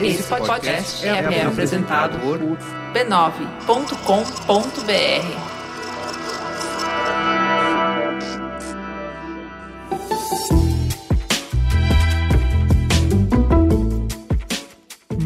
Esse 0.00 0.22
podcast 0.24 1.06
é, 1.06 1.10
é 1.10 1.44
apresentado 1.44 2.18
por 2.18 2.38
b9.com.br. 2.38 3.92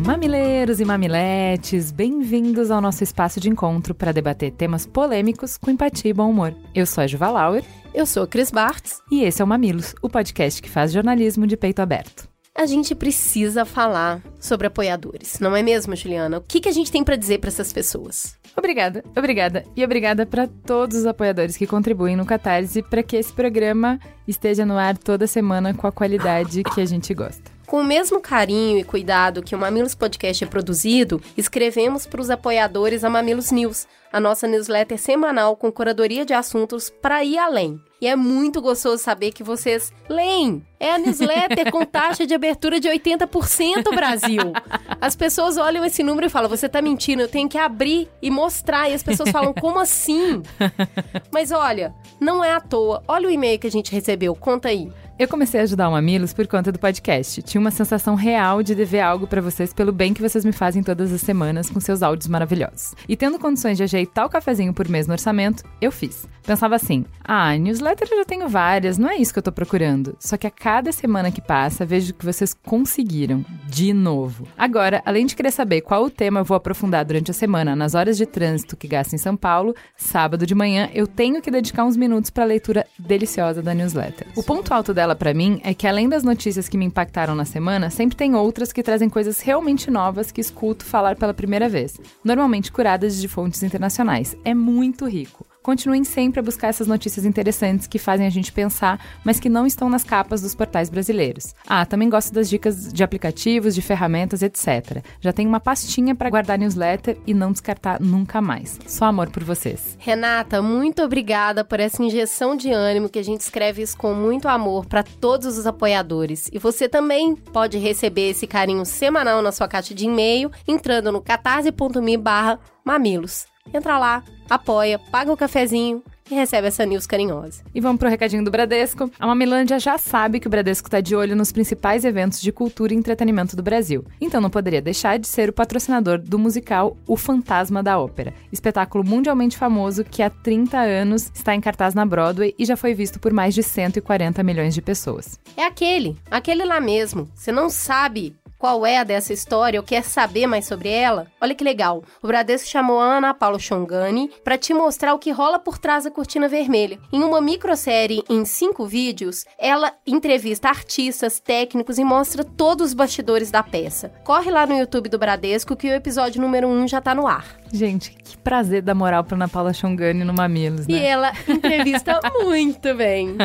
Mamileiros 0.05 0.81
e 0.81 0.85
mamiletes, 0.85 1.91
bem-vindos 1.91 2.71
ao 2.71 2.81
nosso 2.81 3.03
espaço 3.03 3.41
de 3.41 3.49
encontro 3.49 3.95
para 3.95 4.13
debater 4.13 4.53
temas 4.53 4.87
polêmicos 4.87 5.57
com 5.57 5.71
empatia 5.71 6.11
e 6.11 6.15
bom 6.15 6.31
humor. 6.31 6.55
Eu 6.75 6.87
sou 6.87 7.03
a 7.03 7.07
Juva 7.07 7.31
Lauer. 7.31 7.65
Eu 7.95 8.05
sou 8.05 8.25
a 8.25 8.27
Cris 8.27 8.51
Bartz. 8.51 9.01
E 9.11 9.23
esse 9.25 9.41
é 9.41 9.45
o 9.45 9.49
Mamilos, 9.49 9.95
o 10.03 10.09
podcast 10.09 10.61
que 10.61 10.69
faz 10.69 10.93
jornalismo 10.93 11.47
de 11.47 11.57
peito 11.57 11.81
aberto. 11.81 12.36
A 12.59 12.65
gente 12.65 12.95
precisa 12.95 13.67
falar 13.67 14.23
sobre 14.41 14.67
apoiadores, 14.67 15.39
não 15.39 15.55
é 15.55 15.63
mesmo, 15.63 15.95
Juliana? 15.95 16.39
O 16.39 16.41
que, 16.41 16.59
que 16.59 16.71
a 16.71 16.73
gente 16.73 16.91
tem 16.91 17.05
para 17.05 17.15
dizer 17.15 17.39
para 17.39 17.49
essas 17.49 17.71
pessoas? 17.71 18.35
Obrigada, 18.57 19.05
obrigada. 19.15 19.63
E 19.77 19.85
obrigada 19.85 20.25
para 20.25 20.49
todos 20.49 20.97
os 20.97 21.05
apoiadores 21.05 21.55
que 21.55 21.67
contribuem 21.67 22.17
no 22.17 22.25
Catarse 22.25 22.83
para 22.83 23.03
que 23.03 23.17
esse 23.17 23.31
programa 23.31 24.01
esteja 24.27 24.65
no 24.65 24.79
ar 24.79 24.97
toda 24.97 25.27
semana 25.27 25.75
com 25.75 25.87
a 25.87 25.93
qualidade 25.93 26.63
que 26.65 26.81
a 26.81 26.87
gente 26.87 27.13
gosta. 27.13 27.56
Com 27.67 27.81
o 27.81 27.85
mesmo 27.85 28.21
carinho 28.21 28.79
e 28.79 28.85
cuidado 28.85 29.43
que 29.43 29.55
o 29.55 29.59
Mamilos 29.59 29.95
Podcast 29.95 30.45
é 30.45 30.47
produzido, 30.47 31.21
escrevemos 31.37 32.07
para 32.07 32.21
os 32.21 32.31
apoiadores 32.31 33.03
a 33.03 33.11
Mamilos 33.11 33.51
News, 33.51 33.89
a 34.13 34.21
nossa 34.21 34.47
newsletter 34.47 34.97
semanal 34.97 35.57
com 35.57 35.73
curadoria 35.73 36.25
de 36.25 36.33
assuntos 36.33 36.89
para 36.89 37.25
ir 37.25 37.37
além. 37.39 37.81
E 38.01 38.07
é 38.07 38.15
muito 38.15 38.61
gostoso 38.61 39.03
saber 39.03 39.33
que 39.33 39.43
vocês 39.43 39.93
leem. 40.09 40.65
É 40.79 40.93
a 40.93 40.99
newsletter 40.99 41.73
com 41.73 41.85
taxa 41.85 42.27
de 42.27 42.35
abertura 42.35 42.79
de 42.79 42.89
80% 42.89 43.95
Brasil. 43.95 44.53
As 45.01 45.17
pessoas 45.17 45.57
olham 45.57 45.85
esse 45.85 46.03
número 46.03 46.27
e 46.27 46.31
falam: 46.31 46.49
você 46.49 46.69
tá 46.69 46.83
mentindo, 46.83 47.23
eu 47.23 47.29
tenho 47.29 47.49
que 47.49 47.57
abrir 47.57 48.09
e 48.21 48.31
mostrar. 48.31 48.89
E 48.91 48.95
as 48.95 49.03
pessoas 49.03 49.31
falam: 49.31 49.55
como 49.55 49.79
assim? 49.79 50.43
Mas 51.33 51.51
olha, 51.51 51.95
não 52.21 52.45
é 52.45 52.53
à 52.53 52.61
toa. 52.61 53.03
Olha 53.09 53.29
o 53.29 53.31
e-mail 53.31 53.59
que 53.59 53.67
a 53.67 53.71
gente 53.71 53.91
recebeu, 53.91 54.37
conta 54.37 54.69
aí. 54.69 54.93
Eu 55.19 55.27
comecei 55.27 55.59
a 55.59 55.63
ajudar 55.63 55.89
o 55.89 55.93
Mamilos 55.93 56.35
por 56.35 56.47
conta 56.47 56.71
do 56.71 56.79
podcast. 56.79 57.41
Tinha 57.41 57.59
uma 57.59 57.71
sensação 57.71 58.15
real 58.15 58.63
de 58.63 58.75
dever 58.75 59.01
algo 59.01 59.27
para 59.27 59.41
vocês 59.41 59.73
pelo 59.73 59.91
bem 59.91 60.13
que 60.13 60.21
vocês 60.21 60.45
me 60.45 60.53
fazem 60.53 60.83
todas 60.83 61.11
as 61.11 61.23
semanas 61.23 61.71
com 61.71 61.81
seus 61.81 62.03
áudios 62.03 62.29
maravilhosos. 62.29 62.95
E 63.09 63.17
tendo 63.17 63.39
condições 63.39 63.79
de 63.79 63.83
ajeitar 63.83 64.27
o 64.27 64.29
cafezinho 64.29 64.75
por 64.75 64.87
mês 64.91 65.07
no 65.07 65.15
orçamento, 65.15 65.65
eu 65.81 65.91
fiz. 65.91 66.29
Pensava 66.43 66.77
assim: 66.77 67.07
ah, 67.25 67.57
newsletter 67.57 68.07
eu 68.11 68.19
já 68.19 68.25
tenho 68.27 68.47
várias, 68.47 68.99
não 68.99 69.09
é 69.09 69.17
isso 69.17 69.33
que 69.33 69.39
eu 69.39 69.43
tô 69.43 69.51
procurando. 69.51 70.15
Só 70.21 70.37
que 70.37 70.47
a 70.47 70.51
cada 70.51 70.93
semana 70.93 71.31
que 71.31 71.41
passa, 71.41 71.87
vejo 71.87 72.13
que 72.13 72.25
vocês 72.25 72.53
conseguiram. 72.53 73.43
De 73.67 73.95
novo. 73.95 74.47
Agora, 74.57 75.03
além 75.07 75.25
de 75.25 75.35
querer 75.35 75.51
saber 75.51 75.81
qual 75.81 76.05
o 76.05 76.11
tema 76.11 76.41
eu 76.41 76.45
vou 76.45 76.57
aprofundar 76.59 77.07
durante 77.07 77.31
a 77.31 77.35
semana 77.35 77.75
nas 77.75 77.95
horas 77.95 78.19
de 78.19 78.27
trânsito 78.27 78.77
que 78.77 78.87
gasto 78.87 79.15
em 79.15 79.19
São 79.19 79.35
Paulo, 79.35 79.75
sábado 79.97 80.47
de 80.47 80.55
manhã 80.55 80.91
eu 80.93 81.07
tenho 81.07 81.41
que 81.41 81.51
dedicar 81.51 81.87
uns 81.87 81.97
minutos 81.97 82.29
para 82.29 82.45
a 82.45 82.47
leitura 82.47 82.87
deliciosa 82.99 83.63
da 83.63 83.73
newsletter. 83.73 84.27
O 84.37 84.43
ponto 84.43 84.73
alto 84.73 84.93
dela 84.93 85.06
dela 85.07 85.15
para 85.15 85.33
mim 85.33 85.61
é 85.63 85.73
que 85.73 85.87
além 85.87 86.09
das 86.09 86.25
notícias 86.25 86.69
que 86.69 86.77
me 86.77 86.85
impactaram 86.85 87.35
na 87.35 87.45
semana, 87.45 87.91
sempre 87.91 88.17
tem 88.17 88.35
outras 88.35 88.73
que 88.73 88.83
trazem 88.83 89.09
coisas 89.09 89.41
realmente 89.41 89.89
novas 89.89 90.33
que 90.33 90.41
escuto 90.41 90.85
falar 90.85 91.15
pela 91.15 91.33
primeira 91.33 91.69
vez, 91.69 92.01
normalmente 92.25 92.73
curadas 92.73 93.21
de 93.21 93.29
fontes 93.29 93.63
internacionais. 93.63 94.37
É 94.45 94.53
muito 94.53 95.07
rico. 95.07 95.47
Continuem 95.67 96.05
sempre 96.05 96.39
a 96.39 96.43
buscar 96.45 96.69
essas 96.69 96.87
notícias 96.87 97.27
interessantes 97.27 97.89
que 97.89 97.99
fazem 97.99 98.25
a 98.25 98.31
gente 98.31 98.53
pensar, 98.53 99.05
mas 99.25 99.41
que 99.41 99.49
não 99.49 99.67
estão 99.67 99.89
nas 99.89 100.05
capas 100.05 100.41
dos 100.41 100.55
portais 100.55 100.89
brasileiros. 100.89 101.57
Ah, 101.67 101.85
também 101.85 102.09
gosto 102.09 102.33
das 102.33 102.49
dicas 102.49 102.93
de 102.93 103.03
aplicativos, 103.03 103.75
de 103.75 103.83
ferramentas, 103.83 104.43
etc. 104.43 105.03
Já 105.21 105.33
tenho 105.33 105.49
uma 105.49 105.59
pastinha 105.59 106.15
para 106.15 106.31
guardar 106.31 106.57
newsletter 106.57 107.19
e 107.27 107.35
não 107.35 107.51
descartar 107.51 108.01
nunca 108.01 108.41
mais. 108.41 108.79
Só 108.87 109.07
amor 109.07 109.29
por 109.29 109.43
vocês. 109.43 109.97
Renata, 109.99 110.63
muito 110.63 111.03
obrigada 111.03 111.65
por 111.65 111.81
essa 111.81 112.01
injeção 112.01 112.55
de 112.55 112.71
ânimo 112.71 113.09
que 113.09 113.19
a 113.19 113.25
gente 113.25 113.41
escreve 113.41 113.83
isso 113.83 113.99
com 113.99 114.15
muito 114.15 114.47
amor 114.47 114.87
para 114.87 115.03
todos 115.03 115.59
os 115.59 115.67
apoiadores. 115.67 116.49
E 116.53 116.61
você 116.61 116.89
também 116.89 117.35
pode 117.35 117.77
receber 117.77 118.31
esse 118.31 118.47
carinho 118.47 118.87
semanal 118.87 119.43
na 119.43 119.51
sua 119.51 119.67
caixa 119.67 119.93
de 119.93 120.05
e-mail 120.05 120.49
entrando 120.69 121.11
no 121.11 121.21
catarse.me/mamilos. 121.21 123.47
Entra 123.75 123.99
lá, 123.99 124.23
apoia, 124.49 124.99
paga 124.99 125.33
o 125.33 125.37
cafezinho 125.37 126.03
e 126.31 126.35
recebe 126.35 126.69
essa 126.69 126.85
news 126.85 127.07
carinhosa. 127.07 127.63
E 127.75 127.81
vamos 127.81 127.99
pro 127.99 128.09
recadinho 128.09 128.45
do 128.45 128.51
Bradesco. 128.51 129.11
A 129.19 129.27
Mamilândia 129.27 129.79
já 129.79 129.97
sabe 129.99 130.41
que 130.41 130.47
o 130.47 130.51
Bradesco 130.51 130.89
está 130.89 131.01
de 131.01 131.15
olho 131.15 131.37
nos 131.37 131.53
principais 131.53 132.05
eventos 132.05 132.41
de 132.41 132.53
cultura 132.53 132.93
e 132.93 132.97
entretenimento 132.97 133.57
do 133.57 133.63
Brasil. 133.63 134.05
Então 134.21 134.41
não 134.41 134.51
poderia 134.51 134.83
deixar 134.83 135.19
de 135.19 135.29
ser 135.29 135.49
o 135.49 135.53
patrocinador 135.53 136.19
do 136.19 136.39
musical 136.39 136.97
O 137.07 137.17
Fantasma 137.17 137.83
da 137.83 137.99
Ópera, 137.99 138.35
espetáculo 138.53 139.05
mundialmente 139.05 139.57
famoso 139.57 140.05
que 140.05 140.23
há 140.23 140.31
30 140.31 140.79
anos 140.79 141.31
está 141.35 141.55
em 141.55 141.61
cartaz 141.61 141.95
na 141.95 142.05
Broadway 142.05 142.55
e 142.59 142.65
já 142.65 142.77
foi 142.77 142.95
visto 142.95 143.21
por 143.21 143.33
mais 143.33 143.55
de 143.55 143.63
140 143.63 144.43
milhões 144.43 144.75
de 144.75 144.83
pessoas. 144.83 145.39
É 145.57 145.65
aquele, 145.65 146.17
aquele 146.31 146.65
lá 146.65 146.81
mesmo. 146.81 147.29
Você 147.35 147.53
não 147.53 147.71
sabe 147.71 148.35
qual 148.59 148.87
é 148.87 148.99
a 148.99 149.05
dessa 149.05 149.33
história 149.33 149.79
ou 149.79 149.85
quer 149.85 150.03
saber 150.03 150.47
mais 150.47 150.67
sobre 150.67 150.89
ela? 150.89 151.27
Olha 151.41 151.55
que 151.55 151.65
legal. 151.65 152.03
O 152.23 152.27
Bradesco 152.27 152.69
chamou 152.69 152.99
a 153.01 153.19
Ana 153.19 153.35
Paula 153.35 153.59
Chongani 153.59 154.31
para 154.43 154.57
te 154.57 154.73
mostrar 154.73 155.15
o 155.15 155.19
que 155.19 155.31
rola 155.31 155.59
por 155.59 155.79
trás 155.79 156.05
da 156.05 156.11
cortina 156.11 156.49
vermelha. 156.49 156.99
Em 157.13 157.23
uma 157.23 157.41
microsérie 157.41 158.25
em 158.29 158.45
cinco 158.45 158.87
vídeos, 158.87 159.45
ela 159.59 159.93
entrevista 160.07 160.69
artistas, 160.69 161.39
técnicos 161.39 161.99
e 161.99 162.05
mostra 162.05 162.45
todos 162.45 162.89
os 162.89 162.95
bastidores 162.95 163.51
da 163.51 163.63
peça. 163.63 164.13
Corre 164.25 164.51
lá 164.51 164.67
no 164.67 164.77
YouTube 164.77 165.09
do 165.09 165.19
Bradesco 165.19 165.77
que 165.77 165.89
o 165.89 165.95
episódio 165.95 166.41
número 166.41 166.67
1 166.67 166.71
um 166.71 166.89
já 166.89 167.01
tá 167.01 167.15
no 167.15 167.27
ar. 167.27 167.47
Gente, 167.73 168.11
que 168.11 168.39
prazer 168.39 168.81
dar 168.81 168.95
moral 168.95 169.23
pra 169.25 169.37
Ana 169.37 169.49
Paula 169.49 169.73
Chongani 169.73 170.25
no 170.25 170.33
Mamilos, 170.33 170.87
né? 170.87 170.97
E 170.97 171.03
ela 171.03 171.33
entrevista 171.47 172.21
muito 172.43 172.95
bem. 172.95 173.37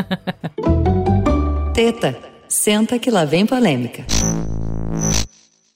Teta, 1.74 2.18
senta 2.48 3.00
que 3.00 3.10
lá 3.10 3.26
vem 3.26 3.46
polêmica. 3.46 4.06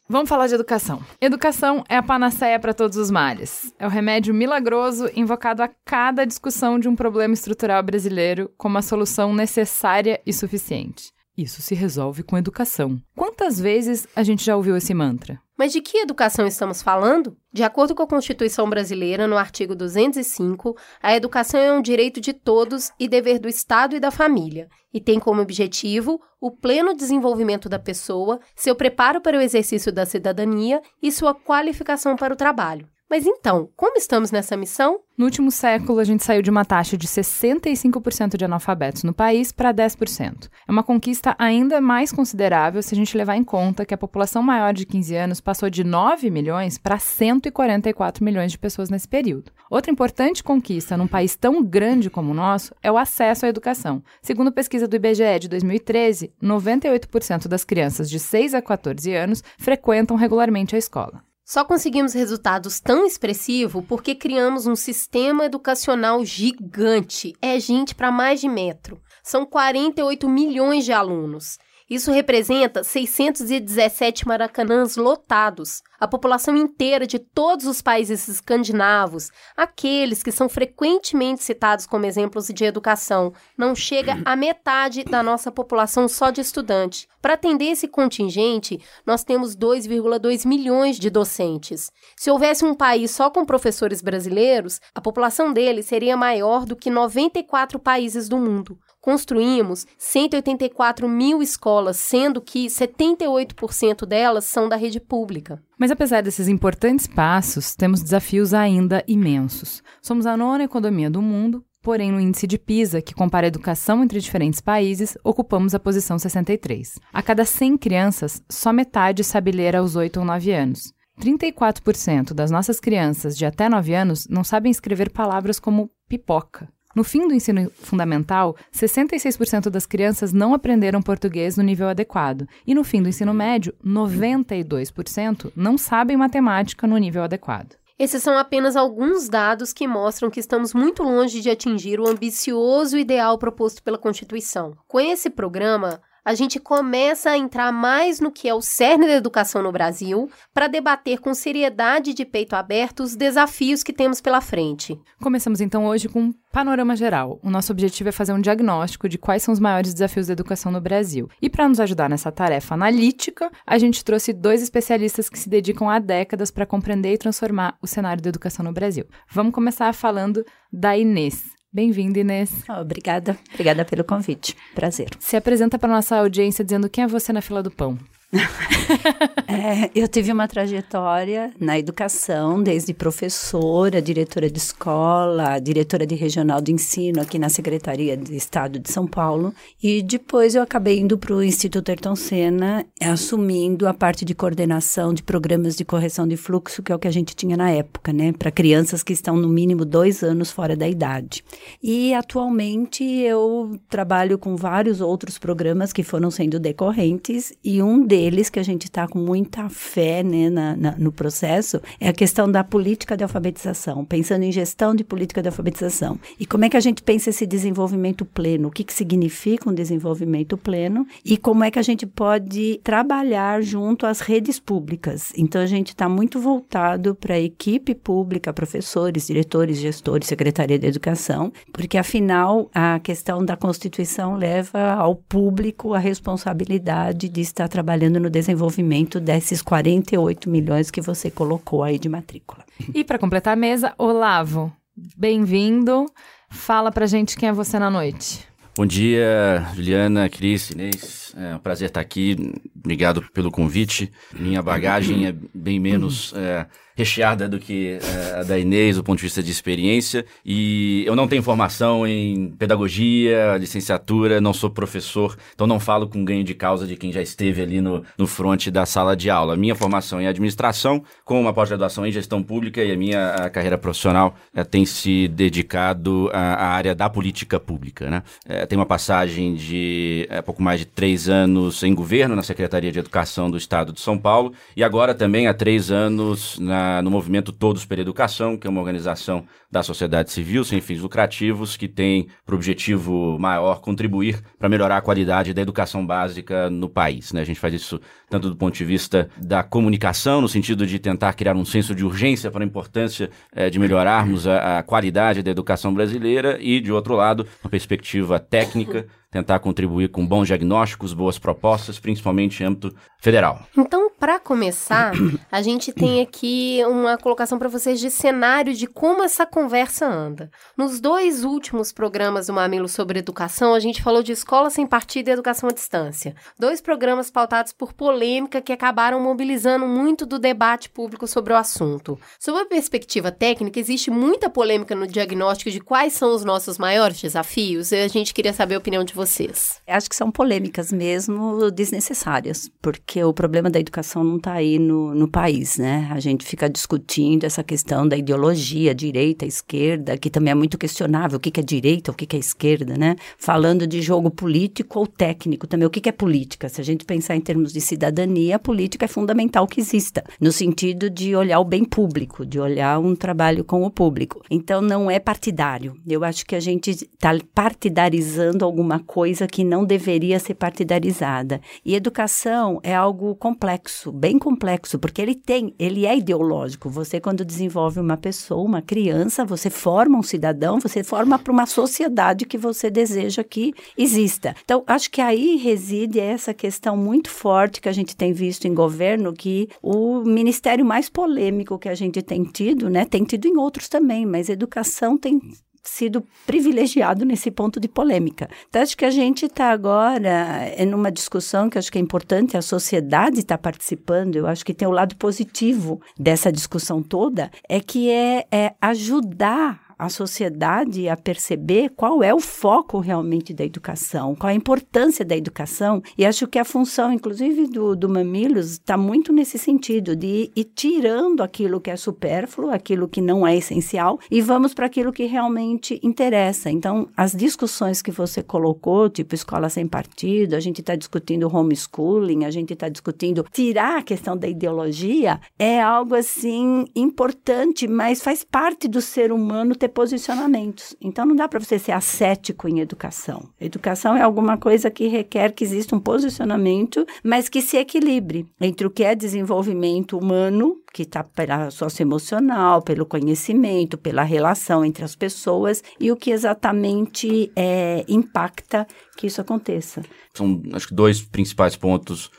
Vamos 0.07 0.29
falar 0.29 0.45
de 0.45 0.53
educação. 0.53 1.01
Educação 1.19 1.83
é 1.89 1.97
a 1.97 2.03
panaceia 2.03 2.59
para 2.59 2.75
todos 2.75 2.95
os 2.95 3.09
males. 3.09 3.73
É 3.79 3.87
o 3.87 3.89
remédio 3.89 4.35
milagroso 4.35 5.09
invocado 5.15 5.63
a 5.63 5.69
cada 5.83 6.25
discussão 6.25 6.77
de 6.77 6.87
um 6.87 6.95
problema 6.95 7.33
estrutural 7.33 7.81
brasileiro 7.81 8.51
como 8.55 8.77
a 8.77 8.83
solução 8.83 9.33
necessária 9.33 10.21
e 10.23 10.31
suficiente. 10.31 11.11
Isso 11.35 11.61
se 11.61 11.73
resolve 11.73 12.21
com 12.21 12.37
educação. 12.37 13.01
Quantas 13.15 13.59
vezes 13.59 14.07
a 14.15 14.21
gente 14.21 14.45
já 14.45 14.55
ouviu 14.55 14.77
esse 14.77 14.93
mantra? 14.93 15.41
Mas 15.57 15.71
de 15.71 15.81
que 15.81 15.99
educação 15.99 16.45
estamos 16.45 16.81
falando? 16.81 17.37
De 17.51 17.63
acordo 17.63 17.95
com 17.95 18.03
a 18.03 18.07
Constituição 18.07 18.69
Brasileira, 18.69 19.25
no 19.25 19.37
artigo 19.37 19.73
205, 19.73 20.75
a 21.01 21.15
educação 21.15 21.59
é 21.59 21.71
um 21.71 21.81
direito 21.81 22.19
de 22.19 22.33
todos 22.33 22.91
e 22.99 23.07
dever 23.07 23.39
do 23.39 23.47
Estado 23.47 23.95
e 23.95 23.99
da 23.99 24.11
família, 24.11 24.67
e 24.93 24.99
tem 24.99 25.17
como 25.17 25.41
objetivo 25.41 26.19
o 26.41 26.51
pleno 26.51 26.93
desenvolvimento 26.93 27.69
da 27.69 27.79
pessoa, 27.79 28.39
seu 28.53 28.75
preparo 28.75 29.21
para 29.21 29.37
o 29.37 29.41
exercício 29.41 29.93
da 29.93 30.05
cidadania 30.05 30.81
e 31.01 31.09
sua 31.09 31.33
qualificação 31.33 32.17
para 32.17 32.33
o 32.33 32.37
trabalho. 32.37 32.89
Mas 33.07 33.23
então, 33.27 33.69
como 33.75 33.97
estamos 33.97 34.31
nessa 34.31 34.57
missão? 34.57 34.99
No 35.15 35.25
último 35.25 35.51
século, 35.51 35.99
a 35.99 36.03
gente 36.03 36.23
saiu 36.23 36.41
de 36.41 36.49
uma 36.49 36.65
taxa 36.65 36.97
de 36.97 37.07
65% 37.07 38.35
de 38.35 38.43
analfabetos 38.43 39.03
no 39.03 39.13
país 39.13 39.51
para 39.51 39.71
10%. 39.71 40.49
É 40.67 40.71
uma 40.71 40.83
conquista 40.83 41.35
ainda 41.37 41.79
mais 41.79 42.11
considerável 42.11 42.81
se 42.81 42.95
a 42.95 42.97
gente 42.97 43.15
levar 43.15 43.37
em 43.37 43.43
conta 43.43 43.85
que 43.85 43.93
a 43.93 43.97
população 43.97 44.41
maior 44.41 44.73
de 44.73 44.87
15 44.87 45.15
anos 45.15 45.39
passou 45.39 45.69
de 45.69 45.83
9 45.83 46.31
milhões 46.31 46.79
para 46.79 46.97
144 46.97 48.25
milhões 48.25 48.51
de 48.51 48.57
pessoas 48.57 48.89
nesse 48.89 49.07
período. 49.07 49.51
Outra 49.69 49.91
importante 49.91 50.43
conquista 50.43 50.97
num 50.97 51.07
país 51.07 51.35
tão 51.35 51.63
grande 51.63 52.09
como 52.09 52.31
o 52.31 52.35
nosso 52.35 52.73
é 52.81 52.91
o 52.91 52.97
acesso 52.97 53.45
à 53.45 53.49
educação. 53.49 54.03
Segundo 54.19 54.51
pesquisa 54.51 54.87
do 54.87 54.95
IBGE 54.95 55.39
de 55.41 55.47
2013, 55.47 56.33
98% 56.41 57.47
das 57.47 57.63
crianças 57.63 58.09
de 58.09 58.19
6 58.19 58.55
a 58.55 58.63
14 58.63 59.13
anos 59.13 59.43
frequentam 59.59 60.17
regularmente 60.17 60.75
a 60.75 60.79
escola. 60.79 61.23
Só 61.45 61.63
conseguimos 61.63 62.13
resultados 62.13 62.79
tão 62.79 63.05
expressivos 63.05 63.85
porque 63.87 64.15
criamos 64.15 64.65
um 64.65 64.75
sistema 64.75 65.45
educacional 65.45 66.25
gigante. 66.25 67.35
É 67.39 67.59
gente 67.59 67.93
para 67.93 68.11
mais 68.11 68.41
de 68.41 68.49
metro. 68.49 68.99
São 69.21 69.45
48 69.45 70.27
milhões 70.27 70.85
de 70.85 70.91
alunos. 70.91 71.59
Isso 71.87 72.11
representa 72.11 72.83
617 72.83 74.27
maracanãs 74.27 74.95
lotados. 74.95 75.83
A 75.99 76.07
população 76.07 76.57
inteira 76.57 77.05
de 77.05 77.19
todos 77.19 77.67
os 77.67 77.79
países 77.79 78.27
escandinavos, 78.27 79.29
aqueles 79.55 80.23
que 80.23 80.31
são 80.31 80.49
frequentemente 80.49 81.43
citados 81.43 81.85
como 81.85 82.07
exemplos 82.07 82.47
de 82.47 82.65
educação, 82.65 83.31
não 83.55 83.75
chega 83.75 84.19
à 84.25 84.35
metade 84.35 85.03
da 85.03 85.21
nossa 85.21 85.51
população 85.51 86.07
só 86.07 86.31
de 86.31 86.41
estudante. 86.41 87.07
Para 87.21 87.35
atender 87.35 87.65
esse 87.65 87.87
contingente, 87.87 88.81
nós 89.05 89.23
temos 89.23 89.55
2,2 89.55 90.45
milhões 90.45 90.97
de 90.97 91.11
docentes. 91.11 91.91
Se 92.15 92.31
houvesse 92.31 92.65
um 92.65 92.73
país 92.73 93.11
só 93.11 93.29
com 93.29 93.45
professores 93.45 94.01
brasileiros, 94.01 94.81
a 94.93 94.99
população 94.99 95.53
dele 95.53 95.83
seria 95.83 96.17
maior 96.17 96.65
do 96.65 96.75
que 96.75 96.89
94 96.89 97.79
países 97.79 98.27
do 98.27 98.37
mundo. 98.37 98.77
Construímos 99.05 99.85
184 99.99 101.07
mil 101.07 101.39
escolas, 101.39 101.97
sendo 101.97 102.41
que 102.41 102.65
78% 102.65 104.03
delas 104.03 104.45
são 104.45 104.67
da 104.67 104.75
rede 104.75 104.99
pública. 104.99 105.61
Mas 105.77 105.91
apesar 105.91 106.23
desses 106.23 106.47
importantes 106.47 107.05
passos, 107.05 107.75
temos 107.75 108.01
desafios 108.01 108.51
ainda 108.51 109.03
imensos. 109.07 109.83
Somos 110.01 110.25
a 110.25 110.35
nona 110.35 110.63
economia 110.63 111.07
do 111.07 111.21
mundo, 111.21 111.63
porém 111.83 112.11
no 112.11 112.19
índice 112.19 112.47
de 112.47 112.57
PISA, 112.57 112.99
que 112.99 113.13
compara 113.13 113.45
a 113.45 113.49
educação 113.49 114.03
entre 114.03 114.19
diferentes 114.19 114.59
países, 114.59 115.15
ocupamos 115.23 115.75
a 115.75 115.79
posição 115.79 116.17
63. 116.17 116.97
A 117.13 117.21
cada 117.21 117.45
100 117.45 117.77
crianças, 117.77 118.41
só 118.49 118.73
metade 118.73 119.23
sabe 119.23 119.51
ler 119.51 119.75
aos 119.75 119.95
8 119.95 120.19
ou 120.19 120.25
9 120.25 120.51
anos. 120.51 120.91
34% 121.21 122.33
das 122.33 122.49
nossas 122.49 122.79
crianças 122.79 123.37
de 123.37 123.45
até 123.45 123.69
9 123.69 123.93
anos 123.93 124.27
não 124.27 124.43
sabem 124.43 124.71
escrever 124.71 125.11
palavras 125.11 125.59
como 125.59 125.91
pipoca. 126.09 126.67
No 126.95 127.03
fim 127.03 127.27
do 127.27 127.33
ensino 127.33 127.69
fundamental, 127.75 128.55
66% 128.73 129.69
das 129.69 129.85
crianças 129.85 130.31
não 130.31 130.53
aprenderam 130.53 131.01
português 131.01 131.57
no 131.57 131.63
nível 131.63 131.89
adequado, 131.89 132.47
e 132.65 132.73
no 132.73 132.85
fim 132.85 133.03
do 133.03 133.09
ensino 133.09 133.33
médio, 133.33 133.75
92% 133.85 135.51
não 135.53 135.77
sabem 135.77 136.15
matemática 136.15 136.87
no 136.87 136.97
nível 136.97 137.23
adequado. 137.23 137.75
Esses 137.99 138.23
são 138.23 138.37
apenas 138.37 138.75
alguns 138.75 139.27
dados 139.27 139.73
que 139.73 139.87
mostram 139.87 140.29
que 140.29 140.39
estamos 140.39 140.73
muito 140.73 141.03
longe 141.03 141.41
de 141.41 141.49
atingir 141.49 141.99
o 141.99 142.07
ambicioso 142.07 142.97
ideal 142.97 143.37
proposto 143.37 143.83
pela 143.83 143.97
Constituição. 143.97 144.77
Com 144.87 144.99
esse 144.99 145.29
programa, 145.29 146.01
a 146.25 146.33
gente 146.33 146.59
começa 146.59 147.29
a 147.29 147.37
entrar 147.37 147.71
mais 147.71 148.19
no 148.19 148.31
que 148.31 148.49
é 148.49 148.53
o 148.53 148.61
cerne 148.61 149.05
da 149.05 149.13
educação 149.13 149.61
no 149.61 149.71
Brasil, 149.71 150.27
para 150.51 150.67
debater 150.67 151.19
com 151.19 151.35
seriedade 151.35 152.15
de 152.15 152.25
peito 152.25 152.55
aberto 152.55 153.03
os 153.03 153.15
desafios 153.15 153.83
que 153.83 153.93
temos 153.93 154.19
pela 154.19 154.41
frente. 154.41 154.99
Começamos 155.21 155.61
então 155.61 155.85
hoje 155.85 156.09
com 156.09 156.21
um 156.23 156.33
panorama 156.51 156.95
geral. 156.95 157.39
O 157.43 157.49
nosso 157.51 157.71
objetivo 157.71 158.09
é 158.09 158.11
fazer 158.11 158.33
um 158.33 158.41
diagnóstico 158.41 159.07
de 159.07 159.19
quais 159.19 159.43
são 159.43 159.53
os 159.53 159.59
maiores 159.59 159.93
desafios 159.93 160.25
da 160.25 160.33
educação 160.33 160.71
no 160.71 160.81
Brasil. 160.81 161.29
E 161.39 161.47
para 161.47 161.69
nos 161.69 161.79
ajudar 161.79 162.09
nessa 162.09 162.31
tarefa 162.31 162.73
analítica, 162.73 163.51
a 163.67 163.77
gente 163.77 164.03
trouxe 164.03 164.33
dois 164.33 164.63
especialistas 164.63 165.29
que 165.29 165.37
se 165.37 165.47
dedicam 165.47 165.87
há 165.89 165.99
décadas 165.99 166.49
para 166.49 166.65
compreender 166.65 167.13
e 167.13 167.17
transformar 167.19 167.77
o 167.81 167.85
cenário 167.85 168.23
da 168.23 168.29
educação 168.29 168.65
no 168.65 168.73
Brasil. 168.73 169.05
Vamos 169.29 169.53
começar 169.53 169.93
falando 169.93 170.43
da 170.73 170.97
Inês. 170.97 171.55
Bem-vinda, 171.75 172.19
Inês. 172.19 172.63
Oh, 172.69 172.79
obrigada, 172.79 173.37
obrigada 173.53 173.83
pelo 173.83 174.01
convite. 174.05 174.55
Prazer. 174.73 175.09
Se 175.19 175.35
apresenta 175.35 175.77
para 175.77 175.89
nossa 175.89 176.15
audiência 176.15 176.63
dizendo 176.63 176.89
quem 176.89 177.03
é 177.03 177.07
você 177.07 177.33
na 177.33 177.41
fila 177.41 177.61
do 177.61 177.69
pão. 177.69 177.99
é, 179.47 179.89
eu 179.95 180.07
tive 180.07 180.31
uma 180.31 180.47
trajetória 180.47 181.51
na 181.59 181.77
educação, 181.77 182.61
desde 182.61 182.93
professora, 182.93 184.01
diretora 184.01 184.49
de 184.49 184.57
escola, 184.57 185.59
diretora 185.59 186.05
de 186.05 186.15
regional 186.15 186.59
de 186.59 186.71
ensino 186.71 187.21
aqui 187.21 187.37
na 187.37 187.49
Secretaria 187.49 188.17
de 188.17 188.35
Estado 188.35 188.79
de 188.79 188.91
São 188.91 189.07
Paulo. 189.07 189.53
E 189.81 190.01
depois 190.01 190.55
eu 190.55 190.61
acabei 190.61 190.99
indo 190.99 191.17
para 191.17 191.33
o 191.33 191.43
Instituto 191.43 191.89
Ayrton 191.89 192.15
Senna, 192.15 192.85
assumindo 193.01 193.87
a 193.87 193.93
parte 193.93 194.25
de 194.25 194.33
coordenação 194.33 195.13
de 195.13 195.23
programas 195.23 195.75
de 195.75 195.85
correção 195.85 196.27
de 196.27 196.35
fluxo, 196.35 196.83
que 196.83 196.91
é 196.91 196.95
o 196.95 196.99
que 196.99 197.07
a 197.07 197.11
gente 197.11 197.35
tinha 197.35 197.55
na 197.55 197.71
época, 197.71 198.11
né? 198.11 198.33
Para 198.33 198.51
crianças 198.51 199.03
que 199.03 199.13
estão 199.13 199.37
no 199.37 199.47
mínimo 199.47 199.85
dois 199.85 200.23
anos 200.23 200.51
fora 200.51 200.75
da 200.75 200.87
idade. 200.87 201.43
E 201.81 202.13
atualmente 202.13 203.03
eu 203.03 203.79
trabalho 203.89 204.37
com 204.37 204.55
vários 204.55 204.99
outros 204.99 205.37
programas 205.37 205.93
que 205.93 206.03
foram 206.03 206.29
sendo 206.31 206.59
decorrentes, 206.59 207.53
e 207.63 207.81
um 207.81 208.05
deles 208.05 208.14
deles 208.15 208.49
que 208.49 208.61
a 208.61 208.63
gente 208.63 208.85
está 208.85 209.05
com 209.09 209.19
muita 209.19 209.67
fé 209.67 210.23
né, 210.23 210.49
na, 210.49 210.73
na, 210.73 210.91
no 210.97 211.11
processo 211.11 211.81
é 211.99 212.07
a 212.07 212.13
questão 212.13 212.49
da 212.49 212.63
política 212.63 213.17
de 213.17 213.23
alfabetização, 213.23 214.05
pensando 214.05 214.43
em 214.43 214.53
gestão 214.53 214.95
de 214.95 215.03
política 215.03 215.41
de 215.41 215.49
alfabetização. 215.49 216.17
E 216.39 216.45
como 216.45 216.63
é 216.63 216.69
que 216.69 216.77
a 216.77 216.79
gente 216.79 217.03
pensa 217.03 217.29
esse 217.29 217.45
desenvolvimento 217.45 218.23
pleno? 218.23 218.69
O 218.69 218.71
que, 218.71 218.85
que 218.85 218.93
significa 218.93 219.69
um 219.69 219.73
desenvolvimento 219.73 220.55
pleno? 220.55 221.05
E 221.25 221.35
como 221.35 221.65
é 221.65 221.69
que 221.69 221.77
a 221.77 221.81
gente 221.81 222.05
pode 222.05 222.79
trabalhar 222.85 223.61
junto 223.61 224.05
às 224.05 224.21
redes 224.21 224.61
públicas? 224.61 225.33
Então, 225.35 225.61
a 225.61 225.65
gente 225.65 225.89
está 225.89 226.07
muito 226.07 226.39
voltado 226.39 227.15
para 227.15 227.35
a 227.35 227.39
equipe 227.39 227.93
pública, 227.93 228.53
professores, 228.53 229.27
diretores, 229.27 229.77
gestores, 229.77 230.29
secretaria 230.29 230.79
de 230.79 230.87
educação, 230.87 231.51
porque 231.73 231.97
afinal 231.97 232.69
a 232.73 232.97
questão 232.99 233.43
da 233.43 233.57
Constituição 233.57 234.37
leva 234.37 234.93
ao 234.93 235.17
público 235.17 235.93
a 235.93 235.99
responsabilidade 235.99 237.27
de 237.27 237.41
estar 237.41 237.67
trabalhando 237.67 238.04
no 238.09 238.29
desenvolvimento 238.29 239.19
desses 239.19 239.61
48 239.61 240.49
milhões 240.49 240.91
que 240.91 241.01
você 241.01 241.31
colocou 241.31 241.83
aí 241.83 241.97
de 241.97 242.09
matrícula. 242.09 242.63
E 242.93 243.03
para 243.03 243.19
completar 243.19 243.53
a 243.53 243.55
mesa, 243.55 243.93
Olavo, 243.97 244.71
bem-vindo. 245.17 246.05
Fala 246.49 246.91
pra 246.91 247.05
gente 247.05 247.37
quem 247.37 247.49
é 247.49 247.53
você 247.53 247.79
na 247.79 247.89
noite. 247.89 248.47
Bom 248.77 248.85
dia, 248.85 249.65
Juliana, 249.73 250.29
Cris, 250.29 250.71
Inês. 250.71 251.24
É 251.35 251.55
um 251.55 251.59
prazer 251.59 251.89
estar 251.89 251.99
aqui. 251.99 252.53
Obrigado 252.75 253.21
pelo 253.33 253.51
convite. 253.51 254.11
Minha 254.33 254.61
bagagem 254.61 255.27
é 255.27 255.35
bem 255.53 255.79
menos 255.79 256.33
é, 256.33 256.65
recheada 256.95 257.47
do 257.49 257.59
que 257.59 257.99
é, 258.01 258.39
a 258.39 258.43
da 258.43 258.57
Inês 258.57 258.95
do 258.95 259.03
ponto 259.03 259.17
de 259.17 259.23
vista 259.23 259.43
de 259.43 259.51
experiência. 259.51 260.25
E 260.45 261.03
eu 261.05 261.15
não 261.15 261.27
tenho 261.27 261.43
formação 261.43 262.07
em 262.07 262.51
pedagogia, 262.51 263.57
licenciatura, 263.57 264.39
não 264.39 264.53
sou 264.53 264.69
professor, 264.69 265.37
então 265.53 265.67
não 265.67 265.79
falo 265.79 266.07
com 266.07 266.23
ganho 266.23 266.43
de 266.43 266.53
causa 266.53 266.87
de 266.87 266.95
quem 266.95 267.11
já 267.11 267.21
esteve 267.21 267.61
ali 267.61 267.81
no, 267.81 268.03
no 268.17 268.25
front 268.25 268.69
da 268.69 268.85
sala 268.85 269.15
de 269.15 269.29
aula. 269.29 269.57
Minha 269.57 269.75
formação 269.75 270.21
em 270.21 270.27
administração, 270.27 271.03
com 271.25 271.41
uma 271.41 271.53
pós-graduação 271.53 272.05
em 272.05 272.11
gestão 272.11 272.41
pública 272.41 272.81
e 272.81 272.91
a 272.91 272.95
minha 272.95 273.35
a 273.35 273.49
carreira 273.49 273.77
profissional 273.77 274.35
é, 274.53 274.63
tem 274.63 274.85
se 274.85 275.27
dedicado 275.27 276.29
à, 276.31 276.53
à, 276.53 276.67
área 276.67 276.95
da 276.95 277.09
política 277.09 277.59
pública. 277.59 278.09
Né? 278.09 278.23
É, 278.47 278.65
tem 278.65 278.77
uma 278.77 278.85
passagem 278.85 279.53
de 279.55 280.25
é, 280.29 280.41
pouco 280.41 280.63
mais 280.63 280.79
de 280.79 280.85
três 280.85 281.24
anos 281.29 281.83
em 281.83 281.93
governo, 281.93 282.35
na 282.35 282.43
Secretaria 282.43 282.91
de 282.91 282.99
Educação 282.99 283.49
do 283.49 283.57
Estado 283.57 283.91
de 283.91 283.99
São 283.99 284.17
Paulo, 284.17 284.53
e 284.75 284.83
agora 284.83 285.13
também 285.13 285.47
há 285.47 285.53
três 285.53 285.91
anos 285.91 286.59
na 286.59 287.01
no 287.01 287.11
movimento 287.11 287.51
Todos 287.51 287.85
pela 287.85 288.01
Educação, 288.01 288.57
que 288.57 288.67
é 288.67 288.69
uma 288.69 288.79
organização 288.79 289.45
da 289.71 289.83
sociedade 289.83 290.31
civil 290.31 290.63
sem 290.63 290.79
fins 290.79 291.01
lucrativos 291.01 291.75
que 291.75 291.87
tem 291.87 292.27
por 292.45 292.55
objetivo 292.55 293.37
maior 293.37 293.81
contribuir 293.81 294.41
para 294.57 294.69
melhorar 294.69 294.97
a 294.97 295.01
qualidade 295.01 295.53
da 295.53 295.61
educação 295.61 296.05
básica 296.05 296.69
no 296.69 296.87
país. 296.87 297.33
Né? 297.33 297.41
A 297.41 297.43
gente 297.43 297.59
faz 297.59 297.73
isso 297.73 297.99
tanto 298.29 298.49
do 298.49 298.55
ponto 298.55 298.73
de 298.73 298.85
vista 298.85 299.29
da 299.37 299.63
comunicação, 299.63 300.41
no 300.41 300.47
sentido 300.47 300.87
de 300.87 300.97
tentar 300.97 301.33
criar 301.33 301.55
um 301.55 301.65
senso 301.65 301.93
de 301.93 302.05
urgência 302.05 302.49
para 302.49 302.63
a 302.63 302.65
importância 302.65 303.29
é, 303.53 303.69
de 303.69 303.77
melhorarmos 303.77 304.47
a, 304.47 304.79
a 304.79 304.83
qualidade 304.83 305.43
da 305.43 305.51
educação 305.51 305.93
brasileira, 305.93 306.57
e, 306.61 306.79
de 306.79 306.91
outro 306.91 307.15
lado, 307.15 307.45
uma 307.63 307.69
perspectiva 307.69 308.39
técnica 308.39 309.07
tentar 309.35 309.59
contribuir 309.59 310.07
com 310.07 310.25
bons 310.25 310.47
diagnósticos, 310.47 311.13
boas 311.13 311.37
propostas, 311.37 311.99
principalmente 311.99 312.63
em 312.63 312.67
âmbito 312.67 312.95
federal. 313.19 313.59
Então, 313.77 314.09
para 314.17 314.39
começar, 314.39 315.11
a 315.51 315.61
gente 315.61 315.91
tem 315.91 316.21
aqui 316.21 316.79
uma 316.87 317.17
colocação 317.17 317.59
para 317.59 317.67
vocês 317.67 317.99
de 317.99 318.09
cenário 318.09 318.73
de 318.73 318.87
como 318.87 319.23
essa 319.23 319.45
conversa 319.45 320.07
anda. 320.07 320.49
Nos 320.77 321.01
dois 321.01 321.43
últimos 321.43 321.91
programas 321.91 322.47
do 322.47 322.53
Mamilo 322.53 322.87
sobre 322.87 323.19
educação, 323.19 323.73
a 323.73 323.79
gente 323.79 324.01
falou 324.01 324.23
de 324.23 324.31
escola 324.31 324.69
sem 324.69 324.87
partido 324.87 325.27
e 325.27 325.31
educação 325.31 325.67
à 325.67 325.73
distância. 325.73 326.33
Dois 326.57 326.79
programas 326.79 327.29
pautados 327.29 327.73
por 327.73 327.91
polêmica 327.91 328.61
que 328.61 328.71
acabaram 328.71 329.19
mobilizando 329.19 329.85
muito 329.85 330.25
do 330.25 330.39
debate 330.39 330.89
público 330.89 331.27
sobre 331.27 331.51
o 331.51 331.57
assunto. 331.57 332.17
Sob 332.39 332.57
a 332.57 332.65
perspectiva 332.65 333.33
técnica, 333.33 333.81
existe 333.81 334.09
muita 334.09 334.49
polêmica 334.49 334.95
no 334.95 335.05
diagnóstico 335.05 335.71
de 335.71 335.81
quais 335.81 336.13
são 336.13 336.33
os 336.33 336.45
nossos 336.45 336.77
maiores 336.77 337.21
desafios 337.21 337.91
e 337.91 337.97
a 337.97 338.07
gente 338.07 338.33
queria 338.33 338.53
saber 338.53 338.75
a 338.75 338.77
opinião 338.77 339.03
de 339.03 339.13
vocês 339.13 339.24
vocês? 339.25 339.81
Acho 339.87 340.09
que 340.09 340.15
são 340.15 340.31
polêmicas 340.31 340.91
mesmo 340.91 341.71
desnecessárias, 341.71 342.69
porque 342.81 343.23
o 343.23 343.33
problema 343.33 343.69
da 343.69 343.79
educação 343.79 344.23
não 344.23 344.37
está 344.37 344.53
aí 344.53 344.77
no, 344.79 345.13
no 345.13 345.27
país, 345.27 345.77
né? 345.77 346.07
A 346.11 346.19
gente 346.19 346.45
fica 346.45 346.69
discutindo 346.69 347.43
essa 347.43 347.63
questão 347.63 348.07
da 348.07 348.15
ideologia, 348.15 348.93
direita, 348.93 349.45
esquerda, 349.45 350.17
que 350.17 350.29
também 350.29 350.51
é 350.51 350.55
muito 350.55 350.77
questionável, 350.77 351.37
o 351.37 351.39
que, 351.39 351.51
que 351.51 351.59
é 351.59 351.63
direita, 351.63 352.11
o 352.11 352.13
que, 352.13 352.25
que 352.25 352.35
é 352.35 352.39
esquerda, 352.39 352.95
né? 352.97 353.15
Falando 353.37 353.87
de 353.87 354.01
jogo 354.01 354.29
político 354.29 354.99
ou 354.99 355.07
técnico 355.07 355.67
também, 355.67 355.87
o 355.87 355.89
que, 355.89 356.01
que 356.01 356.09
é 356.09 356.11
política? 356.11 356.69
Se 356.69 356.79
a 356.79 356.83
gente 356.83 357.05
pensar 357.05 357.35
em 357.35 357.41
termos 357.41 357.73
de 357.73 357.81
cidadania, 357.81 358.55
a 358.57 358.59
política 358.59 359.05
é 359.05 359.07
fundamental 359.07 359.67
que 359.67 359.81
exista, 359.81 360.23
no 360.39 360.51
sentido 360.51 361.09
de 361.09 361.35
olhar 361.35 361.59
o 361.59 361.65
bem 361.65 361.83
público, 361.83 362.45
de 362.45 362.59
olhar 362.59 362.99
um 362.99 363.15
trabalho 363.15 363.63
com 363.63 363.83
o 363.83 363.89
público. 363.89 364.41
Então, 364.49 364.81
não 364.81 365.09
é 365.09 365.19
partidário. 365.19 365.97
Eu 366.07 366.23
acho 366.23 366.45
que 366.45 366.55
a 366.55 366.59
gente 366.59 366.91
está 366.91 367.35
partidarizando 367.53 368.63
alguma 368.63 368.99
coisa 369.05 369.47
que 369.47 369.63
não 369.63 369.85
deveria 369.85 370.39
ser 370.39 370.55
partidarizada. 370.55 371.61
E 371.85 371.95
educação 371.95 372.79
é 372.83 372.93
algo 372.93 373.35
complexo, 373.35 374.11
bem 374.11 374.37
complexo, 374.37 374.99
porque 374.99 375.21
ele 375.21 375.35
tem, 375.35 375.73
ele 375.79 376.05
é 376.05 376.17
ideológico. 376.17 376.89
Você 376.89 377.19
quando 377.19 377.45
desenvolve 377.45 377.99
uma 377.99 378.17
pessoa, 378.17 378.63
uma 378.63 378.81
criança, 378.81 379.45
você 379.45 379.69
forma 379.69 380.17
um 380.17 380.23
cidadão, 380.23 380.79
você 380.79 381.03
forma 381.03 381.39
para 381.39 381.53
uma 381.53 381.65
sociedade 381.65 382.45
que 382.45 382.57
você 382.57 382.89
deseja 382.89 383.43
que 383.43 383.73
exista. 383.97 384.55
Então, 384.63 384.83
acho 384.87 385.09
que 385.11 385.21
aí 385.21 385.55
reside 385.55 386.19
essa 386.19 386.53
questão 386.53 386.97
muito 386.97 387.29
forte 387.29 387.79
que 387.79 387.89
a 387.89 387.93
gente 387.93 388.15
tem 388.15 388.33
visto 388.33 388.65
em 388.65 388.73
governo, 388.73 389.33
que 389.33 389.69
o 389.81 390.21
ministério 390.23 390.85
mais 390.85 391.09
polêmico 391.09 391.79
que 391.79 391.89
a 391.89 391.95
gente 391.95 392.21
tem 392.21 392.43
tido, 392.43 392.89
né, 392.89 393.05
tem 393.05 393.23
tido 393.23 393.47
em 393.47 393.57
outros 393.57 393.87
também, 393.87 394.25
mas 394.25 394.49
educação 394.49 395.17
tem 395.17 395.39
sido 395.85 396.25
privilegiado 396.45 397.25
nesse 397.25 397.51
ponto 397.51 397.79
de 397.79 397.87
polêmica. 397.87 398.49
Então, 398.69 398.81
acho 398.81 398.97
que 398.97 399.05
a 399.05 399.11
gente 399.11 399.45
está 399.45 399.71
agora 399.71 400.29
é 400.75 400.85
numa 400.85 401.11
discussão 401.11 401.69
que 401.69 401.77
acho 401.77 401.91
que 401.91 401.97
é 401.97 402.01
importante, 402.01 402.57
a 402.57 402.61
sociedade 402.61 403.39
está 403.39 403.57
participando, 403.57 404.35
eu 404.35 404.47
acho 404.47 404.65
que 404.65 404.73
tem 404.73 404.87
o 404.87 404.91
lado 404.91 405.15
positivo 405.15 406.01
dessa 406.17 406.51
discussão 406.51 407.01
toda, 407.01 407.51
é 407.69 407.79
que 407.79 408.09
é, 408.09 408.45
é 408.51 408.73
ajudar 408.81 409.84
a 409.97 410.09
sociedade 410.09 411.07
a 411.07 411.17
perceber 411.17 411.89
qual 411.95 412.21
é 412.23 412.33
o 412.33 412.39
foco 412.39 412.99
realmente 412.99 413.53
da 413.53 413.63
educação, 413.63 414.35
qual 414.35 414.51
a 414.51 414.55
importância 414.55 415.23
da 415.25 415.35
educação. 415.35 416.01
E 416.17 416.25
acho 416.25 416.47
que 416.47 416.59
a 416.59 416.65
função, 416.65 417.11
inclusive, 417.11 417.67
do, 417.67 417.95
do 417.95 418.09
Mamilos 418.09 418.71
está 418.71 418.97
muito 418.97 419.31
nesse 419.31 419.57
sentido, 419.57 420.15
de 420.15 420.51
ir 420.55 420.65
tirando 420.75 421.41
aquilo 421.41 421.79
que 421.79 421.89
é 421.89 421.95
supérfluo, 421.95 422.69
aquilo 422.69 423.07
que 423.07 423.21
não 423.21 423.45
é 423.45 423.55
essencial, 423.55 424.19
e 424.29 424.41
vamos 424.41 424.73
para 424.73 424.85
aquilo 424.85 425.13
que 425.13 425.25
realmente 425.25 425.99
interessa. 426.03 426.69
Então, 426.69 427.07
as 427.15 427.31
discussões 427.33 428.01
que 428.01 428.11
você 428.11 428.43
colocou, 428.43 429.09
tipo 429.09 429.35
escola 429.35 429.69
sem 429.69 429.87
partido, 429.87 430.55
a 430.55 430.59
gente 430.59 430.81
está 430.81 430.95
discutindo 430.95 431.53
homeschooling, 431.53 432.45
a 432.45 432.51
gente 432.51 432.73
está 432.73 432.89
discutindo 432.89 433.45
tirar 433.51 433.99
a 433.99 434.03
questão 434.03 434.35
da 434.37 434.47
ideologia, 434.47 435.39
é 435.57 435.81
algo 435.81 436.15
assim 436.15 436.85
importante, 436.95 437.87
mas 437.87 438.21
faz 438.21 438.43
parte 438.43 438.87
do 438.87 439.01
ser 439.01 439.31
humano 439.31 439.75
ter 439.75 439.84
posicionamentos. 439.89 440.95
Então 441.01 441.25
não 441.25 441.35
dá 441.35 441.47
para 441.47 441.59
você 441.59 441.77
ser 441.79 441.91
ascético 441.91 442.67
em 442.67 442.79
educação. 442.79 443.49
Educação 443.59 444.15
é 444.15 444.21
alguma 444.21 444.57
coisa 444.57 444.89
que 444.89 445.07
requer 445.07 445.51
que 445.53 445.63
exista 445.63 445.95
um 445.95 445.99
posicionamento, 445.99 447.05
mas 447.23 447.49
que 447.49 447.61
se 447.61 447.77
equilibre 447.77 448.45
entre 448.59 448.87
o 448.87 448.89
que 448.89 449.03
é 449.03 449.15
desenvolvimento 449.15 450.17
humano, 450.17 450.77
que 450.93 451.03
está 451.03 451.23
pela 451.23 451.69
socioemocional, 451.71 452.81
pelo 452.81 453.05
conhecimento, 453.05 453.97
pela 453.97 454.23
relação 454.23 454.85
entre 454.85 455.03
as 455.03 455.15
pessoas, 455.15 455.83
e 455.99 456.11
o 456.11 456.15
que 456.15 456.31
exatamente 456.31 457.51
é, 457.55 458.05
impacta 458.07 458.87
que 459.17 459.27
isso 459.27 459.41
aconteça. 459.41 460.03
São, 460.33 460.61
acho 460.73 460.87
que, 460.87 460.93
dois 460.93 461.21
principais 461.21 461.75
pontos, 461.75 462.31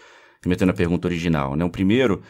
remetendo 0.43 0.71
à 0.71 0.75
pergunta 0.75 1.09
original. 1.09 1.57
Né? 1.57 1.65
O 1.65 1.71
primeiro 1.71 2.23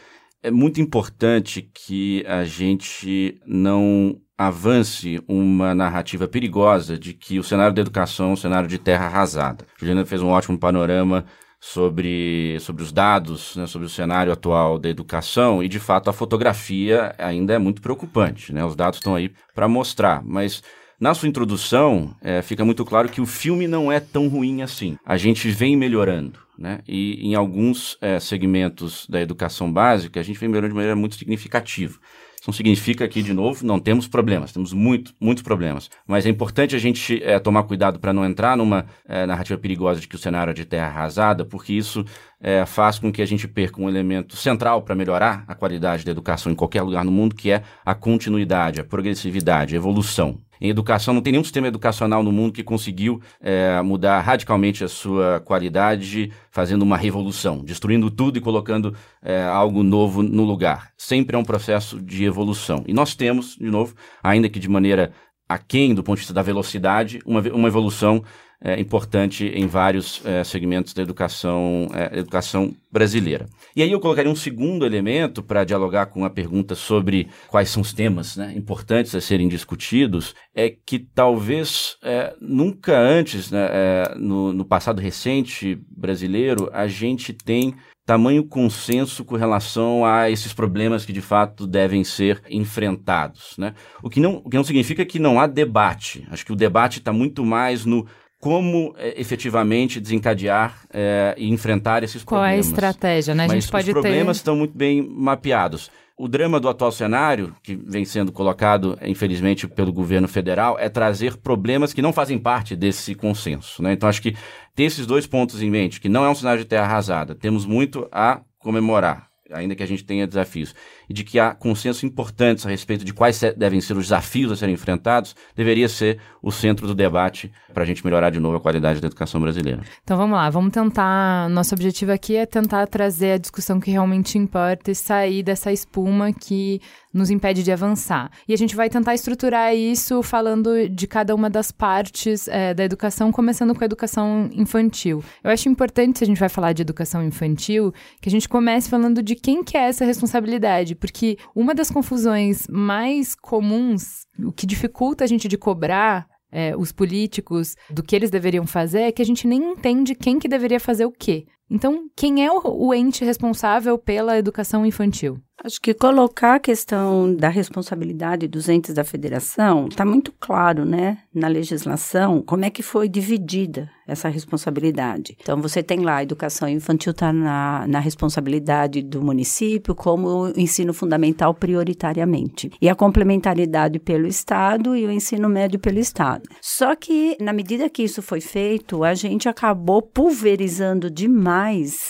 é 0.47 0.51
muito 0.51 0.81
importante 0.81 1.61
que 1.61 2.25
a 2.25 2.45
gente 2.45 3.41
não 3.45 4.21
avance 4.39 5.21
uma 5.27 5.75
narrativa 5.75 6.29
perigosa 6.29 6.97
de 6.97 7.13
que 7.15 7.41
o 7.41 7.43
cenário 7.43 7.75
da 7.75 7.81
educação 7.81 8.31
é 8.31 8.33
um 8.35 8.37
cenário 8.37 8.69
de 8.69 8.79
terra 8.79 9.07
arrasada. 9.07 9.67
Juliana 9.77 10.05
fez 10.05 10.23
um 10.23 10.29
ótimo 10.29 10.57
panorama 10.57 11.25
sobre, 11.59 12.61
sobre 12.61 12.85
os 12.85 12.93
dados, 12.93 13.57
né, 13.57 13.67
sobre 13.67 13.89
o 13.89 13.91
cenário 13.91 14.33
atual 14.33 14.79
da 14.79 14.89
educação 14.89 15.65
e, 15.65 15.69
de 15.69 15.81
fato, 15.81 16.09
a 16.09 16.13
fotografia 16.13 17.13
ainda 17.19 17.55
é 17.55 17.59
muito 17.59 17.83
preocupante. 17.83 18.53
Né? 18.53 18.65
Os 18.65 18.77
dados 18.77 19.01
estão 19.01 19.17
aí 19.17 19.33
para 19.53 19.67
mostrar, 19.67 20.23
mas 20.25 20.63
na 21.01 21.15
sua 21.15 21.29
introdução 21.29 22.15
é, 22.23 22.43
fica 22.43 22.65
muito 22.65 22.85
claro 22.85 23.09
que 23.09 23.21
o 23.21 23.27
filme 23.27 23.69
não 23.69 23.91
é 23.91 24.01
tão 24.01 24.29
ruim 24.29 24.63
assim. 24.63 24.97
A 25.05 25.17
gente 25.17 25.49
vem 25.51 25.77
melhorando. 25.77 26.47
Né? 26.59 26.81
E 26.89 27.21
em 27.21 27.35
alguns 27.35 27.99
é, 28.01 28.19
segmentos 28.19 29.07
da 29.09 29.21
educação 29.21 29.71
básica, 29.71 30.19
a 30.19 30.23
gente 30.23 30.39
vem 30.39 30.49
melhorando 30.49 30.73
de 30.73 30.77
maneira 30.77 30.97
muito 30.97 31.17
significativa. 31.17 31.99
Isso 32.37 32.49
não 32.49 32.55
significa 32.55 33.09
que, 33.09 33.23
de 33.23 33.33
novo, 33.33 33.67
não 33.67 33.81
temos 33.81 34.07
problemas, 34.07 34.53
temos 34.53 34.73
muito, 34.73 35.13
muitos 35.21 35.43
problemas. 35.43 35.91
Mas 36.07 36.25
é 36.25 36.29
importante 36.29 36.77
a 36.77 36.79
gente 36.79 37.23
é, 37.23 37.39
tomar 37.39 37.65
cuidado 37.65 37.99
para 37.99 38.13
não 38.13 38.25
entrar 38.25 38.57
numa 38.57 38.87
é, 39.07 39.27
narrativa 39.27 39.59
perigosa 39.59 40.01
de 40.01 40.07
que 40.07 40.15
o 40.15 40.19
cenário 40.19 40.53
é 40.53 40.55
de 40.55 40.65
terra 40.65 40.87
arrasada, 40.87 41.45
porque 41.45 41.73
isso 41.73 42.05
é, 42.41 42.65
faz 42.65 42.99
com 42.99 43.11
que 43.11 43.21
a 43.21 43.27
gente 43.27 43.49
perca 43.49 43.81
um 43.81 43.89
elemento 43.89 44.37
central 44.37 44.83
para 44.83 44.95
melhorar 44.95 45.45
a 45.49 45.55
qualidade 45.55 46.05
da 46.05 46.11
educação 46.11 46.53
em 46.53 46.55
qualquer 46.55 46.83
lugar 46.83 47.05
no 47.05 47.11
mundo, 47.11 47.35
que 47.35 47.51
é 47.51 47.63
a 47.85 47.95
continuidade, 47.95 48.81
a 48.81 48.85
progressividade, 48.85 49.75
a 49.75 49.79
evolução. 49.79 50.41
Em 50.61 50.69
educação, 50.69 51.15
não 51.15 51.21
tem 51.21 51.33
nenhum 51.33 51.45
sistema 51.45 51.67
educacional 51.69 52.23
no 52.23 52.33
mundo 52.33 52.53
que 52.53 52.63
conseguiu 52.63 53.21
é, 53.41 53.81
mudar 53.83 54.21
radicalmente 54.21 54.85
a 54.85 54.89
sua 54.89 55.41
qualidade, 55.41 56.33
fazendo 56.51 56.83
uma 56.83 56.97
revolução, 56.97 57.65
destruindo 57.65 58.11
tudo 58.11 58.39
e 58.39 58.41
colocando 58.41 58.95
é, 59.23 59.43
algo 59.43 59.83
novo 59.83 60.23
no 60.23 60.45
lugar. 60.45 60.93
Sempre 60.97 61.37
é 61.37 61.39
um 61.39 61.45
processo 61.45 62.01
de 62.01 62.25
evolução. 62.25 62.85
E 62.87 62.93
nós 62.93 63.15
temos, 63.15 63.57
de 63.57 63.71
novo, 63.71 63.95
ainda 64.23 64.49
que 64.49 64.59
de 64.59 64.69
maneira 64.69 65.13
aquém 65.49 65.95
do 65.95 66.03
ponto 66.03 66.17
de 66.17 66.21
vista 66.21 66.35
da 66.35 66.43
velocidade, 66.43 67.21
uma, 67.25 67.41
uma 67.41 67.69
evolução 67.69 68.23
é, 68.61 68.81
importante 68.81 69.47
em 69.47 69.67
vários 69.67 70.25
é, 70.25 70.43
segmentos 70.43 70.95
da 70.95 71.03
educação, 71.03 71.89
é, 71.93 72.19
educação 72.19 72.75
brasileira. 72.91 73.47
E 73.75 73.83
aí 73.83 73.93
eu 73.93 74.01
colocaria 74.01 74.31
um 74.31 74.37
segundo 74.37 74.87
elemento 74.87 75.43
para 75.43 75.63
dialogar 75.63 76.07
com 76.07 76.25
a 76.25 76.31
pergunta 76.31 76.75
sobre 76.75 77.29
quais 77.49 77.69
são 77.69 77.83
os 77.83 77.93
temas 77.93 78.37
né, 78.37 78.55
importantes 78.57 79.15
a 79.15 79.21
serem 79.21 79.47
discutidos, 79.47 80.35
é 80.55 80.71
que 80.71 80.99
talvez 80.99 81.99
nunca 82.41 82.99
antes, 82.99 83.51
né, 83.51 83.69
no, 84.17 84.53
no 84.53 84.65
passado 84.65 85.01
recente 85.01 85.79
brasileiro, 85.91 86.71
a 86.73 86.87
gente 86.87 87.35
tem 87.35 87.75
tamanho 88.07 88.45
consenso 88.45 89.25
com 89.25 89.35
relação 89.35 90.07
a 90.07 90.31
esses 90.31 90.53
problemas 90.53 91.05
que 91.05 91.13
de 91.13 91.21
fato 91.21 91.67
devem 91.67 92.05
ser 92.05 92.41
enfrentados. 92.49 93.57
Né? 93.59 93.75
O, 94.01 94.09
que 94.09 94.21
não, 94.21 94.41
o 94.45 94.49
que 94.49 94.57
não 94.57 94.63
significa 94.63 95.05
que 95.05 95.19
não 95.19 95.41
há 95.41 95.49
debate. 95.49 96.27
Acho 96.31 96.47
que 96.47 96.53
o 96.53 96.57
debate 96.57 97.01
está 97.01 97.13
muito 97.13 97.45
mais 97.45 97.85
no 97.85 98.07
como 98.39 98.95
é, 98.97 99.21
efetivamente 99.21 100.01
desencadear 100.01 100.83
é, 100.93 101.35
e 101.37 101.51
enfrentar 101.51 102.05
esses 102.05 102.23
Qual 102.23 102.41
problemas. 102.41 102.67
Qual 102.67 102.81
é 102.81 102.87
a 102.87 102.91
estratégia, 102.91 103.35
né? 103.35 103.45
A 103.45 103.49
Mas 103.49 103.65
gente 103.65 103.73
pode 103.73 103.91
os 103.91 103.93
problemas 103.93 104.37
ter... 104.37 104.41
estão 104.41 104.55
muito 104.55 104.77
bem 104.77 105.03
mapeados. 105.03 105.91
O 106.19 106.29
drama 106.29 106.59
do 106.59 106.67
atual 106.67 106.91
cenário, 106.91 107.55
que 107.63 107.77
vem 107.77 108.07
sendo 108.07 108.33
colocado, 108.33 108.99
infelizmente, 109.03 109.69
pelo 109.69 109.93
governo 109.93 110.27
federal, 110.27 110.79
é 110.79 110.89
trazer 110.89 111.37
problemas 111.37 111.93
que 111.93 112.01
não 112.01 112.11
fazem 112.11 112.39
parte 112.39 112.75
desse 112.75 113.15
consenso. 113.15 113.83
Né? 113.83 113.93
Então, 113.93 114.09
acho 114.09 114.23
que 114.23 114.35
ter 114.75 114.85
esses 114.85 115.05
dois 115.05 115.27
pontos 115.27 115.61
em 115.61 115.71
mente, 115.71 116.01
que 116.01 116.09
não 116.09 116.25
é 116.25 116.31
um 116.31 116.35
cenário 116.35 116.63
de 116.63 116.69
terra 116.69 116.85
arrasada, 116.85 117.35
temos 117.35 117.67
muito 117.67 118.09
a 118.11 118.41
comemorar 118.59 119.26
ainda 119.53 119.75
que 119.75 119.83
a 119.83 119.87
gente 119.87 120.05
tenha 120.05 120.27
desafios, 120.27 120.75
e 121.09 121.15
de 121.15 121.25
que 121.25 121.39
há 121.39 121.55
consenso 121.55 122.05
importantes 122.05 122.67
a 122.67 122.71
respeito 122.71 123.05
de 123.05 123.13
quais 123.13 123.41
devem 123.57 123.81
ser 123.81 123.97
os 123.97 124.05
desafios 124.05 124.53
a 124.53 124.57
serem 124.57 124.75
enfrentados, 124.75 125.35
deveria 125.55 125.89
ser 125.89 126.19
o 126.43 126.51
centro 126.51 126.87
do 126.87 126.95
debate 126.95 127.53
para 127.73 127.83
a 127.83 127.87
gente 127.87 128.05
melhorar 128.05 128.31
de 128.31 128.41
novo 128.41 128.57
a 128.57 128.61
qualidade 128.61 129.01
da 129.01 129.07
educação 129.07 129.41
brasileira. 129.41 129.83
Então 130.03 130.17
vamos 130.17 130.37
lá, 130.37 130.49
vamos 130.51 130.73
tentar. 130.73 131.49
Nosso 131.51 131.75
objetivo 131.75 132.13
aqui 132.13 132.37
é 132.37 132.47
tentar 132.47 132.87
trazer 132.87 133.33
a 133.33 133.39
discussão 133.39 133.81
que 133.81 133.91
realmente 133.91 134.39
importa 134.39 134.91
e 134.91 134.95
sair 134.95 135.43
dessa 135.43 135.73
espuma 135.73 136.33
que 136.33 136.81
nos 137.17 137.31
impede 137.31 137.63
de 137.63 137.73
avançar. 137.73 138.31
E 138.47 138.53
a 138.53 138.57
gente 138.57 138.77
vai 138.77 138.89
tentar 138.89 139.15
estruturar 139.15 139.75
isso 139.75 140.23
falando 140.23 140.89
de 140.89 141.07
cada 141.07 141.35
uma 141.35 141.49
das 141.49 141.73
partes 141.73 142.47
é, 142.49 142.75
da 142.75 142.85
educação, 142.85 143.33
começando 143.33 143.75
com 143.75 143.83
a 143.83 143.87
educação 143.87 144.49
infantil. 144.53 145.25
Eu 145.43 145.51
acho 145.51 145.69
importante, 145.69 146.19
se 146.19 146.25
a 146.25 146.27
gente 146.27 146.39
vai 146.39 146.49
falar 146.49 146.73
de 146.73 146.83
educação 146.83 147.25
infantil, 147.25 147.93
que 148.21 148.29
a 148.29 148.33
gente 148.33 148.49
comece 148.49 148.89
falando 148.89 149.23
de 149.23 149.35
quem 149.35 149.65
que 149.65 149.77
é 149.77 149.89
essa 149.89 150.05
responsabilidade, 150.05 150.95
porque 150.95 151.39
uma 151.55 151.75
das 151.75 151.91
confusões 151.91 152.67
mais 152.69 153.35
comuns, 153.35 154.27
o 154.39 154.53
que 154.53 154.67
dificulta 154.67 155.25
a 155.25 155.27
gente 155.27 155.49
de 155.49 155.57
cobrar 155.57 156.27
é, 156.53 156.77
os 156.77 156.93
políticos 156.93 157.77
do 157.91 158.03
que 158.03 158.15
eles 158.15 158.31
deveriam 158.31 158.67
fazer 158.67 159.01
é 159.03 159.13
que 159.13 159.23
a 159.23 159.25
gente 159.25 159.47
nem 159.47 159.73
entende 159.73 160.15
quem 160.15 160.39
que 160.39 160.49
deveria 160.49 160.81
fazer 160.81 161.05
o 161.05 161.13
quê. 161.13 161.47
Então, 161.71 162.09
quem 162.15 162.45
é 162.45 162.51
o, 162.51 162.95
ente 162.95 163.25
responsável 163.25 163.99
pela 163.99 164.39
educação 164.39 164.87
infantil? 164.87 165.39
Acho 165.65 165.81
que 165.81 165.95
colocar 165.95 166.57
a 166.57 166.61
questão 166.61 167.35
da 167.35 167.49
responsabilidade 167.49 168.47
dos 168.47 168.69
entes 168.69 168.95
da 168.95 169.03
federação 169.03 169.89
está 169.89 170.05
muito 170.05 170.33
claro, 170.39 170.85
né, 170.85 171.19
na 171.35 171.49
legislação, 171.49 172.43
como 172.43 172.65
é 172.65 172.71
que 172.71 172.83
foi 172.83 173.09
dividida 173.09 173.91
essa 174.07 174.29
responsabilidade. 174.29 175.37
Então, 175.41 175.61
você 175.61 175.83
tem 175.83 176.01
lá 176.01 176.17
a 176.17 176.23
educação 176.23 176.69
infantil 176.69 177.11
está 177.11 177.33
na, 177.33 177.85
na 177.89 177.99
responsabilidade 177.99 179.03
do 179.03 179.21
município, 179.21 179.95
como 179.95 180.29
o 180.29 180.49
ensino 180.61 180.95
fundamental 180.95 181.53
prioritariamente. 181.53 182.71
E 182.81 182.89
a 182.89 182.95
complementaridade 182.95 183.99
pelo 183.99 184.29
Estado 184.29 184.95
e 184.95 185.05
o 185.05 185.11
ensino 185.11 185.49
médio 185.49 185.81
pelo 185.81 185.99
Estado. 185.99 186.49
Só 186.61 186.95
que, 186.95 187.37
na 187.41 187.53
medida 187.53 187.91
que 187.91 188.05
isso 188.05 188.23
foi 188.23 188.41
feito, 188.41 189.03
a 189.03 189.15
gente 189.15 189.49
acabou 189.49 190.01
pulverizando 190.01 191.11
demais 191.11 191.56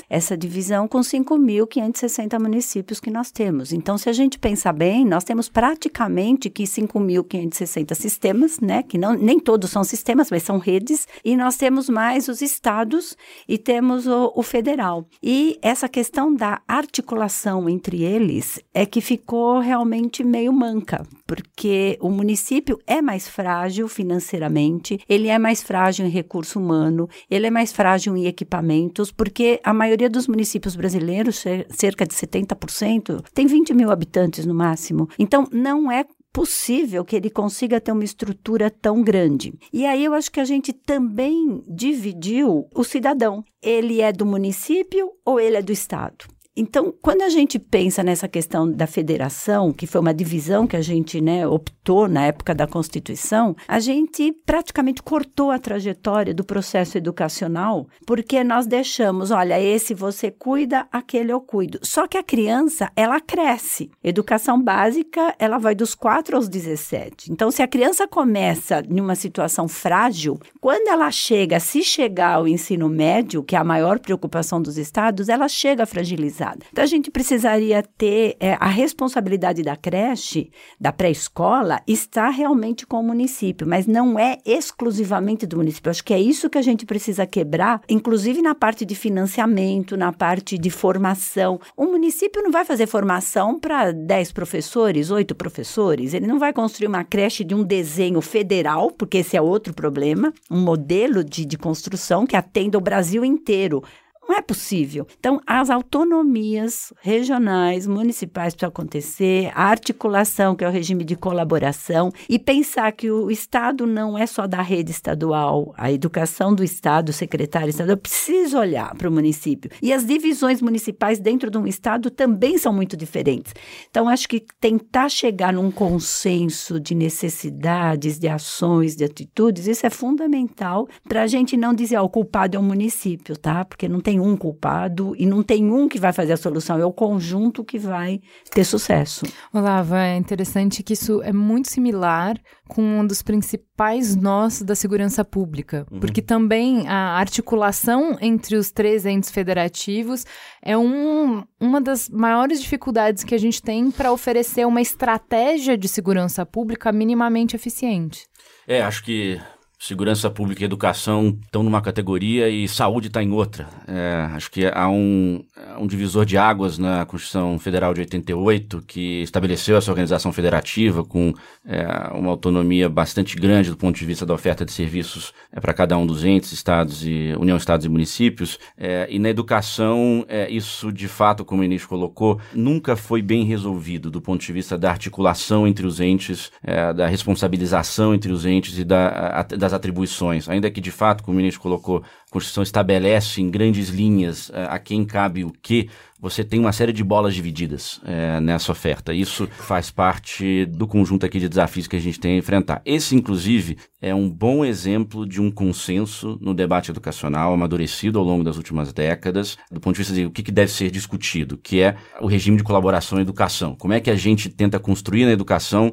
essa 0.09 0.37
divisão 0.37 0.89
com 0.89 1.01
5.560 1.01 2.41
municípios 2.41 3.01
que 3.01 3.11
nós 3.11 3.31
temos. 3.31 3.73
Então, 3.73 3.97
se 3.97 4.09
a 4.09 4.13
gente 4.13 4.39
pensar 4.39 4.73
bem, 4.73 5.05
nós 5.05 5.25
temos 5.25 5.49
praticamente 5.49 6.51
que 6.51 6.65
5.560 6.65 7.95
sistemas, 7.95 8.61
né? 8.61 8.83
Que 8.83 8.99
não, 8.99 9.15
nem 9.15 9.39
todos 9.39 9.71
são 9.71 9.85
sistemas, 9.85 10.31
mas 10.31 10.43
são 10.43 10.59
redes, 10.59 11.07
e 11.25 11.37
nós 11.37 11.57
temos 11.57 11.89
mais 11.89 12.29
os 12.29 12.43
estados 12.43 13.17
e 13.49 13.59
temos 13.59 14.07
o, 14.07 14.33
o 14.35 14.43
federal. 14.43 15.07
E 15.23 15.59
essa 15.63 15.89
questão 15.89 16.35
da 16.35 16.61
articulação 16.67 17.69
entre 17.69 18.03
eles 18.03 18.61
é 18.73 18.85
que 18.85 19.01
ficou 19.01 19.61
realmente 19.61 20.25
meio 20.25 20.53
manca, 20.53 21.07
porque 21.27 21.99
o 22.01 22.09
município 22.09 22.79
é 22.87 23.03
mais 23.03 23.29
frágil 23.29 23.89
financeiramente, 23.89 24.99
ele 25.09 25.29
é 25.29 25.39
mais 25.39 25.63
frágil 25.63 26.07
em 26.07 26.11
recurso 26.11 26.59
humano, 26.59 27.09
ele 27.31 27.47
é 27.47 27.51
mais 27.51 27.73
frágil 27.73 28.17
em 28.17 28.27
equipamentos, 28.27 29.11
porque 29.11 29.61
a 29.65 29.75
maioria 29.75 30.09
dos 30.09 30.29
municípios 30.29 30.77
brasileiros, 30.77 31.43
cerca 31.71 32.07
de 32.07 32.15
70%, 32.15 33.25
tem 33.35 33.47
20 33.47 33.75
mil 33.75 33.91
habitantes 33.91 34.47
no 34.47 34.55
máximo. 34.55 35.09
Então, 35.19 35.49
não 35.51 35.91
é 35.91 36.05
possível 36.37 37.03
que 37.03 37.17
ele 37.17 37.31
consiga 37.31 37.81
ter 37.81 37.93
uma 37.93 38.05
estrutura 38.05 38.71
tão 38.71 39.03
grande. 39.03 39.55
E 39.73 39.87
aí 39.87 40.05
eu 40.05 40.13
acho 40.13 40.31
que 40.31 40.39
a 40.39 40.45
gente 40.45 40.71
também 40.71 41.65
dividiu 41.67 42.69
o 42.75 42.85
cidadão. 42.85 43.43
Ele 43.63 44.03
é 44.03 44.13
do 44.13 44.27
município 44.27 45.13
ou 45.25 45.41
ele 45.41 45.57
é 45.57 45.63
do 45.63 45.73
estado? 45.73 46.27
Então, 46.59 46.91
quando 47.03 47.21
a 47.21 47.29
gente 47.29 47.59
pensa 47.59 48.03
nessa 48.03 48.27
questão 48.27 48.71
da 48.73 48.87
federação, 48.87 49.75
que 49.75 49.87
foi 49.87 50.01
uma 50.01 50.15
divisão 50.15 50.67
que 50.67 50.75
a 50.75 50.81
gente 50.81 51.21
né, 51.21 51.47
optou 51.47 52.09
na 52.09 52.25
época 52.25 52.55
da 52.55 52.67
Constituição, 52.67 53.55
a 53.69 53.79
gente 53.79 54.33
praticamente 54.47 55.03
cortou 55.03 55.51
a 55.51 55.59
trajetória 55.59 56.33
do 56.33 56.43
processo 56.43 56.97
educacional, 56.97 57.87
porque 58.07 58.43
nós 58.43 58.67
deixamos, 58.67 59.31
olha, 59.31 59.61
esse 59.61 59.93
você 59.93 60.31
cuida, 60.31 60.87
aquele 60.91 61.31
eu 61.31 61.43
cuido. 61.43 61.79
Só 61.83 62.07
que 62.07 62.17
a 62.17 62.23
criança, 62.23 62.91
ela 62.97 63.21
cresce. 63.21 63.91
Educação 64.03 64.59
básica, 64.59 65.35
ela 65.39 65.59
vai 65.59 65.75
dos 65.75 65.95
4 65.95 66.37
aos 66.37 66.49
17. 66.49 67.31
Então, 67.31 67.51
se 67.51 67.63
a 67.63 67.69
criança 67.69 68.09
começa 68.09 68.83
em 68.89 68.99
uma 68.99 69.15
situação 69.15 69.69
frágil, 69.69 70.41
quando 70.59 70.89
ela 70.89 71.11
chega, 71.11 71.61
se 71.61 71.83
chegar 71.83 72.37
ao 72.37 72.49
ensino 72.49 72.89
médio, 72.89 73.43
que 73.43 73.55
é 73.55 73.59
a 73.59 73.65
maior 73.65 73.99
preocupação 73.99 74.63
dos 74.63 74.79
estados, 74.79 75.29
ela 75.29 75.49
chega 75.49 75.85
fragilizada. 75.85 76.46
Então, 76.71 76.85
a 76.85 76.87
gente 76.87 77.11
precisaria 77.11 77.83
ter 77.83 78.37
é, 78.39 78.57
a 78.61 78.69
responsabilidade 78.69 79.63
da 79.63 79.77
creche, 79.77 80.51
da 80.81 80.93
pré-escola, 80.93 81.81
está 81.87 82.29
realmente 82.29 82.87
com 82.87 83.01
o 83.01 83.03
município, 83.03 83.67
mas 83.67 83.87
não 83.87 84.19
é 84.19 84.39
exclusivamente 84.45 85.47
do 85.47 85.57
município. 85.57 85.91
Acho 85.91 86.05
que 86.05 86.15
é 86.15 86.21
isso 86.21 86.51
que 86.51 86.59
a 86.59 86.63
gente 86.63 86.85
precisa 86.85 87.27
quebrar, 87.27 87.81
inclusive 87.89 88.43
na 88.43 88.55
parte 88.55 88.85
de 88.85 88.95
financiamento, 88.95 89.97
na 89.97 90.13
parte 90.13 90.59
de 90.59 90.71
formação. 90.71 91.61
O 91.77 91.87
município 91.87 92.43
não 92.43 92.51
vai 92.51 92.65
fazer 92.65 92.87
formação 92.87 93.59
para 93.59 93.93
10 93.93 94.33
professores, 94.33 95.11
8 95.11 95.35
professores, 95.35 96.15
ele 96.15 96.27
não 96.27 96.39
vai 96.39 96.53
construir 96.53 96.89
uma 96.89 97.05
creche 97.05 97.45
de 97.45 97.55
um 97.55 97.65
desenho 97.65 98.21
federal, 98.21 98.91
porque 98.91 99.19
esse 99.19 99.37
é 99.37 99.43
outro 99.43 99.73
problema, 99.73 100.33
um 100.51 100.61
modelo 100.61 101.25
de, 101.25 101.45
de 101.45 101.59
construção 101.59 102.27
que 102.27 102.37
atenda 102.37 102.79
o 102.79 102.81
Brasil 102.81 103.25
inteiro. 103.25 103.83
Não 104.29 104.37
é 104.37 104.43
possível. 104.43 105.07
Então, 105.19 105.41
as 105.47 105.71
autonomias 105.71 106.93
regionais, 107.01 107.87
municipais 107.87 108.55
precisam 108.55 108.69
acontecer, 108.69 109.53
a 109.55 109.65
articulação, 109.65 110.57
que 110.57 110.65
é 110.65 110.69
o 110.69 110.73
regime 110.73 111.05
de 111.05 111.15
colaboração, 111.15 112.11
e 112.29 112.39
pensar 112.39 112.91
que 112.93 113.11
o 113.11 113.31
Estado 113.31 113.87
não 113.87 114.19
é 114.19 114.27
só 114.27 114.47
da 114.47 114.61
rede 114.61 114.91
estadual, 114.91 115.73
a 115.77 115.93
educação 115.93 116.55
do 116.55 116.65
Estado, 116.65 117.11
o 117.11 117.13
secretário 117.13 117.69
estadual, 117.69 117.97
precisa 117.97 118.59
olhar 118.59 118.95
para 118.97 119.09
o 119.09 119.13
município. 119.13 119.71
E 119.81 119.93
as 119.93 120.05
divisões 120.05 120.61
municipais 120.61 121.21
dentro 121.21 121.51
de 121.51 121.59
um 121.59 121.67
Estado 121.67 122.11
também 122.11 122.59
são 122.59 122.73
muito 122.73 122.97
diferentes. 122.97 123.55
Então, 123.89 124.09
acho 124.09 124.29
que 124.29 124.45
tentar 124.61 125.09
chegar 125.09 125.53
num 125.53 125.71
consenso 125.71 126.81
de 126.81 126.95
necessidades, 126.95 128.19
de 128.19 128.29
ações, 128.29 128.97
de 128.97 129.05
atitudes, 129.05 129.67
isso 129.67 129.87
é 129.87 129.91
fundamental 129.91 130.89
para 131.09 131.23
a 131.23 131.27
gente 131.27 131.57
não 131.57 131.73
dizer, 131.73 131.97
ó, 131.97 132.05
o 132.05 132.09
culpado 132.09 132.57
é 132.57 132.61
o 132.61 132.63
município, 132.63 133.37
tá? 133.37 133.65
Porque 133.65 133.89
não 133.89 134.01
tem 134.01 134.16
tem 134.17 134.21
um 134.21 134.37
culpado 134.37 135.15
e 135.19 135.27
não 135.27 135.43
tem 135.43 135.71
um 135.71 135.89
que 135.89 135.99
vai 135.99 136.13
fazer 136.13 136.33
a 136.33 136.37
solução, 136.37 136.79
é 136.79 136.85
o 136.85 136.93
conjunto 136.93 137.63
que 137.63 137.79
vai 137.79 138.21
ter 138.51 138.65
sucesso. 138.65 139.27
Olava, 139.53 140.01
é 140.01 140.17
interessante 140.17 140.83
que 140.83 140.95
isso 140.95 141.23
é 141.23 141.33
muito 141.33 141.69
similar 141.69 142.41
com 142.67 142.83
um 142.83 143.07
dos 143.07 143.21
principais 143.21 144.17
nós 144.17 144.63
da 144.63 144.75
segurança 144.75 145.25
pública, 145.25 145.87
uhum. 145.91 146.01
porque 146.01 146.23
também 146.23 146.89
a 146.89 147.19
articulação 147.19 148.17
entre 148.21 148.57
os 148.57 148.71
três 148.71 149.05
entes 149.05 149.31
federativos 149.31 150.25
é 150.63 150.77
um, 150.77 151.45
uma 151.61 151.81
das 151.81 152.09
maiores 152.09 152.61
dificuldades 152.61 153.23
que 153.23 153.35
a 153.35 153.39
gente 153.39 153.61
tem 153.63 153.91
para 153.91 154.13
oferecer 154.13 154.67
uma 154.67 154.81
estratégia 154.81 155.77
de 155.77 155.89
segurança 155.89 156.47
pública 156.47 156.91
minimamente 156.91 157.55
eficiente. 157.55 158.27
É, 158.67 158.83
acho 158.83 159.05
que 159.05 159.39
segurança 159.79 160.31
pública 160.31 160.63
e 160.63 160.65
educação 160.65 161.39
estão 161.45 161.63
numa 161.63 161.83
categoria 161.83 162.49
e 162.49 162.67
saúde 162.67 163.09
está 163.09 163.23
em 163.23 163.31
outra. 163.31 163.69
É, 163.87 164.29
acho 164.33 164.51
que 164.51 164.67
há 164.67 164.89
um, 164.89 165.45
um, 165.79 165.87
divisor 165.87 166.25
de 166.25 166.39
águas 166.39 166.79
na 166.79 167.05
Constituição 167.05 167.59
Federal 167.59 167.93
de 167.93 168.01
88 168.01 168.83
que 168.87 169.23
estabeleceu 169.23 169.77
essa 169.77 169.91
organização 169.91 170.33
federativa 170.33 171.05
com 171.05 171.33
é, 171.65 171.87
uma 172.15 172.31
autonomia 172.31 172.89
bastante 172.89 173.37
grande 173.37 173.71
do 173.71 173.77
ponto 173.77 173.97
de 173.97 174.05
vista 174.07 174.25
da 174.25 174.33
oferta 174.33 174.65
de 174.65 174.73
serviços 174.73 175.35
é, 175.53 175.61
para 175.61 175.75
cada 175.75 175.97
um 175.99 176.07
dos 176.07 176.25
entes, 176.25 176.53
estados 176.53 177.07
e 177.07 177.35
União, 177.39 177.57
estados 177.57 177.85
e 177.85 177.89
municípios. 177.89 178.59
É, 178.79 179.07
e 179.11 179.19
na 179.19 179.29
educação, 179.29 180.25
é, 180.27 180.51
isso 180.51 180.91
de 180.91 181.07
fato, 181.07 181.45
como 181.45 181.61
o 181.61 181.65
ministro 181.65 181.89
colocou, 181.89 182.41
nunca 182.55 182.97
foi 182.97 183.21
bem 183.21 183.45
resolvido 183.45 184.11
do 184.11 184.23
ponto 184.23 184.41
de 184.41 184.53
vista 184.53 184.79
da 184.79 184.91
articulação 184.91 185.67
entre 185.67 185.87
os 185.87 186.01
entes, 186.01 186.51
é, 186.63 186.95
da 186.95 187.07
responsabilização 187.07 188.15
entre 188.15 188.33
os 188.33 188.47
entes 188.47 188.79
e 188.79 188.85
da, 188.85 189.41
a, 189.41 189.43
da 189.43 189.67
das 189.67 189.75
atribuições, 189.77 190.49
ainda 190.49 190.71
que 190.71 190.81
de 190.81 190.91
fato, 190.91 191.23
como 191.23 191.35
o 191.35 191.37
ministro 191.37 191.63
colocou, 191.63 191.99
a 191.99 192.33
Constituição 192.33 192.63
estabelece 192.63 193.41
em 193.41 193.51
grandes 193.51 193.89
linhas 193.89 194.49
uh, 194.49 194.69
a 194.71 194.79
quem 194.79 195.05
cabe 195.05 195.45
o 195.45 195.53
que, 195.53 195.89
você 196.19 196.43
tem 196.43 196.59
uma 196.59 196.73
série 196.73 196.93
de 196.93 197.05
bolas 197.05 197.35
divididas 197.35 197.99
uh, 197.99 198.41
nessa 198.41 198.73
oferta. 198.73 199.13
Isso 199.13 199.47
faz 199.47 199.91
parte 199.91 200.65
do 200.67 200.87
conjunto 200.87 201.27
aqui 201.27 201.39
de 201.39 201.49
desafios 201.49 201.87
que 201.87 201.97
a 201.97 202.01
gente 202.01 202.19
tem 202.19 202.35
a 202.35 202.39
enfrentar. 202.39 202.81
Esse, 202.85 203.15
inclusive, 203.15 203.77
é 204.01 204.15
um 204.15 204.29
bom 204.29 204.65
exemplo 204.65 205.27
de 205.27 205.41
um 205.41 205.51
consenso 205.51 206.39
no 206.41 206.55
debate 206.55 206.91
educacional 206.91 207.53
amadurecido 207.53 208.19
ao 208.19 208.25
longo 208.25 208.43
das 208.43 208.57
últimas 208.57 208.93
décadas, 208.93 209.59
do 209.71 209.79
ponto 209.79 209.95
de 209.95 209.99
vista 209.99 210.15
de 210.15 210.25
o 210.25 210.31
que, 210.31 210.51
deve 210.51 210.73
ser 210.73 210.91
discutido, 210.91 211.59
que 211.59 211.81
é 211.81 211.97
o 212.21 212.27
regime 212.27 212.57
de 212.57 212.65
colaboração 212.65 213.19
em 213.19 213.23
educação. 213.23 213.75
Como 213.75 213.93
é 213.93 214.01
que 214.01 214.11
a 214.11 214.17
gente 214.17 214.49
tenta 214.49 214.79
construir 214.79 215.27
na 215.27 215.33
educação 215.33 215.93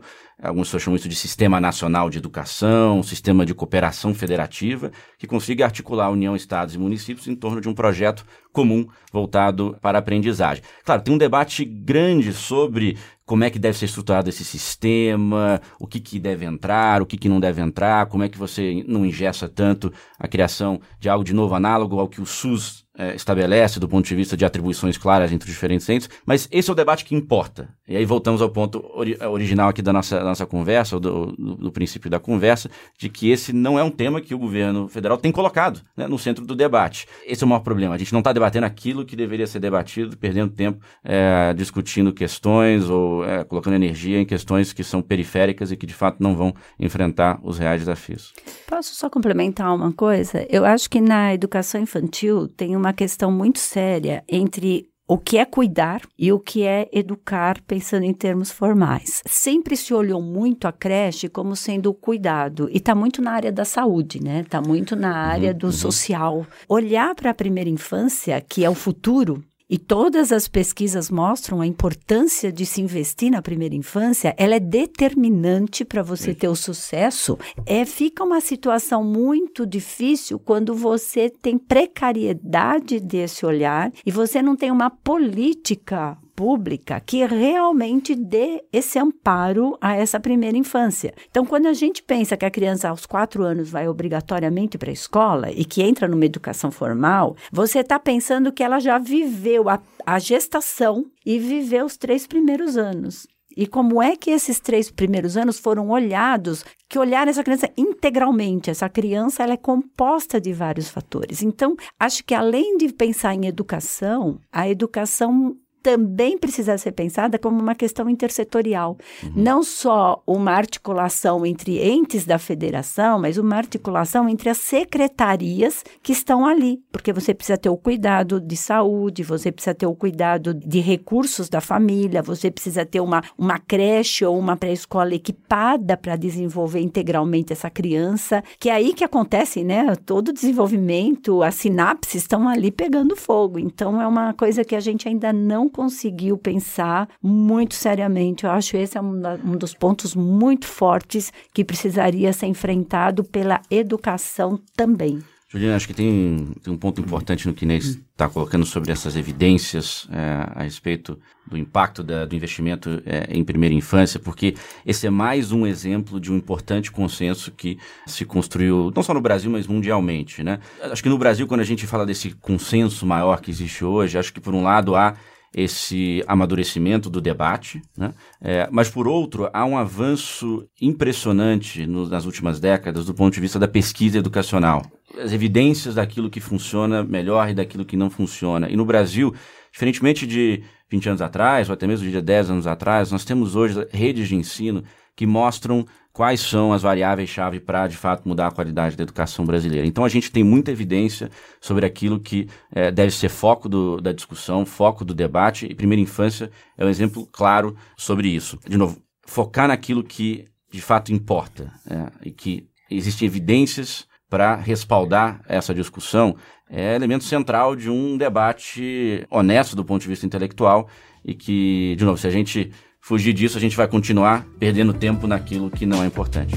alguns 0.49 0.69
chamam 0.69 0.97
isso 0.97 1.07
de 1.07 1.15
Sistema 1.15 1.59
Nacional 1.59 2.09
de 2.09 2.17
Educação, 2.17 3.01
Sistema 3.01 3.45
de 3.45 3.53
Cooperação 3.53 4.13
Federativa, 4.13 4.91
que 5.17 5.25
consiga 5.25 5.63
articular 5.63 6.05
a 6.05 6.09
União, 6.09 6.35
Estados 6.35 6.75
e 6.75 6.77
municípios 6.77 7.27
em 7.27 7.35
torno 7.35 7.61
de 7.61 7.69
um 7.69 7.73
projeto 7.73 8.25
comum 8.51 8.87
voltado 9.13 9.77
para 9.79 9.97
a 9.97 10.01
aprendizagem. 10.01 10.63
Claro, 10.83 11.03
tem 11.03 11.13
um 11.13 11.17
debate 11.17 11.63
grande 11.63 12.33
sobre 12.33 12.97
como 13.25 13.43
é 13.43 13.49
que 13.49 13.59
deve 13.59 13.77
ser 13.77 13.85
estruturado 13.85 14.27
esse 14.27 14.43
sistema, 14.43 15.61
o 15.79 15.87
que, 15.87 15.99
que 15.99 16.19
deve 16.19 16.45
entrar, 16.45 17.01
o 17.01 17.05
que, 17.05 17.15
que 17.15 17.29
não 17.29 17.39
deve 17.39 17.61
entrar, 17.61 18.07
como 18.07 18.23
é 18.23 18.29
que 18.29 18.37
você 18.37 18.83
não 18.87 19.05
ingessa 19.05 19.47
tanto 19.47 19.93
a 20.19 20.27
criação 20.27 20.81
de 20.99 21.07
algo 21.07 21.23
de 21.23 21.33
novo 21.33 21.55
análogo 21.55 21.99
ao 21.99 22.09
que 22.09 22.19
o 22.19 22.25
SUS 22.25 22.83
é, 22.95 23.15
estabelece 23.15 23.79
do 23.79 23.87
ponto 23.87 24.05
de 24.05 24.15
vista 24.15 24.37
de 24.37 24.45
atribuições 24.45 24.97
claras 24.97 25.31
entre 25.31 25.47
os 25.47 25.53
diferentes 25.53 25.87
entes, 25.89 26.09
mas 26.25 26.47
esse 26.51 26.69
é 26.69 26.73
o 26.73 26.75
debate 26.75 27.05
que 27.05 27.15
importa. 27.15 27.69
E 27.87 27.97
aí 27.97 28.05
voltamos 28.05 28.41
ao 28.41 28.49
ponto 28.49 28.85
ori 28.93 29.17
original 29.19 29.69
aqui 29.69 29.81
da 29.81 29.91
nossa, 29.91 30.19
da 30.19 30.25
nossa 30.25 30.45
conversa, 30.45 30.99
do, 30.99 31.27
do, 31.31 31.55
do, 31.55 31.71
princípio 31.71 32.09
da 32.09 32.19
conversa, 32.19 32.69
de 32.97 33.09
que 33.09 33.29
esse 33.29 33.51
não 33.51 33.79
é 33.79 33.83
um 33.83 33.89
tema 33.89 34.21
que 34.21 34.35
o 34.35 34.37
governo 34.37 34.87
federal 34.87 35.17
tem 35.17 35.31
colocado 35.31 35.81
né, 35.97 36.07
no 36.07 36.19
centro 36.19 36.45
do 36.45 36.55
debate. 36.55 37.07
Esse 37.25 37.43
é 37.43 37.45
o 37.45 37.49
maior 37.49 37.61
problema. 37.61 37.95
A 37.95 37.97
gente 37.97 38.13
não 38.13 38.19
está 38.19 38.31
debatendo 38.31 38.65
aquilo 38.65 39.02
que 39.05 39.15
deveria 39.15 39.47
ser 39.47 39.59
debatido, 39.59 40.15
perdendo 40.17 40.53
tempo 40.53 40.79
é, 41.03 41.53
discutindo 41.53 42.13
questões 42.13 42.89
ou 42.89 43.25
é, 43.25 43.43
colocando 43.43 43.75
energia 43.75 44.19
em 44.19 44.25
questões 44.25 44.71
que 44.71 44.83
são 44.83 45.01
periféricas 45.01 45.71
e 45.71 45.77
que 45.77 45.85
de 45.85 45.93
fato 45.93 46.21
não 46.21 46.35
vão 46.35 46.53
enfrentar 46.79 47.39
os 47.43 47.57
reais 47.57 47.81
desafios. 47.81 48.33
Posso 48.67 48.95
só 48.95 49.09
complementar 49.09 49.73
uma 49.75 49.91
coisa? 49.91 50.45
Eu 50.49 50.63
acho 50.63 50.89
que 50.89 51.01
na 51.01 51.33
educação 51.33 51.81
infantil 51.81 52.47
tem 52.47 52.75
uma 52.75 52.83
uma 52.83 52.91
questão 52.91 53.31
muito 53.31 53.59
séria 53.59 54.23
entre 54.27 54.89
o 55.07 55.17
que 55.17 55.37
é 55.37 55.45
cuidar 55.45 56.01
e 56.17 56.31
o 56.31 56.39
que 56.39 56.63
é 56.63 56.89
educar, 56.91 57.61
pensando 57.67 58.03
em 58.03 58.13
termos 58.13 58.51
formais. 58.51 59.21
Sempre 59.25 59.75
se 59.75 59.93
olhou 59.93 60.21
muito 60.21 60.67
a 60.67 60.71
creche 60.71 61.27
como 61.27 61.55
sendo 61.55 61.89
o 61.89 61.93
cuidado, 61.93 62.69
e 62.71 62.77
está 62.77 62.95
muito 62.95 63.21
na 63.21 63.31
área 63.31 63.51
da 63.51 63.65
saúde, 63.65 64.23
né? 64.23 64.41
Está 64.41 64.61
muito 64.61 64.95
na 64.95 65.15
área 65.15 65.51
uhum, 65.51 65.57
do 65.57 65.65
uhum. 65.67 65.71
social. 65.71 66.47
Olhar 66.67 67.13
para 67.15 67.31
a 67.31 67.33
primeira 67.33 67.69
infância, 67.69 68.39
que 68.41 68.63
é 68.63 68.69
o 68.69 68.75
futuro, 68.75 69.43
e 69.69 69.77
todas 69.77 70.31
as 70.31 70.47
pesquisas 70.47 71.09
mostram 71.09 71.61
a 71.61 71.67
importância 71.67 72.51
de 72.51 72.65
se 72.65 72.81
investir 72.81 73.31
na 73.31 73.41
primeira 73.41 73.75
infância, 73.75 74.35
ela 74.37 74.55
é 74.55 74.59
determinante 74.59 75.85
para 75.85 76.03
você 76.03 76.33
ter 76.33 76.47
o 76.47 76.55
sucesso. 76.55 77.37
É 77.65 77.85
fica 77.85 78.23
uma 78.23 78.41
situação 78.41 79.03
muito 79.03 79.65
difícil 79.65 80.37
quando 80.37 80.75
você 80.75 81.29
tem 81.29 81.57
precariedade 81.57 82.99
desse 82.99 83.45
olhar 83.45 83.91
e 84.05 84.11
você 84.11 84.41
não 84.41 84.55
tem 84.55 84.71
uma 84.71 84.89
política 84.89 86.17
pública 86.35 86.99
que 86.99 87.25
realmente 87.25 88.15
dê 88.15 88.63
esse 88.71 88.99
amparo 88.99 89.77
a 89.79 89.95
essa 89.95 90.19
primeira 90.19 90.57
infância. 90.57 91.13
Então, 91.29 91.45
quando 91.45 91.67
a 91.67 91.73
gente 91.73 92.01
pensa 92.03 92.37
que 92.37 92.45
a 92.45 92.51
criança 92.51 92.89
aos 92.89 93.05
quatro 93.05 93.43
anos 93.43 93.69
vai 93.69 93.87
obrigatoriamente 93.87 94.77
para 94.77 94.89
a 94.89 94.93
escola 94.93 95.51
e 95.51 95.65
que 95.65 95.81
entra 95.81 96.07
numa 96.07 96.25
educação 96.25 96.71
formal, 96.71 97.35
você 97.51 97.79
está 97.79 97.99
pensando 97.99 98.51
que 98.51 98.63
ela 98.63 98.79
já 98.79 98.97
viveu 98.97 99.69
a, 99.69 99.81
a 100.05 100.19
gestação 100.19 101.05
e 101.25 101.39
viveu 101.39 101.85
os 101.85 101.97
três 101.97 102.27
primeiros 102.27 102.77
anos. 102.77 103.27
E 103.55 103.67
como 103.67 104.01
é 104.01 104.15
que 104.15 104.31
esses 104.31 104.59
três 104.59 104.89
primeiros 104.89 105.37
anos 105.37 105.59
foram 105.59 105.89
olhados, 105.89 106.65
que 106.89 106.99
olhar 106.99 107.27
essa 107.27 107.43
criança 107.43 107.71
integralmente. 107.77 108.69
Essa 108.69 108.89
criança 108.89 109.43
ela 109.43 109.53
é 109.53 109.57
composta 109.57 110.39
de 110.39 110.53
vários 110.53 110.89
fatores. 110.89 111.41
Então, 111.41 111.75
acho 111.99 112.23
que 112.23 112.33
além 112.35 112.77
de 112.77 112.91
pensar 112.91 113.33
em 113.33 113.47
educação, 113.47 114.39
a 114.51 114.69
educação 114.69 115.55
também 115.83 116.37
precisa 116.37 116.77
ser 116.77 116.93
pensada 116.93 117.37
como 117.37 117.61
uma 117.61 117.75
questão 117.75 118.09
intersetorial. 118.09 118.97
Uhum. 119.21 119.31
Não 119.35 119.61
só 119.61 120.23
uma 120.25 120.51
articulação 120.51 121.45
entre 121.45 121.77
entes 121.77 122.25
da 122.25 122.39
federação, 122.39 123.19
mas 123.19 123.37
uma 123.37 123.57
articulação 123.57 124.29
entre 124.29 124.49
as 124.49 124.57
secretarias 124.57 125.83
que 126.01 126.13
estão 126.13 126.45
ali, 126.45 126.81
porque 126.89 127.11
você 127.11 127.33
precisa 127.33 127.57
ter 127.57 127.69
o 127.69 127.75
cuidado 127.75 128.39
de 128.39 128.55
saúde, 128.55 129.23
você 129.23 129.51
precisa 129.51 129.75
ter 129.75 129.85
o 129.85 129.93
cuidado 129.93 130.53
de 130.53 130.79
recursos 130.79 131.49
da 131.49 131.59
família, 131.59 132.21
você 132.21 132.49
precisa 132.49 132.85
ter 132.85 133.01
uma, 133.01 133.21
uma 133.37 133.59
creche 133.59 134.23
ou 134.25 134.39
uma 134.39 134.55
pré-escola 134.55 135.13
equipada 135.13 135.97
para 135.97 136.15
desenvolver 136.15 136.79
integralmente 136.79 137.51
essa 137.51 137.69
criança, 137.69 138.41
que 138.57 138.69
é 138.69 138.73
aí 138.73 138.93
que 138.93 139.03
acontece, 139.03 139.65
né? 139.65 139.95
Todo 140.05 140.29
o 140.29 140.33
desenvolvimento, 140.33 141.43
as 141.43 141.55
sinapses 141.55 142.21
estão 142.21 142.47
ali 142.47 142.71
pegando 142.71 143.17
fogo. 143.17 143.59
Então, 143.59 144.01
é 144.01 144.07
uma 144.07 144.33
coisa 144.33 144.63
que 144.63 144.75
a 144.75 144.79
gente 144.79 145.09
ainda 145.09 145.33
não 145.33 145.67
conseguiu 145.73 146.37
pensar 146.37 147.09
muito 147.21 147.75
seriamente. 147.75 148.45
Eu 148.45 148.51
acho 148.51 148.77
esse 148.77 148.97
é 148.97 149.01
um, 149.01 149.21
um 149.43 149.57
dos 149.57 149.73
pontos 149.73 150.15
muito 150.15 150.67
fortes 150.67 151.33
que 151.53 151.65
precisaria 151.65 152.31
ser 152.31 152.45
enfrentado 152.45 153.23
pela 153.23 153.61
educação 153.69 154.59
também. 154.77 155.21
Juliana, 155.53 155.75
acho 155.75 155.85
que 155.85 155.93
tem, 155.93 156.47
tem 156.63 156.73
um 156.73 156.77
ponto 156.77 156.99
importante 156.99 157.47
no 157.47 157.53
que 157.53 157.63
Inês 157.63 157.99
está 158.11 158.27
colocando 158.27 158.65
sobre 158.65 158.91
essas 158.91 159.15
evidências 159.15 160.07
é, 160.11 160.49
a 160.55 160.63
respeito 160.63 161.19
do 161.45 161.55
impacto 161.55 162.03
da, 162.03 162.25
do 162.25 162.35
investimento 162.35 163.03
é, 163.05 163.27
em 163.29 163.43
primeira 163.43 163.75
infância, 163.75 164.19
porque 164.19 164.55
esse 164.83 165.05
é 165.05 165.11
mais 165.11 165.51
um 165.51 165.67
exemplo 165.67 166.19
de 166.19 166.31
um 166.31 166.37
importante 166.37 166.91
consenso 166.91 167.51
que 167.51 167.77
se 168.07 168.25
construiu, 168.25 168.91
não 168.95 169.03
só 169.03 169.13
no 169.13 169.21
Brasil, 169.21 169.51
mas 169.51 169.67
mundialmente. 169.67 170.41
Né? 170.41 170.57
Acho 170.81 171.03
que 171.03 171.09
no 171.09 171.19
Brasil, 171.19 171.45
quando 171.45 171.61
a 171.61 171.65
gente 171.65 171.85
fala 171.85 172.03
desse 172.03 172.31
consenso 172.31 173.05
maior 173.05 173.39
que 173.39 173.51
existe 173.51 173.85
hoje, 173.85 174.17
acho 174.17 174.33
que 174.33 174.41
por 174.41 174.55
um 174.55 174.63
lado 174.63 174.95
há 174.95 175.15
esse 175.55 176.23
amadurecimento 176.27 177.09
do 177.09 177.21
debate, 177.21 177.81
né? 177.97 178.13
É, 178.41 178.67
mas 178.71 178.89
por 178.89 179.07
outro, 179.07 179.49
há 179.53 179.63
um 179.65 179.77
avanço 179.77 180.67
impressionante 180.81 181.85
no, 181.85 182.07
nas 182.07 182.25
últimas 182.25 182.59
décadas 182.59 183.05
do 183.05 183.13
ponto 183.13 183.33
de 183.33 183.41
vista 183.41 183.59
da 183.59 183.67
pesquisa 183.67 184.17
educacional. 184.17 184.81
As 185.17 185.31
evidências 185.31 185.95
daquilo 185.95 186.29
que 186.29 186.39
funciona 186.39 187.03
melhor 187.03 187.49
e 187.49 187.53
daquilo 187.53 187.85
que 187.85 187.95
não 187.95 188.09
funciona. 188.09 188.69
E 188.69 188.75
no 188.75 188.85
Brasil, 188.85 189.33
diferentemente 189.71 190.25
de 190.25 190.63
20 190.89 191.09
anos 191.09 191.21
atrás, 191.21 191.69
ou 191.69 191.73
até 191.73 191.85
mesmo 191.85 192.09
de 192.09 192.21
10 192.21 192.49
anos 192.49 192.67
atrás, 192.67 193.11
nós 193.11 193.23
temos 193.23 193.55
hoje 193.55 193.87
redes 193.91 194.27
de 194.27 194.35
ensino 194.35 194.83
que 195.15 195.27
mostram 195.27 195.85
quais 196.13 196.39
são 196.39 196.71
as 196.71 196.83
variáveis-chave 196.83 197.59
para, 197.59 197.87
de 197.87 197.97
fato, 197.97 198.27
mudar 198.27 198.47
a 198.47 198.51
qualidade 198.51 198.95
da 198.95 199.01
educação 199.01 199.43
brasileira. 199.43 199.87
Então, 199.87 200.05
a 200.05 200.09
gente 200.09 200.31
tem 200.31 200.43
muita 200.43 200.71
evidência 200.71 201.31
sobre 201.59 201.87
aquilo 201.87 202.19
que 202.19 202.47
é, 202.71 202.91
deve 202.91 203.09
ser 203.11 203.29
foco 203.29 203.67
do, 203.67 203.99
da 203.99 204.13
discussão, 204.13 204.63
foco 204.63 205.03
do 205.03 205.15
debate, 205.15 205.65
e 205.65 205.73
primeira 205.73 206.01
infância 206.01 206.51
é 206.77 206.85
um 206.85 206.89
exemplo 206.89 207.27
claro 207.31 207.75
sobre 207.97 208.29
isso. 208.29 208.59
De 208.69 208.77
novo, 208.77 209.01
focar 209.25 209.67
naquilo 209.67 210.03
que, 210.03 210.45
de 210.71 210.81
fato, 210.81 211.11
importa, 211.11 211.73
é, 211.89 212.27
e 212.27 212.31
que 212.31 212.69
existem 212.91 213.25
evidências 213.25 214.07
para 214.29 214.55
respaldar 214.55 215.41
essa 215.47 215.73
discussão, 215.73 216.35
é 216.69 216.95
elemento 216.95 217.23
central 217.23 217.75
de 217.75 217.89
um 217.89 218.17
debate 218.17 219.25
honesto 219.29 219.75
do 219.75 219.85
ponto 219.85 220.01
de 220.01 220.07
vista 220.07 220.25
intelectual 220.25 220.87
e 221.25 221.33
que, 221.33 221.95
de 221.97 222.05
novo, 222.05 222.17
se 222.17 222.27
a 222.27 222.31
gente 222.31 222.71
fugir 223.03 223.33
disso, 223.33 223.57
a 223.57 223.61
gente 223.61 223.75
vai 223.75 223.85
continuar 223.85 224.47
perdendo 224.57 224.93
tempo 224.93 225.27
naquilo 225.27 225.69
que 225.69 225.85
não 225.85 226.01
é 226.01 226.07
importante. 226.07 226.55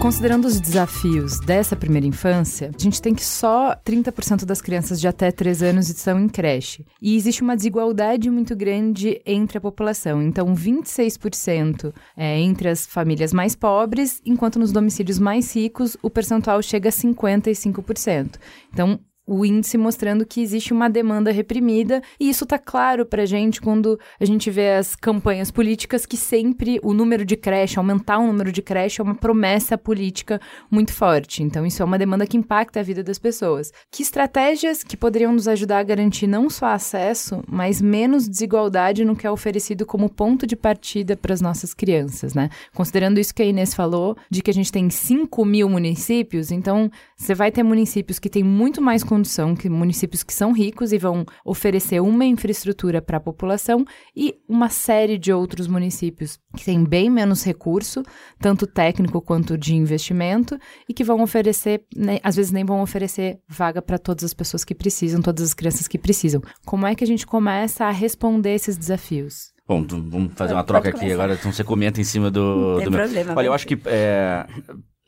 Considerando 0.00 0.46
os 0.46 0.60
desafios 0.60 1.38
dessa 1.40 1.76
primeira 1.76 2.06
infância, 2.06 2.72
a 2.76 2.82
gente 2.82 3.00
tem 3.00 3.14
que 3.14 3.24
só 3.24 3.76
30% 3.84 4.44
das 4.44 4.60
crianças 4.60 5.00
de 5.00 5.06
até 5.06 5.30
3 5.30 5.62
anos 5.62 5.88
estão 5.88 6.18
em 6.18 6.28
creche. 6.28 6.84
E 7.00 7.16
existe 7.16 7.42
uma 7.42 7.56
desigualdade 7.56 8.28
muito 8.28 8.54
grande 8.56 9.20
entre 9.24 9.58
a 9.58 9.60
população. 9.60 10.20
Então, 10.20 10.54
26% 10.54 11.92
é 12.16 12.40
entre 12.40 12.68
as 12.68 12.84
famílias 12.84 13.32
mais 13.32 13.54
pobres, 13.54 14.20
enquanto 14.24 14.58
nos 14.58 14.72
domicílios 14.72 15.20
mais 15.20 15.54
ricos 15.54 15.96
o 16.02 16.10
percentual 16.10 16.60
chega 16.62 16.88
a 16.88 16.92
55%. 16.92 18.38
Então, 18.72 18.98
o 19.32 19.46
índice 19.46 19.78
mostrando 19.78 20.26
que 20.26 20.42
existe 20.42 20.74
uma 20.74 20.90
demanda 20.90 21.32
reprimida, 21.32 22.02
e 22.20 22.28
isso 22.28 22.44
está 22.44 22.58
claro 22.58 23.06
para 23.06 23.22
a 23.22 23.26
gente 23.26 23.62
quando 23.62 23.98
a 24.20 24.24
gente 24.26 24.50
vê 24.50 24.72
as 24.72 24.94
campanhas 24.94 25.50
políticas 25.50 26.04
que 26.04 26.18
sempre 26.18 26.78
o 26.82 26.92
número 26.92 27.24
de 27.24 27.34
creche, 27.34 27.78
aumentar 27.78 28.18
o 28.18 28.26
número 28.26 28.52
de 28.52 28.60
creche 28.60 29.00
é 29.00 29.04
uma 29.04 29.14
promessa 29.14 29.78
política 29.78 30.38
muito 30.70 30.92
forte. 30.92 31.42
Então, 31.42 31.64
isso 31.64 31.80
é 31.80 31.84
uma 31.84 31.98
demanda 31.98 32.26
que 32.26 32.36
impacta 32.36 32.80
a 32.80 32.82
vida 32.82 33.02
das 33.02 33.18
pessoas. 33.18 33.72
Que 33.90 34.02
estratégias 34.02 34.84
que 34.84 34.98
poderiam 34.98 35.32
nos 35.32 35.48
ajudar 35.48 35.78
a 35.78 35.82
garantir 35.82 36.26
não 36.26 36.50
só 36.50 36.66
acesso, 36.66 37.42
mas 37.48 37.80
menos 37.80 38.28
desigualdade 38.28 39.04
no 39.04 39.16
que 39.16 39.26
é 39.26 39.30
oferecido 39.30 39.86
como 39.86 40.10
ponto 40.10 40.46
de 40.46 40.56
partida 40.56 41.16
para 41.16 41.32
as 41.32 41.40
nossas 41.40 41.72
crianças, 41.72 42.34
né? 42.34 42.50
Considerando 42.74 43.18
isso 43.18 43.34
que 43.34 43.42
a 43.42 43.46
Inês 43.46 43.72
falou, 43.72 44.14
de 44.28 44.42
que 44.42 44.50
a 44.50 44.54
gente 44.54 44.70
tem 44.70 44.90
5 44.90 45.44
mil 45.44 45.70
municípios, 45.70 46.50
então 46.50 46.90
você 47.16 47.34
vai 47.34 47.50
ter 47.50 47.62
municípios 47.62 48.18
que 48.18 48.28
têm 48.28 48.42
muito 48.44 48.82
mais 48.82 49.02
condução 49.22 49.54
que 49.54 49.68
municípios 49.68 50.24
que 50.24 50.34
são 50.34 50.52
ricos 50.52 50.92
e 50.92 50.98
vão 50.98 51.24
oferecer 51.44 52.00
uma 52.00 52.24
infraestrutura 52.24 53.00
para 53.00 53.18
a 53.18 53.20
população 53.20 53.84
e 54.16 54.34
uma 54.48 54.68
série 54.68 55.16
de 55.16 55.32
outros 55.32 55.68
municípios 55.68 56.40
que 56.56 56.64
têm 56.64 56.82
bem 56.82 57.08
menos 57.08 57.44
recurso, 57.44 58.02
tanto 58.40 58.66
técnico 58.66 59.22
quanto 59.22 59.56
de 59.56 59.76
investimento, 59.76 60.58
e 60.88 60.92
que 60.92 61.04
vão 61.04 61.22
oferecer, 61.22 61.84
né, 61.96 62.18
às 62.22 62.34
vezes 62.34 62.50
nem 62.50 62.64
vão 62.64 62.82
oferecer 62.82 63.38
vaga 63.48 63.80
para 63.80 63.96
todas 63.96 64.24
as 64.24 64.34
pessoas 64.34 64.64
que 64.64 64.74
precisam, 64.74 65.22
todas 65.22 65.44
as 65.44 65.54
crianças 65.54 65.86
que 65.86 65.98
precisam. 65.98 66.42
Como 66.66 66.84
é 66.84 66.96
que 66.96 67.04
a 67.04 67.06
gente 67.06 67.24
começa 67.24 67.84
a 67.84 67.90
responder 67.92 68.54
esses 68.54 68.76
desafios? 68.76 69.52
Bom, 69.68 69.86
vamos 69.86 70.32
fazer 70.34 70.52
uma 70.52 70.64
troca 70.64 70.88
aqui 70.88 71.12
agora, 71.12 71.34
então 71.34 71.52
você 71.52 71.62
comenta 71.62 72.00
em 72.00 72.04
cima 72.04 72.28
do, 72.28 72.40
Não 72.74 72.74
do 72.74 72.80
tem 72.80 72.90
problema, 72.90 73.26
meu. 73.26 73.36
Olha, 73.36 73.46
eu 73.46 73.52
acho 73.52 73.66
que 73.68 73.78
é, 73.86 74.44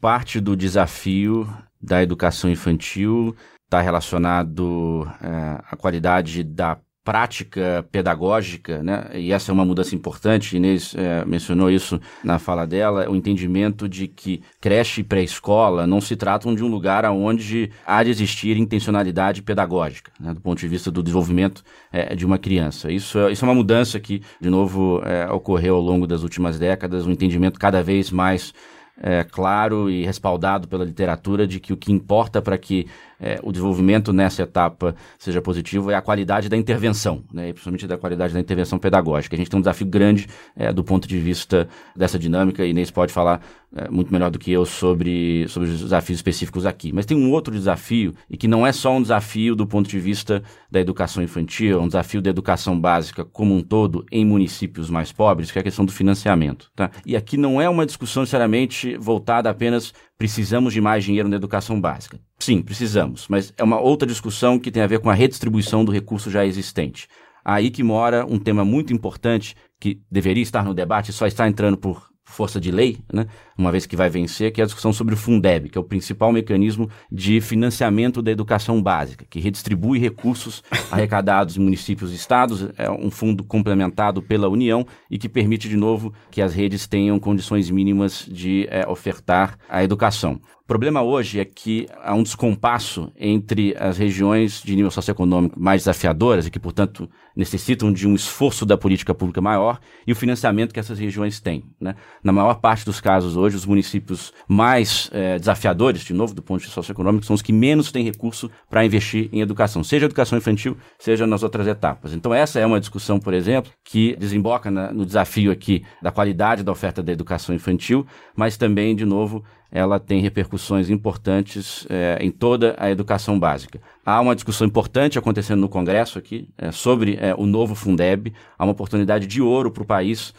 parte 0.01 0.41
do 0.41 0.57
desafio 0.57 1.49
da 1.85 2.03
educação 2.03 2.49
infantil 2.49 3.37
está 3.65 3.81
relacionado 3.81 5.07
é, 5.23 5.61
à 5.71 5.77
qualidade 5.77 6.43
da 6.43 6.79
prática 7.05 7.87
pedagógica, 7.93 8.83
né? 8.83 9.11
E 9.13 9.31
essa 9.31 9.53
é 9.53 9.55
uma 9.55 9.65
mudança 9.65 9.95
importante. 9.95 10.57
Inês 10.57 10.95
é, 10.97 11.23
mencionou 11.27 11.71
isso 11.71 12.01
na 12.25 12.39
fala 12.39 12.67
dela, 12.67 13.09
o 13.11 13.15
entendimento 13.15 13.87
de 13.87 14.09
que 14.09 14.43
creche 14.59 15.03
e 15.03 15.05
pré-escola 15.05 15.87
não 15.87 16.01
se 16.01 16.17
tratam 16.17 16.55
de 16.55 16.65
um 16.65 16.69
lugar 16.69 17.05
onde 17.05 17.71
há 17.87 18.03
de 18.03 18.09
existir 18.09 18.57
intencionalidade 18.57 19.43
pedagógica, 19.43 20.11
né? 20.19 20.33
do 20.33 20.41
ponto 20.41 20.59
de 20.59 20.67
vista 20.67 20.91
do 20.91 21.03
desenvolvimento 21.03 21.63
é, 21.93 22.17
de 22.17 22.25
uma 22.25 22.39
criança. 22.39 22.91
Isso, 22.91 23.19
é, 23.19 23.31
isso 23.31 23.45
é 23.45 23.49
uma 23.49 23.55
mudança 23.55 24.01
que, 24.01 24.23
de 24.41 24.49
novo, 24.49 25.03
é, 25.05 25.31
ocorreu 25.31 25.77
ao 25.77 25.83
longo 25.83 26.07
das 26.07 26.23
últimas 26.23 26.59
décadas, 26.59 27.07
um 27.07 27.11
entendimento 27.11 27.61
cada 27.61 27.83
vez 27.83 28.11
mais 28.11 28.55
é, 29.01 29.25
claro 29.25 29.91
e 29.91 30.05
respaldado 30.05 30.69
pela 30.69 30.85
literatura 30.85 31.47
de 31.47 31.59
que 31.61 31.73
o 31.73 31.77
que 31.77 31.93
importa 31.93 32.41
para 32.41 32.57
que 32.57 32.87
é, 33.25 33.41
o 33.43 33.51
desenvolvimento 33.51 34.13
nessa 34.13 34.43
etapa 34.43 34.95
seja 35.19 35.41
positivo 35.41 35.91
é 35.91 35.95
a 35.95 36.03
qualidade 36.03 36.47
da 36.51 36.57
intervenção, 36.59 37.25
né, 37.33 37.49
e 37.49 37.53
principalmente 37.55 37.87
da 37.87 37.97
qualidade 37.97 38.35
da 38.35 38.41
intervenção 38.41 38.79
pedagógica. 38.79 39.35
A 39.35 39.39
gente 39.39 39.49
tem 39.49 39.57
um 39.57 39.63
desafio 39.63 39.87
grande 39.87 40.27
é, 40.55 40.71
do 40.71 40.85
ponto 40.85 41.09
de 41.09 41.19
vista 41.19 41.67
dessa 41.97 42.19
dinâmica, 42.19 42.63
e 42.67 42.71
Inês 42.71 42.91
pode 42.91 43.15
falar 43.15 43.41
é, 43.77 43.89
muito 43.91 44.13
melhor 44.13 44.31
do 44.31 44.39
que 44.39 44.53
eu 44.53 44.65
sobre, 44.65 45.47
sobre 45.49 45.69
os 45.69 45.81
desafios 45.81 46.19
específicos 46.19 46.65
aqui. 46.65 46.93
Mas 46.93 47.07
tem 47.07 47.17
um 47.17 47.33
outro 47.33 47.53
desafio, 47.53 48.15
e 48.31 48.37
que 48.37 48.47
não 48.47 48.67
é 48.67 48.73
só 48.73 48.97
um 48.97 49.03
desafio 49.03 49.57
do 49.57 49.67
ponto 49.67 49.89
de 49.89 49.99
vista 49.99 50.43
da 50.71 50.81
educação 50.81 51.23
infantil, 51.23 51.79
é 51.79 51.83
um 51.83 51.89
desafio 51.89 52.23
da 52.23 52.31
educação 52.31 52.79
básica 52.79 53.25
como 53.25 53.55
um 53.55 53.61
todo 53.61 54.07
em 54.13 54.25
municípios 54.25 54.89
mais 54.89 55.11
pobres, 55.11 55.51
que 55.51 55.59
é 55.59 55.61
a 55.61 55.65
questão 55.65 55.85
do 55.85 55.93
financiamento. 55.93 56.71
Tá? 56.75 56.91
E 57.05 57.17
aqui 57.17 57.37
não 57.37 57.61
é 57.61 57.69
uma 57.69 57.85
discussão 57.85 58.23
necessariamente 58.23 58.97
voltada 58.97 59.51
apenas 59.51 59.93
precisamos 60.17 60.73
de 60.73 60.81
mais 60.81 61.05
dinheiro 61.05 61.29
na 61.29 61.37
educação 61.37 61.81
básica. 61.81 62.21
Sim, 62.39 62.63
precisamos, 62.63 63.27
mas 63.29 63.53
é 63.57 63.65
uma 63.65 63.81
outra 63.81 64.07
discussão 64.07 64.59
que 64.59 64.71
tem 64.71 64.83
a 64.83 64.87
ver 64.87 65.01
com 65.01 65.11
a 65.11 65.15
redistribuição 65.15 65.85
do 65.85 65.91
recurso 65.93 66.31
já 66.31 66.47
existente. 66.47 67.09
Aí 67.45 67.71
que 67.71 67.83
mora 67.83 68.25
um 68.25 68.39
tema 68.39 68.65
muito 68.65 68.93
importante 68.93 69.57
que 69.81 70.01
deveria 70.11 70.43
estar 70.43 70.65
no 70.65 70.73
debate, 70.73 71.13
só 71.13 71.27
está 71.27 71.47
entrando 71.49 71.77
por 71.77 72.15
força 72.25 72.61
de 72.61 72.71
lei, 72.71 72.99
né, 73.13 73.27
uma 73.57 73.71
vez 73.71 73.87
que 73.87 73.97
vai 73.97 74.11
vencer, 74.11 74.53
que 74.53 74.61
é 74.61 74.65
a 74.65 74.67
discussão 74.67 74.93
sobre 74.93 75.15
o 75.15 75.17
Fundeb, 75.17 75.69
que 75.69 75.79
é 75.79 75.81
o 75.81 75.85
principal 75.85 76.33
mecanismo 76.33 76.91
de 77.11 77.41
financiamento 77.41 78.21
da 78.21 78.31
educação 78.31 78.83
básica, 78.83 79.25
que 79.29 79.41
redistribui 79.41 79.99
recursos 79.99 80.63
arrecadados 80.91 81.57
em 81.57 81.61
municípios 81.61 82.13
e 82.13 82.17
estados, 82.17 82.69
é 82.77 82.91
um 82.91 83.11
fundo 83.11 83.45
complementado 83.45 84.21
pela 84.21 84.49
União 84.49 84.87
e 85.11 85.19
que 85.19 85.29
permite, 85.29 85.69
de 85.69 85.77
novo, 85.77 86.13
que 86.31 86.43
as 86.43 86.55
redes 86.55 86.87
tenham 86.87 87.19
condições 87.19 87.71
mínimas 87.71 88.27
de 88.29 88.67
é, 88.71 88.87
ofertar 88.89 89.57
a 89.69 89.83
educação. 89.83 90.41
O 90.65 90.67
problema 90.67 91.03
hoje 91.03 91.39
é 91.39 91.45
que 91.45 91.87
há 92.03 92.15
um 92.15 92.23
descompasso 92.23 93.13
entre 93.17 93.77
as 93.79 93.99
regiões 93.99 94.63
de 94.63 94.75
nível 94.75 94.91
socioeconômico 94.91 95.61
mais 95.61 95.83
desafiadoras 95.83 96.47
e 96.47 96.51
que, 96.51 96.59
portanto, 96.59 97.07
necessitam 97.37 97.93
de 97.93 98.09
um 98.09 98.15
esforço 98.15 98.65
da 98.65 98.79
política 98.79 99.15
pública 99.15 99.43
maior 99.43 99.79
e 100.07 100.13
o 100.13 100.17
financiamento 100.17 100.73
que 100.73 100.81
essas 100.81 100.99
regiões 100.99 101.39
têm. 101.39 101.65
Né? 101.79 101.95
Na 102.23 102.33
maior 102.33 102.55
parte 102.61 102.83
dos 102.87 102.99
casos 102.99 103.37
Hoje, 103.44 103.44
os 103.53 103.67
municípios 103.67 104.33
mais 104.49 105.11
é, 105.13 105.39
desafiadores, 105.39 106.03
de 106.03 106.15
novo, 106.15 106.33
do 106.33 106.41
ponto 106.41 106.61
de 106.61 106.67
vista 106.67 106.75
socioeconômico, 106.75 107.27
são 107.27 107.35
os 107.35 107.43
que 107.43 107.53
menos 107.53 107.91
têm 107.91 108.05
recurso 108.05 108.51
para 108.71 108.85
investir 108.85 109.29
em 109.33 109.41
educação, 109.41 109.83
seja 109.83 110.07
educação 110.07 110.39
infantil, 110.39 110.77
seja 110.99 111.27
nas 111.27 111.43
outras 111.43 111.67
etapas. 111.67 112.15
Então, 112.15 112.33
essa 112.33 112.61
é 112.61 112.65
uma 112.65 112.81
discussão, 112.81 113.19
por 113.19 113.35
exemplo, 113.35 113.73
que 113.85 114.17
desemboca 114.17 114.71
na, 114.71 114.93
no 114.93 115.05
desafio 115.05 115.51
aqui 115.51 115.85
da 116.01 116.13
qualidade 116.13 116.63
da 116.63 116.73
oferta 116.73 117.03
da 117.03 117.13
educação 117.13 117.55
infantil, 117.55 118.07
mas 118.37 118.57
também, 118.57 118.95
de 118.95 119.05
novo, 119.05 119.45
ela 119.75 119.99
tem 119.99 120.21
repercussões 120.21 120.89
importantes 120.89 121.85
é, 121.91 122.17
em 122.21 122.31
toda 122.31 122.77
a 122.79 122.89
educação 122.89 123.37
básica. 123.37 123.81
Há 124.07 124.21
uma 124.21 124.37
discussão 124.37 124.69
importante 124.69 125.19
acontecendo 125.19 125.59
no 125.59 125.69
Congresso 125.69 126.17
aqui 126.17 126.49
é, 126.57 126.71
sobre 126.71 127.19
é, 127.21 127.35
o 127.37 127.45
novo 127.45 127.75
Fundeb. 127.75 128.33
Há 128.57 128.65
uma 128.65 128.71
oportunidade 128.71 129.27
de 129.27 129.43
ouro 129.43 129.73
para 129.73 129.83
o 129.83 129.87
país 129.87 130.33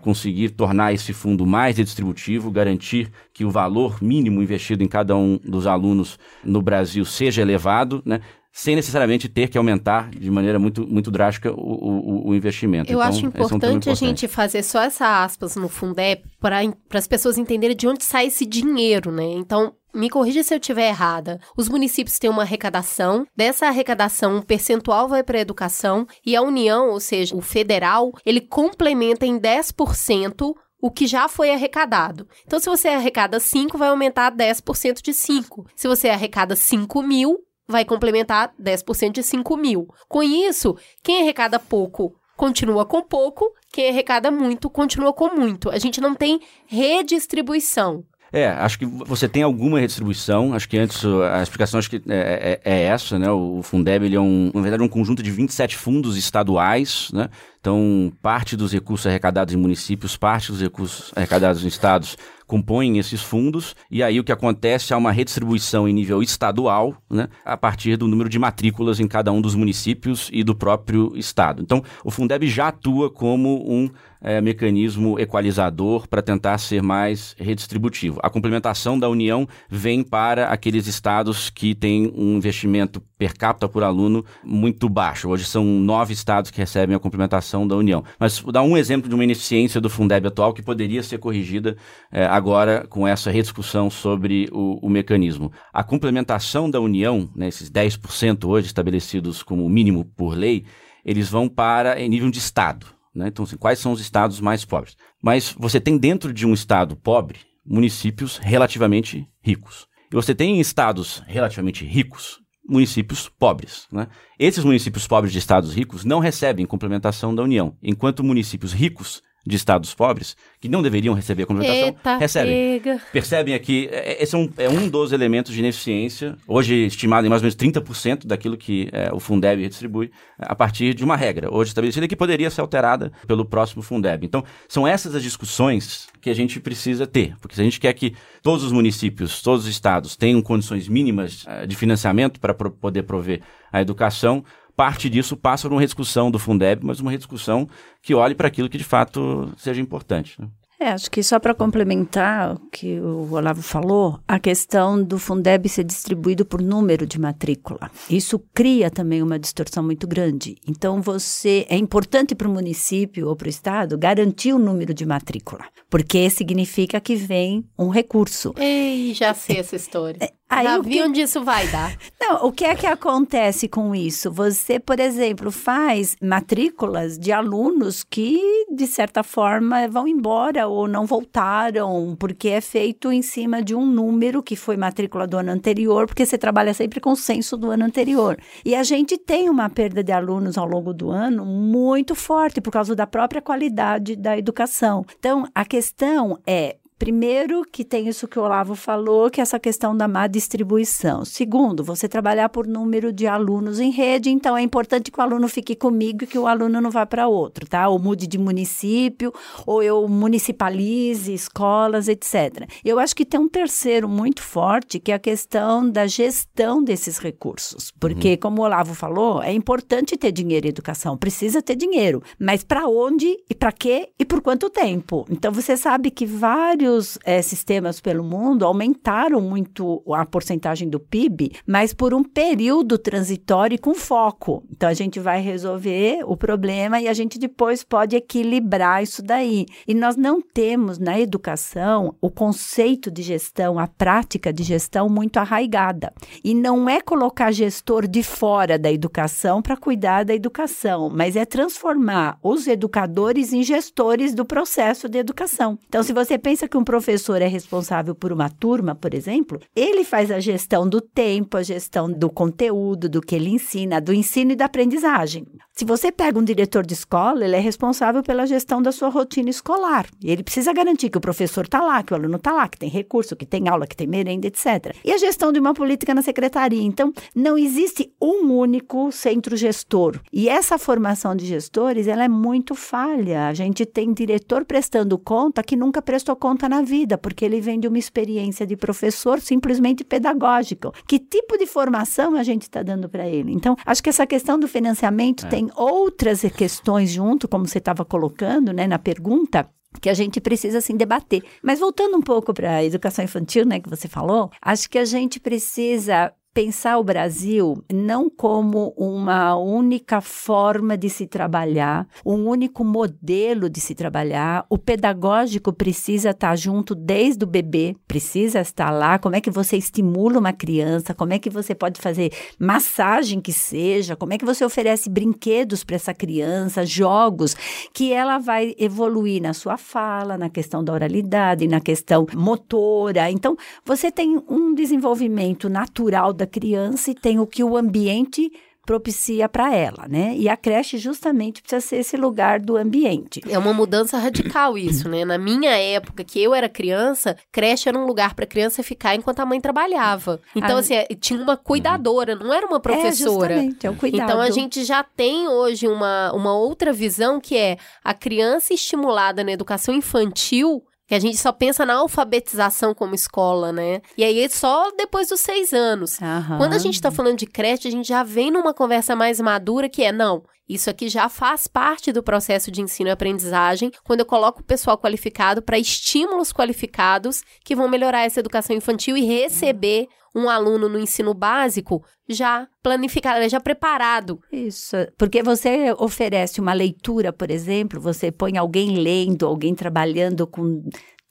conseguir 0.00 0.50
tornar 0.50 0.92
esse 0.92 1.12
fundo 1.12 1.46
mais 1.46 1.76
redistributivo, 1.76 2.50
garantir 2.50 3.12
que 3.32 3.44
o 3.44 3.50
valor 3.50 4.02
mínimo 4.02 4.42
investido 4.42 4.82
em 4.82 4.88
cada 4.88 5.14
um 5.14 5.38
dos 5.38 5.66
alunos 5.66 6.18
no 6.44 6.60
Brasil 6.60 7.04
seja 7.04 7.42
elevado, 7.42 8.02
né? 8.04 8.20
Sem 8.52 8.76
necessariamente 8.76 9.28
ter 9.30 9.48
que 9.48 9.56
aumentar 9.56 10.10
de 10.10 10.30
maneira 10.30 10.58
muito, 10.58 10.86
muito 10.86 11.10
drástica 11.10 11.50
o, 11.50 11.56
o, 11.56 12.28
o 12.28 12.34
investimento. 12.34 12.92
Eu 12.92 12.98
então, 12.98 13.08
acho 13.08 13.26
importante, 13.26 13.40
é 13.40 13.54
um 13.54 13.56
importante, 13.56 13.90
a 13.90 13.94
gente 13.94 14.28
fazer 14.28 14.62
só 14.62 14.82
essa 14.82 15.24
aspas 15.24 15.56
no 15.56 15.68
Fundeb 15.68 16.22
para 16.38 16.60
as 16.92 17.06
pessoas 17.06 17.38
entenderem 17.38 17.74
de 17.74 17.88
onde 17.88 18.04
sai 18.04 18.26
esse 18.26 18.44
dinheiro, 18.44 19.10
né? 19.10 19.24
Então, 19.24 19.74
me 19.94 20.10
corrija 20.10 20.42
se 20.42 20.52
eu 20.52 20.58
estiver 20.58 20.88
errada. 20.88 21.40
Os 21.56 21.68
municípios 21.68 22.18
têm 22.18 22.28
uma 22.28 22.42
arrecadação, 22.42 23.26
dessa 23.34 23.66
arrecadação 23.66 24.36
um 24.36 24.42
percentual 24.42 25.08
vai 25.08 25.22
para 25.22 25.38
a 25.38 25.42
educação 25.42 26.06
e 26.24 26.36
a 26.36 26.42
União, 26.42 26.90
ou 26.90 27.00
seja, 27.00 27.34
o 27.34 27.40
federal, 27.40 28.12
ele 28.24 28.40
complementa 28.40 29.24
em 29.24 29.38
10% 29.38 30.54
o 30.80 30.90
que 30.90 31.06
já 31.06 31.28
foi 31.28 31.50
arrecadado. 31.50 32.26
Então, 32.44 32.58
se 32.58 32.68
você 32.68 32.88
arrecada 32.88 33.38
5, 33.38 33.78
vai 33.78 33.88
aumentar 33.88 34.34
10% 34.34 35.00
de 35.00 35.14
5. 35.14 35.66
Se 35.76 35.86
você 35.86 36.08
arrecada 36.08 36.56
5 36.56 37.02
mil, 37.02 37.38
vai 37.68 37.84
complementar 37.84 38.52
10% 38.60 39.12
de 39.12 39.22
5 39.22 39.56
mil. 39.56 39.88
Com 40.08 40.22
isso, 40.22 40.76
quem 41.02 41.22
arrecada 41.22 41.58
pouco 41.58 42.14
continua 42.36 42.84
com 42.84 43.02
pouco, 43.02 43.52
quem 43.72 43.90
arrecada 43.90 44.30
muito 44.30 44.68
continua 44.68 45.12
com 45.12 45.34
muito. 45.34 45.70
A 45.70 45.78
gente 45.78 46.00
não 46.00 46.14
tem 46.14 46.40
redistribuição. 46.66 48.04
É, 48.32 48.48
acho 48.48 48.78
que 48.78 48.86
você 48.86 49.28
tem 49.28 49.42
alguma 49.42 49.78
redistribuição. 49.78 50.54
Acho 50.54 50.66
que 50.66 50.78
antes 50.78 51.04
a 51.04 51.42
explicação 51.42 51.78
acho 51.78 51.90
que 51.90 52.02
é, 52.08 52.60
é, 52.64 52.72
é 52.72 52.82
essa, 52.84 53.18
né? 53.18 53.30
O 53.30 53.62
Fundeb 53.62 54.06
ele 54.06 54.16
é 54.16 54.20
um, 54.20 54.50
na 54.54 54.62
verdade, 54.62 54.82
um 54.82 54.88
conjunto 54.88 55.22
de 55.22 55.30
27 55.30 55.76
fundos 55.76 56.16
estaduais, 56.16 57.10
né? 57.12 57.28
Então, 57.60 58.10
parte 58.22 58.56
dos 58.56 58.72
recursos 58.72 59.06
arrecadados 59.06 59.52
em 59.52 59.58
municípios, 59.58 60.16
parte 60.16 60.50
dos 60.50 60.62
recursos 60.62 61.12
arrecadados 61.14 61.62
em 61.62 61.68
estados 61.68 62.16
compõem 62.52 62.98
esses 62.98 63.22
fundos, 63.22 63.74
e 63.90 64.02
aí 64.02 64.20
o 64.20 64.24
que 64.24 64.30
acontece 64.30 64.92
é 64.92 64.96
uma 64.96 65.10
redistribuição 65.10 65.88
em 65.88 65.92
nível 65.94 66.22
estadual, 66.22 66.94
né, 67.08 67.26
a 67.46 67.56
partir 67.56 67.96
do 67.96 68.06
número 68.06 68.28
de 68.28 68.38
matrículas 68.38 69.00
em 69.00 69.08
cada 69.08 69.32
um 69.32 69.40
dos 69.40 69.54
municípios 69.54 70.28
e 70.30 70.44
do 70.44 70.54
próprio 70.54 71.16
estado. 71.16 71.62
Então, 71.62 71.82
o 72.04 72.10
Fundeb 72.10 72.46
já 72.46 72.68
atua 72.68 73.08
como 73.08 73.64
um 73.66 73.88
é, 74.20 74.38
mecanismo 74.42 75.18
equalizador 75.18 76.06
para 76.06 76.20
tentar 76.20 76.58
ser 76.58 76.82
mais 76.82 77.34
redistributivo. 77.38 78.20
A 78.22 78.28
complementação 78.28 78.98
da 78.98 79.08
União 79.08 79.48
vem 79.70 80.02
para 80.04 80.48
aqueles 80.48 80.86
estados 80.86 81.48
que 81.48 81.74
têm 81.74 82.12
um 82.14 82.36
investimento 82.36 83.02
per 83.22 83.36
capita 83.36 83.68
por 83.68 83.84
aluno 83.84 84.24
muito 84.42 84.88
baixo. 84.88 85.28
Hoje 85.28 85.44
são 85.44 85.64
nove 85.64 86.12
estados 86.12 86.50
que 86.50 86.58
recebem 86.58 86.96
a 86.96 86.98
complementação 86.98 87.68
da 87.68 87.76
União. 87.76 88.02
Mas 88.18 88.42
dar 88.52 88.62
um 88.62 88.76
exemplo 88.76 89.08
de 89.08 89.14
uma 89.14 89.22
ineficiência 89.22 89.80
do 89.80 89.88
Fundeb 89.88 90.26
atual 90.26 90.52
que 90.52 90.60
poderia 90.60 91.04
ser 91.04 91.18
corrigida 91.18 91.76
é, 92.10 92.24
agora 92.24 92.84
com 92.88 93.06
essa 93.06 93.30
rediscussão 93.30 93.88
sobre 93.88 94.48
o, 94.50 94.84
o, 94.84 94.90
mecanismo. 94.90 95.52
A 95.72 95.84
complementação 95.84 96.68
da 96.68 96.80
União, 96.80 97.30
né, 97.36 97.46
esses 97.46 97.70
10% 97.70 98.44
hoje 98.44 98.66
estabelecidos 98.66 99.40
como 99.40 99.68
mínimo 99.68 100.04
por 100.04 100.36
lei, 100.36 100.64
eles 101.04 101.28
vão 101.28 101.48
para 101.48 102.00
em 102.00 102.08
nível 102.08 102.28
de 102.28 102.40
estado. 102.40 102.88
Né? 103.14 103.28
Então, 103.28 103.44
assim, 103.44 103.56
quais 103.56 103.78
são 103.78 103.92
os 103.92 104.00
estados 104.00 104.40
mais 104.40 104.64
pobres? 104.64 104.96
Mas 105.22 105.54
você 105.56 105.80
tem 105.80 105.96
dentro 105.96 106.32
de 106.32 106.44
um 106.44 106.52
estado 106.52 106.96
pobre 106.96 107.38
municípios 107.64 108.38
relativamente 108.38 109.28
ricos. 109.40 109.86
E 110.10 110.14
você 110.16 110.34
tem 110.34 110.60
estados 110.60 111.22
relativamente 111.28 111.84
ricos 111.84 112.41
municípios 112.66 113.28
pobres. 113.28 113.86
Né? 113.90 114.06
Esses 114.38 114.64
municípios 114.64 115.06
pobres 115.06 115.32
de 115.32 115.38
estados 115.38 115.74
ricos 115.74 116.04
não 116.04 116.20
recebem 116.20 116.66
complementação 116.66 117.34
da 117.34 117.42
União, 117.42 117.76
enquanto 117.82 118.24
municípios 118.24 118.72
ricos 118.72 119.22
de 119.44 119.56
estados 119.56 119.92
pobres, 119.94 120.36
que 120.60 120.68
não 120.68 120.82
deveriam 120.82 121.14
receber 121.14 121.42
a 121.42 121.46
complementação, 121.46 121.88
Eita, 121.88 122.16
recebem. 122.16 122.80
Pega. 122.80 123.00
Percebem 123.12 123.54
aqui, 123.54 123.88
é, 123.90 124.12
é, 124.12 124.22
esse 124.22 124.34
é 124.34 124.38
um, 124.38 124.48
é 124.56 124.68
um 124.68 124.88
dos 124.88 125.12
elementos 125.12 125.52
de 125.52 125.58
ineficiência, 125.58 126.36
hoje 126.46 126.86
estimado 126.86 127.26
em 127.26 127.30
mais 127.30 127.42
ou 127.42 127.44
menos 127.44 127.56
30% 127.56 128.24
daquilo 128.26 128.56
que 128.56 128.88
é, 128.92 129.10
o 129.12 129.18
Fundeb 129.18 129.66
distribui, 129.68 130.10
a 130.38 130.54
partir 130.54 130.94
de 130.94 131.04
uma 131.04 131.16
regra, 131.16 131.52
hoje 131.52 131.70
estabelecida, 131.70 132.06
que 132.06 132.14
poderia 132.14 132.50
ser 132.50 132.60
alterada 132.60 133.12
pelo 133.26 133.44
próximo 133.44 133.82
Fundeb. 133.82 134.24
Então, 134.24 134.44
são 134.68 134.86
essas 134.86 135.14
as 135.14 135.22
discussões 135.22 136.08
que 136.20 136.30
a 136.30 136.34
gente 136.34 136.60
precisa 136.60 137.04
ter, 137.04 137.34
porque 137.40 137.56
se 137.56 137.60
a 137.60 137.64
gente 137.64 137.80
quer 137.80 137.92
que 137.94 138.14
todos 138.42 138.64
os 138.64 138.70
municípios, 138.70 139.42
todos 139.42 139.64
os 139.64 139.70
estados 139.70 140.14
tenham 140.14 140.40
condições 140.40 140.86
mínimas 140.86 141.44
é, 141.48 141.66
de 141.66 141.74
financiamento 141.74 142.38
para 142.38 142.54
poder 142.54 143.02
prover 143.02 143.40
a 143.72 143.80
educação, 143.80 144.44
parte 144.76 145.08
disso 145.08 145.36
passa 145.36 145.68
por 145.68 145.74
uma 145.74 145.80
rediscussão 145.80 146.30
do 146.30 146.38
Fundeb, 146.38 146.84
mas 146.84 147.00
uma 147.00 147.10
rediscussão 147.10 147.68
que 148.02 148.14
olhe 148.14 148.34
para 148.34 148.48
aquilo 148.48 148.68
que 148.68 148.78
de 148.78 148.84
fato 148.84 149.52
seja 149.56 149.80
importante. 149.80 150.40
Né? 150.40 150.48
É, 150.82 150.88
acho 150.88 151.08
que 151.12 151.22
só 151.22 151.38
para 151.38 151.54
complementar 151.54 152.54
o 152.54 152.58
que 152.68 152.98
o 152.98 153.32
Olavo 153.32 153.62
falou, 153.62 154.18
a 154.26 154.40
questão 154.40 155.00
do 155.00 155.16
Fundeb 155.16 155.68
ser 155.68 155.84
distribuído 155.84 156.44
por 156.44 156.60
número 156.60 157.06
de 157.06 157.20
matrícula. 157.20 157.88
Isso 158.10 158.36
cria 158.52 158.90
também 158.90 159.22
uma 159.22 159.38
distorção 159.38 159.84
muito 159.84 160.08
grande. 160.08 160.56
Então, 160.66 161.00
você 161.00 161.64
é 161.68 161.76
importante 161.76 162.34
para 162.34 162.48
o 162.48 162.52
município 162.52 163.28
ou 163.28 163.36
para 163.36 163.46
o 163.46 163.48
estado 163.48 163.96
garantir 163.96 164.52
o 164.52 164.58
número 164.58 164.92
de 164.92 165.06
matrícula, 165.06 165.64
porque 165.88 166.28
significa 166.28 167.00
que 167.00 167.14
vem 167.14 167.64
um 167.78 167.88
recurso. 167.88 168.52
Ei, 168.58 169.14
já 169.14 169.32
sei 169.34 169.58
essa 169.58 169.76
história. 169.76 170.18
É, 170.20 170.32
Aí, 170.52 170.66
Já 170.66 170.78
vi 170.78 170.90
que... 170.90 171.02
onde 171.02 171.20
isso 171.22 171.42
vai 171.42 171.66
dar. 171.68 171.96
Não, 172.20 172.46
o 172.46 172.52
que 172.52 172.66
é 172.66 172.74
que 172.74 172.86
acontece 172.86 173.66
com 173.66 173.94
isso? 173.94 174.30
Você, 174.30 174.78
por 174.78 175.00
exemplo, 175.00 175.50
faz 175.50 176.14
matrículas 176.20 177.18
de 177.18 177.32
alunos 177.32 178.04
que, 178.04 178.66
de 178.70 178.86
certa 178.86 179.22
forma, 179.22 179.88
vão 179.88 180.06
embora 180.06 180.68
ou 180.68 180.86
não 180.86 181.06
voltaram, 181.06 182.14
porque 182.18 182.48
é 182.48 182.60
feito 182.60 183.10
em 183.10 183.22
cima 183.22 183.62
de 183.62 183.74
um 183.74 183.86
número 183.86 184.42
que 184.42 184.54
foi 184.54 184.76
matrícula 184.76 185.26
do 185.26 185.38
ano 185.38 185.50
anterior, 185.50 186.06
porque 186.06 186.26
você 186.26 186.36
trabalha 186.36 186.74
sempre 186.74 187.00
com 187.00 187.12
o 187.12 187.16
censo 187.16 187.56
do 187.56 187.70
ano 187.70 187.84
anterior. 187.84 188.38
E 188.62 188.74
a 188.74 188.82
gente 188.82 189.16
tem 189.16 189.48
uma 189.48 189.70
perda 189.70 190.04
de 190.04 190.12
alunos 190.12 190.58
ao 190.58 190.68
longo 190.68 190.92
do 190.92 191.10
ano 191.10 191.46
muito 191.46 192.14
forte 192.14 192.60
por 192.60 192.70
causa 192.70 192.94
da 192.94 193.06
própria 193.06 193.40
qualidade 193.40 194.14
da 194.16 194.36
educação. 194.36 195.04
Então, 195.18 195.48
a 195.54 195.64
questão 195.64 196.38
é 196.46 196.76
Primeiro, 197.02 197.64
que 197.64 197.84
tem 197.84 198.06
isso 198.06 198.28
que 198.28 198.38
o 198.38 198.42
Olavo 198.42 198.76
falou, 198.76 199.28
que 199.28 199.40
é 199.40 199.42
essa 199.42 199.58
questão 199.58 199.96
da 199.96 200.06
má 200.06 200.28
distribuição. 200.28 201.24
Segundo, 201.24 201.82
você 201.82 202.08
trabalhar 202.08 202.48
por 202.48 202.64
número 202.64 203.12
de 203.12 203.26
alunos 203.26 203.80
em 203.80 203.90
rede, 203.90 204.30
então 204.30 204.56
é 204.56 204.62
importante 204.62 205.10
que 205.10 205.18
o 205.18 205.20
aluno 205.20 205.48
fique 205.48 205.74
comigo 205.74 206.22
e 206.22 206.28
que 206.28 206.38
o 206.38 206.46
aluno 206.46 206.80
não 206.80 206.92
vá 206.92 207.04
para 207.04 207.26
outro, 207.26 207.66
tá? 207.66 207.88
Ou 207.88 207.98
mude 207.98 208.28
de 208.28 208.38
município, 208.38 209.34
ou 209.66 209.82
eu 209.82 210.06
municipalize 210.06 211.34
escolas, 211.34 212.06
etc. 212.06 212.68
Eu 212.84 213.00
acho 213.00 213.16
que 213.16 213.24
tem 213.24 213.40
um 213.40 213.48
terceiro 213.48 214.08
muito 214.08 214.40
forte, 214.40 215.00
que 215.00 215.10
é 215.10 215.16
a 215.16 215.18
questão 215.18 215.90
da 215.90 216.06
gestão 216.06 216.84
desses 216.84 217.18
recursos. 217.18 217.90
Porque, 217.98 218.30
uhum. 218.30 218.36
como 218.36 218.62
o 218.62 218.64
Olavo 218.64 218.94
falou, 218.94 219.42
é 219.42 219.52
importante 219.52 220.16
ter 220.16 220.30
dinheiro 220.30 220.66
em 220.66 220.70
educação, 220.70 221.18
precisa 221.18 221.60
ter 221.60 221.74
dinheiro. 221.74 222.22
Mas 222.38 222.62
para 222.62 222.86
onde 222.86 223.36
e 223.50 223.56
para 223.56 223.72
quê 223.72 224.10
e 224.16 224.24
por 224.24 224.40
quanto 224.40 224.70
tempo? 224.70 225.26
Então, 225.28 225.50
você 225.50 225.76
sabe 225.76 226.08
que 226.08 226.24
vários 226.24 226.91
vários 226.92 227.18
é, 227.24 227.40
sistemas 227.40 228.00
pelo 228.00 228.22
mundo 228.22 228.64
aumentaram 228.64 229.40
muito 229.40 230.02
a 230.12 230.26
porcentagem 230.26 230.88
do 230.88 231.00
PIB, 231.00 231.52
mas 231.66 231.94
por 231.94 232.12
um 232.12 232.22
período 232.22 232.98
transitório 232.98 233.74
e 233.74 233.78
com 233.78 233.94
foco. 233.94 234.62
Então 234.70 234.88
a 234.88 234.94
gente 234.94 235.18
vai 235.18 235.40
resolver 235.40 236.22
o 236.26 236.36
problema 236.36 237.00
e 237.00 237.08
a 237.08 237.14
gente 237.14 237.38
depois 237.38 237.82
pode 237.82 238.16
equilibrar 238.16 239.02
isso 239.02 239.22
daí. 239.22 239.66
E 239.86 239.94
nós 239.94 240.16
não 240.16 240.40
temos 240.40 240.98
na 240.98 241.18
educação 241.18 242.14
o 242.20 242.30
conceito 242.30 243.10
de 243.10 243.22
gestão, 243.22 243.78
a 243.78 243.86
prática 243.86 244.52
de 244.52 244.62
gestão 244.62 245.08
muito 245.08 245.38
arraigada. 245.38 246.12
E 246.44 246.54
não 246.54 246.88
é 246.88 247.00
colocar 247.00 247.52
gestor 247.52 248.06
de 248.06 248.22
fora 248.22 248.78
da 248.78 248.92
educação 248.92 249.62
para 249.62 249.76
cuidar 249.76 250.24
da 250.24 250.34
educação, 250.34 251.10
mas 251.10 251.36
é 251.36 251.44
transformar 251.44 252.38
os 252.42 252.66
educadores 252.66 253.52
em 253.52 253.62
gestores 253.62 254.34
do 254.34 254.44
processo 254.44 255.08
de 255.08 255.18
educação. 255.18 255.78
Então, 255.88 256.02
se 256.02 256.12
você 256.12 256.38
pensa 256.38 256.68
que 256.68 256.76
um 256.82 256.84
professor 256.84 257.40
é 257.40 257.46
responsável 257.46 258.12
por 258.12 258.32
uma 258.32 258.50
turma, 258.50 258.92
por 258.92 259.14
exemplo, 259.14 259.60
ele 259.74 260.02
faz 260.02 260.32
a 260.32 260.40
gestão 260.40 260.86
do 260.88 261.00
tempo, 261.00 261.56
a 261.56 261.62
gestão 261.62 262.10
do 262.10 262.28
conteúdo, 262.28 263.08
do 263.08 263.20
que 263.20 263.36
ele 263.36 263.50
ensina, 263.50 264.00
do 264.00 264.12
ensino 264.12 264.50
e 264.50 264.56
da 264.56 264.64
aprendizagem. 264.64 265.46
Se 265.74 265.84
você 265.84 266.12
pega 266.12 266.38
um 266.38 266.44
diretor 266.44 266.84
de 266.84 266.92
escola, 266.92 267.44
ele 267.44 267.56
é 267.56 267.60
responsável 267.60 268.22
pela 268.22 268.46
gestão 268.46 268.82
da 268.82 268.92
sua 268.92 269.08
rotina 269.08 269.48
escolar. 269.48 270.06
E 270.22 270.30
ele 270.30 270.42
precisa 270.42 270.72
garantir 270.72 271.08
que 271.08 271.16
o 271.16 271.20
professor 271.20 271.64
está 271.64 271.80
lá, 271.80 272.02
que 272.02 272.12
o 272.12 272.16
aluno 272.16 272.36
está 272.36 272.52
lá, 272.52 272.68
que 272.68 272.78
tem 272.78 272.90
recurso, 272.90 273.36
que 273.36 273.46
tem 273.46 273.68
aula, 273.68 273.86
que 273.86 273.96
tem 273.96 274.06
merenda, 274.06 274.48
etc. 274.48 274.94
E 275.04 275.12
a 275.12 275.16
gestão 275.16 275.52
de 275.52 275.60
uma 275.60 275.72
política 275.72 276.14
na 276.14 276.20
secretaria. 276.20 276.82
Então, 276.82 277.12
não 277.34 277.56
existe 277.56 278.12
um 278.20 278.52
único 278.52 279.10
centro 279.12 279.56
gestor. 279.56 280.20
E 280.32 280.48
essa 280.48 280.76
formação 280.78 281.34
de 281.34 281.46
gestores, 281.46 282.06
ela 282.06 282.24
é 282.24 282.28
muito 282.28 282.74
falha. 282.74 283.46
A 283.46 283.54
gente 283.54 283.86
tem 283.86 284.12
diretor 284.12 284.64
prestando 284.64 285.16
conta 285.16 285.62
que 285.62 285.76
nunca 285.76 286.02
prestou 286.02 286.36
conta 286.36 286.61
na 286.68 286.82
vida, 286.82 287.16
porque 287.18 287.44
ele 287.44 287.60
vem 287.60 287.78
de 287.78 287.88
uma 287.88 287.98
experiência 287.98 288.66
de 288.66 288.76
professor 288.76 289.40
simplesmente 289.40 290.04
pedagógico. 290.04 290.92
Que 291.06 291.18
tipo 291.18 291.56
de 291.56 291.66
formação 291.66 292.34
a 292.36 292.42
gente 292.42 292.62
está 292.62 292.82
dando 292.82 293.08
para 293.08 293.28
ele? 293.28 293.52
Então, 293.52 293.76
acho 293.84 294.02
que 294.02 294.08
essa 294.08 294.26
questão 294.26 294.58
do 294.58 294.68
financiamento 294.68 295.46
é. 295.46 295.48
tem 295.48 295.70
outras 295.76 296.42
questões 296.56 297.10
junto, 297.10 297.48
como 297.48 297.66
você 297.66 297.78
estava 297.78 298.04
colocando, 298.04 298.72
né, 298.72 298.86
na 298.86 298.98
pergunta, 298.98 299.68
que 300.00 300.08
a 300.08 300.14
gente 300.14 300.40
precisa 300.40 300.78
assim 300.78 300.96
debater. 300.96 301.42
Mas 301.62 301.80
voltando 301.80 302.16
um 302.16 302.22
pouco 302.22 302.54
para 302.54 302.76
a 302.76 302.84
educação 302.84 303.24
infantil, 303.24 303.66
né, 303.66 303.80
que 303.80 303.88
você 303.88 304.08
falou, 304.08 304.50
acho 304.60 304.88
que 304.88 304.98
a 304.98 305.04
gente 305.04 305.38
precisa 305.38 306.32
pensar 306.54 306.98
o 306.98 307.04
Brasil 307.04 307.82
não 307.92 308.28
como 308.28 308.92
uma 308.96 309.56
única 309.56 310.20
forma 310.20 310.96
de 310.96 311.08
se 311.08 311.26
trabalhar, 311.26 312.06
um 312.24 312.46
único 312.46 312.84
modelo 312.84 313.70
de 313.70 313.80
se 313.80 313.94
trabalhar. 313.94 314.66
O 314.68 314.76
pedagógico 314.76 315.72
precisa 315.72 316.30
estar 316.30 316.54
junto 316.56 316.94
desde 316.94 317.44
o 317.44 317.46
bebê, 317.46 317.96
precisa 318.06 318.60
estar 318.60 318.90
lá. 318.90 319.18
Como 319.18 319.34
é 319.34 319.40
que 319.40 319.50
você 319.50 319.76
estimula 319.76 320.38
uma 320.38 320.52
criança? 320.52 321.14
Como 321.14 321.32
é 321.32 321.38
que 321.38 321.48
você 321.48 321.74
pode 321.74 322.00
fazer 322.00 322.32
massagem 322.58 323.40
que 323.40 323.52
seja? 323.52 324.14
Como 324.14 324.32
é 324.32 324.38
que 324.38 324.44
você 324.44 324.64
oferece 324.64 325.08
brinquedos 325.08 325.82
para 325.84 325.96
essa 325.96 326.12
criança, 326.12 326.84
jogos 326.84 327.56
que 327.94 328.12
ela 328.12 328.38
vai 328.38 328.74
evoluir 328.78 329.40
na 329.40 329.54
sua 329.54 329.76
fala, 329.76 330.36
na 330.36 330.50
questão 330.50 330.84
da 330.84 330.92
oralidade, 330.92 331.66
na 331.66 331.80
questão 331.80 332.26
motora. 332.34 333.30
Então, 333.30 333.56
você 333.84 334.10
tem 334.10 334.42
um 334.48 334.74
desenvolvimento 334.74 335.68
natural 335.68 336.32
da 336.42 336.46
criança 336.46 337.10
e 337.10 337.14
tem 337.14 337.38
o 337.38 337.46
que 337.46 337.62
o 337.62 337.76
ambiente 337.76 338.52
propicia 338.84 339.48
para 339.48 339.72
ela, 339.72 340.08
né? 340.08 340.34
E 340.36 340.48
a 340.48 340.56
creche 340.56 340.98
justamente 340.98 341.62
precisa 341.62 341.80
ser 341.80 341.96
esse 341.98 342.16
lugar 342.16 342.58
do 342.58 342.76
ambiente. 342.76 343.40
É 343.48 343.56
uma 343.56 343.72
mudança 343.72 344.18
radical 344.18 344.76
isso, 344.76 345.08
né? 345.08 345.24
Na 345.24 345.38
minha 345.38 345.70
época, 345.70 346.24
que 346.24 346.42
eu 346.42 346.52
era 346.52 346.68
criança, 346.68 347.36
creche 347.52 347.88
era 347.88 347.96
um 347.96 348.04
lugar 348.04 348.34
para 348.34 348.44
criança 348.44 348.82
ficar 348.82 349.14
enquanto 349.14 349.38
a 349.38 349.46
mãe 349.46 349.60
trabalhava. 349.60 350.40
Então, 350.54 350.76
a... 350.76 350.80
assim, 350.80 350.94
é, 350.94 351.06
tinha 351.14 351.40
uma 351.40 351.56
cuidadora, 351.56 352.34
não 352.34 352.52
era 352.52 352.66
uma 352.66 352.80
professora. 352.80 353.54
É, 353.54 353.56
justamente, 353.58 353.86
é 353.86 353.90
o 353.90 353.94
cuidado. 353.94 354.28
Então, 354.28 354.40
a 354.40 354.50
gente 354.50 354.84
já 354.84 355.04
tem 355.04 355.46
hoje 355.46 355.86
uma, 355.86 356.32
uma 356.32 356.52
outra 356.52 356.92
visão 356.92 357.40
que 357.40 357.56
é 357.56 357.76
a 358.02 358.12
criança 358.12 358.74
estimulada 358.74 359.44
na 359.44 359.52
educação 359.52 359.94
infantil 359.94 360.82
que 361.12 361.16
a 361.16 361.20
gente 361.20 361.36
só 361.36 361.52
pensa 361.52 361.84
na 361.84 361.96
alfabetização 361.96 362.94
como 362.94 363.14
escola, 363.14 363.70
né? 363.70 364.00
E 364.16 364.24
aí 364.24 364.48
só 364.48 364.90
depois 364.96 365.28
dos 365.28 365.40
seis 365.40 365.70
anos. 365.74 366.18
Aham. 366.22 366.56
Quando 366.56 366.72
a 366.72 366.78
gente 366.78 366.94
está 366.94 367.10
falando 367.10 367.36
de 367.36 367.44
creche, 367.44 367.86
a 367.86 367.90
gente 367.90 368.08
já 368.08 368.22
vem 368.22 368.50
numa 368.50 368.72
conversa 368.72 369.14
mais 369.14 369.38
madura 369.38 369.90
que 369.90 370.02
é, 370.02 370.10
não, 370.10 370.42
isso 370.68 370.88
aqui 370.88 371.08
já 371.08 371.28
faz 371.28 371.66
parte 371.66 372.12
do 372.12 372.22
processo 372.22 372.70
de 372.70 372.80
ensino 372.80 373.08
e 373.08 373.12
aprendizagem, 373.12 373.90
quando 374.04 374.20
eu 374.20 374.26
coloco 374.26 374.60
o 374.60 374.64
pessoal 374.64 374.96
qualificado 374.96 375.62
para 375.62 375.78
estímulos 375.78 376.52
qualificados 376.52 377.42
que 377.64 377.76
vão 377.76 377.88
melhorar 377.88 378.22
essa 378.22 378.40
educação 378.40 378.74
infantil 378.74 379.16
e 379.16 379.24
receber 379.24 380.08
um 380.34 380.48
aluno 380.48 380.88
no 380.88 380.98
ensino 380.98 381.34
básico 381.34 382.02
já 382.28 382.66
planificado, 382.82 383.46
já 383.48 383.60
preparado. 383.60 384.40
Isso, 384.50 384.96
porque 385.18 385.42
você 385.42 385.92
oferece 385.98 386.60
uma 386.60 386.72
leitura, 386.72 387.32
por 387.32 387.50
exemplo, 387.50 388.00
você 388.00 388.32
põe 388.32 388.56
alguém 388.56 388.96
lendo, 388.96 389.46
alguém 389.46 389.74
trabalhando 389.74 390.46
com 390.46 390.82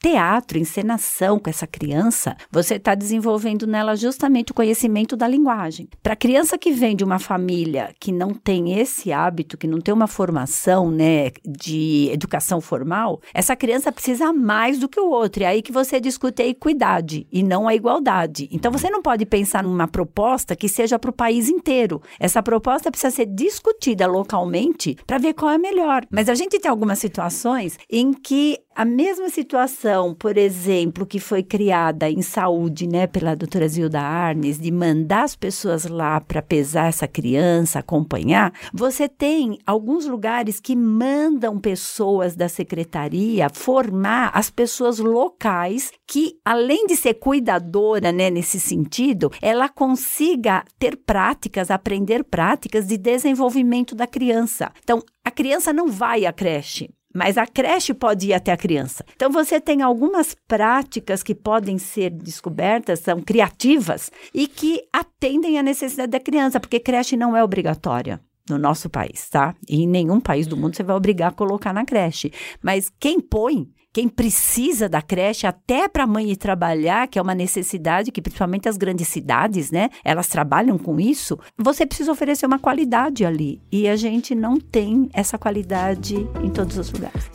teatro, 0.02 0.58
encenação 0.58 1.38
com 1.38 1.48
essa 1.48 1.66
criança, 1.66 2.36
você 2.50 2.74
está 2.74 2.92
desenvolvendo 2.94 3.68
nela 3.68 3.94
justamente 3.94 4.50
o 4.50 4.54
conhecimento 4.54 5.16
da 5.16 5.28
linguagem. 5.28 5.88
Para 6.02 6.14
a 6.14 6.16
criança 6.16 6.58
que 6.58 6.72
vem 6.72 6.96
de 6.96 7.04
uma 7.04 7.20
família 7.20 7.94
que 8.00 8.10
não 8.10 8.34
tem 8.34 8.80
esse 8.80 9.12
hábito, 9.12 9.56
que 9.56 9.68
não 9.68 9.80
tem 9.80 9.94
uma 9.94 10.08
formação 10.08 10.90
né, 10.90 11.30
de 11.46 12.08
educação 12.12 12.60
formal, 12.60 13.20
essa 13.32 13.54
criança 13.54 13.92
precisa 13.92 14.32
mais 14.32 14.80
do 14.80 14.88
que 14.88 14.98
o 14.98 15.08
outro. 15.08 15.44
É 15.44 15.46
aí 15.46 15.62
que 15.62 15.70
você 15.70 16.00
discute 16.00 16.42
a 16.42 16.46
equidade 16.46 17.26
e 17.30 17.42
não 17.42 17.68
a 17.68 17.74
igualdade. 17.74 18.48
Então 18.50 18.72
você 18.72 18.90
não 18.90 19.02
pode 19.02 19.24
pensar 19.24 19.62
numa 19.62 19.86
proposta 19.86 20.56
que 20.56 20.68
seja 20.68 20.98
para 20.98 21.10
o 21.10 21.14
país 21.14 21.48
inteiro. 21.48 22.02
Essa 22.18 22.42
proposta 22.42 22.90
precisa 22.90 23.14
ser 23.14 23.26
discutida 23.26 24.06
localmente 24.08 24.96
para 25.06 25.18
ver 25.18 25.34
qual 25.34 25.52
é 25.52 25.58
melhor. 25.58 26.04
Mas 26.10 26.28
a 26.28 26.34
gente 26.34 26.58
tem 26.58 26.70
algumas 26.70 26.98
situações 26.98 27.78
em 27.88 28.12
que 28.12 28.58
a 28.74 28.84
mesma 28.84 29.28
situação, 29.28 29.91
por 30.14 30.38
exemplo, 30.38 31.04
que 31.04 31.20
foi 31.20 31.42
criada 31.42 32.08
em 32.08 32.22
saúde, 32.22 32.86
né, 32.86 33.06
pela 33.06 33.36
doutora 33.36 33.68
Zilda 33.68 34.00
Arnes, 34.00 34.58
de 34.58 34.70
mandar 34.70 35.24
as 35.24 35.36
pessoas 35.36 35.84
lá 35.84 36.20
para 36.20 36.40
pesar 36.40 36.88
essa 36.88 37.06
criança, 37.06 37.78
acompanhar, 37.78 38.52
você 38.72 39.08
tem 39.08 39.58
alguns 39.66 40.06
lugares 40.06 40.60
que 40.60 40.74
mandam 40.74 41.58
pessoas 41.58 42.34
da 42.34 42.48
secretaria 42.48 43.48
formar 43.52 44.30
as 44.34 44.50
pessoas 44.50 44.98
locais 44.98 45.92
que, 46.06 46.36
além 46.44 46.86
de 46.86 46.96
ser 46.96 47.14
cuidadora, 47.14 48.10
né, 48.10 48.30
nesse 48.30 48.58
sentido, 48.58 49.30
ela 49.42 49.68
consiga 49.68 50.64
ter 50.78 50.96
práticas, 50.96 51.70
aprender 51.70 52.24
práticas 52.24 52.86
de 52.86 52.96
desenvolvimento 52.96 53.94
da 53.94 54.06
criança. 54.06 54.72
Então, 54.82 55.02
a 55.24 55.30
criança 55.30 55.72
não 55.72 55.88
vai 55.88 56.24
à 56.24 56.32
creche 56.32 56.90
mas 57.14 57.36
a 57.36 57.46
creche 57.46 57.94
pode 57.94 58.28
ir 58.28 58.34
até 58.34 58.52
a 58.52 58.56
criança. 58.56 59.04
Então 59.14 59.30
você 59.30 59.60
tem 59.60 59.82
algumas 59.82 60.36
práticas 60.46 61.22
que 61.22 61.34
podem 61.34 61.78
ser 61.78 62.10
descobertas, 62.10 63.00
são 63.00 63.20
criativas 63.20 64.10
e 64.34 64.46
que 64.46 64.82
atendem 64.92 65.58
à 65.58 65.62
necessidade 65.62 66.10
da 66.12 66.20
criança, 66.20 66.60
porque 66.60 66.80
creche 66.80 67.16
não 67.16 67.36
é 67.36 67.42
obrigatória 67.42 68.20
no 68.48 68.58
nosso 68.58 68.90
país, 68.90 69.28
tá? 69.28 69.54
E 69.68 69.82
em 69.82 69.88
nenhum 69.88 70.20
país 70.20 70.46
do 70.46 70.56
mundo 70.56 70.76
você 70.76 70.82
vai 70.82 70.96
obrigar 70.96 71.30
a 71.30 71.34
colocar 71.34 71.72
na 71.72 71.84
creche. 71.84 72.32
Mas 72.62 72.90
quem 72.98 73.20
põe 73.20 73.68
quem 73.92 74.08
precisa 74.08 74.88
da 74.88 75.02
creche 75.02 75.46
até 75.46 75.86
para 75.86 76.04
a 76.04 76.06
mãe 76.06 76.30
ir 76.30 76.36
trabalhar, 76.36 77.06
que 77.08 77.18
é 77.18 77.22
uma 77.22 77.34
necessidade 77.34 78.10
que 78.10 78.22
principalmente 78.22 78.68
as 78.68 78.76
grandes 78.76 79.08
cidades, 79.08 79.70
né, 79.70 79.90
elas 80.02 80.28
trabalham 80.28 80.78
com 80.78 80.98
isso, 80.98 81.38
você 81.58 81.84
precisa 81.84 82.10
oferecer 82.10 82.46
uma 82.46 82.58
qualidade 82.58 83.24
ali. 83.24 83.60
E 83.70 83.86
a 83.88 83.96
gente 83.96 84.34
não 84.34 84.58
tem 84.58 85.10
essa 85.12 85.36
qualidade 85.36 86.16
em 86.42 86.50
todos 86.50 86.78
os 86.78 86.90
lugares. 86.90 87.30